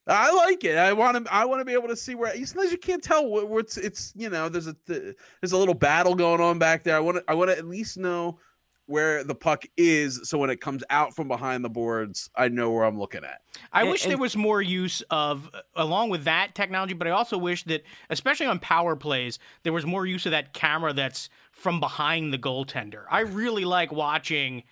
I 0.06 0.32
like 0.32 0.64
it. 0.64 0.78
I 0.78 0.92
want 0.92 1.24
to. 1.24 1.32
I 1.32 1.44
want 1.44 1.60
to 1.60 1.64
be 1.64 1.74
able 1.74 1.88
to 1.88 1.96
see 1.96 2.16
where. 2.16 2.34
Sometimes 2.44 2.72
you 2.72 2.78
can't 2.78 3.02
tell 3.02 3.28
where, 3.28 3.46
where 3.46 3.60
it's. 3.60 3.76
It's 3.76 4.12
you 4.16 4.30
know. 4.30 4.48
There's 4.48 4.66
a 4.66 4.74
there's 4.86 5.52
a 5.52 5.56
little 5.56 5.74
battle 5.74 6.16
going 6.16 6.40
on 6.40 6.58
back 6.58 6.82
there. 6.82 6.96
I 6.96 7.00
want 7.00 7.18
to. 7.18 7.24
I 7.28 7.34
want 7.34 7.50
to 7.50 7.58
at 7.58 7.68
least 7.68 7.98
know 7.98 8.38
where 8.86 9.22
the 9.24 9.34
puck 9.34 9.64
is, 9.76 10.28
so 10.28 10.36
when 10.36 10.50
it 10.50 10.60
comes 10.60 10.82
out 10.90 11.14
from 11.14 11.28
behind 11.28 11.64
the 11.64 11.70
boards, 11.70 12.28
I 12.36 12.48
know 12.48 12.70
where 12.72 12.84
I'm 12.84 12.98
looking 12.98 13.24
at. 13.24 13.40
I 13.72 13.82
And- 13.82 13.90
wish 13.90 14.04
there 14.04 14.18
was 14.18 14.36
more 14.36 14.60
use 14.60 15.02
of, 15.10 15.48
uh, 15.54 15.62
along 15.76 16.10
with 16.10 16.24
that 16.24 16.54
technology, 16.54 16.92
but 16.94 17.06
I 17.06 17.10
also 17.12 17.38
wish 17.38 17.62
that, 17.64 17.84
especially 18.10 18.46
on 18.46 18.58
power 18.58 18.96
plays, 18.96 19.38
there 19.62 19.72
was 19.72 19.86
more 19.86 20.04
use 20.06 20.26
of 20.26 20.32
that 20.32 20.52
camera 20.52 20.92
that's 20.92 21.30
from 21.52 21.78
behind 21.80 22.32
the 22.32 22.38
goaltender. 22.38 23.04
I 23.10 23.20
really 23.20 23.64
like 23.64 23.92
watching, 23.92 24.64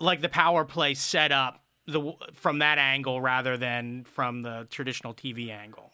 like 0.00 0.20
the 0.20 0.28
power 0.28 0.64
play 0.64 0.94
set 0.94 1.30
up 1.32 1.62
the 1.86 2.14
from 2.34 2.58
that 2.58 2.78
angle 2.78 3.20
rather 3.20 3.56
than 3.56 4.02
from 4.04 4.42
the 4.42 4.66
traditional 4.70 5.14
TV 5.14 5.50
angle. 5.52 5.92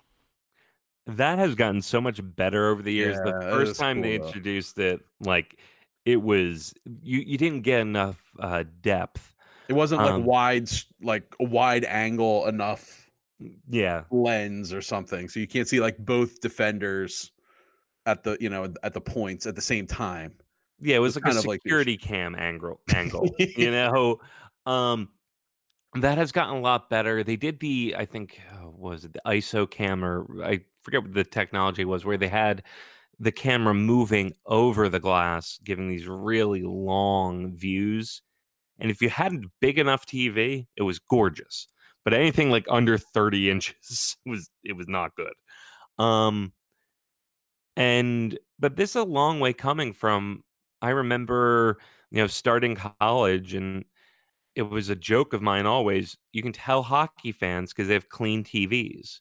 That 1.06 1.38
has 1.38 1.54
gotten 1.54 1.82
so 1.82 2.00
much 2.00 2.20
better 2.22 2.68
over 2.70 2.80
the 2.80 2.92
years. 2.92 3.18
Yeah, 3.24 3.32
the 3.32 3.40
first 3.42 3.72
is 3.72 3.78
time 3.78 4.00
they 4.00 4.16
cool, 4.16 4.20
though. 4.22 4.26
introduced 4.28 4.78
it, 4.78 5.00
like 5.20 5.58
it 6.04 6.22
was 6.22 6.74
you 6.84 7.20
you 7.20 7.38
didn't 7.38 7.62
get 7.62 7.80
enough 7.80 8.32
uh 8.38 8.64
depth. 8.80 9.34
It 9.68 9.74
wasn't 9.74 10.02
like 10.02 10.14
Um, 10.14 10.18
wide, 10.18 10.68
like 11.00 11.34
a 11.40 11.44
wide 11.44 11.84
angle 11.84 12.46
enough 12.46 13.10
Yeah. 13.68 14.04
lens 14.10 14.72
or 14.72 14.82
something, 14.82 15.28
so 15.28 15.40
you 15.40 15.46
can't 15.46 15.68
see 15.68 15.80
like 15.80 15.96
both 15.98 16.40
defenders 16.40 17.32
at 18.06 18.24
the 18.24 18.36
you 18.40 18.50
know 18.50 18.74
at 18.84 18.94
the 18.94 19.02
points 19.02 19.46
at 19.46 19.56
the 19.56 19.62
same 19.62 19.86
time. 19.86 20.38
Yeah, 20.80 20.96
it 20.96 21.00
was 21.00 21.14
It's 21.14 21.16
like 21.16 21.26
a 21.26 21.30
kind 21.30 21.38
of 21.38 21.46
like 21.46 21.62
security 21.62 21.96
cam 21.96 22.34
angle 22.34 22.80
angle. 22.90 23.36
you 23.38 23.70
know. 23.70 24.20
Um 24.66 25.10
that 25.94 26.18
has 26.18 26.32
gotten 26.32 26.56
a 26.56 26.60
lot 26.60 26.90
better. 26.90 27.24
They 27.24 27.36
did 27.36 27.60
the, 27.60 27.94
I 27.98 28.06
think, 28.06 28.40
uh, 28.52 28.70
was 28.70 29.04
it 29.06 29.14
the 29.14 29.22
ISO 29.26 29.66
cam 29.66 30.04
or 30.04 30.44
I 30.44 30.64
forget 30.82 31.02
what 31.02 31.14
the 31.14 31.24
technology 31.24 31.84
was, 31.84 32.04
where 32.04 32.18
they 32.18 32.28
had 32.28 32.64
the 33.22 33.32
camera 33.32 33.72
moving 33.72 34.32
over 34.46 34.88
the 34.88 34.98
glass, 34.98 35.58
giving 35.62 35.88
these 35.88 36.08
really 36.08 36.62
long 36.64 37.56
views. 37.56 38.20
And 38.80 38.90
if 38.90 39.00
you 39.00 39.10
had 39.10 39.32
a 39.32 39.40
big 39.60 39.78
enough 39.78 40.06
TV, 40.06 40.66
it 40.76 40.82
was 40.82 40.98
gorgeous. 40.98 41.68
But 42.04 42.14
anything 42.14 42.50
like 42.50 42.66
under 42.68 42.98
30 42.98 43.48
inches 43.48 44.16
was 44.26 44.50
it 44.64 44.72
was 44.72 44.88
not 44.88 45.12
good. 45.14 45.32
Um 46.04 46.52
and 47.76 48.38
but 48.58 48.76
this 48.76 48.90
is 48.90 48.96
a 48.96 49.04
long 49.04 49.38
way 49.38 49.52
coming 49.52 49.92
from 49.92 50.42
I 50.82 50.90
remember, 50.90 51.78
you 52.10 52.18
know, 52.18 52.26
starting 52.26 52.76
college 53.00 53.54
and 53.54 53.84
it 54.56 54.62
was 54.62 54.88
a 54.88 54.96
joke 54.96 55.32
of 55.32 55.42
mine 55.42 55.66
always. 55.66 56.16
You 56.32 56.42
can 56.42 56.52
tell 56.52 56.82
hockey 56.82 57.30
fans 57.32 57.72
because 57.72 57.86
they 57.86 57.94
have 57.94 58.08
clean 58.08 58.42
TVs. 58.42 59.20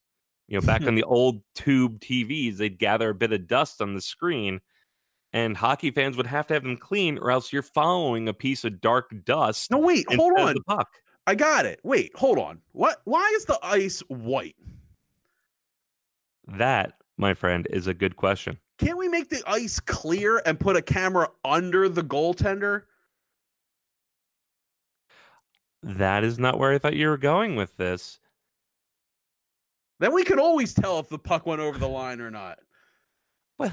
You 0.51 0.59
know, 0.59 0.67
back 0.67 0.85
on 0.85 0.95
the 0.95 1.03
old 1.03 1.41
tube 1.55 2.01
TVs, 2.01 2.57
they'd 2.57 2.77
gather 2.77 3.09
a 3.09 3.15
bit 3.15 3.31
of 3.31 3.47
dust 3.47 3.81
on 3.81 3.95
the 3.95 4.01
screen, 4.01 4.59
and 5.31 5.55
hockey 5.55 5.91
fans 5.91 6.17
would 6.17 6.27
have 6.27 6.45
to 6.47 6.53
have 6.53 6.63
them 6.63 6.75
clean, 6.75 7.17
or 7.17 7.31
else 7.31 7.53
you're 7.53 7.61
following 7.61 8.27
a 8.27 8.33
piece 8.33 8.65
of 8.65 8.81
dark 8.81 9.13
dust. 9.23 9.71
No, 9.71 9.79
wait, 9.79 10.05
hold 10.13 10.37
on. 10.37 10.53
the 10.53 10.61
puck. 10.67 10.89
I 11.25 11.35
got 11.35 11.65
it. 11.65 11.79
Wait, 11.83 12.11
hold 12.15 12.37
on. 12.37 12.59
What? 12.73 12.99
Why 13.05 13.31
is 13.37 13.45
the 13.45 13.57
ice 13.63 14.01
white? 14.09 14.57
That, 16.47 16.95
my 17.17 17.33
friend, 17.33 17.65
is 17.69 17.87
a 17.87 17.93
good 17.93 18.17
question. 18.17 18.59
Can't 18.77 18.97
we 18.97 19.07
make 19.07 19.29
the 19.29 19.43
ice 19.47 19.79
clear 19.79 20.41
and 20.45 20.59
put 20.59 20.75
a 20.75 20.81
camera 20.81 21.29
under 21.45 21.87
the 21.87 22.03
goaltender? 22.03 22.83
That 25.81 26.25
is 26.25 26.37
not 26.37 26.59
where 26.59 26.73
I 26.73 26.77
thought 26.77 26.95
you 26.95 27.07
were 27.07 27.17
going 27.17 27.55
with 27.55 27.77
this. 27.77 28.19
Then 30.01 30.13
we 30.13 30.23
could 30.23 30.39
always 30.39 30.73
tell 30.73 30.97
if 30.99 31.09
the 31.09 31.19
puck 31.19 31.45
went 31.45 31.61
over 31.61 31.77
the 31.77 31.87
line 31.87 32.19
or 32.21 32.31
not. 32.31 32.57
Well, 33.59 33.71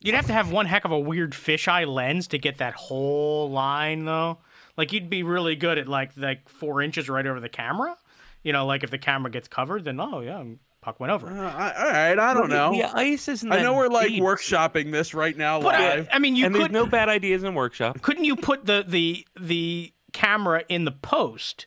You'd 0.00 0.14
have 0.16 0.26
to 0.26 0.32
have 0.32 0.50
one 0.50 0.66
heck 0.66 0.84
of 0.84 0.90
a 0.90 0.98
weird 0.98 1.32
fisheye 1.32 1.86
lens 1.86 2.26
to 2.28 2.38
get 2.38 2.58
that 2.58 2.74
whole 2.74 3.50
line, 3.50 4.04
though. 4.04 4.38
Like 4.76 4.92
you'd 4.92 5.08
be 5.10 5.22
really 5.22 5.54
good 5.54 5.78
at 5.78 5.86
like 5.86 6.16
like 6.16 6.48
four 6.48 6.82
inches 6.82 7.08
right 7.08 7.24
over 7.26 7.38
the 7.38 7.48
camera. 7.50 7.96
You 8.42 8.52
know, 8.52 8.66
like 8.66 8.82
if 8.82 8.90
the 8.90 8.98
camera 8.98 9.30
gets 9.30 9.46
covered, 9.46 9.84
then 9.84 10.00
oh 10.00 10.20
yeah, 10.20 10.42
puck 10.80 10.98
went 10.98 11.12
over. 11.12 11.28
Uh. 11.28 11.52
I, 11.54 11.72
all 11.84 11.90
right, 11.92 12.18
I 12.18 12.34
don't 12.34 12.48
know. 12.48 12.72
The 12.72 12.84
ice 12.84 13.28
isn't. 13.28 13.52
I 13.52 13.60
know 13.62 13.74
we're 13.74 13.88
like 13.88 14.08
deep. 14.08 14.22
workshopping 14.24 14.90
this 14.90 15.12
right 15.14 15.36
now 15.36 15.60
But 15.60 15.74
I, 15.76 15.94
live. 15.96 16.08
I 16.10 16.18
mean, 16.18 16.34
you 16.34 16.46
and 16.46 16.54
there's 16.54 16.64
could 16.64 16.72
no 16.72 16.86
bad 16.86 17.08
ideas 17.10 17.44
in 17.44 17.54
workshop. 17.54 18.00
couldn't 18.00 18.24
you 18.24 18.34
put 18.34 18.64
the 18.66 18.84
the 18.88 19.24
the 19.38 19.92
camera 20.14 20.64
in 20.68 20.84
the 20.86 20.92
post 20.92 21.66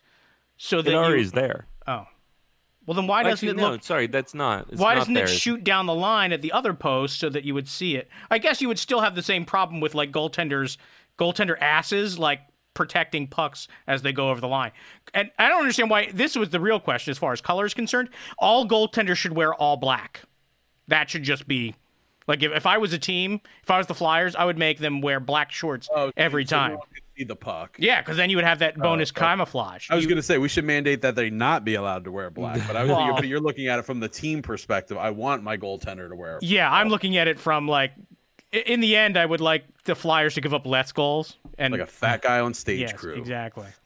so 0.58 0.82
that 0.82 0.90
It 0.90 0.94
already 0.96 1.14
you 1.20 1.20
is 1.22 1.32
there. 1.32 1.68
oh 1.86 2.04
well 2.86 2.94
then 2.94 3.06
why 3.06 3.22
doesn't 3.22 3.48
Actually, 3.48 3.60
it 3.60 3.62
no, 3.62 3.70
look 3.72 3.82
sorry, 3.82 4.06
that's 4.06 4.34
not. 4.34 4.68
It's 4.70 4.80
why 4.80 4.94
not 4.94 5.00
doesn't 5.00 5.14
there. 5.14 5.24
it 5.24 5.28
shoot 5.28 5.64
down 5.64 5.86
the 5.86 5.94
line 5.94 6.32
at 6.32 6.42
the 6.42 6.52
other 6.52 6.72
post 6.74 7.18
so 7.18 7.28
that 7.28 7.44
you 7.44 7.54
would 7.54 7.68
see 7.68 7.96
it? 7.96 8.08
I 8.30 8.38
guess 8.38 8.60
you 8.60 8.68
would 8.68 8.78
still 8.78 9.00
have 9.00 9.14
the 9.14 9.22
same 9.22 9.44
problem 9.44 9.80
with 9.80 9.94
like 9.94 10.12
goaltenders, 10.12 10.76
goaltender 11.18 11.60
asses, 11.60 12.18
like 12.18 12.40
protecting 12.74 13.26
pucks 13.26 13.68
as 13.86 14.02
they 14.02 14.12
go 14.12 14.30
over 14.30 14.40
the 14.40 14.48
line. 14.48 14.70
And 15.14 15.30
I 15.38 15.48
don't 15.48 15.60
understand 15.60 15.90
why 15.90 16.10
this 16.12 16.36
was 16.36 16.50
the 16.50 16.60
real 16.60 16.78
question 16.78 17.10
as 17.10 17.18
far 17.18 17.32
as 17.32 17.40
color 17.40 17.64
is 17.64 17.74
concerned. 17.74 18.10
All 18.38 18.68
goaltenders 18.68 19.16
should 19.16 19.32
wear 19.34 19.54
all 19.54 19.76
black. 19.76 20.22
That 20.88 21.10
should 21.10 21.22
just 21.22 21.48
be 21.48 21.74
like 22.28 22.42
if, 22.42 22.52
if 22.52 22.66
I 22.66 22.78
was 22.78 22.92
a 22.92 22.98
team, 22.98 23.40
if 23.62 23.70
I 23.70 23.78
was 23.78 23.86
the 23.86 23.94
Flyers, 23.94 24.36
I 24.36 24.44
would 24.44 24.58
make 24.58 24.78
them 24.78 25.00
wear 25.00 25.20
black 25.20 25.50
shorts 25.50 25.88
Oh, 25.94 26.12
every 26.16 26.44
so 26.46 26.56
no 26.56 26.68
time. 26.68 26.78
One 27.16 27.24
can 27.24 27.24
see 27.24 27.28
the 27.28 27.36
puck. 27.36 27.76
Yeah, 27.78 28.00
because 28.00 28.16
then 28.16 28.30
you 28.30 28.36
would 28.36 28.44
have 28.44 28.58
that 28.60 28.74
oh, 28.78 28.82
bonus 28.82 29.10
okay. 29.10 29.20
camouflage. 29.20 29.90
I 29.90 29.94
was 29.94 30.04
You- 30.04 30.08
going 30.08 30.16
to 30.16 30.22
say 30.22 30.38
we 30.38 30.48
should 30.48 30.64
mandate 30.64 31.02
that 31.02 31.14
they 31.14 31.30
not 31.30 31.64
be 31.64 31.74
allowed 31.74 32.04
to 32.04 32.12
wear 32.12 32.30
black, 32.30 32.60
but 32.66 32.76
I 32.76 32.82
was 32.82 32.90
Well- 32.96 33.14
but 33.14 33.26
you're 33.26 33.40
looking 33.40 33.68
at 33.68 33.78
it 33.78 33.82
from 33.82 34.00
the 34.00 34.08
team 34.08 34.42
perspective. 34.42 34.96
I 34.96 35.10
want 35.10 35.42
my 35.42 35.56
goaltender 35.56 36.08
to 36.08 36.16
wear. 36.16 36.38
Yeah, 36.42 36.70
I'm 36.70 36.88
looking 36.88 37.16
at 37.16 37.28
it 37.28 37.38
from 37.38 37.68
like, 37.68 37.92
in 38.52 38.80
the 38.80 38.96
end, 38.96 39.16
I 39.16 39.26
would 39.26 39.40
like 39.40 39.64
the 39.84 39.94
Flyers 39.94 40.34
to 40.34 40.40
give 40.40 40.54
up 40.54 40.66
less 40.66 40.92
goals 40.92 41.36
and 41.58 41.72
like 41.72 41.80
a 41.80 41.86
fat 41.86 42.22
guy 42.22 42.40
on 42.40 42.54
stage 42.54 42.80
yes, 42.80 42.92
crew. 42.92 43.14
exactly. 43.14 43.66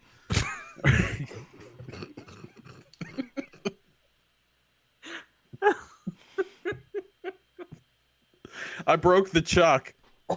I 8.87 8.97
broke 8.97 9.31
the 9.31 9.43
chuck. 9.43 9.95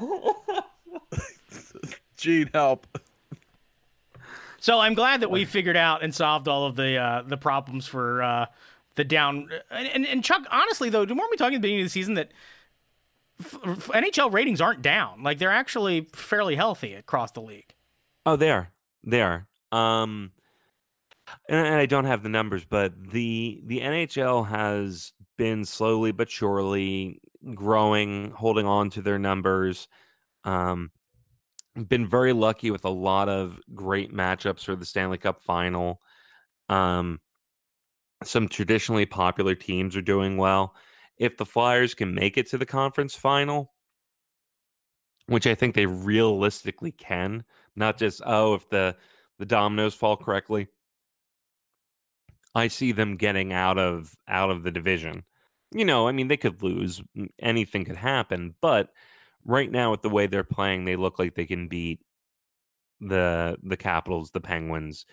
Gene, 2.24 2.50
help. 2.54 2.88
So 4.60 4.80
I'm 4.80 4.94
glad 4.94 5.20
that 5.20 5.30
we 5.30 5.44
figured 5.44 5.76
out 5.76 6.04
and 6.04 6.16
solved 6.16 6.48
all 6.48 6.66
of 6.66 6.78
the 6.78 6.96
uh, 6.96 7.24
the 7.24 7.36
problems 7.36 7.86
for 7.86 8.24
uh, 8.24 8.46
the 8.96 9.04
down. 9.04 9.50
And, 9.70 9.88
and, 9.90 10.06
and 10.06 10.24
Chuck, 10.24 10.46
honestly 10.50 10.90
though, 10.90 11.02
weren't 11.02 11.32
we 11.32 11.36
talking 11.36 11.56
at 11.56 11.62
the 11.62 11.68
beginning 11.68 11.82
of 11.82 11.88
the 11.88 11.92
season 11.92 12.14
that 12.14 12.32
f- 13.42 13.60
f- 13.66 13.88
NHL 13.90 14.32
ratings 14.32 14.62
aren't 14.62 14.82
down? 14.82 15.22
Like 15.22 15.38
they're 15.38 15.52
actually 15.52 16.08
fairly 16.14 16.56
healthy 16.56 16.94
across 16.94 17.32
the 17.32 17.42
league. 17.42 17.74
Oh, 18.26 18.38
they 18.38 18.52
are. 18.52 18.72
They 19.04 19.22
are. 19.22 19.46
Um, 19.74 20.32
and, 21.50 21.68
and 21.68 21.76
I 21.76 21.86
don't 21.86 22.06
have 22.06 22.24
the 22.24 22.30
numbers, 22.30 22.64
but 22.64 22.94
the 23.12 23.62
the 23.66 23.82
NHL 23.82 24.48
has 24.48 25.12
been 25.36 25.66
slowly 25.66 26.14
but 26.14 26.30
surely 26.30 27.20
growing, 27.54 28.32
holding 28.32 28.66
on 28.66 28.92
to 28.92 29.02
their 29.02 29.20
numbers. 29.20 29.90
Um, 30.46 30.92
been 31.88 32.08
very 32.08 32.34
lucky 32.34 32.72
with 32.72 32.86
a 32.86 32.90
lot 32.90 33.30
of 33.30 33.60
great 33.74 34.14
matchups 34.14 34.64
for 34.64 34.76
the 34.76 34.86
Stanley 34.86 35.18
Cup 35.18 35.42
Final. 35.42 36.02
Um, 36.70 37.20
some 38.24 38.48
traditionally 38.48 39.06
popular 39.06 39.56
teams 39.56 39.96
are 39.96 40.02
doing 40.02 40.38
well. 40.38 40.76
If 41.18 41.38
the 41.38 41.46
Flyers 41.46 41.94
can 41.94 42.14
make 42.14 42.38
it 42.38 42.48
to 42.50 42.58
the 42.58 42.66
conference 42.66 43.16
final, 43.16 43.74
which 45.28 45.48
I 45.48 45.56
think 45.56 45.76
they 45.76 45.86
realistically 45.86 46.92
can, 46.92 47.44
not 47.76 47.98
just 47.98 48.22
oh 48.26 48.54
if 48.54 48.70
the 48.70 48.96
the 49.40 49.46
dominoes 49.46 49.94
fall 49.94 50.18
correctly 50.18 50.68
i 52.56 52.68
see 52.68 52.92
them 52.92 53.16
getting 53.16 53.52
out 53.54 53.78
of 53.78 54.16
out 54.28 54.50
of 54.50 54.64
the 54.64 54.72
division 54.72 55.24
you 55.72 55.86
know 55.86 56.08
i 56.08 56.12
mean 56.12 56.28
they 56.28 56.38
could 56.38 56.62
lose 56.62 57.02
anything 57.40 57.86
could 57.86 57.96
happen 57.96 58.54
but 58.62 58.90
right 59.46 59.72
now 59.72 59.91
with 59.91 60.02
the 60.02 60.10
way 60.10 60.28
they're 60.28 60.44
playing 60.44 60.86
they 60.86 60.96
look 60.96 61.20
like 61.20 61.36
they 61.36 61.46
can 61.46 61.68
beat 61.68 62.00
the 63.00 63.58
the 63.64 63.78
capitals 63.78 64.32
the 64.32 64.41
penguins 64.41 65.06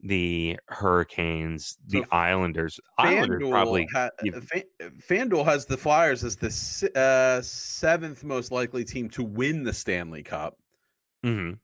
the 0.00 0.58
hurricanes 0.68 1.76
the 1.86 2.02
So 2.02 2.08
islanders 2.12 2.80
islanders 2.98 3.42
FanDuel, 3.42 3.50
probably 3.50 3.86
ha- 3.92 4.10
give- 4.22 4.50
FanDuel 5.08 5.44
has 5.44 5.66
the 5.66 5.76
Flyers 5.76 6.22
as 6.24 6.36
the 6.36 6.90
uh, 6.94 7.40
seventh 7.42 8.22
most 8.24 8.52
likely 8.52 8.84
team 8.84 9.08
to 9.10 9.22
win 9.24 9.62
the 9.64 9.72
Stanley 9.72 10.22
Cup, 10.22 10.58
Mhm. 11.24 11.58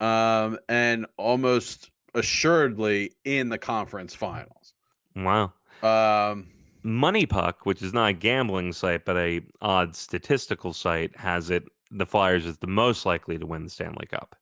um, 0.00 0.58
and 0.68 1.06
almost 1.18 1.90
assuredly 2.14 3.12
in 3.24 3.48
the 3.48 3.58
conference 3.58 4.14
finals. 4.14 4.74
wow 5.16 5.52
Um, 5.82 6.48
MoneyPuck 6.84 7.54
which 7.64 7.82
is 7.82 7.92
not 7.92 8.10
a 8.10 8.12
gambling 8.12 8.72
site 8.72 9.04
but 9.04 9.16
a 9.16 9.40
odd 9.60 9.94
statistical 9.96 10.72
site 10.72 11.16
has 11.16 11.50
it 11.50 11.64
the 11.90 12.06
flyers 12.06 12.46
is 12.46 12.58
the 12.58 12.66
most 12.66 13.06
likely 13.06 13.38
to 13.38 13.46
win 13.46 13.64
the 13.64 13.70
stanley 13.70 14.06
cup 14.06 14.36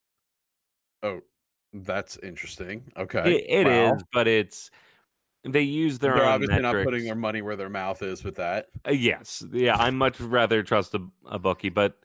oh, 1.03 1.21
that's 1.73 2.17
interesting. 2.19 2.83
Okay, 2.97 3.37
It, 3.37 3.45
it 3.49 3.67
Wow. 3.67 3.95
is, 3.95 4.03
but 4.13 4.27
it's 4.27 4.71
they 5.45 5.63
use 5.63 5.99
their 5.99 6.15
They're 6.15 6.25
obviously 6.25 6.61
not 6.61 6.85
putting 6.85 7.05
their 7.05 7.15
money 7.15 7.43
where 7.43 7.57
their 7.57 7.71
mouth 7.71 8.03
is 8.03 8.23
with 8.25 8.37
that. 8.37 8.67
Uh, 8.87 8.91
yes, 8.91 9.43
yeah, 9.53 9.77
I 9.77 9.91
much 9.91 10.21
rather 10.21 10.63
trust 10.63 10.95
a, 10.95 11.07
a 11.27 11.39
bookie, 11.39 11.71
but 11.71 11.99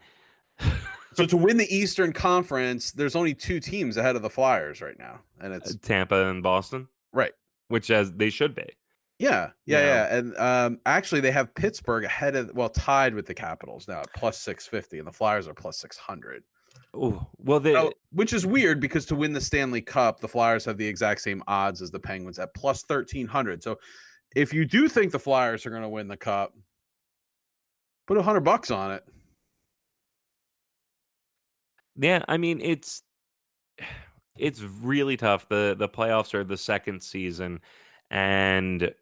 So 1.13 1.25
to 1.25 1.37
win 1.37 1.57
the 1.57 1.75
Eastern 1.75 2.13
Conference, 2.13 2.91
there's 2.91 3.15
only 3.15 3.33
two 3.33 3.59
teams 3.59 3.97
ahead 3.97 4.15
of 4.15 4.21
the 4.21 4.29
Flyers 4.29 4.81
right 4.81 4.97
now, 4.97 5.19
and 5.39 5.51
uh, 5.53 5.57
it's 5.57 5.75
Tampa 5.77 6.29
and 6.29 6.41
Boston, 6.43 6.87
right. 7.11 7.33
which 7.67 7.91
as 7.91 8.11
they 8.13 8.29
should 8.29 8.55
be. 8.55 8.69
Yeah, 9.19 9.51
yeah, 9.65 9.79
Yeah. 9.79 9.85
yeah. 9.85 10.17
And 10.17 10.37
um, 10.37 10.79
actually, 10.85 11.21
they 11.21 11.31
have 11.31 11.53
Pittsburgh 11.55 12.03
ahead 12.03 12.35
of, 12.35 12.51
well, 12.53 12.69
tied 12.69 13.13
with 13.13 13.25
the 13.25 13.33
Capitals 13.33 13.87
now 13.87 14.01
at 14.01 14.13
plus 14.13 14.37
650, 14.39 14.99
and 14.99 15.07
the 15.07 15.11
Flyers 15.11 15.47
are 15.47 15.53
plus 15.53 15.77
600. 15.79 16.43
Oh, 16.93 17.25
well, 17.37 17.59
they 17.59 17.73
So- 17.73 17.93
which 18.11 18.33
is 18.33 18.45
weird 18.45 18.79
because 18.79 19.05
to 19.07 19.15
win 19.15 19.31
the 19.33 19.41
Stanley 19.41 19.81
Cup, 19.81 20.19
the 20.19 20.27
Flyers 20.27 20.65
have 20.65 20.77
the 20.77 20.87
exact 20.87 21.21
same 21.21 21.43
odds 21.47 21.81
as 21.81 21.91
the 21.91 21.99
Penguins 21.99 22.39
at 22.39 22.53
plus 22.53 22.83
1300. 22.83 23.63
So 23.63 23.77
if 24.35 24.53
you 24.53 24.65
do 24.65 24.87
think 24.89 25.11
the 25.11 25.19
Flyers 25.19 25.65
are 25.65 25.69
going 25.69 25.81
to 25.83 25.89
win 25.89 26.07
the 26.09 26.17
Cup, 26.17 26.53
put 28.07 28.17
a 28.17 28.21
hundred 28.21 28.41
bucks 28.41 28.69
on 28.71 28.91
it. 28.91 29.03
yeah, 31.97 32.23
I 32.27 32.37
mean 32.37 32.59
it's 32.61 33.03
it's 34.37 34.61
really 34.61 35.15
tough. 35.17 35.47
the 35.49 35.75
The 35.77 35.87
playoffs 35.89 36.33
are 36.33 36.43
the 36.43 36.57
second 36.57 37.01
season, 37.01 37.61
and 38.11 38.93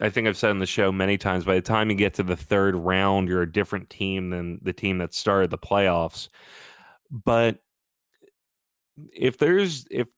I 0.00 0.10
think 0.10 0.26
I've 0.26 0.36
said 0.36 0.50
on 0.50 0.58
the 0.58 0.66
show 0.66 0.90
many 0.90 1.16
times. 1.18 1.44
By 1.44 1.54
the 1.54 1.60
time 1.62 1.88
you 1.90 1.96
get 1.96 2.14
to 2.14 2.22
the 2.22 2.36
third 2.36 2.74
round, 2.74 3.28
you're 3.28 3.42
a 3.42 3.52
different 3.52 3.90
team 3.90 4.30
than 4.30 4.58
the 4.62 4.72
team 4.72 4.98
that 4.98 5.14
started 5.14 5.50
the 5.50 5.58
playoffs. 5.58 6.28
But 7.10 7.60
if 9.12 9.38
there's 9.38 9.86
if 9.90 10.08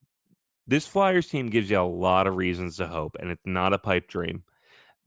this 0.67 0.87
Flyers 0.87 1.29
team 1.29 1.49
gives 1.49 1.71
you 1.71 1.79
a 1.81 1.83
lot 1.83 2.27
of 2.27 2.37
reasons 2.37 2.77
to 2.77 2.87
hope, 2.87 3.17
and 3.21 3.31
it's 3.31 3.47
not 3.47 3.73
a 3.73 3.79
pipe 3.79 4.09
dream, 4.09 4.45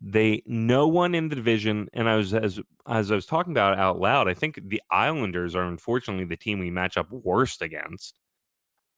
they 0.01 0.43
no 0.45 0.87
one 0.87 1.15
in 1.15 1.29
the 1.29 1.35
division, 1.35 1.89
and 1.93 2.09
I 2.09 2.15
was 2.15 2.33
as 2.33 2.59
as 2.87 3.11
I 3.11 3.15
was 3.15 3.25
talking 3.25 3.53
about 3.53 3.77
out 3.79 3.99
loud. 3.99 4.27
I 4.29 4.33
think 4.33 4.59
the 4.69 4.81
Islanders 4.91 5.55
are 5.55 5.63
unfortunately 5.65 6.25
the 6.25 6.37
team 6.37 6.59
we 6.59 6.71
match 6.71 6.97
up 6.97 7.11
worst 7.11 7.61
against. 7.61 8.19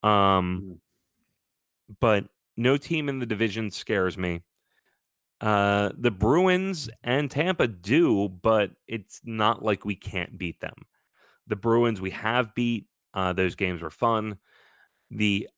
Um, 0.04 0.62
Mm. 0.64 0.80
but 2.00 2.26
no 2.58 2.78
team 2.78 3.10
in 3.10 3.20
the 3.20 3.26
division 3.26 3.72
scares 3.72 4.18
me. 4.18 4.42
Uh, 5.42 5.90
the 5.98 6.12
Bruins 6.12 6.88
and 7.04 7.30
Tampa 7.30 7.68
do, 7.68 8.30
but 8.30 8.72
it's 8.88 9.22
not 9.26 9.64
like 9.64 9.84
we 9.84 9.96
can't 9.96 10.38
beat 10.38 10.62
them. 10.62 10.76
The 11.48 11.56
Bruins 11.56 12.00
we 12.00 12.12
have 12.12 12.54
beat. 12.54 12.86
Uh, 13.14 13.34
those 13.34 13.56
games 13.56 13.82
were 13.82 13.90
fun. 13.90 14.38
The 15.10 15.50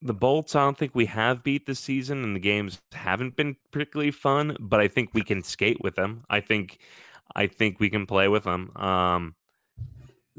the 0.00 0.14
Bolts, 0.14 0.54
I 0.54 0.60
don't 0.60 0.78
think 0.78 0.94
we 0.94 1.06
have 1.06 1.42
beat 1.42 1.66
this 1.66 1.80
season, 1.80 2.22
and 2.22 2.34
the 2.34 2.40
games 2.40 2.80
haven't 2.92 3.36
been 3.36 3.56
particularly 3.72 4.10
fun. 4.10 4.56
But 4.58 4.80
I 4.80 4.88
think 4.88 5.10
we 5.12 5.22
can 5.22 5.42
skate 5.42 5.82
with 5.82 5.96
them. 5.96 6.24
I 6.30 6.40
think, 6.40 6.78
I 7.34 7.46
think 7.46 7.80
we 7.80 7.90
can 7.90 8.06
play 8.06 8.28
with 8.28 8.44
them. 8.44 8.74
Um, 8.76 9.34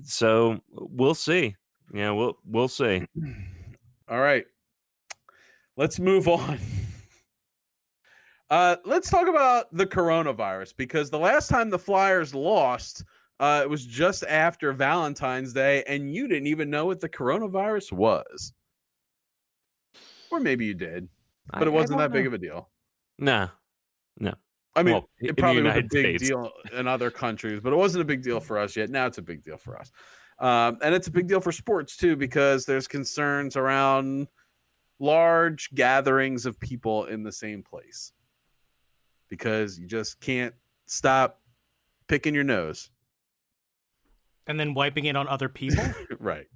so 0.04 0.62
we'll 0.72 1.14
see. 1.14 1.56
Yeah, 1.93 2.12
we'll 2.12 2.38
we'll 2.45 2.68
see. 2.68 3.06
All 4.10 4.20
right. 4.20 4.45
Let's 5.78 6.00
move 6.00 6.28
on. 6.28 6.60
Uh, 8.50 8.78
let's 8.84 9.10
talk 9.10 9.28
about 9.28 9.68
the 9.72 9.86
coronavirus 9.86 10.76
because 10.76 11.10
the 11.10 11.20
last 11.20 11.50
time 11.50 11.70
the 11.70 11.78
Flyers 11.78 12.34
lost, 12.34 13.04
uh, 13.39 13.62
it 13.64 13.70
was 13.70 13.86
just 13.86 14.24
after 14.24 14.74
Valentine's 14.74 15.54
Day, 15.54 15.84
and 15.88 16.14
you 16.14 16.28
didn't 16.28 16.47
even 16.47 16.70
know 16.70 16.86
what 16.86 17.00
the 17.00 17.10
coronavirus 17.10 17.91
was. 17.91 18.54
Or 20.32 20.39
maybe 20.39 20.66
you 20.66 20.74
did, 20.74 21.08
but 21.54 21.68
it 21.68 21.72
wasn't 21.72 22.00
that 22.00 22.12
big 22.12 22.28
of 22.28 22.34
a 22.34 22.38
deal. 22.38 22.70
Nah, 23.18 23.50
no. 24.20 24.34
I 24.76 24.84
mean, 24.84 24.95
Well, 24.95 25.10
it 25.20 25.38
probably 25.38 25.64
was 25.64 25.76
a 25.76 25.82
big 25.82 25.89
States. 25.89 26.28
deal 26.28 26.52
in 26.74 26.88
other 26.88 27.12
countries, 27.12 27.60
but 27.60 27.74
it 27.74 27.76
wasn't 27.76 28.02
a 28.02 28.06
big 28.06 28.24
deal 28.24 28.39
for 28.39 28.58
us 28.58 28.76
yet. 28.76 28.89
Now 28.89 29.06
it's 29.08 29.18
a 29.18 29.22
big 29.24 29.43
deal 29.43 29.58
for 29.58 29.78
us. 29.78 29.91
Um, 30.39 30.78
and 30.82 30.95
it's 30.95 31.08
a 31.08 31.12
big 31.12 31.28
deal 31.28 31.41
for 31.41 31.52
sports 31.52 31.97
too, 31.97 32.16
because 32.16 32.66
there's 32.66 32.88
concerns 32.88 33.56
around 33.56 34.28
large 35.00 35.70
gatherings 35.74 36.45
of 36.45 36.60
people 36.60 37.06
in 37.06 37.24
the 37.24 37.32
same 37.32 37.64
place 37.64 38.12
because 39.30 39.78
you 39.80 39.88
just 39.88 40.20
can't 40.20 40.54
stop 40.86 41.40
picking 42.08 42.34
your 42.34 42.44
nose. 42.44 42.90
and 44.48 44.60
then 44.60 44.74
wiping 44.74 45.06
it 45.06 45.16
on 45.16 45.28
other 45.28 45.48
people. 45.48 45.84
right. 46.20 46.48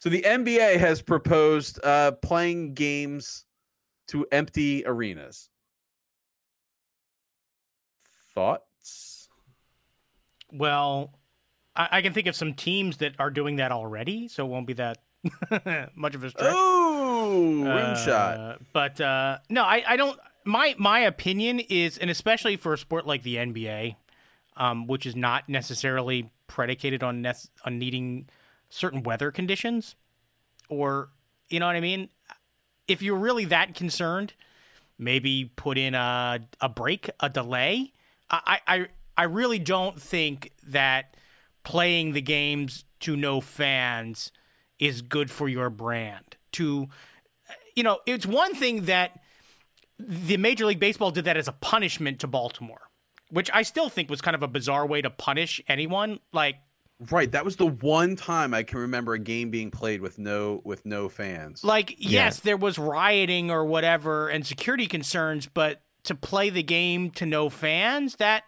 So 0.00 0.10
the 0.10 0.20
NBA 0.22 0.76
has 0.78 1.00
proposed 1.00 1.80
uh, 1.82 2.12
playing 2.12 2.74
games 2.74 3.46
to 4.08 4.26
empty 4.30 4.84
arenas. 4.86 5.48
Thoughts? 8.34 9.28
well, 10.52 11.18
I, 11.74 11.88
I 11.92 12.02
can 12.02 12.12
think 12.12 12.26
of 12.26 12.36
some 12.36 12.52
teams 12.54 12.98
that 12.98 13.14
are 13.18 13.30
doing 13.30 13.56
that 13.56 13.72
already, 13.72 14.28
so 14.28 14.44
it 14.46 14.48
won't 14.48 14.66
be 14.66 14.74
that 14.74 14.98
much 15.96 16.14
of 16.14 16.22
a 16.22 16.30
stretch. 16.30 16.52
Oh, 16.54 17.62
rim 17.64 17.96
shot. 17.96 18.38
Uh, 18.38 18.56
But 18.72 19.00
uh, 19.00 19.38
no, 19.48 19.62
I, 19.64 19.82
I 19.86 19.96
don't. 19.96 20.18
My 20.46 20.74
my 20.78 21.00
opinion 21.00 21.60
is, 21.60 21.98
and 21.98 22.08
especially 22.08 22.56
for 22.56 22.72
a 22.72 22.78
sport 22.78 23.06
like 23.06 23.24
the 23.24 23.36
NBA, 23.36 23.96
um, 24.56 24.86
which 24.86 25.04
is 25.04 25.16
not 25.16 25.48
necessarily 25.48 26.30
predicated 26.46 27.02
on 27.02 27.20
nec- 27.20 27.50
on 27.64 27.78
needing 27.78 28.28
certain 28.68 29.02
weather 29.02 29.32
conditions, 29.32 29.96
or 30.68 31.10
you 31.48 31.58
know 31.58 31.66
what 31.66 31.74
I 31.76 31.80
mean. 31.80 32.08
If 32.86 33.02
you're 33.02 33.18
really 33.18 33.44
that 33.46 33.74
concerned, 33.74 34.34
maybe 34.98 35.50
put 35.56 35.78
in 35.78 35.94
a 35.94 36.40
a 36.60 36.68
break, 36.68 37.10
a 37.18 37.28
delay. 37.28 37.92
I 38.30 38.60
I 38.66 38.86
I 39.16 39.24
really 39.24 39.58
don't 39.58 40.00
think 40.00 40.52
that 40.68 41.16
playing 41.64 42.12
the 42.12 42.22
games 42.22 42.84
to 43.00 43.16
no 43.16 43.40
fans 43.40 44.30
is 44.78 45.02
good 45.02 45.30
for 45.30 45.48
your 45.48 45.70
brand. 45.70 46.36
To 46.52 46.88
you 47.74 47.82
know, 47.82 47.98
it's 48.06 48.26
one 48.26 48.54
thing 48.54 48.84
that 48.84 49.18
the 49.98 50.36
Major 50.36 50.66
League 50.66 50.80
Baseball 50.80 51.10
did 51.10 51.24
that 51.24 51.36
as 51.36 51.48
a 51.48 51.52
punishment 51.52 52.20
to 52.20 52.26
Baltimore, 52.26 52.82
which 53.30 53.50
I 53.52 53.62
still 53.62 53.88
think 53.88 54.10
was 54.10 54.20
kind 54.20 54.34
of 54.34 54.42
a 54.42 54.48
bizarre 54.48 54.86
way 54.86 55.02
to 55.02 55.10
punish 55.10 55.60
anyone. 55.68 56.20
Like, 56.32 56.56
Right, 57.10 57.30
that 57.32 57.44
was 57.44 57.56
the 57.56 57.66
one 57.66 58.16
time 58.16 58.54
I 58.54 58.62
can 58.62 58.78
remember 58.78 59.12
a 59.12 59.18
game 59.18 59.50
being 59.50 59.70
played 59.70 60.00
with 60.00 60.18
no 60.18 60.62
with 60.64 60.86
no 60.86 61.10
fans. 61.10 61.62
like 61.62 61.94
yes, 61.98 62.40
there 62.40 62.56
was 62.56 62.78
rioting 62.78 63.50
or 63.50 63.66
whatever 63.66 64.28
and 64.28 64.46
security 64.46 64.86
concerns, 64.86 65.46
but 65.46 65.82
to 66.04 66.14
play 66.14 66.48
the 66.48 66.62
game 66.62 67.10
to 67.10 67.26
no 67.26 67.50
fans, 67.50 68.16
that 68.16 68.44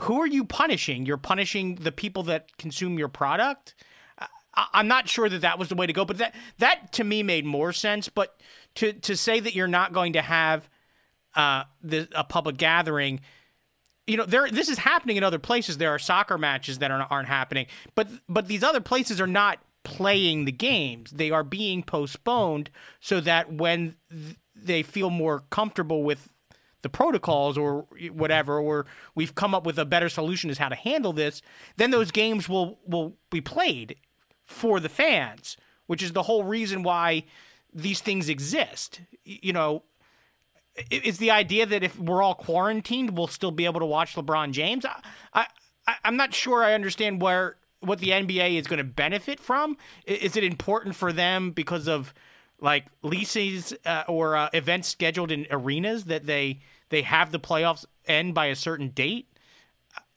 who 0.00 0.22
are 0.22 0.26
you 0.26 0.42
punishing? 0.42 1.04
You're 1.04 1.18
punishing 1.18 1.74
the 1.74 1.92
people 1.92 2.22
that 2.24 2.56
consume 2.56 2.98
your 2.98 3.08
product. 3.08 3.74
I, 4.18 4.66
I'm 4.72 4.88
not 4.88 5.06
sure 5.06 5.28
that 5.28 5.42
that 5.42 5.58
was 5.58 5.68
the 5.68 5.74
way 5.74 5.86
to 5.86 5.92
go, 5.92 6.06
but 6.06 6.16
that 6.16 6.34
that 6.60 6.92
to 6.94 7.04
me 7.04 7.22
made 7.22 7.44
more 7.44 7.74
sense. 7.74 8.08
But 8.08 8.40
to 8.76 8.94
to 8.94 9.18
say 9.18 9.38
that 9.38 9.54
you're 9.54 9.68
not 9.68 9.92
going 9.92 10.14
to 10.14 10.22
have 10.22 10.70
uh, 11.34 11.64
the, 11.82 12.08
a 12.14 12.24
public 12.24 12.56
gathering, 12.56 13.20
you 14.06 14.16
know, 14.16 14.26
there 14.26 14.50
this 14.50 14.68
is 14.68 14.78
happening 14.78 15.16
in 15.16 15.24
other 15.24 15.38
places. 15.38 15.78
There 15.78 15.90
are 15.90 15.98
soccer 15.98 16.36
matches 16.38 16.78
that 16.78 16.90
are, 16.90 17.06
aren't 17.10 17.28
happening, 17.28 17.66
but 17.94 18.08
but 18.28 18.48
these 18.48 18.62
other 18.62 18.80
places 18.80 19.20
are 19.20 19.26
not 19.26 19.60
playing 19.84 20.44
the 20.44 20.52
games. 20.52 21.10
They 21.10 21.30
are 21.30 21.44
being 21.44 21.82
postponed 21.82 22.70
so 23.00 23.20
that 23.20 23.52
when 23.52 23.96
th- 24.10 24.36
they 24.54 24.82
feel 24.82 25.10
more 25.10 25.40
comfortable 25.50 26.02
with 26.02 26.28
the 26.82 26.88
protocols 26.88 27.56
or 27.56 27.86
whatever, 28.10 28.58
or 28.58 28.86
we've 29.14 29.34
come 29.34 29.54
up 29.54 29.64
with 29.64 29.78
a 29.78 29.84
better 29.84 30.08
solution 30.08 30.50
as 30.50 30.58
how 30.58 30.68
to 30.68 30.74
handle 30.74 31.12
this, 31.12 31.40
then 31.76 31.90
those 31.90 32.10
games 32.10 32.48
will 32.48 32.78
will 32.86 33.16
be 33.30 33.40
played 33.40 33.96
for 34.44 34.80
the 34.80 34.88
fans, 34.88 35.56
which 35.86 36.02
is 36.02 36.12
the 36.12 36.24
whole 36.24 36.44
reason 36.44 36.82
why 36.82 37.24
these 37.72 38.00
things 38.00 38.28
exist. 38.28 39.00
You 39.24 39.52
know, 39.52 39.84
is 40.90 41.18
the 41.18 41.30
idea 41.30 41.66
that 41.66 41.82
if 41.82 41.98
we're 41.98 42.22
all 42.22 42.34
quarantined, 42.34 43.16
we'll 43.16 43.26
still 43.26 43.50
be 43.50 43.64
able 43.64 43.80
to 43.80 43.86
watch 43.86 44.14
LeBron 44.14 44.52
James. 44.52 44.84
I, 44.84 45.46
I 45.86 45.94
I'm 46.04 46.16
not 46.16 46.34
sure 46.34 46.64
I 46.64 46.74
understand 46.74 47.20
where 47.20 47.56
what 47.80 47.98
the 47.98 48.10
NBA 48.10 48.58
is 48.58 48.66
going 48.66 48.78
to 48.78 48.84
benefit 48.84 49.40
from. 49.40 49.76
Is 50.06 50.36
it 50.36 50.44
important 50.44 50.94
for 50.94 51.12
them 51.12 51.50
because 51.50 51.88
of 51.88 52.14
like 52.60 52.86
leases 53.02 53.74
uh, 53.84 54.04
or 54.08 54.36
uh, 54.36 54.48
events 54.52 54.88
scheduled 54.88 55.32
in 55.32 55.46
arenas 55.50 56.04
that 56.04 56.26
they 56.26 56.60
they 56.88 57.02
have 57.02 57.32
the 57.32 57.40
playoffs 57.40 57.84
end 58.06 58.34
by 58.34 58.46
a 58.46 58.56
certain 58.56 58.88
date? 58.90 59.28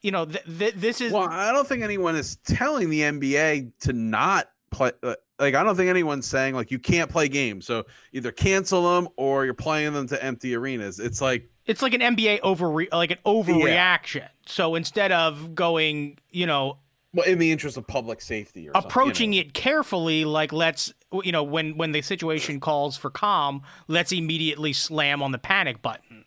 You 0.02 0.12
know, 0.12 0.26
th- 0.26 0.46
th- 0.60 0.76
this 0.76 1.02
is 1.02 1.12
Well, 1.12 1.28
I 1.28 1.52
don't 1.52 1.68
think 1.68 1.84
anyone 1.84 2.16
is 2.16 2.38
telling 2.46 2.90
the 2.92 3.02
NBA 3.02 3.72
to 3.82 3.94
not 3.94 4.48
play. 4.76 4.92
uh, 5.04 5.16
Like, 5.40 5.56
I 5.56 5.64
don't 5.64 5.76
think 5.76 5.90
anyone's 5.90 6.28
saying 6.28 6.56
like 6.56 6.72
you 6.72 6.80
can't 6.80 7.10
play 7.10 7.28
games. 7.28 7.66
So 7.66 7.86
either 8.14 8.32
cancel 8.32 8.96
them 8.96 9.08
or 9.18 9.46
you're 9.46 9.54
playing 9.54 9.94
them 9.94 10.08
to 10.08 10.24
empty 10.24 10.56
arenas. 10.56 11.00
It's 11.00 11.22
like 11.22 11.50
it's 11.66 11.82
like 11.82 11.94
an 11.94 12.02
NBA 12.02 12.42
over 12.44 12.86
like 12.92 13.12
an 13.12 13.20
overreaction. 13.26 14.28
So 14.46 14.76
instead 14.76 15.12
of 15.12 15.56
going, 15.56 16.18
you 16.30 16.46
know, 16.46 16.78
well, 17.14 17.26
in 17.26 17.40
the 17.40 17.52
interest 17.52 17.78
of 17.78 17.88
public 17.88 18.22
safety 18.22 18.68
or 18.68 18.74
something, 18.74 18.82
you 18.82 18.88
approaching 18.88 19.32
know. 19.32 19.38
it 19.38 19.54
carefully 19.54 20.26
like 20.26 20.52
let's 20.52 20.94
you 21.24 21.32
know 21.32 21.44
when 21.44 21.78
when 21.78 21.94
the 21.94 22.02
situation 22.02 22.60
calls 22.60 22.98
for 22.98 23.10
calm 23.10 23.62
let's 23.88 24.12
immediately 24.12 24.74
slam 24.74 25.24
on 25.24 25.32
the 25.32 25.38
panic 25.38 25.82
button 25.82 26.26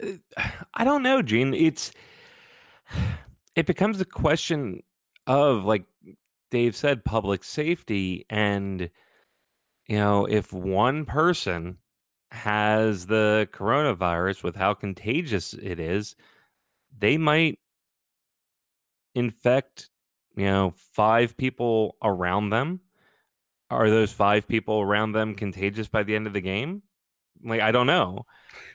I 0.74 0.84
don't 0.84 1.02
know, 1.02 1.22
Gene. 1.22 1.54
It's 1.54 1.92
it 3.54 3.66
becomes 3.66 4.00
a 4.00 4.04
question 4.04 4.82
of 5.26 5.64
like 5.64 5.84
Dave 6.50 6.74
said, 6.74 7.04
public 7.04 7.44
safety, 7.44 8.24
and 8.30 8.90
you 9.86 9.96
know, 9.96 10.26
if 10.26 10.52
one 10.52 11.04
person 11.04 11.78
has 12.30 13.06
the 13.06 13.48
coronavirus 13.52 14.42
with 14.42 14.56
how 14.56 14.74
contagious 14.74 15.54
it 15.54 15.80
is, 15.80 16.14
they 16.96 17.16
might 17.16 17.58
infect, 19.14 19.90
you 20.36 20.44
know, 20.44 20.74
five 20.92 21.36
people 21.36 21.96
around 22.02 22.50
them. 22.50 22.80
Are 23.70 23.90
those 23.90 24.12
five 24.12 24.46
people 24.48 24.80
around 24.80 25.12
them 25.12 25.34
contagious 25.34 25.88
by 25.88 26.02
the 26.02 26.14
end 26.14 26.26
of 26.26 26.32
the 26.32 26.40
game? 26.40 26.82
Like, 27.44 27.60
I 27.60 27.70
don't 27.72 27.86
know. 27.86 28.24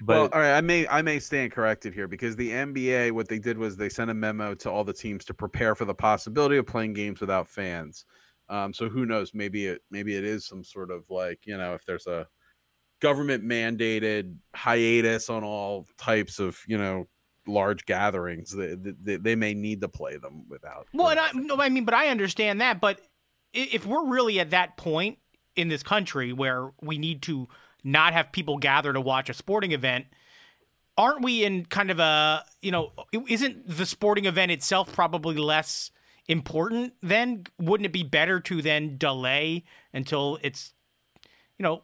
But 0.01 0.13
well, 0.13 0.29
all 0.33 0.39
right, 0.39 0.57
I 0.57 0.61
may 0.61 0.87
I 0.87 1.01
may 1.01 1.19
stand 1.19 1.51
corrected 1.51 1.93
here 1.93 2.07
because 2.07 2.35
the 2.35 2.49
NBA 2.49 3.11
what 3.11 3.27
they 3.27 3.39
did 3.39 3.57
was 3.57 3.77
they 3.77 3.89
sent 3.89 4.11
a 4.11 4.13
memo 4.13 4.53
to 4.55 4.71
all 4.71 4.83
the 4.83 4.93
teams 4.93 5.25
to 5.25 5.33
prepare 5.33 5.75
for 5.75 5.85
the 5.85 5.93
possibility 5.93 6.57
of 6.57 6.65
playing 6.65 6.93
games 6.93 7.21
without 7.21 7.47
fans. 7.47 8.05
Um, 8.49 8.73
so 8.73 8.89
who 8.89 9.05
knows? 9.05 9.33
Maybe 9.33 9.67
it 9.67 9.81
maybe 9.91 10.15
it 10.15 10.23
is 10.23 10.45
some 10.45 10.63
sort 10.63 10.91
of 10.91 11.03
like 11.09 11.39
you 11.45 11.57
know 11.57 11.73
if 11.73 11.85
there's 11.85 12.07
a 12.07 12.27
government 13.01 13.43
mandated 13.43 14.35
hiatus 14.55 15.29
on 15.29 15.43
all 15.43 15.87
types 15.97 16.39
of 16.39 16.59
you 16.67 16.77
know 16.77 17.05
large 17.45 17.85
gatherings, 17.85 18.51
they, 18.55 18.75
they, 18.75 19.17
they 19.17 19.35
may 19.35 19.53
need 19.53 19.81
to 19.81 19.89
play 19.89 20.17
them 20.17 20.45
without. 20.49 20.87
well 20.93 21.09
and 21.09 21.19
I, 21.19 21.31
no, 21.33 21.59
I 21.59 21.69
mean 21.69 21.83
but 21.83 21.93
i 21.93 22.07
understand 22.07 22.61
that 22.61 22.79
but 22.79 23.01
if 23.53 23.85
we're 23.85 24.07
really 24.07 24.39
at 24.39 24.51
that 24.51 24.77
point 24.77 25.19
in 25.55 25.67
this 25.67 25.83
country 25.83 26.33
where 26.33 26.71
we 26.81 26.97
need 26.97 27.21
to 27.23 27.47
not 27.83 28.13
have 28.13 28.31
people 28.31 28.57
gather 28.57 28.93
to 28.93 29.01
watch 29.01 29.29
a 29.29 29.33
sporting 29.33 29.71
event, 29.71 30.05
aren't 30.97 31.23
we 31.23 31.43
in 31.43 31.65
kind 31.65 31.91
of 31.91 31.99
a 31.99 32.43
you 32.61 32.71
know 32.71 32.91
isn't 33.27 33.67
the 33.67 33.85
sporting 33.85 34.25
event 34.25 34.51
itself 34.51 34.93
probably 34.93 35.35
less 35.35 35.91
important 36.27 36.93
then 37.01 37.43
wouldn't 37.59 37.85
it 37.85 37.91
be 37.91 38.03
better 38.03 38.39
to 38.39 38.61
then 38.61 38.97
delay 38.97 39.63
until 39.93 40.37
it's 40.41 40.73
you 41.57 41.63
know 41.63 41.83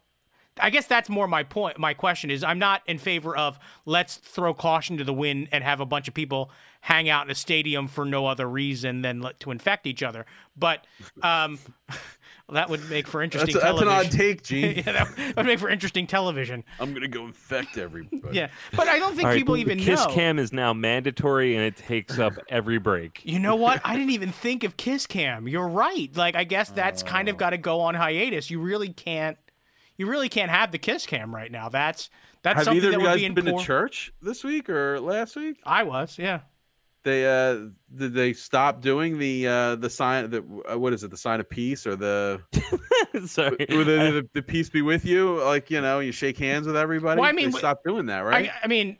I 0.61 0.69
guess 0.69 0.87
that's 0.87 1.09
more 1.09 1.27
my 1.27 1.43
point. 1.43 1.79
My 1.79 1.93
question 1.93 2.29
is, 2.29 2.43
I'm 2.43 2.59
not 2.59 2.81
in 2.85 2.97
favor 2.97 3.35
of 3.35 3.59
let's 3.85 4.17
throw 4.17 4.53
caution 4.53 4.97
to 4.97 5.03
the 5.03 5.13
wind 5.13 5.47
and 5.51 5.63
have 5.63 5.79
a 5.79 5.85
bunch 5.85 6.07
of 6.07 6.13
people 6.13 6.51
hang 6.81 7.09
out 7.09 7.25
in 7.25 7.31
a 7.31 7.35
stadium 7.35 7.87
for 7.87 8.05
no 8.05 8.27
other 8.27 8.49
reason 8.49 9.01
than 9.01 9.25
to 9.39 9.51
infect 9.51 9.87
each 9.87 10.03
other. 10.03 10.25
But 10.57 10.85
um, 11.21 11.59
well, 12.49 12.55
that 12.55 12.69
would 12.71 12.89
make 12.89 13.07
for 13.07 13.21
interesting. 13.21 13.53
That's, 13.53 13.63
that's 13.63 13.79
an 13.79 13.87
television. 13.87 14.11
odd 14.11 14.17
take, 14.17 14.41
Gene. 14.41 14.75
yeah, 14.87 15.05
that 15.05 15.35
would 15.37 15.45
make 15.45 15.59
for 15.59 15.69
interesting 15.69 16.07
television. 16.07 16.63
I'm 16.79 16.95
gonna 16.95 17.07
go 17.07 17.25
infect 17.25 17.77
everybody. 17.77 18.35
Yeah, 18.35 18.49
but 18.75 18.87
I 18.87 18.97
don't 18.97 19.11
think 19.11 19.25
All 19.25 19.29
right, 19.29 19.37
people 19.37 19.53
the 19.53 19.61
even 19.61 19.77
Kiss 19.77 19.99
know. 19.99 20.07
Kiss 20.07 20.15
cam 20.15 20.39
is 20.39 20.51
now 20.51 20.73
mandatory 20.73 21.55
and 21.55 21.63
it 21.63 21.77
takes 21.77 22.17
up 22.17 22.33
every 22.49 22.79
break. 22.79 23.21
You 23.23 23.37
know 23.37 23.55
what? 23.55 23.81
I 23.83 23.95
didn't 23.95 24.09
even 24.09 24.31
think 24.31 24.63
of 24.63 24.77
Kiss 24.77 25.05
Cam. 25.05 25.47
You're 25.47 25.67
right. 25.67 26.09
Like 26.15 26.35
I 26.35 26.43
guess 26.43 26.71
that's 26.71 27.03
kind 27.03 27.29
of 27.29 27.35
oh. 27.35 27.37
got 27.37 27.51
to 27.51 27.59
go 27.59 27.81
on 27.81 27.93
hiatus. 27.93 28.49
You 28.49 28.59
really 28.59 28.89
can't. 28.89 29.37
You 29.97 30.07
really 30.07 30.29
can't 30.29 30.49
have 30.49 30.71
the 30.71 30.79
Kiss 30.79 31.05
Cam 31.05 31.35
right 31.35 31.51
now. 31.51 31.69
That's 31.69 32.09
that's 32.41 32.55
Have 32.55 32.63
something 32.65 32.77
either 32.77 32.91
that 32.91 32.95
of 32.95 33.01
you 33.01 33.05
would 33.05 33.13
guys 33.13 33.19
be 33.19 33.25
in 33.25 33.33
been 33.35 33.45
poor. 33.45 33.59
to 33.59 33.65
church 33.65 34.11
this 34.23 34.43
week 34.43 34.69
or 34.69 34.99
last 34.99 35.35
week? 35.35 35.57
I 35.65 35.83
was, 35.83 36.17
yeah. 36.17 36.39
They 37.03 37.25
uh 37.25 37.69
did 37.95 38.13
they 38.13 38.33
stop 38.33 38.81
doing 38.81 39.17
the 39.17 39.47
uh 39.47 39.75
the 39.75 39.89
sign 39.89 40.29
the 40.29 40.43
uh, 40.69 40.77
what 40.77 40.93
is 40.93 41.03
it 41.03 41.11
the 41.11 41.17
sign 41.17 41.39
of 41.39 41.49
peace 41.49 41.87
or 41.87 41.95
the 41.95 42.41
Sorry. 43.25 43.65
or 43.69 43.83
the, 43.85 44.21
the, 44.21 44.29
the 44.33 44.41
peace 44.41 44.69
be 44.69 44.81
with 44.81 45.05
you 45.05 45.41
like 45.41 45.71
you 45.71 45.79
know 45.81 45.99
you 45.99 46.11
shake 46.11 46.37
hands 46.37 46.67
with 46.67 46.75
everybody. 46.75 47.21
Well, 47.21 47.29
I 47.29 47.33
mean, 47.33 47.51
they 47.51 47.59
wh- 47.59 47.73
doing 47.85 48.07
that, 48.07 48.19
right? 48.19 48.49
I, 48.49 48.65
I 48.65 48.67
mean, 48.67 48.97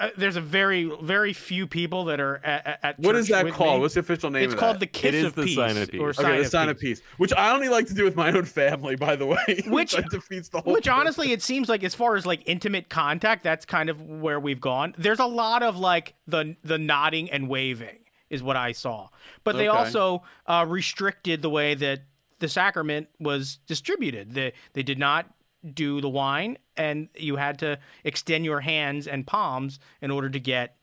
uh, 0.00 0.08
there's 0.16 0.36
a 0.36 0.40
very 0.40 0.90
very 1.02 1.32
few 1.32 1.66
people 1.66 2.04
that 2.06 2.18
are 2.20 2.36
at, 2.44 2.66
at- 2.66 2.78
at 2.82 2.98
what 2.98 3.14
is 3.14 3.28
that 3.28 3.44
with 3.44 3.54
called? 3.54 3.76
me. 3.76 3.80
What's 3.82 3.94
the 3.94 4.00
official 4.00 4.30
name 4.30 4.44
It's 4.44 4.54
of 4.54 4.58
called 4.58 4.76
that? 4.76 4.80
the 4.80 4.86
Kiss 4.86 5.14
is 5.14 5.24
of, 5.24 5.34
the 5.36 5.44
peace, 5.44 5.54
sign 5.56 5.76
of 5.76 5.88
or 6.00 6.08
peace. 6.08 6.16
sign 6.16 6.24
Okay, 6.26 6.36
the 6.38 6.40
of 6.44 6.46
sign 6.50 6.68
of 6.68 6.78
peace, 6.78 7.00
which 7.18 7.32
I 7.32 7.52
only 7.52 7.68
like 7.68 7.86
to 7.86 7.94
do 7.94 8.02
with 8.04 8.16
my 8.16 8.32
own 8.32 8.44
family, 8.44 8.96
by 8.96 9.14
the 9.16 9.26
way. 9.26 9.62
Which- 9.68 9.94
like 9.94 10.08
defeats 10.10 10.48
the 10.48 10.60
whole. 10.60 10.72
Which 10.72 10.84
purpose. 10.86 10.98
honestly, 11.00 11.32
it 11.32 11.42
seems 11.42 11.68
like 11.68 11.84
as 11.84 11.94
far 11.94 12.16
as 12.16 12.26
like 12.26 12.42
intimate 12.46 12.88
contact, 12.88 13.44
that's 13.44 13.64
kind 13.64 13.88
of 13.88 14.00
where 14.02 14.40
we've 14.40 14.60
gone. 14.60 14.94
There's 14.98 15.20
a 15.20 15.26
lot 15.26 15.62
of 15.62 15.76
like 15.76 16.14
the 16.26 16.56
the 16.64 16.78
nodding 16.78 17.30
and 17.30 17.48
waving 17.48 18.00
is 18.30 18.42
what 18.42 18.56
I 18.56 18.72
saw, 18.72 19.10
but 19.44 19.56
they 19.56 19.68
Okay. 19.68 19.78
also 19.78 20.22
uh, 20.46 20.64
restricted 20.68 21.40
the 21.42 21.50
way 21.50 21.74
that 21.76 22.00
the 22.40 22.48
sacrament 22.48 23.08
was 23.20 23.58
distributed. 23.68 24.32
They 24.34 24.54
they 24.72 24.82
did 24.82 24.98
not 24.98 25.26
do 25.72 26.00
the 26.00 26.08
wine, 26.08 26.58
and 26.76 27.08
you 27.16 27.36
had 27.36 27.58
to 27.60 27.78
extend 28.04 28.44
your 28.44 28.60
hands 28.60 29.06
and 29.06 29.26
palms 29.26 29.78
in 30.02 30.10
order 30.10 30.28
to 30.28 30.40
get 30.40 30.76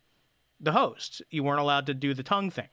the 0.59 0.71
host. 0.71 1.21
You 1.29 1.43
weren't 1.43 1.59
allowed 1.59 1.85
to 1.87 1.93
do 1.93 2.13
the 2.13 2.23
tongue 2.23 2.49
thing. 2.49 2.69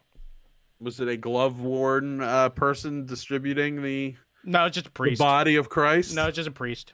was 0.80 1.00
it 1.00 1.08
a 1.08 1.16
glove 1.16 1.60
worn 1.60 2.20
uh, 2.22 2.48
person 2.50 3.04
distributing 3.06 3.82
the, 3.82 4.14
No, 4.44 4.66
it's 4.66 4.74
just 4.74 4.86
a 4.86 4.90
the 4.90 4.92
priest. 4.94 5.18
body 5.18 5.56
of 5.56 5.68
Christ? 5.68 6.14
No, 6.14 6.26
it's 6.28 6.36
just 6.36 6.48
a 6.48 6.52
priest. 6.52 6.92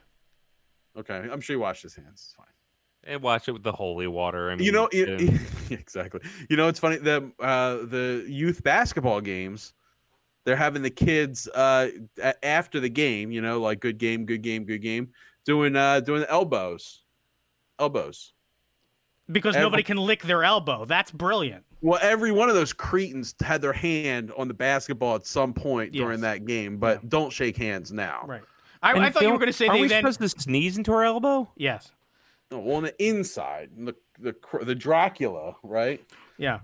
Okay, 0.97 1.27
I'm 1.31 1.41
sure 1.41 1.55
he 1.55 1.57
washed 1.57 1.83
his 1.83 1.95
hands. 1.95 2.09
It's 2.13 2.33
fine. 2.33 2.45
And 3.07 3.21
watch 3.21 3.47
it 3.47 3.51
with 3.51 3.61
the 3.63 3.71
holy 3.71 4.07
water. 4.07 4.49
I 4.49 4.55
mean, 4.55 4.65
you 4.65 4.71
know 4.71 4.89
yeah. 4.91 5.05
it, 5.07 5.41
exactly 5.69 6.21
you 6.49 6.57
know 6.57 6.67
it's 6.67 6.79
funny 6.79 6.97
the 6.97 7.31
uh 7.39 7.77
the 7.85 8.25
youth 8.27 8.63
basketball 8.63 9.21
games 9.21 9.73
they're 10.45 10.55
having 10.55 10.81
the 10.81 10.89
kids 10.89 11.47
uh 11.49 11.89
after 12.43 12.79
the 12.79 12.89
game 12.89 13.31
you 13.31 13.41
know 13.41 13.59
like 13.59 13.79
good 13.81 13.97
game 13.97 14.25
good 14.25 14.41
game 14.41 14.63
good 14.63 14.81
game 14.81 15.09
doing 15.43 15.75
uh 15.75 15.99
doing 15.99 16.21
the 16.21 16.31
elbows 16.31 17.01
elbows 17.79 18.33
Because 19.31 19.55
Every- 19.55 19.65
nobody 19.65 19.83
can 19.83 19.97
lick 19.97 20.21
their 20.23 20.43
elbow. 20.43 20.85
That's 20.85 21.11
brilliant. 21.11 21.63
well 21.81 21.99
every 22.01 22.31
one 22.31 22.47
of 22.49 22.55
those 22.55 22.71
cretins 22.73 23.35
had 23.41 23.61
their 23.61 23.73
hand 23.73 24.31
on 24.37 24.47
the 24.47 24.53
basketball 24.53 25.15
at 25.15 25.25
some 25.25 25.53
point 25.53 25.93
Yes. 25.93 26.01
during 26.01 26.21
that 26.21 26.45
game 26.45 26.77
but 26.77 27.01
Yeah. 27.03 27.09
don't 27.09 27.31
shake 27.33 27.57
hands 27.57 27.91
now 27.91 28.23
Right. 28.27 28.41
I, 28.83 28.91
I 28.93 29.09
thought 29.09 29.23
you 29.23 29.31
were 29.31 29.37
going 29.39 29.47
to 29.47 29.53
say 29.53 29.67
Are 29.67 29.73
they 29.75 29.81
we 29.81 29.87
then. 29.87 30.01
supposed 30.03 30.19
to 30.37 30.41
sneeze 30.41 30.77
into 30.77 30.91
our 30.93 31.03
elbow? 31.03 31.49
Yes. 31.57 31.91
No, 32.51 32.59
well 32.59 32.77
on 32.77 32.83
the 32.83 33.03
inside 33.03 33.71
the 33.75 33.95
the 34.19 34.35
the 34.63 34.75
dracula 34.75 35.55
right 35.63 36.01
Yeah. 36.37 36.59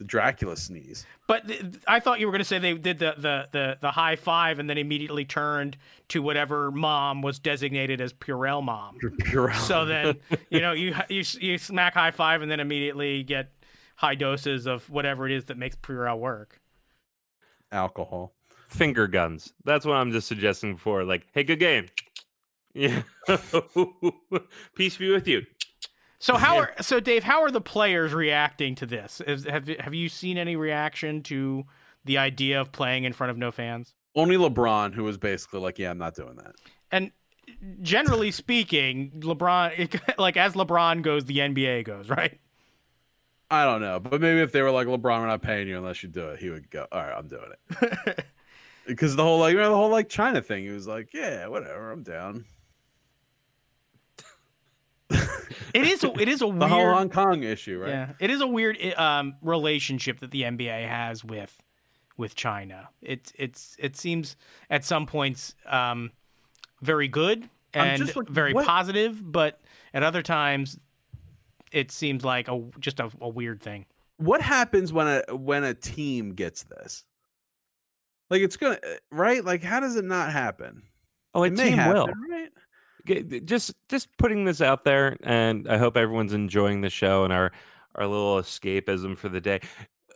The 0.00 0.04
dracula 0.06 0.56
sneeze 0.56 1.04
But 1.26 1.46
th- 1.46 1.62
I 1.86 2.00
thought 2.00 2.20
you 2.20 2.26
were 2.26 2.32
going 2.32 2.40
to 2.40 2.44
say 2.46 2.58
they 2.58 2.72
did 2.72 2.98
the, 2.98 3.14
the, 3.18 3.48
the, 3.52 3.78
the 3.82 3.90
high 3.90 4.16
five 4.16 4.58
and 4.58 4.68
then 4.68 4.78
immediately 4.78 5.26
turned 5.26 5.76
to 6.08 6.22
whatever 6.22 6.70
mom 6.70 7.20
was 7.20 7.38
designated 7.38 8.00
as 8.00 8.14
Purell 8.14 8.62
mom. 8.64 8.96
Pure 9.24 9.52
So 9.52 9.84
then, 9.84 10.16
you 10.50 10.60
know, 10.60 10.72
you, 10.72 10.94
you 11.10 11.22
you 11.38 11.58
smack 11.58 11.92
high 11.92 12.12
five 12.12 12.40
and 12.40 12.50
then 12.50 12.60
immediately 12.60 13.22
get 13.22 13.52
high 13.96 14.14
doses 14.14 14.66
of 14.66 14.88
whatever 14.88 15.26
it 15.26 15.32
is 15.32 15.44
that 15.44 15.58
makes 15.58 15.76
Purell 15.76 16.18
work. 16.18 16.58
alcohol 17.70 18.32
Finger 18.68 19.06
guns. 19.06 19.52
That's 19.64 19.84
what 19.84 19.96
I'm 19.96 20.12
just 20.12 20.28
suggesting 20.28 20.74
before. 20.74 21.04
Like, 21.04 21.26
hey, 21.34 21.44
good 21.44 21.60
game. 21.60 21.86
Yeah. 22.72 23.02
Peace 24.76 24.96
be 24.96 25.10
with 25.10 25.26
you. 25.26 25.42
So 26.20 26.36
how 26.36 26.58
are 26.58 26.74
so 26.82 27.00
Dave? 27.00 27.24
How 27.24 27.42
are 27.42 27.50
the 27.50 27.62
players 27.62 28.12
reacting 28.12 28.74
to 28.76 28.86
this? 28.86 29.22
Is, 29.22 29.44
have 29.44 29.66
have 29.66 29.94
you 29.94 30.10
seen 30.10 30.36
any 30.36 30.54
reaction 30.54 31.22
to 31.24 31.64
the 32.04 32.18
idea 32.18 32.60
of 32.60 32.70
playing 32.72 33.04
in 33.04 33.14
front 33.14 33.30
of 33.30 33.38
no 33.38 33.50
fans? 33.50 33.94
Only 34.14 34.36
LeBron, 34.36 34.92
who 34.92 35.02
was 35.02 35.16
basically 35.16 35.60
like, 35.60 35.78
"Yeah, 35.78 35.90
I'm 35.90 35.98
not 35.98 36.14
doing 36.14 36.36
that." 36.36 36.56
And 36.92 37.10
generally 37.80 38.30
speaking, 38.30 39.12
LeBron, 39.20 39.98
like 40.18 40.36
as 40.36 40.52
LeBron 40.52 41.00
goes, 41.00 41.24
the 41.24 41.38
NBA 41.38 41.84
goes, 41.84 42.10
right? 42.10 42.38
I 43.50 43.64
don't 43.64 43.80
know, 43.80 43.98
but 43.98 44.20
maybe 44.20 44.40
if 44.42 44.52
they 44.52 44.60
were 44.60 44.70
like, 44.70 44.88
"LeBron, 44.88 45.20
we're 45.20 45.26
not 45.26 45.40
paying 45.40 45.68
you 45.68 45.78
unless 45.78 46.02
you 46.02 46.10
do 46.10 46.28
it," 46.28 46.38
he 46.38 46.50
would 46.50 46.70
go, 46.70 46.86
"All 46.92 47.00
right, 47.00 47.14
I'm 47.16 47.28
doing 47.28 47.50
it." 47.82 48.24
Because 48.86 49.14
the 49.14 49.22
whole 49.22 49.38
like, 49.38 49.52
you 49.52 49.58
know, 49.58 49.70
the 49.70 49.76
whole 49.76 49.90
like 49.90 50.08
China 50.08 50.42
thing, 50.42 50.64
he 50.64 50.70
was 50.70 50.86
like, 50.86 51.14
"Yeah, 51.14 51.46
whatever, 51.46 51.92
I'm 51.92 52.02
down." 52.02 52.44
It 55.74 55.86
is. 55.86 56.04
A, 56.04 56.12
it 56.20 56.28
is 56.28 56.42
a 56.42 56.46
The 56.52 56.68
whole. 56.68 56.92
Hong 56.92 57.08
Kong 57.10 57.42
issue, 57.42 57.78
right? 57.78 57.90
Yeah, 57.90 58.10
it 58.20 58.30
is 58.30 58.40
a 58.40 58.46
weird 58.46 58.78
um, 58.96 59.34
relationship 59.42 60.20
that 60.20 60.30
the 60.30 60.42
NBA 60.42 60.86
has 60.88 61.24
with 61.24 61.60
with 62.16 62.34
China. 62.34 62.88
It's 63.02 63.32
it's 63.36 63.76
it 63.78 63.96
seems 63.96 64.36
at 64.68 64.84
some 64.84 65.06
points 65.06 65.54
um, 65.66 66.10
very 66.82 67.08
good 67.08 67.48
and 67.74 68.02
just 68.02 68.16
like, 68.16 68.28
very 68.28 68.52
what- 68.52 68.66
positive, 68.66 69.20
but 69.22 69.60
at 69.94 70.02
other 70.02 70.22
times 70.22 70.78
it 71.72 71.90
seems 71.92 72.24
like 72.24 72.48
a 72.48 72.62
just 72.80 73.00
a, 73.00 73.10
a 73.20 73.28
weird 73.28 73.60
thing. 73.62 73.86
What 74.16 74.42
happens 74.42 74.92
when 74.92 75.06
a 75.06 75.34
when 75.36 75.64
a 75.64 75.72
team 75.74 76.34
gets 76.34 76.64
this? 76.64 77.04
Like, 78.28 78.42
it's 78.42 78.56
gonna 78.56 78.78
right? 79.10 79.44
Like, 79.44 79.62
how 79.62 79.80
does 79.80 79.96
it 79.96 80.04
not 80.04 80.30
happen? 80.32 80.82
Oh, 81.34 81.42
a 81.44 81.46
It 81.46 81.54
may 81.54 81.70
team 81.70 81.78
happen, 81.78 81.94
will. 81.94 82.06
right? 82.28 82.50
Just 83.44 83.74
just 83.88 84.08
putting 84.18 84.44
this 84.44 84.60
out 84.60 84.84
there, 84.84 85.16
and 85.22 85.68
I 85.68 85.78
hope 85.78 85.96
everyone's 85.96 86.32
enjoying 86.32 86.80
the 86.80 86.90
show 86.90 87.24
and 87.24 87.32
our 87.32 87.52
our 87.94 88.06
little 88.06 88.36
escapism 88.40 89.16
for 89.16 89.28
the 89.28 89.40
day. 89.40 89.60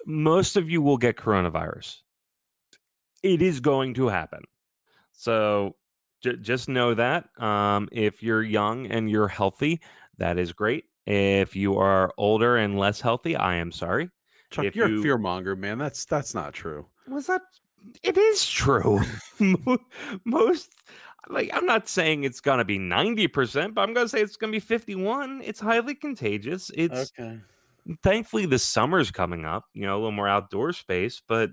Most 0.07 0.57
of 0.57 0.69
you 0.71 0.83
will 0.83 0.97
get 0.99 1.17
coronavirus. 1.17 2.03
It 3.23 3.41
is 3.43 3.61
going 3.61 3.95
to 3.95 4.09
happen. 4.09 4.43
So 5.13 5.77
j- 6.23 6.37
just 6.37 6.69
know 6.69 6.95
that. 6.95 7.29
Um, 7.43 7.89
if 7.91 8.23
you're 8.23 8.43
young 8.43 8.87
and 8.87 9.11
you're 9.11 9.29
healthy, 9.29 9.81
that 10.19 10.39
is 10.39 10.53
great. 10.53 10.85
If 11.07 11.57
you 11.57 11.79
are 11.79 12.13
older 12.19 12.57
and 12.57 12.79
less 12.79 13.01
healthy, 13.01 13.35
I 13.37 13.57
am 13.57 13.73
sorry. 13.73 14.11
Chuck, 14.51 14.65
If 14.67 14.77
you're 14.77 14.89
you- 14.89 15.01
a 15.01 15.03
fear 15.03 15.19
monger, 15.19 15.57
man. 15.57 15.79
That's 15.79 16.05
that's 16.05 16.35
not 16.35 16.53
true. 16.53 16.87
Was 17.09 17.27
that? 17.29 17.43
It 18.03 18.17
is 18.17 18.47
true. 18.49 19.01
Most, 20.25 20.71
like, 21.29 21.51
I'm 21.53 21.67
not 21.67 21.89
saying 21.89 22.25
it's 22.25 22.41
gonna 22.41 22.65
be 22.65 22.79
90, 22.79 23.29
percent 23.29 23.75
but 23.75 23.83
I'm 23.83 23.95
gonna 23.95 24.09
say 24.09 24.21
it's 24.21 24.37
gonna 24.37 24.53
be 24.53 24.61
51. 24.61 25.43
It's 25.43 25.61
highly 25.61 25.95
contagious. 25.95 26.71
It's 26.75 27.13
Okay. 27.19 27.41
thankfully 28.03 28.47
the 28.47 28.59
summer's 28.59 29.11
coming 29.11 29.45
up. 29.45 29.65
You 29.75 29.87
know, 29.87 29.95
a 29.95 29.99
little 29.99 30.13
more 30.13 30.29
outdoor 30.29 30.73
space, 30.73 31.23
but 31.27 31.51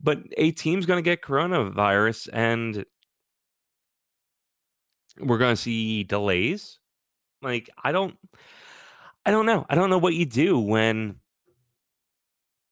but 0.00 0.18
a 0.36 0.52
team's 0.52 0.86
gonna 0.86 1.02
get 1.02 1.22
coronavirus, 1.22 2.28
and 2.32 2.84
we're 5.18 5.38
gonna 5.38 5.56
see 5.56 6.04
delays. 6.04 6.78
Like, 7.42 7.70
I 7.82 7.92
don't, 7.92 8.16
I 9.24 9.30
don't 9.30 9.46
know. 9.46 9.66
I 9.68 9.74
don't 9.74 9.90
know 9.90 9.98
what 9.98 10.14
you 10.14 10.26
do 10.26 10.58
when 10.58 11.20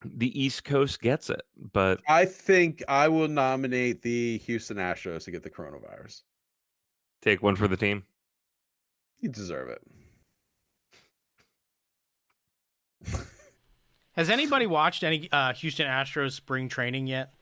the 0.05 0.41
East 0.41 0.65
Coast 0.65 1.01
gets 1.01 1.31
it, 1.31 1.43
but 1.73 2.01
I 2.09 2.25
think 2.25 2.83
I 2.89 3.09
will 3.09 3.29
nominate 3.29 4.03
the 4.03 4.39
Houston 4.39 4.77
Astros 4.77 5.25
to 5.25 5.31
get 5.31 5.43
the 5.43 5.51
coronavirus. 5.51 6.23
take 7.23 7.43
one 7.43 7.57
for 7.57 7.69
the 7.69 7.77
team. 7.77 8.05
You 9.21 9.29
deserve 9.29 9.71
it. 9.71 9.83
Has 14.13 14.31
anybody 14.31 14.67
watched 14.67 15.03
any 15.03 15.29
uh, 15.33 15.55
Houston 15.55 15.87
Astros 15.87 16.33
spring 16.33 16.69
training 16.69 17.07
yet? 17.07 17.33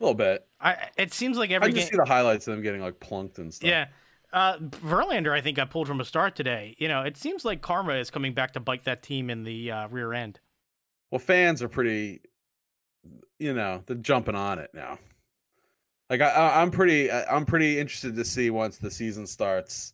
A 0.00 0.04
little 0.04 0.14
bit. 0.14 0.46
I, 0.60 0.88
it 0.96 1.12
seems 1.12 1.36
like 1.38 1.50
every 1.50 1.66
I 1.66 1.68
every 1.68 1.80
just 1.80 1.90
game. 1.90 1.98
see 1.98 2.02
the 2.04 2.08
highlights 2.08 2.46
of 2.48 2.54
them 2.54 2.62
getting 2.62 2.80
like 2.80 3.00
plunked 3.00 3.38
and 3.38 3.52
stuff. 3.52 3.68
Yeah. 3.68 3.86
Uh, 4.32 4.58
Verlander, 4.58 5.32
I 5.32 5.40
think, 5.40 5.56
got 5.56 5.70
pulled 5.70 5.86
from 5.86 6.00
a 6.00 6.04
start 6.04 6.36
today. 6.36 6.74
You 6.78 6.88
know, 6.88 7.02
it 7.02 7.16
seems 7.16 7.44
like 7.44 7.62
karma 7.62 7.94
is 7.94 8.10
coming 8.10 8.34
back 8.34 8.52
to 8.52 8.60
bite 8.60 8.84
that 8.84 9.02
team 9.02 9.30
in 9.30 9.44
the 9.44 9.70
uh, 9.70 9.88
rear 9.88 10.12
end. 10.12 10.40
Well, 11.10 11.18
fans 11.18 11.62
are 11.62 11.68
pretty, 11.68 12.20
you 13.38 13.54
know, 13.54 13.82
they're 13.86 13.96
jumping 13.96 14.34
on 14.34 14.58
it 14.58 14.70
now. 14.74 14.98
Like 16.10 16.20
I, 16.20 16.60
I'm 16.60 16.70
pretty, 16.70 17.10
I'm 17.10 17.46
pretty 17.46 17.78
interested 17.78 18.16
to 18.16 18.24
see 18.24 18.50
once 18.50 18.78
the 18.78 18.90
season 18.90 19.26
starts. 19.26 19.92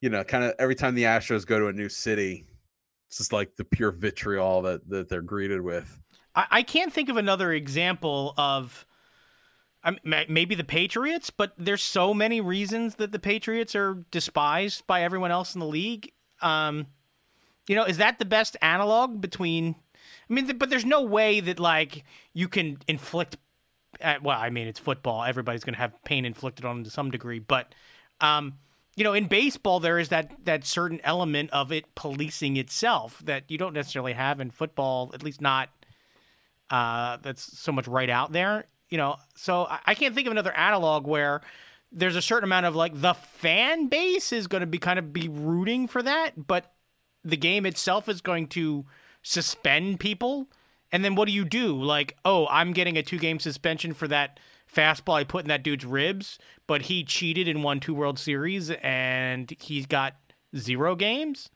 You 0.00 0.10
know, 0.10 0.24
kind 0.24 0.44
of 0.44 0.54
every 0.58 0.74
time 0.74 0.94
the 0.94 1.04
Astros 1.04 1.46
go 1.46 1.58
to 1.58 1.68
a 1.68 1.72
new 1.72 1.88
city, 1.88 2.46
it's 3.08 3.18
just 3.18 3.32
like 3.32 3.56
the 3.56 3.64
pure 3.64 3.92
vitriol 3.92 4.62
that 4.62 4.88
that 4.88 5.08
they're 5.08 5.22
greeted 5.22 5.60
with. 5.62 5.98
I, 6.34 6.46
I 6.50 6.62
can't 6.62 6.92
think 6.92 7.08
of 7.08 7.16
another 7.16 7.52
example 7.52 8.34
of. 8.36 8.86
I 9.84 9.96
maybe 10.28 10.54
the 10.54 10.64
Patriots, 10.64 11.30
but 11.30 11.52
there's 11.56 11.82
so 11.82 12.12
many 12.12 12.40
reasons 12.40 12.96
that 12.96 13.12
the 13.12 13.18
Patriots 13.18 13.74
are 13.74 14.04
despised 14.10 14.86
by 14.86 15.02
everyone 15.02 15.30
else 15.30 15.54
in 15.54 15.60
the 15.60 15.66
league. 15.66 16.12
Um, 16.42 16.88
you 17.68 17.76
know, 17.76 17.84
is 17.84 17.98
that 17.98 18.18
the 18.18 18.24
best 18.24 18.56
analog 18.60 19.20
between? 19.20 19.76
I 20.28 20.34
mean, 20.34 20.46
th- 20.46 20.58
but 20.58 20.70
there's 20.70 20.84
no 20.84 21.02
way 21.02 21.40
that 21.40 21.60
like 21.60 22.04
you 22.32 22.48
can 22.48 22.78
inflict. 22.88 23.36
Uh, 24.02 24.16
well, 24.22 24.38
I 24.38 24.50
mean, 24.50 24.66
it's 24.66 24.78
football. 24.78 25.24
Everybody's 25.24 25.64
going 25.64 25.74
to 25.74 25.80
have 25.80 26.02
pain 26.04 26.24
inflicted 26.24 26.64
on 26.64 26.76
them 26.76 26.84
to 26.84 26.90
some 26.90 27.10
degree, 27.10 27.38
but 27.38 27.74
um, 28.20 28.54
you 28.96 29.04
know, 29.04 29.12
in 29.12 29.26
baseball, 29.26 29.78
there 29.78 29.98
is 29.98 30.08
that 30.08 30.32
that 30.44 30.64
certain 30.64 31.00
element 31.04 31.50
of 31.50 31.70
it 31.70 31.94
policing 31.94 32.56
itself 32.56 33.22
that 33.24 33.44
you 33.48 33.58
don't 33.58 33.74
necessarily 33.74 34.14
have 34.14 34.40
in 34.40 34.50
football, 34.50 35.10
at 35.14 35.22
least 35.22 35.40
not 35.40 35.68
uh, 36.70 37.18
that's 37.22 37.58
so 37.58 37.72
much 37.72 37.86
right 37.86 38.10
out 38.10 38.32
there. 38.32 38.64
You 38.88 38.98
know, 38.98 39.16
so 39.34 39.64
I, 39.64 39.80
I 39.86 39.94
can't 39.94 40.14
think 40.14 40.26
of 40.26 40.32
another 40.32 40.52
analog 40.52 41.06
where 41.06 41.42
there's 41.92 42.16
a 42.16 42.22
certain 42.22 42.44
amount 42.44 42.66
of 42.66 42.74
like 42.74 43.00
the 43.00 43.14
fan 43.14 43.88
base 43.88 44.32
is 44.32 44.46
going 44.46 44.60
to 44.60 44.66
be 44.66 44.78
kind 44.78 44.98
of 44.98 45.12
be 45.12 45.28
rooting 45.28 45.88
for 45.88 46.02
that, 46.02 46.46
but 46.46 46.72
the 47.24 47.36
game 47.36 47.66
itself 47.66 48.08
is 48.08 48.20
going 48.20 48.46
to 48.48 48.86
suspend 49.26 49.98
people. 49.98 50.48
And 50.92 51.04
then 51.04 51.16
what 51.16 51.26
do 51.26 51.32
you 51.32 51.44
do? 51.44 51.82
Like, 51.82 52.16
oh, 52.24 52.46
I'm 52.48 52.72
getting 52.72 52.96
a 52.96 53.02
two 53.02 53.18
game 53.18 53.40
suspension 53.40 53.92
for 53.92 54.06
that 54.08 54.38
fastball 54.72 55.14
I 55.14 55.24
put 55.24 55.44
in 55.44 55.48
that 55.48 55.64
dude's 55.64 55.84
ribs, 55.84 56.38
but 56.66 56.82
he 56.82 57.02
cheated 57.02 57.48
and 57.48 57.64
won 57.64 57.80
two 57.80 57.94
World 57.94 58.18
Series 58.18 58.70
and 58.70 59.52
he's 59.58 59.86
got 59.86 60.14
zero 60.56 60.94
games. 60.94 61.50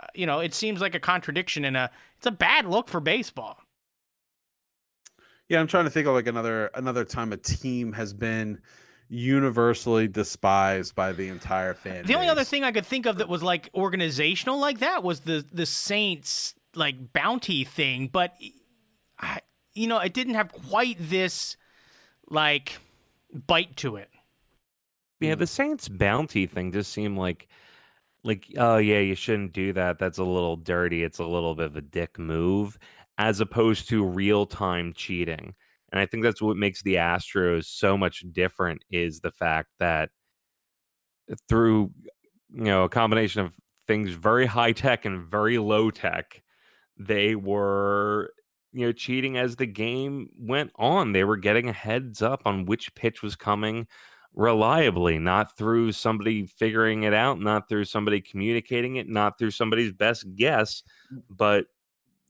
Uh, 0.00 0.06
you 0.14 0.26
know, 0.26 0.38
it 0.38 0.54
seems 0.54 0.80
like 0.80 0.94
a 0.94 1.00
contradiction 1.00 1.64
and 1.64 1.76
a 1.76 1.90
it's 2.16 2.26
a 2.26 2.30
bad 2.30 2.66
look 2.66 2.88
for 2.88 3.00
baseball. 3.00 3.58
Yeah, 5.48 5.60
I'm 5.60 5.66
trying 5.66 5.84
to 5.84 5.90
think 5.90 6.06
of 6.06 6.14
like 6.14 6.28
another 6.28 6.70
another 6.74 7.04
time 7.04 7.32
a 7.32 7.36
team 7.36 7.92
has 7.94 8.12
been 8.12 8.60
universally 9.08 10.06
despised 10.06 10.94
by 10.94 11.12
the 11.12 11.28
entire 11.28 11.74
fan. 11.74 12.04
The 12.04 12.14
only 12.14 12.28
other 12.28 12.44
thing 12.44 12.62
I 12.62 12.70
could 12.70 12.86
think 12.86 13.06
of 13.06 13.18
that 13.18 13.28
was 13.28 13.42
like 13.42 13.70
organizational 13.74 14.60
like 14.60 14.78
that 14.80 15.02
was 15.02 15.20
the 15.20 15.44
the 15.52 15.66
Saints 15.66 16.54
like 16.74 17.12
bounty 17.12 17.64
thing, 17.64 18.08
but 18.12 18.34
you 19.74 19.86
know, 19.86 19.98
it 19.98 20.12
didn't 20.12 20.34
have 20.34 20.52
quite 20.52 20.96
this 20.98 21.56
like 22.28 22.78
bite 23.32 23.76
to 23.76 23.96
it. 23.96 24.08
Yeah, 25.20 25.34
the 25.34 25.46
Saints 25.46 25.88
bounty 25.88 26.46
thing 26.46 26.72
just 26.72 26.92
seemed 26.92 27.18
like 27.18 27.48
like 28.24 28.46
oh 28.56 28.76
yeah, 28.76 29.00
you 29.00 29.14
shouldn't 29.14 29.52
do 29.52 29.72
that. 29.72 29.98
That's 29.98 30.18
a 30.18 30.24
little 30.24 30.56
dirty. 30.56 31.02
It's 31.02 31.18
a 31.18 31.24
little 31.24 31.54
bit 31.54 31.66
of 31.66 31.76
a 31.76 31.80
dick 31.80 32.18
move 32.18 32.78
as 33.18 33.40
opposed 33.40 33.88
to 33.88 34.04
real-time 34.04 34.92
cheating. 34.94 35.54
And 35.90 36.00
I 36.00 36.06
think 36.06 36.22
that's 36.22 36.40
what 36.40 36.56
makes 36.56 36.82
the 36.82 36.94
Astros 36.94 37.64
so 37.64 37.98
much 37.98 38.24
different 38.32 38.84
is 38.90 39.20
the 39.20 39.32
fact 39.32 39.70
that 39.80 40.10
through 41.48 41.90
you 42.50 42.64
know 42.64 42.84
a 42.84 42.88
combination 42.88 43.42
of 43.42 43.54
things 43.86 44.10
very 44.10 44.46
high 44.46 44.72
tech 44.72 45.04
and 45.04 45.26
very 45.26 45.58
low 45.58 45.90
tech, 45.90 46.42
they 46.98 47.34
were 47.34 48.32
you 48.72 48.86
know 48.86 48.92
cheating 48.92 49.36
as 49.36 49.56
the 49.56 49.66
game 49.66 50.30
went 50.38 50.70
on. 50.76 51.12
They 51.12 51.24
were 51.24 51.36
getting 51.36 51.68
a 51.68 51.72
heads 51.72 52.22
up 52.22 52.42
on 52.44 52.66
which 52.66 52.94
pitch 52.94 53.22
was 53.22 53.36
coming 53.36 53.86
reliably, 54.34 55.18
not 55.18 55.56
through 55.56 55.92
somebody 55.92 56.46
figuring 56.46 57.02
it 57.02 57.14
out, 57.14 57.40
not 57.40 57.68
through 57.68 57.84
somebody 57.84 58.20
communicating 58.20 58.96
it, 58.96 59.08
not 59.08 59.38
through 59.38 59.50
somebody's 59.50 59.92
best 59.92 60.24
guess, 60.36 60.82
but 61.28 61.66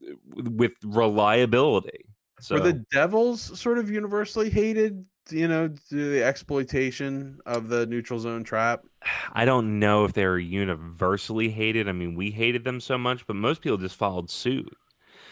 uh, 0.09 0.15
with 0.35 0.73
reliability. 0.85 2.07
So 2.41 2.55
Were 2.55 2.61
the 2.61 2.85
Devils 2.93 3.59
sort 3.59 3.79
of 3.79 3.91
universally 3.91 4.49
hated? 4.49 5.05
You 5.31 5.49
know, 5.49 5.69
the 5.91 6.23
exploitation 6.23 7.39
of 7.45 7.69
the 7.69 7.87
neutral 7.87 8.19
zone 8.21 8.45
trap. 8.45 8.87
I 9.33 9.45
don't 9.45 9.79
know 9.79 10.05
if 10.05 10.13
they 10.13 10.27
were 10.27 10.39
universally 10.39 11.49
hated. 11.51 11.89
I 11.89 11.93
mean, 11.93 12.15
we 12.15 12.31
hated 12.31 12.65
them 12.65 12.81
so 12.81 12.99
much, 12.99 13.27
but 13.27 13.37
most 13.37 13.61
people 13.63 13.79
just 13.79 13.97
followed 13.97 14.31
suit. 14.31 14.73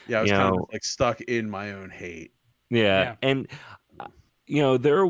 Yeah, 0.08 0.18
I 0.18 0.22
was 0.22 0.30
You 0.30 0.36
kind 0.36 0.54
know- 0.56 0.62
of 0.64 0.68
like 0.72 0.84
stuck 0.84 1.20
in 1.22 1.50
my 1.50 1.72
own 1.72 1.90
hate. 1.90 2.32
Yeah, 2.70 2.80
Yeah. 3.02 3.14
and 3.22 3.48
uh, 4.00 4.06
you 4.46 4.60
know 4.62 4.76
there 4.76 5.06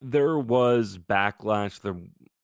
there 0.00 0.38
was 0.38 0.98
backlash. 0.98 1.80
There, 1.80 1.96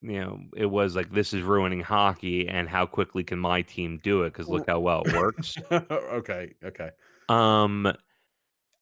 you 0.03 0.21
know, 0.21 0.41
it 0.57 0.67
was 0.67 0.97
like 0.97 1.13
this 1.13 1.33
is 1.35 1.43
ruining 1.43 1.81
hockey, 1.81 2.49
and 2.49 2.69
how 2.69 2.87
quickly 2.87 3.23
can 3.25 3.39
my 3.39 3.63
team 3.63 4.01
do 4.03 4.23
it? 4.23 4.33
Because 4.33 4.49
look 4.49 4.67
how 4.69 4.81
well 4.81 5.03
it 5.05 5.15
works. 5.17 5.57
okay, 5.73 6.55
okay. 6.65 6.91
Um, 7.29 7.87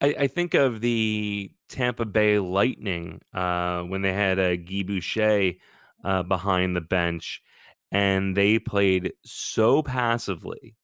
I, 0.01 0.15
I 0.21 0.27
think 0.29 0.55
of 0.55 0.81
the 0.81 1.51
Tampa 1.69 2.05
Bay 2.05 2.39
Lightning 2.39 3.21
uh, 3.35 3.83
when 3.83 4.03
they 4.03 4.13
had 4.13 4.39
a 4.39 4.57
Guy 4.57 4.83
Boucher 4.83 5.53
uh, 6.05 6.23
behind 6.23 6.77
the 6.77 6.81
bench, 6.81 7.43
and 7.91 8.37
they 8.37 8.59
played 8.59 9.13
so 9.25 9.83
passively. 9.83 10.77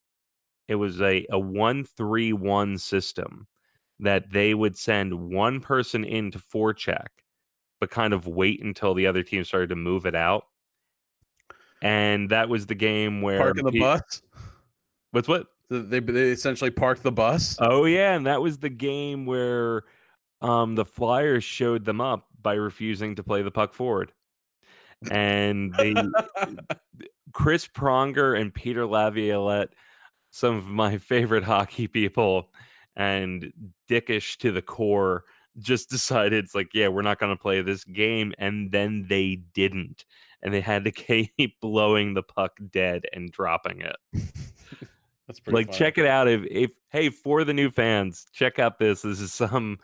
It 0.68 0.76
was 0.76 1.00
a 1.00 1.26
a 1.30 1.38
one 1.38 1.84
three 1.84 2.32
one 2.32 2.78
system 2.78 3.46
that 4.00 4.30
they 4.30 4.54
would 4.54 4.76
send 4.76 5.14
one 5.30 5.60
person 5.60 6.04
in 6.04 6.30
to 6.32 6.38
forecheck, 6.38 7.08
but 7.80 7.90
kind 7.90 8.12
of 8.12 8.26
wait 8.26 8.62
until 8.62 8.94
the 8.94 9.06
other 9.06 9.22
team 9.22 9.44
started 9.44 9.68
to 9.68 9.76
move 9.76 10.06
it 10.06 10.14
out. 10.14 10.46
And 11.82 12.30
that 12.30 12.48
was 12.48 12.66
the 12.66 12.74
game 12.74 13.20
where 13.20 13.38
Parking 13.38 13.66
the 13.66 13.72
pe- 13.72 13.78
bus. 13.78 14.22
What's 15.10 15.28
what? 15.28 15.46
They, 15.70 16.00
they 16.00 16.30
essentially 16.30 16.70
parked 16.70 17.02
the 17.02 17.12
bus. 17.12 17.56
Oh 17.60 17.84
yeah, 17.84 18.14
and 18.14 18.26
that 18.26 18.42
was 18.42 18.58
the 18.58 18.70
game 18.70 19.26
where 19.26 19.84
um 20.40 20.74
the 20.74 20.84
Flyers 20.84 21.44
showed 21.44 21.84
them 21.84 22.00
up 22.00 22.26
by 22.42 22.54
refusing 22.54 23.14
to 23.16 23.22
play 23.22 23.42
the 23.42 23.50
puck 23.50 23.74
forward. 23.74 24.12
And 25.10 25.74
they 25.74 25.94
Chris 27.32 27.66
Pronger 27.66 28.38
and 28.40 28.54
Peter 28.54 28.86
Laviolette, 28.86 29.70
some 30.30 30.56
of 30.56 30.66
my 30.66 30.98
favorite 30.98 31.44
hockey 31.44 31.86
people, 31.86 32.50
and 32.96 33.52
dickish 33.88 34.36
to 34.38 34.52
the 34.52 34.62
core, 34.62 35.24
just 35.58 35.90
decided 35.90 36.44
it's 36.44 36.54
like, 36.54 36.68
yeah, 36.74 36.88
we're 36.88 37.02
not 37.02 37.18
going 37.18 37.36
to 37.36 37.40
play 37.40 37.60
this 37.62 37.84
game, 37.84 38.32
and 38.38 38.70
then 38.72 39.06
they 39.08 39.36
didn't, 39.54 40.04
and 40.42 40.52
they 40.54 40.60
had 40.60 40.84
to 40.84 40.90
keep 41.36 41.60
blowing 41.60 42.14
the 42.14 42.22
puck 42.22 42.58
dead 42.70 43.04
and 43.12 43.30
dropping 43.32 43.80
it 43.80 43.96
That's 45.26 45.40
pretty 45.40 45.54
like 45.54 45.66
funny. 45.68 45.78
check 45.78 45.98
it 45.98 46.06
out 46.06 46.28
if 46.28 46.42
if 46.50 46.70
hey 46.90 47.08
for 47.08 47.44
the 47.44 47.54
new 47.54 47.70
fans 47.70 48.26
check 48.34 48.58
out 48.58 48.78
this 48.78 49.00
this 49.00 49.20
is 49.20 49.32
some 49.32 49.78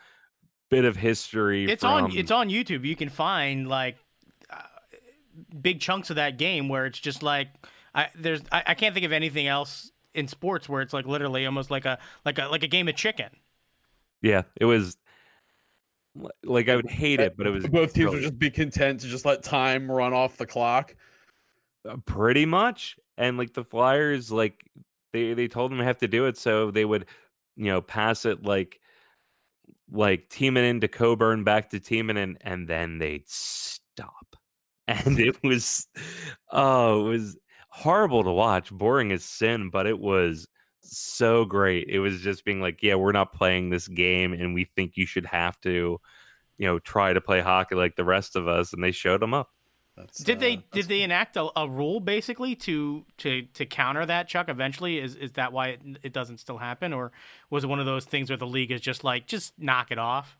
bit 0.69 0.85
of 0.85 0.95
history 0.95 1.65
It's 1.65 1.81
from, 1.81 2.05
on 2.05 2.15
it's 2.15 2.29
on 2.29 2.49
YouTube. 2.49 2.85
You 2.85 2.95
can 2.95 3.09
find 3.09 3.67
like 3.67 3.97
big 5.61 5.79
chunks 5.79 6.09
of 6.09 6.15
that 6.17 6.37
game 6.37 6.69
where 6.69 6.85
it's 6.85 6.99
just 6.99 7.23
like 7.23 7.47
I 7.93 8.09
there's 8.15 8.41
I, 8.51 8.63
I 8.67 8.73
can't 8.73 8.93
think 8.93 9.05
of 9.05 9.11
anything 9.11 9.47
else 9.47 9.91
in 10.13 10.27
sports 10.27 10.67
where 10.67 10.81
it's 10.81 10.93
like 10.93 11.05
literally 11.05 11.45
almost 11.45 11.71
like 11.71 11.85
a 11.85 11.97
like 12.25 12.37
a 12.37 12.47
like 12.47 12.63
a 12.63 12.67
game 12.67 12.87
of 12.87 12.95
chicken. 12.95 13.29
yeah 14.21 14.43
it 14.59 14.65
was 14.65 14.97
like 16.43 16.67
i 16.67 16.75
would 16.75 16.89
hate 16.89 17.21
it 17.21 17.37
but 17.37 17.47
it 17.47 17.51
was 17.51 17.65
Both 17.67 17.93
teams 17.93 18.11
would 18.11 18.21
just 18.21 18.37
be 18.37 18.49
content 18.49 18.99
to 18.99 19.07
just 19.07 19.25
let 19.25 19.43
time 19.43 19.89
run 19.89 20.13
off 20.13 20.35
the 20.35 20.45
clock. 20.45 20.93
Uh, 21.87 21.95
pretty 22.05 22.45
much 22.45 22.97
and 23.17 23.37
like 23.37 23.53
the 23.53 23.63
flyers 23.63 24.31
like 24.31 24.63
they 25.13 25.33
they 25.33 25.47
told 25.47 25.71
them 25.71 25.79
to 25.79 25.83
have 25.85 25.97
to 25.97 26.07
do 26.07 26.25
it 26.25 26.37
so 26.37 26.69
they 26.69 26.85
would 26.85 27.05
you 27.55 27.65
know 27.65 27.81
pass 27.81 28.25
it 28.25 28.43
like 28.43 28.79
like 29.91 30.29
Timonen 30.29 30.69
into 30.69 30.87
coburn 30.87 31.43
back 31.43 31.69
to 31.71 31.79
Timonen 31.79 32.17
and 32.17 32.37
and 32.41 32.67
then 32.67 32.97
they'd 32.99 33.27
stop 33.27 33.80
and 34.87 35.19
it 35.19 35.37
was 35.43 35.87
oh 36.51 37.07
it 37.07 37.09
was 37.09 37.37
horrible 37.69 38.23
to 38.23 38.31
watch 38.31 38.71
boring 38.71 39.11
as 39.11 39.23
sin 39.23 39.69
but 39.69 39.87
it 39.87 39.99
was 39.99 40.47
so 40.91 41.45
great. 41.45 41.87
It 41.87 41.99
was 41.99 42.21
just 42.21 42.45
being 42.45 42.61
like 42.61 42.81
yeah 42.81 42.95
we're 42.95 43.11
not 43.11 43.33
playing 43.33 43.69
this 43.69 43.87
game 43.87 44.33
and 44.33 44.53
we 44.53 44.65
think 44.75 44.93
you 44.95 45.05
should 45.05 45.25
have 45.25 45.59
to 45.61 45.99
you 46.57 46.67
know 46.67 46.79
try 46.79 47.13
to 47.13 47.21
play 47.21 47.41
hockey 47.41 47.75
like 47.75 47.95
the 47.95 48.03
rest 48.03 48.35
of 48.35 48.47
us 48.47 48.73
and 48.73 48.83
they 48.83 48.91
showed 48.91 49.21
them 49.21 49.33
up. 49.33 49.49
That's, 49.95 50.19
Did 50.19 50.37
uh, 50.37 50.39
they 50.39 50.55
that's 50.55 50.67
did 50.71 50.85
they 50.87 51.01
enact 51.01 51.37
a, 51.37 51.49
a 51.55 51.69
rule 51.69 51.99
basically 51.99 52.55
to 52.55 53.05
to 53.19 53.43
to 53.53 53.65
counter 53.65 54.05
that 54.05 54.27
Chuck 54.27 54.49
eventually? 54.49 54.99
Is 54.99 55.15
is 55.15 55.33
that 55.33 55.53
why 55.53 55.69
it, 55.69 55.81
it 56.03 56.13
doesn't 56.13 56.39
still 56.39 56.57
happen 56.57 56.93
or 56.93 57.11
was 57.49 57.63
it 57.63 57.67
one 57.67 57.79
of 57.79 57.85
those 57.85 58.05
things 58.05 58.29
where 58.29 58.37
the 58.37 58.47
league 58.47 58.71
is 58.71 58.81
just 58.81 59.03
like 59.03 59.27
just 59.27 59.53
knock 59.57 59.91
it 59.91 59.97
off? 59.97 60.37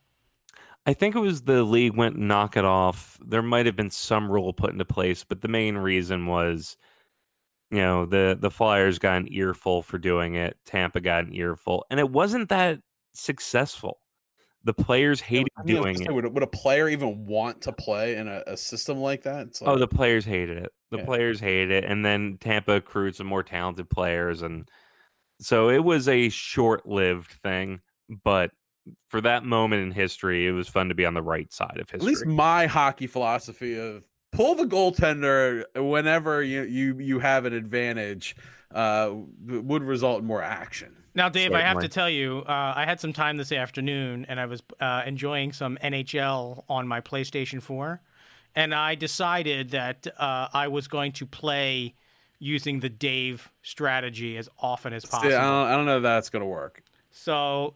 I 0.85 0.93
think 0.93 1.15
it 1.15 1.19
was 1.19 1.43
the 1.43 1.63
league 1.63 1.95
went 1.95 2.17
knock 2.17 2.57
it 2.57 2.65
off. 2.65 3.17
There 3.25 3.41
might 3.43 3.65
have 3.67 3.75
been 3.75 3.91
some 3.91 4.31
rule 4.31 4.53
put 4.53 4.71
into 4.71 4.85
place, 4.85 5.23
but 5.23 5.41
the 5.41 5.47
main 5.47 5.77
reason 5.77 6.25
was, 6.25 6.75
you 7.69 7.77
know, 7.79 8.05
the 8.05 8.37
the 8.39 8.51
Flyers 8.51 8.99
got 8.99 9.17
an 9.17 9.27
earful 9.31 9.83
for 9.83 9.97
doing 9.97 10.35
it. 10.35 10.57
Tampa 10.65 10.99
got 10.99 11.25
an 11.25 11.33
earful, 11.35 11.85
and 11.89 11.99
it 11.99 12.09
wasn't 12.09 12.49
that 12.49 12.79
successful. 13.13 13.99
The 14.63 14.73
players 14.73 15.21
hated 15.21 15.47
I 15.57 15.63
mean, 15.63 15.77
doing 15.77 16.01
it. 16.01 16.13
Would, 16.13 16.33
would 16.33 16.43
a 16.43 16.47
player 16.47 16.87
even 16.89 17.25
want 17.25 17.61
to 17.63 17.71
play 17.71 18.15
in 18.15 18.27
a, 18.27 18.43
a 18.47 18.57
system 18.57 18.97
like 18.99 19.23
that? 19.23 19.47
It's 19.47 19.61
Oh, 19.61 19.77
the 19.77 19.87
players 19.87 20.25
hated 20.25 20.57
it. 20.57 20.71
The 20.91 20.97
Yeah. 20.97 21.05
players 21.05 21.39
hated 21.39 21.71
it, 21.71 21.85
and 21.85 22.03
then 22.05 22.37
Tampa 22.39 22.73
accrued 22.73 23.15
some 23.15 23.27
more 23.27 23.43
talented 23.43 23.89
players, 23.89 24.41
and 24.41 24.69
so 25.39 25.69
it 25.69 25.83
was 25.83 26.07
a 26.07 26.29
short-lived 26.29 27.31
thing. 27.31 27.81
But 28.23 28.51
for 29.09 29.21
that 29.21 29.43
moment 29.43 29.83
in 29.83 29.91
history, 29.91 30.47
it 30.47 30.51
was 30.51 30.67
fun 30.67 30.89
to 30.89 30.95
be 30.95 31.05
on 31.05 31.13
the 31.13 31.21
right 31.21 31.51
side 31.51 31.77
of 31.79 31.89
history. 31.89 31.99
at 31.99 32.03
least 32.03 32.25
my 32.25 32.65
hockey 32.65 33.07
philosophy 33.07 33.77
of 33.77 34.07
pull 34.31 34.55
the 34.55 34.65
goaltender 34.65 35.63
whenever 35.75 36.41
you 36.41 36.63
you 36.63 36.97
you 36.99 37.19
have 37.19 37.45
an 37.45 37.53
advantage 37.53 38.35
uh, 38.73 39.11
would 39.45 39.83
result 39.83 40.21
in 40.21 40.25
more 40.25 40.41
action. 40.41 40.95
Now, 41.13 41.27
Dave, 41.27 41.51
I 41.51 41.59
have 41.59 41.79
to 41.79 41.89
tell 41.89 42.09
you, 42.09 42.41
uh, 42.47 42.73
I 42.73 42.85
had 42.85 43.01
some 43.01 43.11
time 43.11 43.35
this 43.35 43.51
afternoon, 43.51 44.25
and 44.29 44.39
I 44.39 44.45
was 44.45 44.63
uh, 44.79 45.03
enjoying 45.05 45.51
some 45.51 45.77
NHL 45.83 46.63
on 46.69 46.87
my 46.87 47.01
PlayStation 47.01 47.61
4, 47.61 48.01
and 48.55 48.73
I 48.73 48.95
decided 48.95 49.71
that 49.71 50.07
uh, 50.17 50.47
I 50.53 50.69
was 50.69 50.87
going 50.87 51.11
to 51.13 51.25
play 51.25 51.95
using 52.39 52.79
the 52.79 52.87
Dave 52.87 53.51
strategy 53.61 54.37
as 54.37 54.47
often 54.57 54.93
as 54.93 55.03
See, 55.03 55.09
possible. 55.09 55.35
I, 55.35 55.41
don't, 55.41 55.67
I 55.67 55.75
don't 55.75 55.85
know 55.85 55.97
if 55.97 56.03
that's 56.03 56.29
gonna 56.29 56.45
work. 56.45 56.81
so 57.11 57.75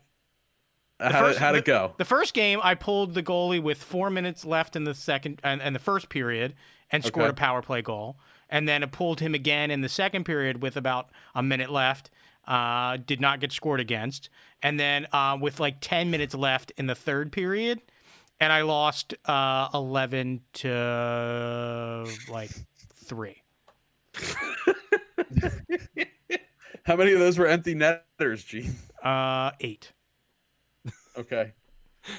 How 1.00 1.10
first- 1.26 1.40
how'd 1.40 1.56
it 1.56 1.66
the- 1.66 1.72
go? 1.72 1.94
The 1.98 2.06
first 2.06 2.34
game, 2.34 2.60
I 2.64 2.76
pulled 2.76 3.14
the 3.14 3.24
goalie 3.24 3.62
with 3.62 3.84
four 3.84 4.10
minutes 4.10 4.46
left 4.46 4.76
in 4.76 4.84
the 4.86 4.94
second 4.94 5.40
and, 5.44 5.62
and 5.62 5.76
the 5.76 5.80
first 5.80 6.10
period, 6.10 6.56
and 6.92 7.04
scored 7.04 7.26
Okay. 7.26 7.32
a 7.32 7.34
power 7.34 7.62
play 7.62 7.82
goal. 7.82 8.18
And 8.50 8.68
then 8.70 8.84
I 8.84 8.86
pulled 8.88 9.20
him 9.20 9.34
again 9.34 9.72
in 9.72 9.82
the 9.82 9.90
second 9.90 10.24
period 10.24 10.62
with 10.62 10.78
about 10.78 11.10
a 11.34 11.42
minute 11.44 11.72
left. 11.72 12.12
Uh, 12.48 12.98
did 12.98 13.20
not 13.20 13.40
get 13.40 13.52
scored 13.52 13.80
against. 13.80 14.30
And 14.62 14.80
then 14.80 15.08
uh, 15.12 15.36
with 15.42 15.60
like 15.60 15.78
ten 15.82 16.12
minutes 16.12 16.36
left 16.36 16.72
in 16.78 16.86
the 16.86 16.94
third 16.94 17.32
period, 17.32 17.82
and 18.40 18.54
I 18.54 18.62
lost 18.62 19.16
uh, 19.26 19.68
eleven 19.74 20.42
to 20.54 22.06
like 22.30 22.52
three. 22.94 23.42
How 26.84 26.96
many 26.96 27.14
of 27.14 27.20
those 27.20 27.38
were 27.40 27.48
empty 27.48 27.74
netters, 27.74 28.44
Gene? 28.44 28.76
Uh, 29.04 29.52
eight. 29.60 29.92
Okay. 31.18 31.54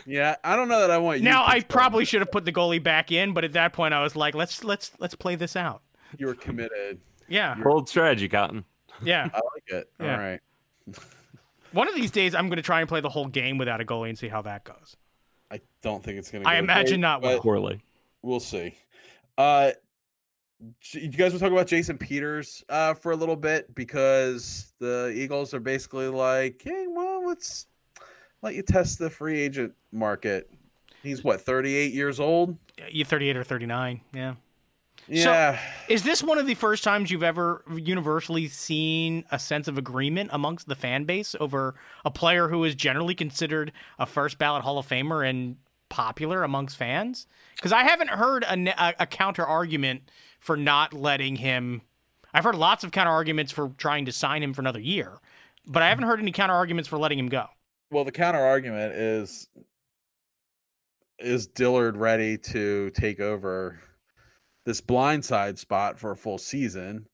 Yeah, 0.04 0.36
I 0.42 0.56
don't 0.56 0.68
know 0.68 0.80
that 0.80 0.90
I 0.90 0.98
want 0.98 1.18
you. 1.18 1.24
Now 1.24 1.44
to 1.44 1.50
I 1.50 1.60
probably 1.60 2.04
should 2.04 2.20
have 2.20 2.32
put 2.32 2.44
the 2.44 2.52
goalie 2.52 2.82
back 2.82 3.12
in, 3.12 3.32
but 3.32 3.44
at 3.44 3.52
that 3.52 3.72
point 3.72 3.94
I 3.94 4.02
was 4.02 4.16
like, 4.16 4.34
let's 4.34 4.64
let's 4.64 4.90
let's 4.98 5.14
play 5.14 5.36
this 5.36 5.54
out. 5.54 5.82
you 6.18 6.26
were 6.26 6.34
committed. 6.34 7.00
Yeah, 7.28 7.54
Bold 7.62 7.88
strategy, 7.88 8.28
Cotton. 8.28 8.64
yeah. 9.02 9.28
I 9.32 9.36
like 9.36 9.64
it. 9.68 9.90
Yeah. 10.00 10.12
All 10.12 10.18
right. 10.18 10.40
One 11.72 11.88
of 11.88 11.94
these 11.94 12.10
days, 12.10 12.34
I'm 12.34 12.46
going 12.48 12.56
to 12.56 12.62
try 12.62 12.80
and 12.80 12.88
play 12.88 13.00
the 13.00 13.08
whole 13.08 13.26
game 13.26 13.58
without 13.58 13.80
a 13.80 13.84
goalie 13.84 14.08
and 14.08 14.16
see 14.18 14.28
how 14.28 14.42
that 14.42 14.64
goes. 14.64 14.96
I 15.50 15.60
don't 15.82 16.02
think 16.02 16.18
it's 16.18 16.30
gonna. 16.30 16.48
I 16.48 16.54
go 16.54 16.58
imagine 16.60 16.94
great, 16.94 17.00
not 17.00 17.22
well. 17.22 17.40
Poorly. 17.40 17.82
We'll 18.22 18.40
see. 18.40 18.76
Uh, 19.36 19.72
you 20.92 21.08
guys 21.08 21.32
were 21.32 21.38
talking 21.38 21.52
about 21.52 21.66
Jason 21.66 21.98
Peters 21.98 22.64
uh, 22.68 22.94
for 22.94 23.12
a 23.12 23.16
little 23.16 23.36
bit 23.36 23.72
because 23.74 24.72
the 24.78 25.12
Eagles 25.14 25.52
are 25.52 25.60
basically 25.60 26.08
like, 26.08 26.60
hey, 26.64 26.86
well, 26.88 27.26
let's 27.26 27.66
let 28.42 28.54
you 28.54 28.62
test 28.62 28.98
the 28.98 29.10
free 29.10 29.40
agent 29.40 29.74
market. 29.92 30.50
He's 31.02 31.22
what, 31.22 31.40
38 31.40 31.92
years 31.92 32.20
old? 32.20 32.56
You 32.90 33.04
38 33.04 33.36
or 33.36 33.44
39, 33.44 34.00
yeah. 34.12 34.34
Yeah. 35.08 35.58
Is 35.88 36.02
this 36.02 36.22
one 36.22 36.38
of 36.38 36.46
the 36.46 36.54
first 36.54 36.82
times 36.82 37.10
you've 37.10 37.22
ever 37.22 37.62
universally 37.76 38.48
seen 38.48 39.24
a 39.30 39.38
sense 39.38 39.68
of 39.68 39.78
agreement 39.78 40.30
amongst 40.32 40.68
the 40.68 40.74
fan 40.74 41.04
base 41.04 41.36
over 41.38 41.74
a 42.04 42.10
player 42.10 42.48
who 42.48 42.64
is 42.64 42.74
generally 42.74 43.14
considered 43.14 43.72
a 43.98 44.06
first 44.06 44.38
ballot 44.38 44.62
Hall 44.62 44.78
of 44.78 44.88
Famer 44.88 45.28
and 45.28 45.56
popular 45.88 46.42
amongst 46.42 46.76
fans? 46.76 47.26
Because 47.54 47.72
I 47.72 47.84
haven't 47.84 48.10
heard 48.10 48.42
a, 48.44 48.82
a, 48.82 48.94
a 49.00 49.06
counter 49.06 49.46
argument 49.46 50.10
for 50.40 50.56
not 50.56 50.92
letting 50.92 51.36
him. 51.36 51.82
I've 52.34 52.44
heard 52.44 52.56
lots 52.56 52.84
of 52.84 52.90
counter 52.90 53.12
arguments 53.12 53.52
for 53.52 53.70
trying 53.78 54.06
to 54.06 54.12
sign 54.12 54.42
him 54.42 54.52
for 54.52 54.60
another 54.60 54.80
year, 54.80 55.20
but 55.66 55.82
I 55.82 55.88
haven't 55.88 56.04
heard 56.04 56.20
any 56.20 56.32
counter 56.32 56.54
arguments 56.54 56.88
for 56.88 56.98
letting 56.98 57.18
him 57.18 57.28
go. 57.28 57.46
Well, 57.90 58.04
the 58.04 58.12
counter 58.12 58.40
argument 58.40 58.94
is 58.94 59.48
is 61.18 61.46
Dillard 61.46 61.96
ready 61.96 62.36
to 62.36 62.90
take 62.90 63.20
over 63.20 63.80
this 64.66 64.80
blindside 64.80 65.58
spot 65.58 65.98
for 65.98 66.10
a 66.10 66.16
full 66.16 66.38
season? 66.38 67.06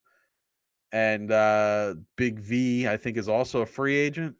And 0.92 1.30
uh 1.30 1.94
Big 2.16 2.38
V, 2.38 2.88
I 2.88 2.96
think, 2.96 3.16
is 3.16 3.28
also 3.28 3.60
a 3.60 3.66
free 3.66 3.96
agent. 3.96 4.36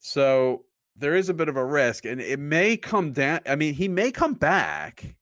So 0.00 0.64
there 0.96 1.16
is 1.16 1.28
a 1.28 1.34
bit 1.34 1.48
of 1.48 1.56
a 1.56 1.64
risk, 1.64 2.04
and 2.04 2.20
it 2.20 2.38
may 2.38 2.76
come 2.76 3.12
down. 3.12 3.40
I 3.46 3.56
mean, 3.56 3.74
he 3.74 3.88
may 3.88 4.10
come 4.12 4.34
back. 4.34 5.16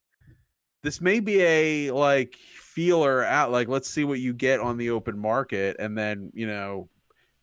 This 0.83 1.01
may 1.01 1.21
be 1.21 1.41
a 1.43 1.91
like 1.93 2.35
feeler 2.35 3.25
out, 3.25 3.53
like 3.53 3.69
let's 3.69 3.89
see 3.89 4.05
what 4.05 4.21
you 4.21 4.33
get 4.33 4.61
on 4.61 4.77
the 4.77 4.91
open 4.91 5.19
market, 5.19 5.77
and 5.79 5.97
then 5.97 6.31
you 6.35 6.47
know, 6.47 6.89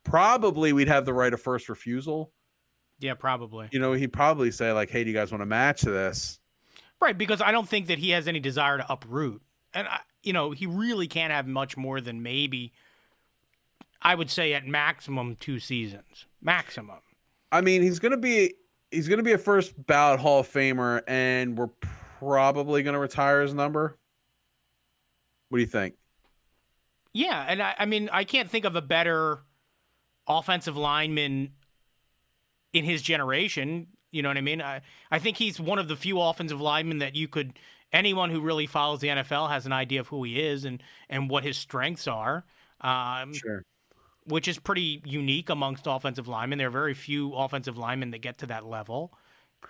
probably 0.04 0.74
we'd 0.74 0.88
have 0.88 1.06
the 1.06 1.14
right 1.14 1.34
of 1.34 1.41
first 1.41 1.70
refusal. 1.70 2.32
Yeah, 3.00 3.14
probably. 3.14 3.70
You 3.72 3.80
know, 3.80 3.93
he'd 3.93 4.14
probably 4.14 4.52
say 4.52 4.72
like, 4.72 4.89
"Hey, 4.89 5.04
do 5.04 5.10
you 5.10 5.16
guys 5.16 5.32
want 5.32 5.41
to 5.41 5.45
match 5.45 5.82
this?" 5.82 6.39
Right, 7.02 7.18
because 7.18 7.41
I 7.41 7.52
don't 7.52 7.68
think 7.68 7.88
that 7.88 7.97
he 7.97 8.10
has 8.10 8.28
any 8.28 8.39
desire 8.41 8.78
to 8.78 8.91
uproot. 8.91 9.41
And, 9.74 9.88
I, 9.88 10.00
you 10.22 10.34
know, 10.34 10.52
he 10.52 10.66
really 10.66 11.08
can't 11.08 11.32
have 11.32 11.47
much 11.47 11.78
more 11.78 12.02
than 12.02 12.22
maybe, 12.22 12.74
I 14.02 14.16
would 14.16 14.30
say 14.30 14.54
at 14.54 14.68
maximum 14.68 15.38
two 15.38 15.60
seasons. 15.60 16.26
Maximum. 16.41 17.00
I 17.52 17.62
mean, 17.62 17.82
he's 17.82 18.00
gonna 18.00 18.18
be 18.18 18.56
he's 18.91 19.08
gonna 19.08 19.24
be 19.24 19.32
a 19.32 19.38
first 19.38 19.74
ballot 19.88 20.20
Hall 20.20 20.39
of 20.39 20.47
Famer, 20.47 21.02
and 21.08 21.58
we're 21.58 21.70
probably 22.20 22.84
gonna 22.84 23.00
retire 23.00 23.41
his 23.41 23.54
number. 23.54 23.97
What 25.50 25.58
do 25.58 25.62
you 25.62 25.68
think? 25.68 25.95
Yeah, 27.14 27.43
and 27.47 27.62
I, 27.62 27.76
I 27.80 27.86
mean, 27.86 28.10
I 28.12 28.24
can't 28.24 28.50
think 28.50 28.66
of 28.66 28.76
a 28.76 28.82
better 28.82 29.39
offensive 30.30 30.78
lineman 30.78 31.52
in 32.72 32.86
his 32.86 33.02
generation. 33.02 33.88
You 34.12 34.22
know 34.22 34.30
what 34.30 34.38
I 34.38 34.42
mean? 34.42 34.62
I, 34.62 34.82
I 35.12 35.20
think 35.20 35.38
he's 35.38 35.60
one 35.60 35.80
of 35.80 35.88
the 35.88 35.96
few 35.96 36.22
offensive 36.22 36.62
linemen 36.62 37.00
that 37.00 37.16
you 37.16 37.28
could 37.28 37.60
anyone 37.92 38.30
who 38.30 38.42
really 38.42 38.68
follows 38.68 39.00
the 39.00 39.08
NFL 39.08 39.50
has 39.50 39.66
an 39.66 39.74
idea 39.74 40.00
of 40.00 40.08
who 40.08 40.24
he 40.24 40.40
is 40.40 40.66
and 40.66 40.82
and 41.10 41.30
what 41.30 41.44
his 41.44 41.58
strengths 41.58 42.08
are. 42.08 42.46
Um, 42.82 43.34
Sure. 43.34 43.64
which 44.26 44.48
is 44.48 44.58
pretty 44.58 45.02
unique 45.06 45.50
amongst 45.50 45.86
offensive 45.88 46.28
linemen. 46.28 46.60
There 46.60 46.68
are 46.68 46.72
very 46.72 46.94
few 46.94 47.34
offensive 47.34 47.78
linemen 47.78 48.12
that 48.12 48.20
get 48.20 48.38
to 48.40 48.45
that 48.48 48.66
level. 48.66 49.12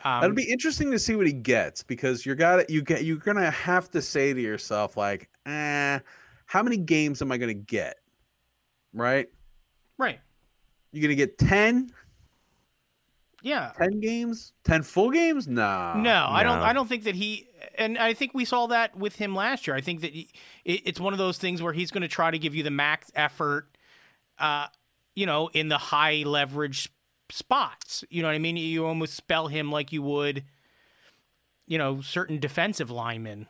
Um, 0.03 0.21
That'll 0.21 0.35
be 0.35 0.49
interesting 0.49 0.91
to 0.91 0.99
see 0.99 1.15
what 1.15 1.25
he 1.25 1.33
gets 1.33 1.81
because 1.81 2.25
you're 2.25 2.35
got 2.35 2.69
you 2.69 2.83
get 2.83 3.03
you're 3.03 3.17
gonna 3.17 3.49
have 3.51 3.89
to 3.91 4.01
say 4.01 4.33
to 4.33 4.39
yourself 4.41 4.95
like, 4.95 5.29
eh, 5.45 5.99
how 6.45 6.61
many 6.63 6.77
games 6.77 7.21
am 7.21 7.31
I 7.31 7.37
gonna 7.37 7.53
get? 7.53 7.97
Right? 8.93 9.27
right. 9.97 10.19
You're 10.91 11.03
gonna 11.03 11.15
get 11.15 11.37
10? 11.37 11.91
Yeah. 13.41 13.71
10 13.77 13.99
games? 13.99 14.53
10 14.65 14.83
full 14.83 15.11
games? 15.11 15.47
Nah. 15.47 15.95
No, 15.95 16.27
I 16.29 16.43
don't. 16.43 16.59
I 16.59 16.73
don't 16.73 16.87
think 16.87 17.03
that 17.03 17.15
he. 17.15 17.47
And 17.77 17.97
I 17.97 18.13
think 18.13 18.33
we 18.33 18.45
saw 18.45 18.67
that 18.67 18.97
with 18.97 19.15
him 19.15 19.35
last 19.35 19.67
year. 19.67 19.75
I 19.75 19.81
think 19.81 20.01
that 20.01 20.13
he, 20.13 20.29
it, 20.65 20.81
it's 20.85 20.99
one 20.99 21.13
of 21.13 21.19
those 21.19 21.37
things 21.37 21.61
where 21.61 21.73
he's 21.73 21.91
going 21.91 22.01
to 22.01 22.07
try 22.07 22.31
to 22.31 22.37
give 22.37 22.55
you 22.55 22.63
the 22.63 22.71
max 22.71 23.11
effort, 23.15 23.77
uh, 24.37 24.67
you 25.15 25.25
know, 25.25 25.49
in 25.53 25.69
the 25.69 25.77
high 25.77 26.23
leverage 26.25 26.89
spots. 27.29 28.03
You 28.09 28.21
know 28.21 28.27
what 28.27 28.35
I 28.35 28.39
mean? 28.39 28.57
You 28.57 28.85
almost 28.85 29.13
spell 29.13 29.47
him 29.47 29.71
like 29.71 29.91
you 29.91 30.01
would, 30.01 30.43
you 31.67 31.77
know, 31.77 32.01
certain 32.01 32.39
defensive 32.39 32.91
linemen. 32.91 33.47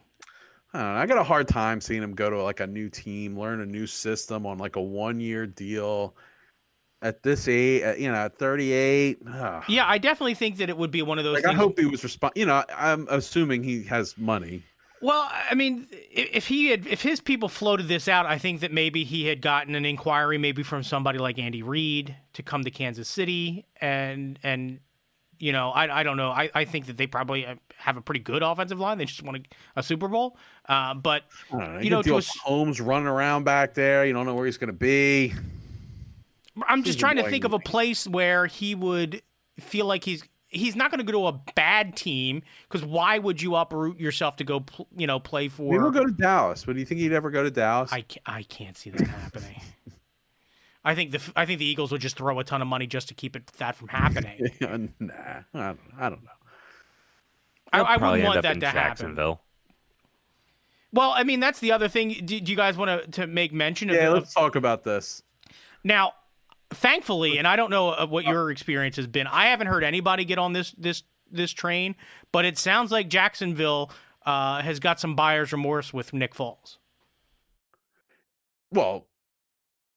I 0.73 0.79
don't 0.79 0.93
know. 0.93 0.99
I 0.99 1.05
got 1.07 1.17
a 1.17 1.23
hard 1.23 1.47
time 1.47 1.81
seeing 1.81 2.03
him 2.03 2.13
go 2.13 2.29
to 2.29 2.41
like 2.43 2.59
a 2.59 2.67
new 2.67 2.89
team, 2.89 3.39
learn 3.39 3.59
a 3.59 3.65
new 3.65 3.87
system 3.87 4.45
on 4.45 4.59
like 4.59 4.75
a 4.75 4.81
one 4.81 5.19
year 5.19 5.47
deal. 5.47 6.15
At 7.01 7.23
this 7.23 7.47
age, 7.47 7.81
at, 7.81 7.99
you 7.99 8.11
know, 8.11 8.17
at 8.17 8.37
38. 8.37 9.19
ugh. 9.25 9.63
Yeah, 9.69 9.87
I 9.87 9.97
definitely 9.97 10.33
think 10.33 10.57
that 10.57 10.69
it 10.69 10.77
would 10.77 10.91
be 10.91 11.01
one 11.01 11.17
of 11.17 11.23
those. 11.23 11.35
Like 11.35 11.45
I 11.45 11.53
hope 11.53 11.79
he 11.79 11.85
was 11.85 12.03
respond. 12.03 12.33
You 12.35 12.45
know, 12.45 12.63
I'm 12.75 13.07
assuming 13.09 13.63
he 13.63 13.83
has 13.83 14.17
money. 14.17 14.63
Well, 15.01 15.29
I 15.31 15.55
mean, 15.55 15.87
if 16.11 16.47
he 16.47 16.67
had, 16.67 16.85
if 16.85 17.01
his 17.01 17.21
people 17.21 17.47
floated 17.47 17.87
this 17.87 18.09
out, 18.09 18.25
I 18.25 18.37
think 18.37 18.59
that 18.59 18.73
maybe 18.73 19.05
he 19.05 19.27
had 19.27 19.41
gotten 19.41 19.75
an 19.75 19.85
inquiry, 19.85 20.37
maybe 20.37 20.61
from 20.61 20.83
somebody 20.83 21.19
like 21.19 21.39
Andy 21.39 21.63
Reid 21.63 22.17
to 22.33 22.43
come 22.43 22.65
to 22.65 22.71
Kansas 22.71 23.07
City, 23.07 23.65
and 23.79 24.37
and 24.43 24.81
you 25.39 25.53
know, 25.53 25.69
I 25.69 26.01
I 26.01 26.03
don't 26.03 26.17
know. 26.17 26.31
I, 26.31 26.49
I 26.53 26.65
think 26.65 26.87
that 26.87 26.97
they 26.97 27.07
probably 27.07 27.47
have 27.77 27.95
a 27.95 28.01
pretty 28.01 28.19
good 28.19 28.43
offensive 28.43 28.77
line. 28.77 28.97
They 28.97 29.05
just 29.05 29.23
want 29.23 29.37
a, 29.37 29.79
a 29.79 29.83
Super 29.83 30.09
Bowl, 30.09 30.37
uh, 30.67 30.95
but 30.95 31.23
know. 31.53 31.77
You 31.77 31.83
You, 31.85 31.89
know, 31.91 31.95
know, 31.97 32.01
to 32.01 32.17
a 32.17 32.21
Holmes 32.43 32.81
running 32.81 33.07
around 33.07 33.45
back 33.45 33.73
there. 33.75 34.05
You 34.05 34.11
don't 34.11 34.25
know 34.25 34.35
where 34.35 34.45
he's 34.45 34.57
going 34.57 34.67
to 34.67 34.73
be. 34.73 35.33
I'm 36.67 36.83
just 36.83 36.99
trying 36.99 37.17
to 37.17 37.29
think 37.29 37.43
of 37.43 37.53
a 37.53 37.59
place 37.59 38.07
where 38.07 38.45
he 38.45 38.75
would 38.75 39.21
feel 39.59 39.85
like 39.85 40.03
he's 40.03 40.23
he's 40.49 40.75
not 40.75 40.91
going 40.91 41.05
to 41.05 41.11
go 41.11 41.19
to 41.19 41.27
a 41.27 41.41
bad 41.55 41.95
team 41.95 42.41
because 42.67 42.85
why 42.85 43.19
would 43.19 43.41
you 43.41 43.55
uproot 43.55 43.99
yourself 43.99 44.35
to 44.37 44.43
go, 44.43 44.61
pl- 44.61 44.87
you 44.95 45.07
know, 45.07 45.19
play 45.19 45.47
for? 45.47 45.71
Maybe 45.71 45.77
we'll 45.77 45.91
go 45.91 46.05
to 46.05 46.11
Dallas. 46.11 46.65
But 46.65 46.73
do 46.73 46.79
you 46.79 46.85
think 46.85 47.01
he'd 47.01 47.13
ever 47.13 47.29
go 47.29 47.43
to 47.43 47.51
Dallas? 47.51 47.91
I 47.93 48.01
can't, 48.01 48.23
I 48.25 48.43
can't 48.43 48.77
see 48.77 48.89
that 48.89 49.07
happening. 49.07 49.61
I 50.83 50.95
think 50.95 51.11
the 51.11 51.21
I 51.35 51.45
think 51.45 51.59
the 51.59 51.65
Eagles 51.65 51.91
would 51.91 52.01
just 52.01 52.17
throw 52.17 52.39
a 52.39 52.43
ton 52.43 52.61
of 52.61 52.67
money 52.67 52.87
just 52.87 53.09
to 53.09 53.13
keep 53.13 53.35
it 53.35 53.47
that 53.57 53.75
from 53.75 53.89
happening. 53.89 54.49
nah, 54.59 55.13
I 55.53 55.57
don't, 55.57 55.79
I 55.97 56.09
don't 56.09 56.23
know. 56.23 56.31
I, 57.71 57.77
He'll 57.77 57.85
I 57.85 57.97
probably 57.97 58.19
wouldn't 58.19 58.35
want 58.35 58.41
that 58.43 58.53
in 58.55 58.59
to 58.61 58.67
happen. 58.67 58.81
Jacksonville. 58.81 59.41
Well, 60.93 61.11
I 61.11 61.23
mean 61.23 61.41
that's 61.41 61.59
the 61.59 61.73
other 61.73 61.89
thing. 61.89 62.09
Do, 62.25 62.39
do 62.39 62.51
you 62.51 62.55
guys 62.55 62.77
want 62.77 63.03
to 63.03 63.21
to 63.21 63.27
make 63.27 63.53
mention 63.53 63.89
of, 63.89 63.97
Yeah, 63.97 64.07
of 64.07 64.13
let's 64.13 64.33
talk 64.33 64.55
about 64.55 64.83
this. 64.83 65.21
Now, 65.83 66.13
thankfully, 66.71 67.37
and 67.37 67.47
I 67.47 67.55
don't 67.55 67.69
know 67.69 67.89
uh, 67.89 68.05
what 68.05 68.25
your 68.25 68.51
experience 68.51 68.95
has 68.97 69.07
been. 69.07 69.27
I 69.27 69.47
haven't 69.47 69.67
heard 69.67 69.83
anybody 69.83 70.25
get 70.25 70.37
on 70.37 70.53
this 70.53 70.71
this 70.77 71.03
this 71.31 71.51
train, 71.51 71.95
but 72.31 72.45
it 72.45 72.57
sounds 72.57 72.91
like 72.91 73.09
Jacksonville 73.09 73.91
uh, 74.25 74.61
has 74.61 74.79
got 74.79 74.99
some 74.99 75.15
buyer's 75.15 75.51
remorse 75.51 75.93
with 75.93 76.13
Nick 76.13 76.33
Foles. 76.33 76.77
Well, 78.71 79.07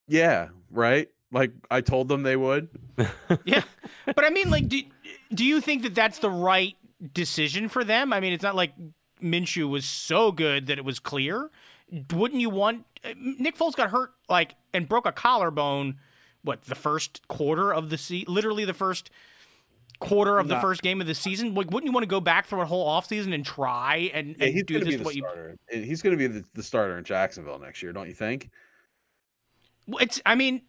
yeah, 0.09 0.49
right. 0.71 1.09
Like 1.31 1.53
I 1.71 1.81
told 1.81 2.09
them 2.09 2.23
they 2.23 2.37
would. 2.37 2.69
Yeah, 3.45 3.63
but 4.05 4.25
I 4.25 4.31
mean, 4.31 4.51
like, 4.51 4.69
do 4.69 4.83
do 5.35 5.45
you 5.45 5.61
think 5.61 5.83
that 5.83 5.95
that's 5.95 6.19
the 6.19 6.31
right 6.31 6.77
decision 7.15 7.69
for 7.69 7.83
them? 7.83 8.13
I 8.13 8.21
mean, 8.21 8.33
it's 8.33 8.43
not 8.43 8.55
like 8.55 8.75
Minshew 9.23 9.69
was 9.69 9.85
so 9.85 10.31
good 10.31 10.67
that 10.67 10.79
it 10.79 10.85
was 10.85 10.99
clear. 10.99 11.51
Wouldn't 12.13 12.41
you 12.41 12.51
want 12.51 12.85
uh, 13.05 13.15
Nick 13.17 13.57
Foles 13.57 13.75
got 13.75 13.91
hurt 13.91 14.13
like 14.29 14.55
and 14.75 14.89
broke 14.89 15.07
a 15.07 15.13
collarbone? 15.13 15.97
What 16.45 16.63
the 16.63 16.75
first 16.75 17.27
quarter 17.29 17.73
of 17.73 17.91
the 17.91 17.99
season, 17.99 18.33
literally 18.35 18.65
the 18.65 18.75
first 18.75 19.11
quarter 20.01 20.39
of 20.39 20.49
the 20.49 20.61
first 20.61 20.83
game 20.83 21.01
of 21.01 21.07
the 21.07 21.15
season? 21.15 21.55
Like, 21.55 21.71
wouldn't 21.71 21.87
you 21.87 21.93
want 21.93 22.03
to 22.03 22.09
go 22.09 22.21
back 22.21 22.47
through 22.47 22.63
a 22.63 22.67
whole 22.67 22.89
offseason 22.89 23.33
and 23.33 23.45
try 23.45 24.11
and, 24.13 24.37
Yeah, 24.39 24.47
and 24.47 24.55
he's 24.55 24.65
do 24.65 24.79
this 24.81 24.89
be 24.89 24.97
the 24.97 25.05
what 25.05 25.15
you? 25.15 25.23
starter. 25.23 25.57
He's 25.71 26.03
going 26.03 26.19
to 26.19 26.19
be 26.19 26.27
the, 26.27 26.45
the 26.55 26.63
starter 26.63 26.99
in 26.99 27.05
Jacksonville 27.05 27.59
next 27.59 27.83
year, 27.83 27.93
don't 27.93 28.09
you 28.09 28.15
think? 28.15 28.51
It's. 30.01 30.21
I 30.27 30.35
mean, 30.35 30.63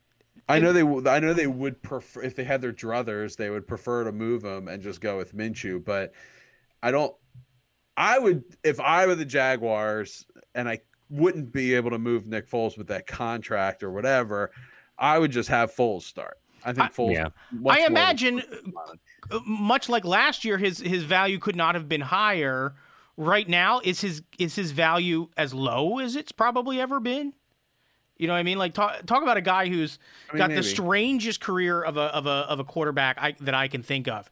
I 0.50 0.60
know 0.60 0.74
they. 0.74 1.10
I 1.10 1.20
know 1.20 1.34
they 1.34 1.48
would 1.48 1.82
prefer 1.82 2.22
if 2.22 2.36
they 2.36 2.44
had 2.44 2.62
their 2.62 2.74
druthers, 2.74 3.36
they 3.36 3.50
would 3.50 3.68
prefer 3.68 4.04
to 4.04 4.12
move 4.12 4.44
him 4.44 4.68
and 4.68 4.82
just 4.82 5.02
go 5.02 5.18
with 5.18 5.36
Minshew. 5.36 5.84
But 5.84 6.14
I 6.82 6.92
don't. 6.92 7.16
I 7.96 8.20
would 8.20 8.44
if 8.64 8.80
I 8.80 9.06
were 9.06 9.16
the 9.16 9.26
Jaguars 9.26 10.26
and 10.56 10.68
I 10.68 10.80
wouldn't 11.10 11.52
be 11.52 11.76
able 11.76 11.92
to 11.92 12.00
move 12.00 12.28
Nick 12.28 12.50
Foles 12.50 12.78
with 12.78 12.88
that 12.88 13.08
contract 13.08 13.84
or 13.84 13.92
whatever. 13.92 14.52
I 14.98 15.20
would 15.20 15.32
just 15.32 15.50
have 15.50 15.74
Foles 15.74 16.04
start. 16.04 16.38
I 16.64 16.74
think 16.74 16.86
I- 16.86 16.90
Foles. 16.90 17.14
Yeah. 17.14 17.28
I 17.52 17.58
more 17.58 17.74
of 17.74 17.80
a 17.80 17.86
imagine 17.86 18.40
first 18.42 18.52
round. 18.64 19.00
uh, 19.32 19.40
much 19.46 19.90
like 19.90 20.06
last 20.06 20.46
year, 20.46 20.58
his 20.58 20.80
his 20.80 21.04
value 21.04 21.40
could 21.40 21.56
not 21.56 21.76
have 21.76 21.90
been 21.90 22.02
higher. 22.02 22.76
Right 23.16 23.48
now, 23.48 23.80
is 23.84 24.02
his 24.02 24.24
is 24.40 24.56
his 24.56 24.72
value 24.72 25.28
as 25.38 25.54
low 25.54 26.00
as 26.00 26.16
it's 26.16 26.32
probably 26.32 26.82
ever 26.82 27.00
been? 27.00 27.34
You 28.18 28.28
know 28.28 28.34
what 28.34 28.40
I 28.40 28.44
mean? 28.44 28.58
Like 28.58 28.74
talk 28.74 29.06
talk 29.06 29.22
about 29.22 29.38
a 29.38 29.42
guy 29.42 29.68
who's 29.68 30.00
I 30.30 30.34
mean, 30.34 30.38
got 30.40 30.50
the 30.56 30.64
strangest 30.64 31.42
career 31.42 31.82
of 31.82 31.98
a 31.98 32.04
of 32.04 32.26
a 32.26 32.30
of 32.30 32.60
a 32.60 32.64
quarterback 32.64 33.18
I, 33.20 33.36
that 33.42 33.54
I 33.54 33.68
can 33.68 33.84
think 33.84 34.08
of. 34.08 34.32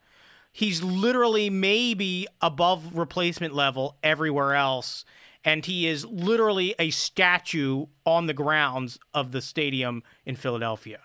He's 0.51 0.81
literally 0.83 1.49
maybe 1.49 2.27
above 2.41 2.97
replacement 2.97 3.53
level 3.53 3.97
everywhere 4.03 4.53
else, 4.55 5.05
and 5.43 5.65
he 5.65 5.88
is 5.88 6.05
literally 6.05 6.76
a 6.80 6.89
statue 6.91 7.85
on 8.05 8.27
the 8.27 8.34
grounds 8.34 8.99
of 9.13 9.31
the 9.31 9.41
stadium 9.41 10.03
in 10.26 10.35
Philadelphia. 10.35 10.99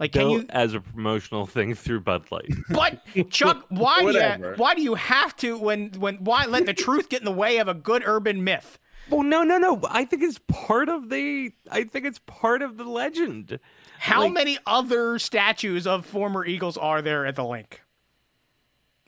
Like, 0.00 0.12
can 0.12 0.22
Built 0.22 0.42
you? 0.42 0.46
as 0.50 0.74
a 0.74 0.80
promotional 0.80 1.46
thing 1.46 1.74
through 1.74 2.00
Bud 2.00 2.24
Light. 2.32 2.52
But 2.68 3.00
Chuck, 3.30 3.64
why 3.68 4.02
do 4.02 4.12
you 4.12 4.54
why 4.56 4.74
do 4.74 4.82
you 4.82 4.94
have 4.96 5.36
to 5.36 5.56
when 5.56 5.90
when 5.98 6.16
why 6.16 6.46
let 6.46 6.66
the 6.66 6.74
truth 6.74 7.08
get 7.08 7.20
in 7.20 7.24
the 7.24 7.30
way 7.32 7.58
of 7.58 7.68
a 7.68 7.74
good 7.74 8.02
urban 8.04 8.42
myth? 8.42 8.78
well, 9.10 9.22
no, 9.22 9.42
no, 9.42 9.58
no. 9.58 9.80
I 9.90 10.04
think 10.06 10.22
it's 10.22 10.40
part 10.48 10.88
of 10.88 11.10
the. 11.10 11.52
I 11.70 11.84
think 11.84 12.06
it's 12.06 12.18
part 12.20 12.62
of 12.62 12.76
the 12.78 12.84
legend. 12.84 13.58
How 13.98 14.22
Like- 14.22 14.32
many 14.32 14.58
other 14.66 15.18
statues 15.18 15.86
of 15.86 16.06
former 16.06 16.44
Eagles 16.44 16.76
are 16.78 17.00
there 17.02 17.24
at 17.26 17.36
the 17.36 17.44
Linc? 17.44 17.82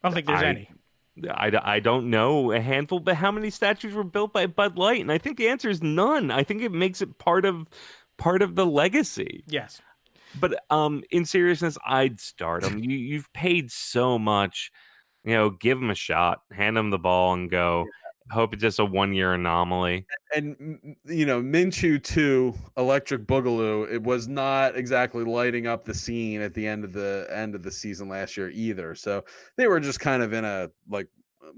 I 0.05 0.09
don't 0.09 0.15
think 0.15 0.27
there's 0.27 0.43
I- 0.43 0.47
any. 0.47 0.71
I, 1.31 1.53
I 1.63 1.81
don't 1.81 2.11
know 2.11 2.53
a 2.53 2.61
handful, 2.61 3.01
but 3.01 3.17
how 3.17 3.31
many 3.31 3.51
statues 3.51 3.95
were 3.95 4.05
built 4.05 4.33
by 4.33 4.47
Bud 4.47 4.77
Light? 4.77 5.01
And 5.01 5.11
I 5.11 5.19
think 5.19 5.39
the 5.39 5.49
answer 5.49 5.71
is 5.71 5.83
none. 5.83 6.31
I 6.31 6.43
think 6.43 6.63
it 6.63 6.73
makes 6.73 7.01
it 7.01 7.19
part 7.19 7.45
of 7.45 7.69
part 8.19 8.43
of 8.43 8.55
the 8.55 8.67
legacy. 8.67 9.45
Yes. 9.47 9.81
But 10.39 10.63
um, 10.71 11.03
in 11.11 11.25
seriousness, 11.25 11.79
I'd 11.87 12.21
start 12.21 12.63
them. 12.63 12.79
You 12.79 12.97
you've 12.97 13.33
paid 13.33 13.71
so 13.71 14.19
much, 14.19 14.71
you 15.25 15.35
know. 15.35 15.51
Give 15.51 15.79
them 15.79 15.91
a 15.91 15.95
shot. 15.95 16.41
Hand 16.53 16.77
them 16.77 16.91
the 16.91 16.99
ball 16.99 17.33
and 17.33 17.51
go. 17.51 17.87
Hope 18.31 18.53
it's 18.53 18.63
just 18.63 18.81
a 18.81 18.85
one 18.85 19.15
year 19.15 19.35
anomaly. 19.35 20.05
and 20.35 20.97
you 21.05 21.27
know 21.27 21.41
Minshew 21.41 22.03
too, 22.03 22.55
Electric 22.77 23.27
Boogaloo. 23.27 23.91
It 23.91 24.03
was 24.03 24.27
not 24.27 24.77
exactly 24.77 25.25
lighting 25.25 25.67
up 25.67 25.85
the 25.85 25.95
scene 25.95 26.41
at 26.41 26.53
the 26.53 26.67
end 26.67 26.85
of 26.85 26.93
the 26.93 27.29
end 27.31 27.55
of 27.55 27.63
the 27.63 27.71
season 27.71 28.09
last 28.09 28.37
year 28.37 28.51
either. 28.51 28.95
So 28.95 29.25
they 29.57 29.69
were 29.69 29.79
just 29.79 30.01
kind 30.01 30.23
of 30.23 30.33
in 30.33 30.45
a 30.45 30.71
like, 30.89 31.09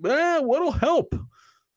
eh, 0.05 0.39
what'll 0.41 0.73
help 0.73 1.15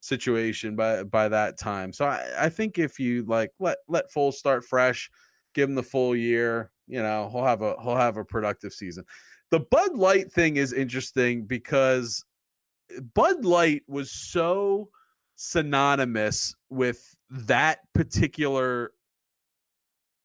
situation 0.01 0.75
by 0.75 1.03
by 1.03 1.29
that 1.29 1.57
time. 1.57 1.93
So 1.93 2.05
I, 2.05 2.25
I 2.37 2.49
think 2.49 2.77
if 2.77 2.99
you 2.99 3.23
like 3.23 3.51
let 3.59 3.77
let 3.87 4.11
Foles 4.11 4.33
start 4.33 4.65
fresh, 4.65 5.09
give 5.53 5.69
him 5.69 5.75
the 5.75 5.83
full 5.83 6.15
year, 6.15 6.71
you 6.87 7.01
know 7.01 7.29
he'll 7.31 7.45
have 7.45 7.61
a 7.61 7.75
he'll 7.81 7.95
have 7.95 8.17
a 8.17 8.25
productive 8.25 8.73
season. 8.73 9.05
The 9.51 9.61
Bud 9.61 9.95
Light 9.95 10.31
thing 10.31 10.57
is 10.57 10.73
interesting 10.73 11.45
because 11.45 12.25
Bud 13.13 13.45
Light 13.45 13.83
was 13.87 14.11
so 14.11 14.89
synonymous 15.35 16.55
with 16.69 17.15
that 17.29 17.79
particular 17.93 18.91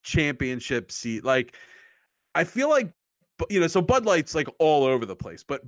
championship 0.03 0.93
seat. 0.93 1.25
Like, 1.25 1.57
I 2.35 2.45
feel 2.45 2.69
like, 2.69 2.93
you 3.51 3.61
know, 3.61 3.67
so 3.67 3.81
Bud 3.81 4.05
Light's 4.05 4.35
like 4.35 4.49
all 4.59 4.85
over 4.85 5.07
the 5.07 5.17
place, 5.17 5.43
but 5.43 5.63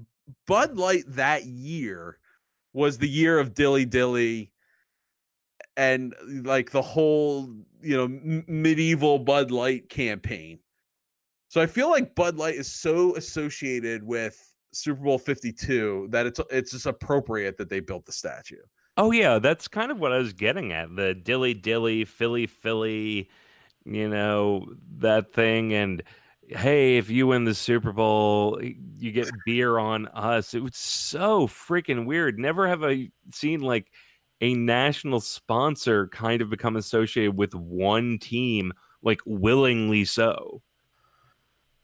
Bud 0.46 0.76
Light 0.76 1.04
that 1.08 1.44
year 1.46 2.18
was 2.72 2.98
the 2.98 3.08
year 3.08 3.38
of 3.38 3.54
Dilly 3.54 3.84
Dilly 3.84 4.52
and 5.76 6.14
like 6.44 6.70
the 6.70 6.82
whole, 6.82 7.48
you 7.80 7.96
know, 7.96 8.04
m- 8.04 8.44
medieval 8.46 9.18
Bud 9.18 9.50
Light 9.50 9.88
campaign. 9.88 10.58
So 11.48 11.60
I 11.60 11.66
feel 11.66 11.88
like 11.88 12.14
Bud 12.14 12.36
Light 12.36 12.56
is 12.56 12.70
so 12.70 13.16
associated 13.16 14.02
with 14.02 14.52
Super 14.72 15.02
Bowl 15.02 15.18
52 15.18 16.08
that 16.10 16.26
it's 16.26 16.40
it's 16.50 16.72
just 16.72 16.86
appropriate 16.86 17.56
that 17.56 17.68
they 17.68 17.80
built 17.80 18.04
the 18.04 18.12
statue. 18.12 18.56
Oh 18.96 19.10
yeah, 19.12 19.38
that's 19.38 19.68
kind 19.68 19.90
of 19.90 20.00
what 20.00 20.12
I 20.12 20.18
was 20.18 20.32
getting 20.32 20.72
at. 20.72 20.94
The 20.94 21.14
dilly 21.14 21.54
dilly, 21.54 22.04
Philly 22.04 22.46
Philly, 22.46 23.30
you 23.84 24.08
know, 24.08 24.66
that 24.98 25.32
thing 25.32 25.72
and 25.72 26.02
hey, 26.48 26.96
if 26.96 27.10
you 27.10 27.26
win 27.26 27.44
the 27.44 27.54
Super 27.54 27.92
Bowl, 27.92 28.58
you 28.62 29.12
get 29.12 29.28
beer 29.44 29.78
on 29.78 30.08
us. 30.08 30.54
It 30.54 30.62
was 30.62 30.76
so 30.76 31.46
freaking 31.46 32.06
weird. 32.06 32.38
Never 32.38 32.66
have 32.66 32.82
I 32.82 33.10
seen 33.32 33.60
like 33.60 33.90
a 34.40 34.54
national 34.54 35.20
sponsor 35.20 36.08
kind 36.08 36.40
of 36.40 36.48
become 36.48 36.76
associated 36.76 37.36
with 37.36 37.54
one 37.54 38.18
team, 38.18 38.72
like 39.02 39.20
willingly 39.26 40.04
so. 40.04 40.62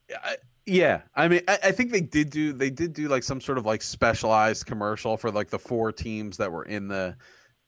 Yeah, 0.08 0.18
I- 0.22 0.36
yeah. 0.66 1.02
I 1.14 1.28
mean, 1.28 1.42
I, 1.48 1.58
I 1.64 1.72
think 1.72 1.90
they 1.92 2.00
did 2.00 2.30
do 2.30 2.52
they 2.52 2.70
did 2.70 2.92
do 2.92 3.08
like 3.08 3.22
some 3.22 3.40
sort 3.40 3.58
of 3.58 3.66
like 3.66 3.82
specialized 3.82 4.66
commercial 4.66 5.16
for 5.16 5.30
like 5.30 5.50
the 5.50 5.58
four 5.58 5.92
teams 5.92 6.36
that 6.38 6.50
were 6.50 6.64
in 6.64 6.88
the 6.88 7.16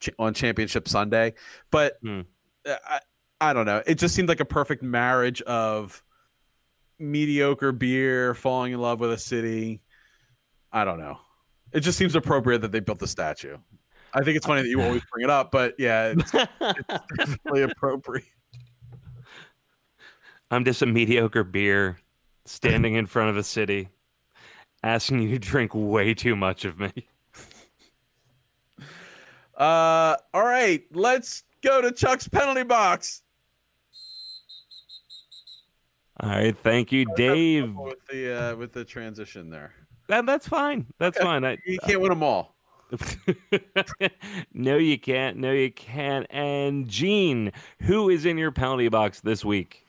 ch- 0.00 0.10
on 0.18 0.34
Championship 0.34 0.88
Sunday, 0.88 1.34
but 1.70 1.94
uh, 2.06 2.22
I, 2.66 3.00
I 3.40 3.52
don't 3.52 3.66
know. 3.66 3.82
It 3.86 3.96
just 3.96 4.14
seemed 4.14 4.28
like 4.28 4.40
a 4.40 4.46
perfect 4.46 4.82
marriage 4.82 5.42
of 5.42 6.02
mediocre 6.98 7.72
beer, 7.72 8.34
falling 8.34 8.72
in 8.72 8.80
love 8.80 9.00
with 9.00 9.12
a 9.12 9.18
city. 9.18 9.82
I 10.72 10.84
don't 10.84 10.98
know. 10.98 11.18
It 11.72 11.80
just 11.80 11.98
seems 11.98 12.14
appropriate 12.14 12.60
that 12.62 12.72
they 12.72 12.80
built 12.80 12.98
the 12.98 13.06
statue. 13.06 13.58
I 14.14 14.22
think 14.22 14.36
it's 14.36 14.46
funny 14.46 14.62
that 14.62 14.68
you 14.68 14.80
always 14.80 15.02
bring 15.12 15.24
it 15.24 15.30
up, 15.30 15.50
but 15.50 15.74
yeah, 15.78 16.14
it's 16.16 16.32
definitely 17.18 17.62
appropriate. 17.62 18.24
I'm 20.50 20.64
just 20.64 20.80
a 20.80 20.86
mediocre 20.86 21.44
beer 21.44 21.98
standing 22.46 22.94
in 22.94 23.06
front 23.06 23.30
of 23.30 23.36
a 23.36 23.42
city, 23.42 23.88
asking 24.82 25.20
you 25.22 25.28
to 25.30 25.38
drink 25.38 25.72
way 25.74 26.14
too 26.14 26.34
much 26.36 26.64
of 26.64 26.78
me. 26.78 26.92
Uh, 29.56 30.16
all 30.34 30.44
right, 30.44 30.84
let's 30.92 31.42
go 31.62 31.80
to 31.80 31.90
Chuck's 31.90 32.28
penalty 32.28 32.62
box. 32.62 33.22
All 36.20 36.28
right, 36.28 36.54
thank 36.62 36.92
you, 36.92 37.06
Dave. 37.16 37.74
with 37.74 37.96
the 38.10 38.32
uh, 38.52 38.56
with 38.56 38.74
the 38.74 38.84
transition 38.84 39.48
there. 39.48 39.72
That, 40.08 40.26
that's 40.26 40.46
fine. 40.46 40.84
That's 40.98 41.16
Okay. 41.16 41.24
fine. 41.24 41.42
I, 41.46 41.56
You 41.64 41.78
can't 41.78 42.02
win 42.02 42.10
them 42.10 42.22
all. 42.22 42.54
no, 44.52 44.76
you 44.76 44.98
can't. 44.98 45.38
No, 45.38 45.52
you 45.52 45.72
can't. 45.72 46.26
And 46.28 46.86
Gene, 46.86 47.50
who 47.80 48.10
is 48.10 48.26
in 48.26 48.36
your 48.36 48.52
penalty 48.52 48.90
box 48.90 49.20
this 49.22 49.42
week? 49.42 49.85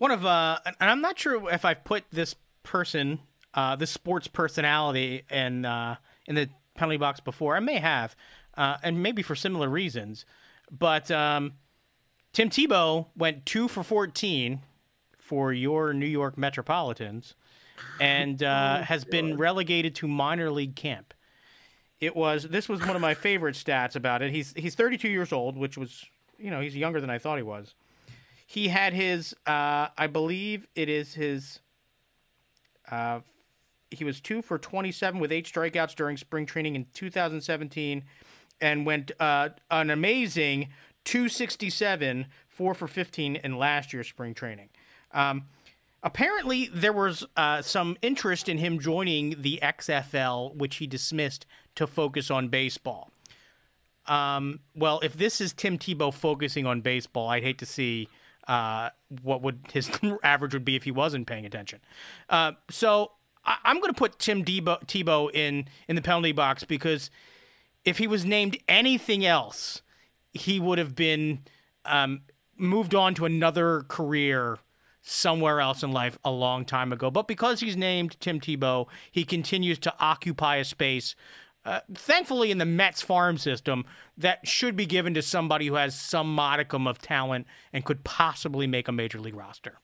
One 0.00 0.12
of 0.12 0.24
uh, 0.24 0.58
and 0.64 0.90
I'm 0.90 1.02
not 1.02 1.18
sure 1.18 1.50
if 1.50 1.66
I've 1.66 1.84
put 1.84 2.04
this 2.10 2.34
person 2.62 3.18
uh, 3.52 3.76
the 3.76 3.86
sports 3.86 4.28
personality 4.28 5.24
in 5.30 5.66
uh, 5.66 5.96
in 6.24 6.36
the 6.36 6.48
penalty 6.74 6.96
box 6.96 7.20
before. 7.20 7.54
I 7.54 7.60
may 7.60 7.76
have, 7.76 8.16
uh, 8.56 8.78
and 8.82 9.02
maybe 9.02 9.20
for 9.20 9.34
similar 9.34 9.68
reasons. 9.68 10.24
But 10.70 11.10
um, 11.10 11.52
Tim 12.32 12.48
Tebow 12.48 13.08
went 13.14 13.44
two 13.44 13.68
for 13.68 13.82
fourteen 13.82 14.62
for 15.18 15.52
your 15.52 15.92
New 15.92 16.06
York 16.06 16.38
Metropolitans, 16.38 17.34
and 18.00 18.42
uh, 18.42 18.78
oh, 18.80 18.84
has 18.84 19.04
been 19.04 19.36
relegated 19.36 19.94
to 19.96 20.08
minor 20.08 20.50
league 20.50 20.76
camp. 20.76 21.12
It 22.00 22.16
was 22.16 22.44
this 22.44 22.70
was 22.70 22.80
one 22.80 22.96
of 22.96 23.02
my 23.02 23.12
favorite 23.12 23.54
stats 23.54 23.96
about 23.96 24.22
it. 24.22 24.30
He's 24.30 24.54
he's 24.56 24.74
32 24.76 25.10
years 25.10 25.30
old, 25.30 25.58
which 25.58 25.76
was 25.76 26.06
you 26.38 26.50
know 26.50 26.62
he's 26.62 26.74
younger 26.74 27.02
than 27.02 27.10
I 27.10 27.18
thought 27.18 27.36
he 27.36 27.42
was. 27.42 27.74
He 28.50 28.66
had 28.66 28.94
his 28.94 29.32
uh, 29.46 29.86
I 29.96 30.08
believe 30.08 30.66
it 30.74 30.88
is 30.88 31.14
his. 31.14 31.60
Uh, 32.90 33.20
he 33.92 34.02
was 34.02 34.20
two 34.20 34.42
for 34.42 34.58
27 34.58 35.20
with 35.20 35.30
eight 35.30 35.46
strikeouts 35.46 35.94
during 35.94 36.16
spring 36.16 36.46
training 36.46 36.74
in 36.74 36.86
2017, 36.92 38.02
and 38.60 38.84
went 38.84 39.12
uh, 39.20 39.50
an 39.70 39.90
amazing 39.90 40.70
267, 41.04 42.26
four 42.48 42.74
for 42.74 42.88
15 42.88 43.36
in 43.36 43.56
last 43.56 43.92
year's 43.92 44.08
spring 44.08 44.34
training. 44.34 44.68
Um, 45.12 45.44
apparently, 46.02 46.68
there 46.74 46.92
was 46.92 47.24
uh, 47.36 47.62
some 47.62 47.96
interest 48.02 48.48
in 48.48 48.58
him 48.58 48.80
joining 48.80 49.40
the 49.42 49.60
XFL, 49.62 50.56
which 50.56 50.78
he 50.78 50.88
dismissed 50.88 51.46
to 51.76 51.86
focus 51.86 52.32
on 52.32 52.48
baseball. 52.48 53.12
Um, 54.06 54.58
well, 54.74 54.98
if 55.04 55.12
this 55.12 55.40
is 55.40 55.52
Tim 55.52 55.78
Tebow 55.78 56.12
focusing 56.12 56.66
on 56.66 56.80
baseball, 56.80 57.28
I'd 57.28 57.44
hate 57.44 57.58
to 57.58 57.66
see 57.66 58.08
uh, 58.48 58.90
what 59.22 59.42
would 59.42 59.60
his 59.72 59.90
average 60.22 60.54
would 60.54 60.64
be 60.64 60.76
if 60.76 60.84
he 60.84 60.90
wasn't 60.90 61.26
paying 61.26 61.46
attention. 61.46 61.80
Uh, 62.28 62.52
so 62.70 63.12
I, 63.44 63.56
am 63.64 63.80
going 63.80 63.92
to 63.92 63.98
put 63.98 64.18
Tim 64.18 64.44
Tebow, 64.44 64.84
Tebow 64.86 65.32
in 65.34 65.66
in 65.88 65.96
the 65.96 66.02
penalty 66.02 66.32
box 66.32 66.64
because 66.64 67.10
if 67.84 67.98
he 67.98 68.06
was 68.06 68.24
named 68.24 68.58
anything 68.68 69.24
else, 69.24 69.82
he 70.32 70.60
would 70.60 70.78
have 70.78 70.94
been 70.94 71.40
um, 71.84 72.22
moved 72.56 72.94
on 72.94 73.14
to 73.14 73.24
another 73.24 73.84
career 73.88 74.58
somewhere 75.02 75.60
else 75.60 75.82
in 75.82 75.92
life 75.92 76.18
a 76.24 76.30
long 76.30 76.64
time 76.64 76.92
ago. 76.92 77.10
But 77.10 77.26
because 77.26 77.60
he's 77.60 77.76
named 77.76 78.16
Tim 78.20 78.38
Tebow, 78.40 78.86
he 79.10 79.24
continues 79.24 79.78
to 79.80 79.94
occupy 79.98 80.56
a 80.56 80.64
space. 80.64 81.14
Uh, 81.64 81.80
thankfully, 81.92 82.50
in 82.50 82.58
the 82.58 82.64
Mets 82.64 83.02
farm 83.02 83.36
system, 83.36 83.84
that 84.16 84.46
should 84.46 84.76
be 84.76 84.86
given 84.86 85.14
to 85.14 85.22
somebody 85.22 85.66
who 85.66 85.74
has 85.74 85.98
some 85.98 86.34
modicum 86.34 86.86
of 86.86 86.98
talent 86.98 87.46
and 87.72 87.84
could 87.84 88.02
possibly 88.02 88.66
make 88.66 88.88
a 88.88 88.92
major 88.92 89.20
league 89.20 89.34
roster. 89.34 89.78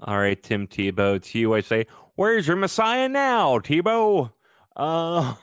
All 0.00 0.18
right, 0.18 0.42
Tim 0.42 0.66
Tebow, 0.66 1.22
to 1.22 1.38
you 1.38 1.54
I 1.54 1.60
say, 1.60 1.86
where's 2.16 2.48
your 2.48 2.56
Messiah 2.56 3.08
now, 3.08 3.58
Tebow? 3.60 4.32
Uh, 4.74 5.34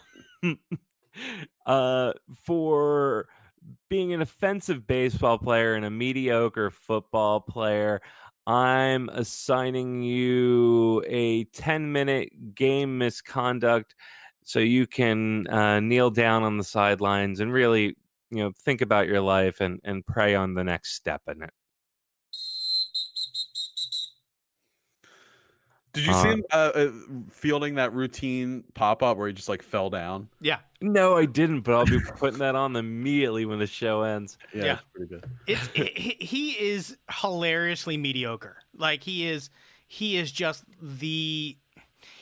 uh, 1.66 2.14
for 2.44 3.28
being 3.90 4.12
an 4.12 4.22
offensive 4.22 4.86
baseball 4.86 5.38
player 5.38 5.76
and 5.76 5.86
a 5.86 5.90
mediocre 5.90 6.72
football 6.72 7.40
player, 7.40 8.02
I'm 8.46 9.08
assigning 9.10 10.02
you 10.02 11.04
a 11.08 11.46
10 11.46 11.92
minute 11.94 12.56
game 12.56 12.98
misconduct 12.98 13.96
so 14.44 14.60
you 14.60 14.88
can 14.88 15.48
uh, 15.48 15.80
kneel 15.80 16.10
down 16.10 16.44
on 16.44 16.58
the 16.58 16.64
sidelines 16.64 17.40
and 17.40 17.54
really, 17.54 17.96
you 18.32 18.38
know, 18.38 18.52
think 18.58 18.82
about 18.82 19.08
your 19.08 19.22
life 19.22 19.62
and, 19.62 19.80
and 19.84 20.06
pray 20.06 20.36
on 20.36 20.54
the 20.54 20.64
next 20.64 20.94
step 20.94 21.22
in 21.28 21.44
it. 21.44 21.52
Did 25.92 26.06
you 26.06 26.14
uh, 26.14 26.24
see 26.24 26.30
him 26.30 26.44
uh, 26.52 26.72
uh, 26.76 26.92
fielding 27.32 27.76
that 27.76 27.94
routine 27.94 28.64
pop 28.76 29.02
up 29.02 29.18
where 29.18 29.28
he 29.28 29.34
just 29.34 29.50
like 29.50 29.64
fell 29.64 29.90
down? 29.90 30.30
Yeah. 30.40 30.60
No, 30.82 31.18
I 31.18 31.26
didn't, 31.26 31.62
but 31.62 31.74
I'll 31.74 31.86
be 31.86 32.00
putting 32.00 32.40
that 32.40 32.56
on 32.56 32.76
immediately 32.76 33.46
when 33.46 33.58
the 33.58 33.68
show 33.68 34.04
ends. 34.04 34.38
Yeah, 34.54 34.64
yeah. 34.64 34.74
It's 34.74 34.84
pretty 34.94 35.08
good. 35.08 35.26
It's 35.48 35.70
it, 35.74 36.22
he 36.22 36.52
is 36.52 36.96
hilariously 37.10 37.98
mediocre. 37.98 38.58
Like 38.78 39.04
he 39.04 39.28
is, 39.28 39.50
he 39.88 40.18
is 40.18 40.32
just 40.32 40.64
the, 40.80 41.58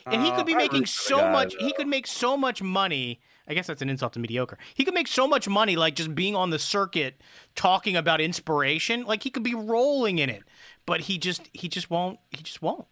and 0.06 0.22
he 0.22 0.30
could 0.32 0.46
be 0.46 0.54
uh, 0.54 0.58
making 0.58 0.86
so 0.86 1.18
guy, 1.18 1.32
much. 1.32 1.54
Though. 1.58 1.66
He 1.66 1.72
could 1.72 1.88
make 1.88 2.06
so 2.06 2.36
much 2.36 2.62
money. 2.62 3.20
I 3.46 3.54
guess 3.54 3.66
that's 3.66 3.80
an 3.80 3.88
insult 3.88 4.12
to 4.12 4.18
mediocre. 4.18 4.58
He 4.74 4.84
could 4.84 4.94
make 4.94 5.08
so 5.08 5.26
much 5.26 5.48
money, 5.48 5.76
like 5.76 5.94
just 5.94 6.14
being 6.14 6.36
on 6.36 6.50
the 6.50 6.58
circuit, 6.58 7.20
talking 7.54 7.96
about 7.96 8.20
inspiration. 8.20 9.04
Like 9.04 9.22
he 9.22 9.30
could 9.30 9.42
be 9.42 9.54
rolling 9.54 10.18
in 10.18 10.28
it, 10.28 10.42
but 10.84 11.02
he 11.02 11.18
just, 11.18 11.48
he 11.54 11.68
just 11.68 11.90
won't. 11.90 12.18
He 12.30 12.42
just 12.42 12.60
won't. 12.60 12.86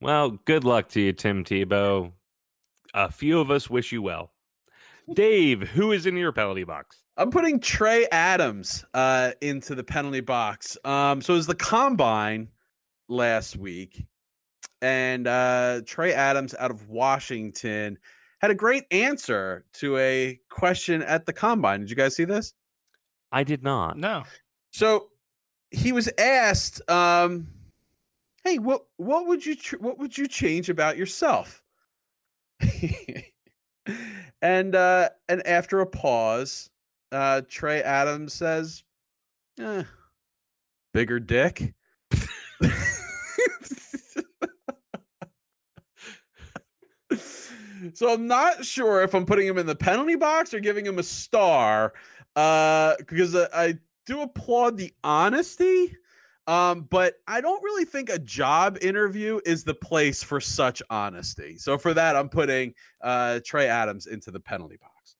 Well, 0.00 0.38
good 0.44 0.64
luck 0.64 0.88
to 0.90 1.00
you, 1.00 1.12
Tim 1.12 1.44
Tebow. 1.44 2.12
A 2.94 3.10
few 3.10 3.40
of 3.40 3.50
us 3.50 3.68
wish 3.68 3.90
you 3.92 4.02
well. 4.02 4.32
Dave, 5.12 5.62
who 5.62 5.92
is 5.92 6.06
in 6.06 6.16
your 6.16 6.32
penalty 6.32 6.64
box? 6.64 6.98
I'm 7.16 7.30
putting 7.30 7.60
Trey 7.60 8.06
Adams 8.10 8.84
uh, 8.94 9.32
into 9.40 9.74
the 9.74 9.84
penalty 9.84 10.20
box. 10.20 10.76
Um, 10.84 11.20
so 11.20 11.34
it 11.34 11.36
was 11.36 11.46
the 11.46 11.54
combine 11.54 12.48
last 13.08 13.56
week, 13.56 14.06
and 14.82 15.26
uh, 15.26 15.80
Trey 15.86 16.12
Adams 16.12 16.54
out 16.58 16.70
of 16.70 16.88
Washington 16.88 17.98
had 18.40 18.50
a 18.50 18.54
great 18.54 18.84
answer 18.90 19.64
to 19.72 19.96
a 19.96 20.38
question 20.50 21.02
at 21.02 21.24
the 21.24 21.32
combine. 21.32 21.80
Did 21.80 21.90
you 21.90 21.96
guys 21.96 22.14
see 22.14 22.24
this? 22.24 22.52
I 23.32 23.42
did 23.42 23.62
not. 23.62 23.96
No. 23.96 24.24
So 24.70 25.08
he 25.70 25.92
was 25.92 26.10
asked, 26.18 26.80
um, 26.90 27.48
"Hey, 28.44 28.58
what 28.58 28.84
what 28.96 29.26
would 29.26 29.44
you 29.44 29.56
tr- 29.56 29.78
what 29.78 29.98
would 29.98 30.16
you 30.16 30.28
change 30.28 30.68
about 30.68 30.96
yourself?" 30.96 31.62
and 34.42 34.74
uh, 34.74 35.08
and 35.28 35.46
after 35.46 35.80
a 35.80 35.86
pause, 35.86 36.70
uh, 37.12 37.42
Trey 37.48 37.82
Adams 37.82 38.34
says, 38.34 38.84
eh, 39.58 39.84
"Bigger 40.92 41.18
dick." 41.18 41.74
so 47.94 48.12
I'm 48.12 48.26
not 48.26 48.64
sure 48.64 49.02
if 49.02 49.14
I'm 49.14 49.26
putting 49.26 49.46
him 49.46 49.58
in 49.58 49.66
the 49.66 49.76
penalty 49.76 50.16
box 50.16 50.54
or 50.54 50.60
giving 50.60 50.86
him 50.86 50.98
a 50.98 51.02
star, 51.02 51.92
uh, 52.36 52.94
because 52.98 53.34
I, 53.34 53.46
I 53.52 53.74
do 54.06 54.22
applaud 54.22 54.76
the 54.76 54.92
honesty. 55.02 55.96
Um, 56.46 56.82
but 56.90 57.14
I 57.26 57.40
don't 57.40 57.62
really 57.62 57.86
think 57.86 58.10
a 58.10 58.18
job 58.18 58.76
interview 58.82 59.40
is 59.46 59.64
the 59.64 59.74
place 59.74 60.22
for 60.22 60.40
such 60.40 60.82
honesty. 60.90 61.56
So 61.56 61.78
for 61.78 61.94
that, 61.94 62.16
I'm 62.16 62.28
putting 62.28 62.74
uh, 63.00 63.40
Trey 63.46 63.66
Adams 63.66 64.06
into 64.06 64.30
the 64.30 64.40
penalty 64.40 64.76
box. 64.76 65.16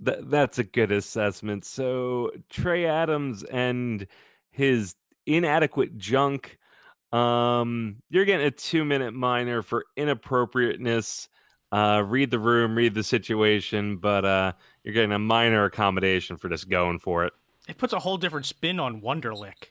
That, 0.00 0.30
that's 0.30 0.58
a 0.58 0.64
good 0.64 0.90
assessment. 0.90 1.66
So 1.66 2.30
Trey 2.48 2.86
Adams 2.86 3.44
and 3.44 4.06
his 4.50 4.94
inadequate 5.28 5.96
junk. 5.98 6.58
Um, 7.12 7.96
you're 8.10 8.24
getting 8.24 8.46
a 8.46 8.50
two 8.50 8.84
minute 8.84 9.14
minor 9.14 9.62
for 9.62 9.86
inappropriateness. 9.96 11.28
Uh, 11.70 12.02
read 12.06 12.30
the 12.30 12.38
room, 12.38 12.74
read 12.74 12.94
the 12.94 13.02
situation, 13.02 13.98
but 13.98 14.24
uh, 14.24 14.52
you're 14.82 14.94
getting 14.94 15.12
a 15.12 15.18
minor 15.18 15.64
accommodation 15.64 16.36
for 16.36 16.48
just 16.48 16.68
going 16.68 16.98
for 16.98 17.24
it. 17.24 17.32
It 17.68 17.76
puts 17.76 17.92
a 17.92 17.98
whole 17.98 18.16
different 18.16 18.46
spin 18.46 18.80
on 18.80 19.00
Wonderlic. 19.00 19.54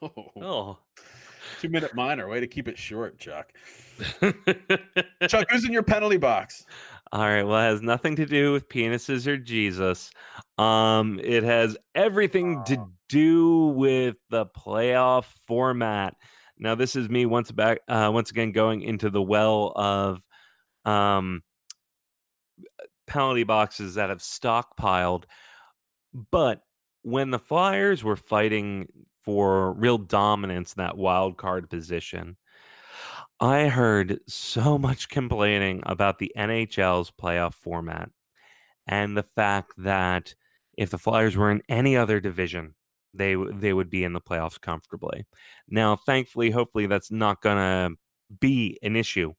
Oh. 0.00 0.30
oh. 0.40 0.78
Two 1.60 1.68
minute 1.68 1.94
minor. 1.94 2.28
Way 2.28 2.38
to 2.40 2.46
keep 2.46 2.68
it 2.68 2.78
short, 2.78 3.18
Chuck. 3.18 3.52
Chuck, 5.28 5.50
who's 5.50 5.64
in 5.64 5.72
your 5.72 5.82
penalty 5.82 6.16
box? 6.16 6.64
All 7.12 7.22
right. 7.22 7.42
Well, 7.42 7.58
it 7.58 7.72
has 7.72 7.82
nothing 7.82 8.16
to 8.16 8.26
do 8.26 8.52
with 8.52 8.68
penises 8.68 9.26
or 9.26 9.36
Jesus. 9.36 10.10
Um, 10.58 11.20
it 11.22 11.42
has 11.42 11.76
everything 11.94 12.62
to 12.64 12.86
do 13.08 13.66
with 13.68 14.16
the 14.30 14.46
playoff 14.46 15.24
format. 15.48 16.14
Now, 16.56 16.76
this 16.76 16.94
is 16.94 17.08
me 17.08 17.26
once 17.26 17.50
back, 17.50 17.80
uh, 17.88 18.10
once 18.12 18.30
again 18.30 18.52
going 18.52 18.82
into 18.82 19.10
the 19.10 19.22
well 19.22 19.72
of 19.74 20.20
um, 20.84 21.42
penalty 23.08 23.42
boxes 23.42 23.96
that 23.96 24.10
have 24.10 24.20
stockpiled. 24.20 25.24
But 26.30 26.62
when 27.02 27.30
the 27.30 27.38
Flyers 27.38 28.04
were 28.04 28.16
fighting 28.16 28.86
for 29.24 29.72
real 29.74 29.98
dominance 29.98 30.74
in 30.74 30.82
that 30.82 30.96
wild 30.96 31.36
card 31.36 31.68
position. 31.68 32.36
I 33.40 33.68
heard 33.68 34.20
so 34.26 34.76
much 34.78 35.08
complaining 35.08 35.82
about 35.86 36.18
the 36.18 36.32
NHL's 36.36 37.10
playoff 37.10 37.54
format 37.54 38.10
and 38.86 39.16
the 39.16 39.22
fact 39.22 39.72
that 39.78 40.34
if 40.76 40.90
the 40.90 40.98
Flyers 40.98 41.36
were 41.36 41.50
in 41.50 41.62
any 41.68 41.96
other 41.96 42.20
division, 42.20 42.74
they 43.14 43.36
they 43.52 43.72
would 43.72 43.90
be 43.90 44.04
in 44.04 44.12
the 44.12 44.20
playoffs 44.20 44.60
comfortably. 44.60 45.26
Now, 45.68 45.96
thankfully, 45.96 46.50
hopefully 46.50 46.86
that's 46.86 47.10
not 47.10 47.42
going 47.42 47.56
to 47.58 47.96
be 48.40 48.78
an 48.82 48.96
issue 48.96 49.34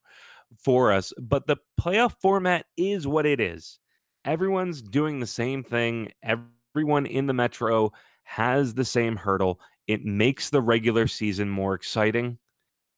for 0.60 0.92
us, 0.92 1.14
but 1.20 1.48
the 1.48 1.58
playoff 1.80 2.16
format 2.22 2.66
is 2.78 3.08
what 3.08 3.26
it 3.26 3.40
is. 3.42 3.80
Everyone's 4.26 4.82
doing 4.82 5.20
the 5.20 5.28
same 5.28 5.64
thing. 5.64 6.12
Everyone 6.24 7.06
in 7.06 7.28
the 7.28 7.34
Metro 7.34 7.92
has 8.24 8.74
the 8.76 8.86
same 8.86 9.16
hurdle. 9.18 9.60
It 9.88 10.06
makes 10.06 10.50
the 10.50 10.62
regular 10.62 11.08
season 11.08 11.50
more 11.50 11.74
exciting. 11.76 12.40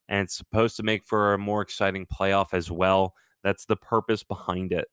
And 0.09 0.25
it's 0.25 0.35
supposed 0.35 0.77
to 0.77 0.83
make 0.83 1.05
for 1.05 1.33
a 1.33 1.37
more 1.37 1.61
exciting 1.61 2.05
playoff 2.05 2.53
as 2.53 2.69
well. 2.69 3.13
That's 3.43 3.65
the 3.65 3.75
purpose 3.75 4.23
behind 4.23 4.71
it. 4.71 4.87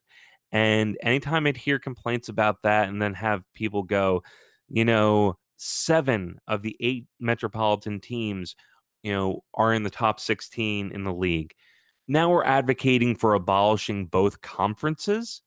And 0.53 0.99
anytime 1.03 1.47
I'd 1.47 1.57
hear 1.57 1.79
complaints 1.79 2.29
about 2.29 2.63
that 2.63 2.89
and 2.89 3.01
then 3.01 3.15
have 3.15 3.43
people 3.55 3.83
go, 3.83 4.23
you 4.69 4.85
know, 4.85 5.37
seven 5.57 6.39
of 6.49 6.63
the 6.63 6.77
eight 6.81 7.07
metropolitan 7.21 8.01
teams, 8.01 8.57
you 9.03 9.13
know, 9.13 9.45
are 9.55 9.73
in 9.73 9.83
the 9.83 9.91
top 9.91 10.19
16 10.19 10.91
in 10.91 11.05
the 11.05 11.13
league. 11.13 11.53
Now 12.09 12.31
we're 12.31 12.45
advocating 12.45 13.15
for 13.15 13.35
abolishing 13.35 14.07
both 14.07 14.41
conferences. 14.41 15.43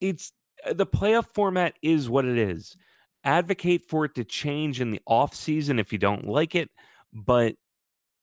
It's 0.00 0.32
uh, 0.64 0.74
the 0.74 0.86
playoff 0.86 1.26
format 1.34 1.74
is 1.82 2.08
what 2.08 2.24
it 2.24 2.38
is. 2.38 2.76
Advocate 3.24 3.82
for 3.88 4.04
it 4.04 4.14
to 4.14 4.24
change 4.24 4.80
in 4.80 4.92
the 4.92 5.00
off 5.06 5.34
season 5.34 5.78
if 5.78 5.92
you 5.92 5.98
don't 5.98 6.26
like 6.26 6.54
it, 6.54 6.70
but 7.12 7.56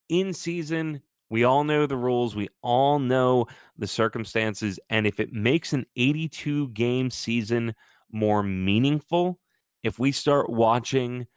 in 0.10 0.34
season, 0.34 1.02
we 1.30 1.44
all 1.44 1.64
know 1.64 1.86
the 1.86 1.98
rules, 1.98 2.36
we 2.36 2.50
all 2.62 3.00
know 3.00 3.48
the 3.78 3.88
circumstances, 3.88 4.80
and 4.90 5.06
if 5.06 5.20
it 5.20 5.34
makes 5.34 5.74
an 5.74 5.86
82 5.96 6.70
game 6.70 7.10
season 7.10 7.76
more 8.12 8.44
meaningful, 8.44 9.40
if 9.84 10.00
we 10.00 10.12
start 10.12 10.50
watching 10.50 11.28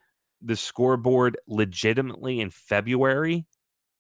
the 0.43 0.57
scoreboard 0.57 1.37
legitimately 1.47 2.41
in 2.41 2.51
February, 2.51 3.47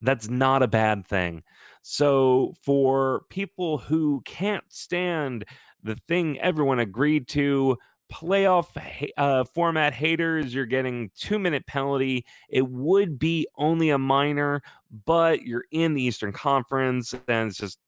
that's 0.02 0.28
not 0.28 0.62
a 0.62 0.68
bad 0.68 1.06
thing. 1.06 1.42
So, 1.82 2.54
for 2.62 3.22
people 3.28 3.78
who 3.78 4.22
can't 4.24 4.64
stand 4.68 5.44
the 5.82 5.96
thing 6.08 6.38
everyone 6.40 6.78
agreed 6.78 7.28
to, 7.28 7.76
playoff 8.10 8.68
uh, 9.16 9.44
format 9.44 9.92
haters, 9.92 10.54
you're 10.54 10.66
getting 10.66 11.10
two 11.16 11.38
minute 11.38 11.66
penalty. 11.66 12.24
It 12.48 12.68
would 12.68 13.18
be 13.18 13.46
only 13.56 13.90
a 13.90 13.98
minor, 13.98 14.62
but 15.06 15.42
you're 15.42 15.66
in 15.70 15.94
the 15.94 16.02
Eastern 16.02 16.32
Conference, 16.32 17.14
and 17.28 17.50
it's 17.50 17.58
just 17.58 17.78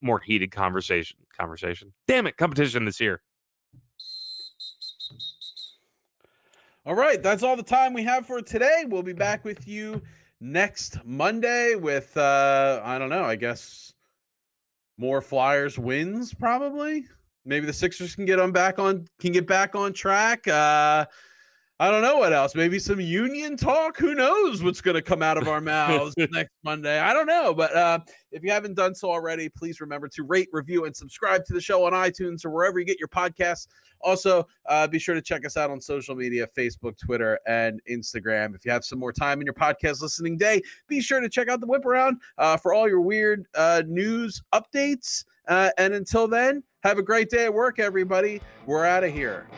more 0.00 0.20
heated 0.20 0.50
conversation. 0.52 1.18
Conversation. 1.36 1.92
Damn 2.06 2.26
it, 2.26 2.36
competition 2.36 2.84
this 2.84 3.00
year. 3.00 3.22
All 6.86 6.94
right, 6.94 7.22
that's 7.22 7.42
all 7.42 7.56
the 7.56 7.62
time 7.62 7.94
we 7.94 8.02
have 8.02 8.26
for 8.26 8.42
today. 8.42 8.84
We'll 8.86 9.02
be 9.02 9.14
back 9.14 9.44
with 9.44 9.66
you 9.66 10.02
next 10.40 10.98
Monday 11.04 11.74
with 11.74 12.14
uh 12.16 12.80
I 12.84 12.98
don't 12.98 13.08
know, 13.08 13.24
I 13.24 13.36
guess 13.36 13.94
more 14.98 15.22
Flyers 15.22 15.78
wins 15.78 16.34
probably. 16.34 17.06
Maybe 17.44 17.66
the 17.66 17.72
Sixers 17.72 18.14
can 18.14 18.24
get 18.24 18.40
on 18.40 18.52
back 18.52 18.78
on 18.78 19.06
can 19.18 19.32
get 19.32 19.46
back 19.46 19.74
on 19.74 19.92
track. 19.92 20.46
Uh 20.48 21.06
I 21.80 21.90
don't 21.90 22.02
know 22.02 22.18
what 22.18 22.32
else. 22.32 22.54
Maybe 22.54 22.78
some 22.78 23.00
union 23.00 23.56
talk. 23.56 23.98
Who 23.98 24.14
knows 24.14 24.62
what's 24.62 24.80
going 24.80 24.94
to 24.94 25.02
come 25.02 25.22
out 25.22 25.36
of 25.36 25.48
our 25.48 25.60
mouths 25.60 26.14
next 26.30 26.52
Monday? 26.62 27.00
I 27.00 27.12
don't 27.12 27.26
know. 27.26 27.52
But 27.52 27.74
uh, 27.74 27.98
if 28.30 28.44
you 28.44 28.52
haven't 28.52 28.74
done 28.74 28.94
so 28.94 29.10
already, 29.10 29.48
please 29.48 29.80
remember 29.80 30.06
to 30.08 30.22
rate, 30.22 30.48
review, 30.52 30.84
and 30.84 30.94
subscribe 30.94 31.44
to 31.46 31.52
the 31.52 31.60
show 31.60 31.84
on 31.84 31.92
iTunes 31.92 32.44
or 32.44 32.50
wherever 32.50 32.78
you 32.78 32.84
get 32.84 33.00
your 33.00 33.08
podcasts. 33.08 33.66
Also, 34.00 34.46
uh, 34.66 34.86
be 34.86 35.00
sure 35.00 35.16
to 35.16 35.22
check 35.22 35.44
us 35.44 35.56
out 35.56 35.68
on 35.68 35.80
social 35.80 36.14
media 36.14 36.46
Facebook, 36.56 36.96
Twitter, 36.96 37.40
and 37.48 37.80
Instagram. 37.90 38.54
If 38.54 38.64
you 38.64 38.70
have 38.70 38.84
some 38.84 39.00
more 39.00 39.12
time 39.12 39.40
in 39.40 39.44
your 39.44 39.54
podcast 39.54 40.00
listening 40.00 40.36
day, 40.36 40.62
be 40.86 41.00
sure 41.00 41.20
to 41.20 41.28
check 41.28 41.48
out 41.48 41.60
the 41.60 41.66
Whip 41.66 41.84
Around 41.84 42.20
uh, 42.38 42.56
for 42.56 42.72
all 42.72 42.88
your 42.88 43.00
weird 43.00 43.46
uh, 43.56 43.82
news 43.88 44.40
updates. 44.54 45.24
Uh, 45.48 45.70
and 45.76 45.92
until 45.92 46.28
then, 46.28 46.62
have 46.84 46.98
a 46.98 47.02
great 47.02 47.30
day 47.30 47.46
at 47.46 47.52
work, 47.52 47.80
everybody. 47.80 48.40
We're 48.64 48.84
out 48.84 49.02
of 49.02 49.12
here. 49.12 49.48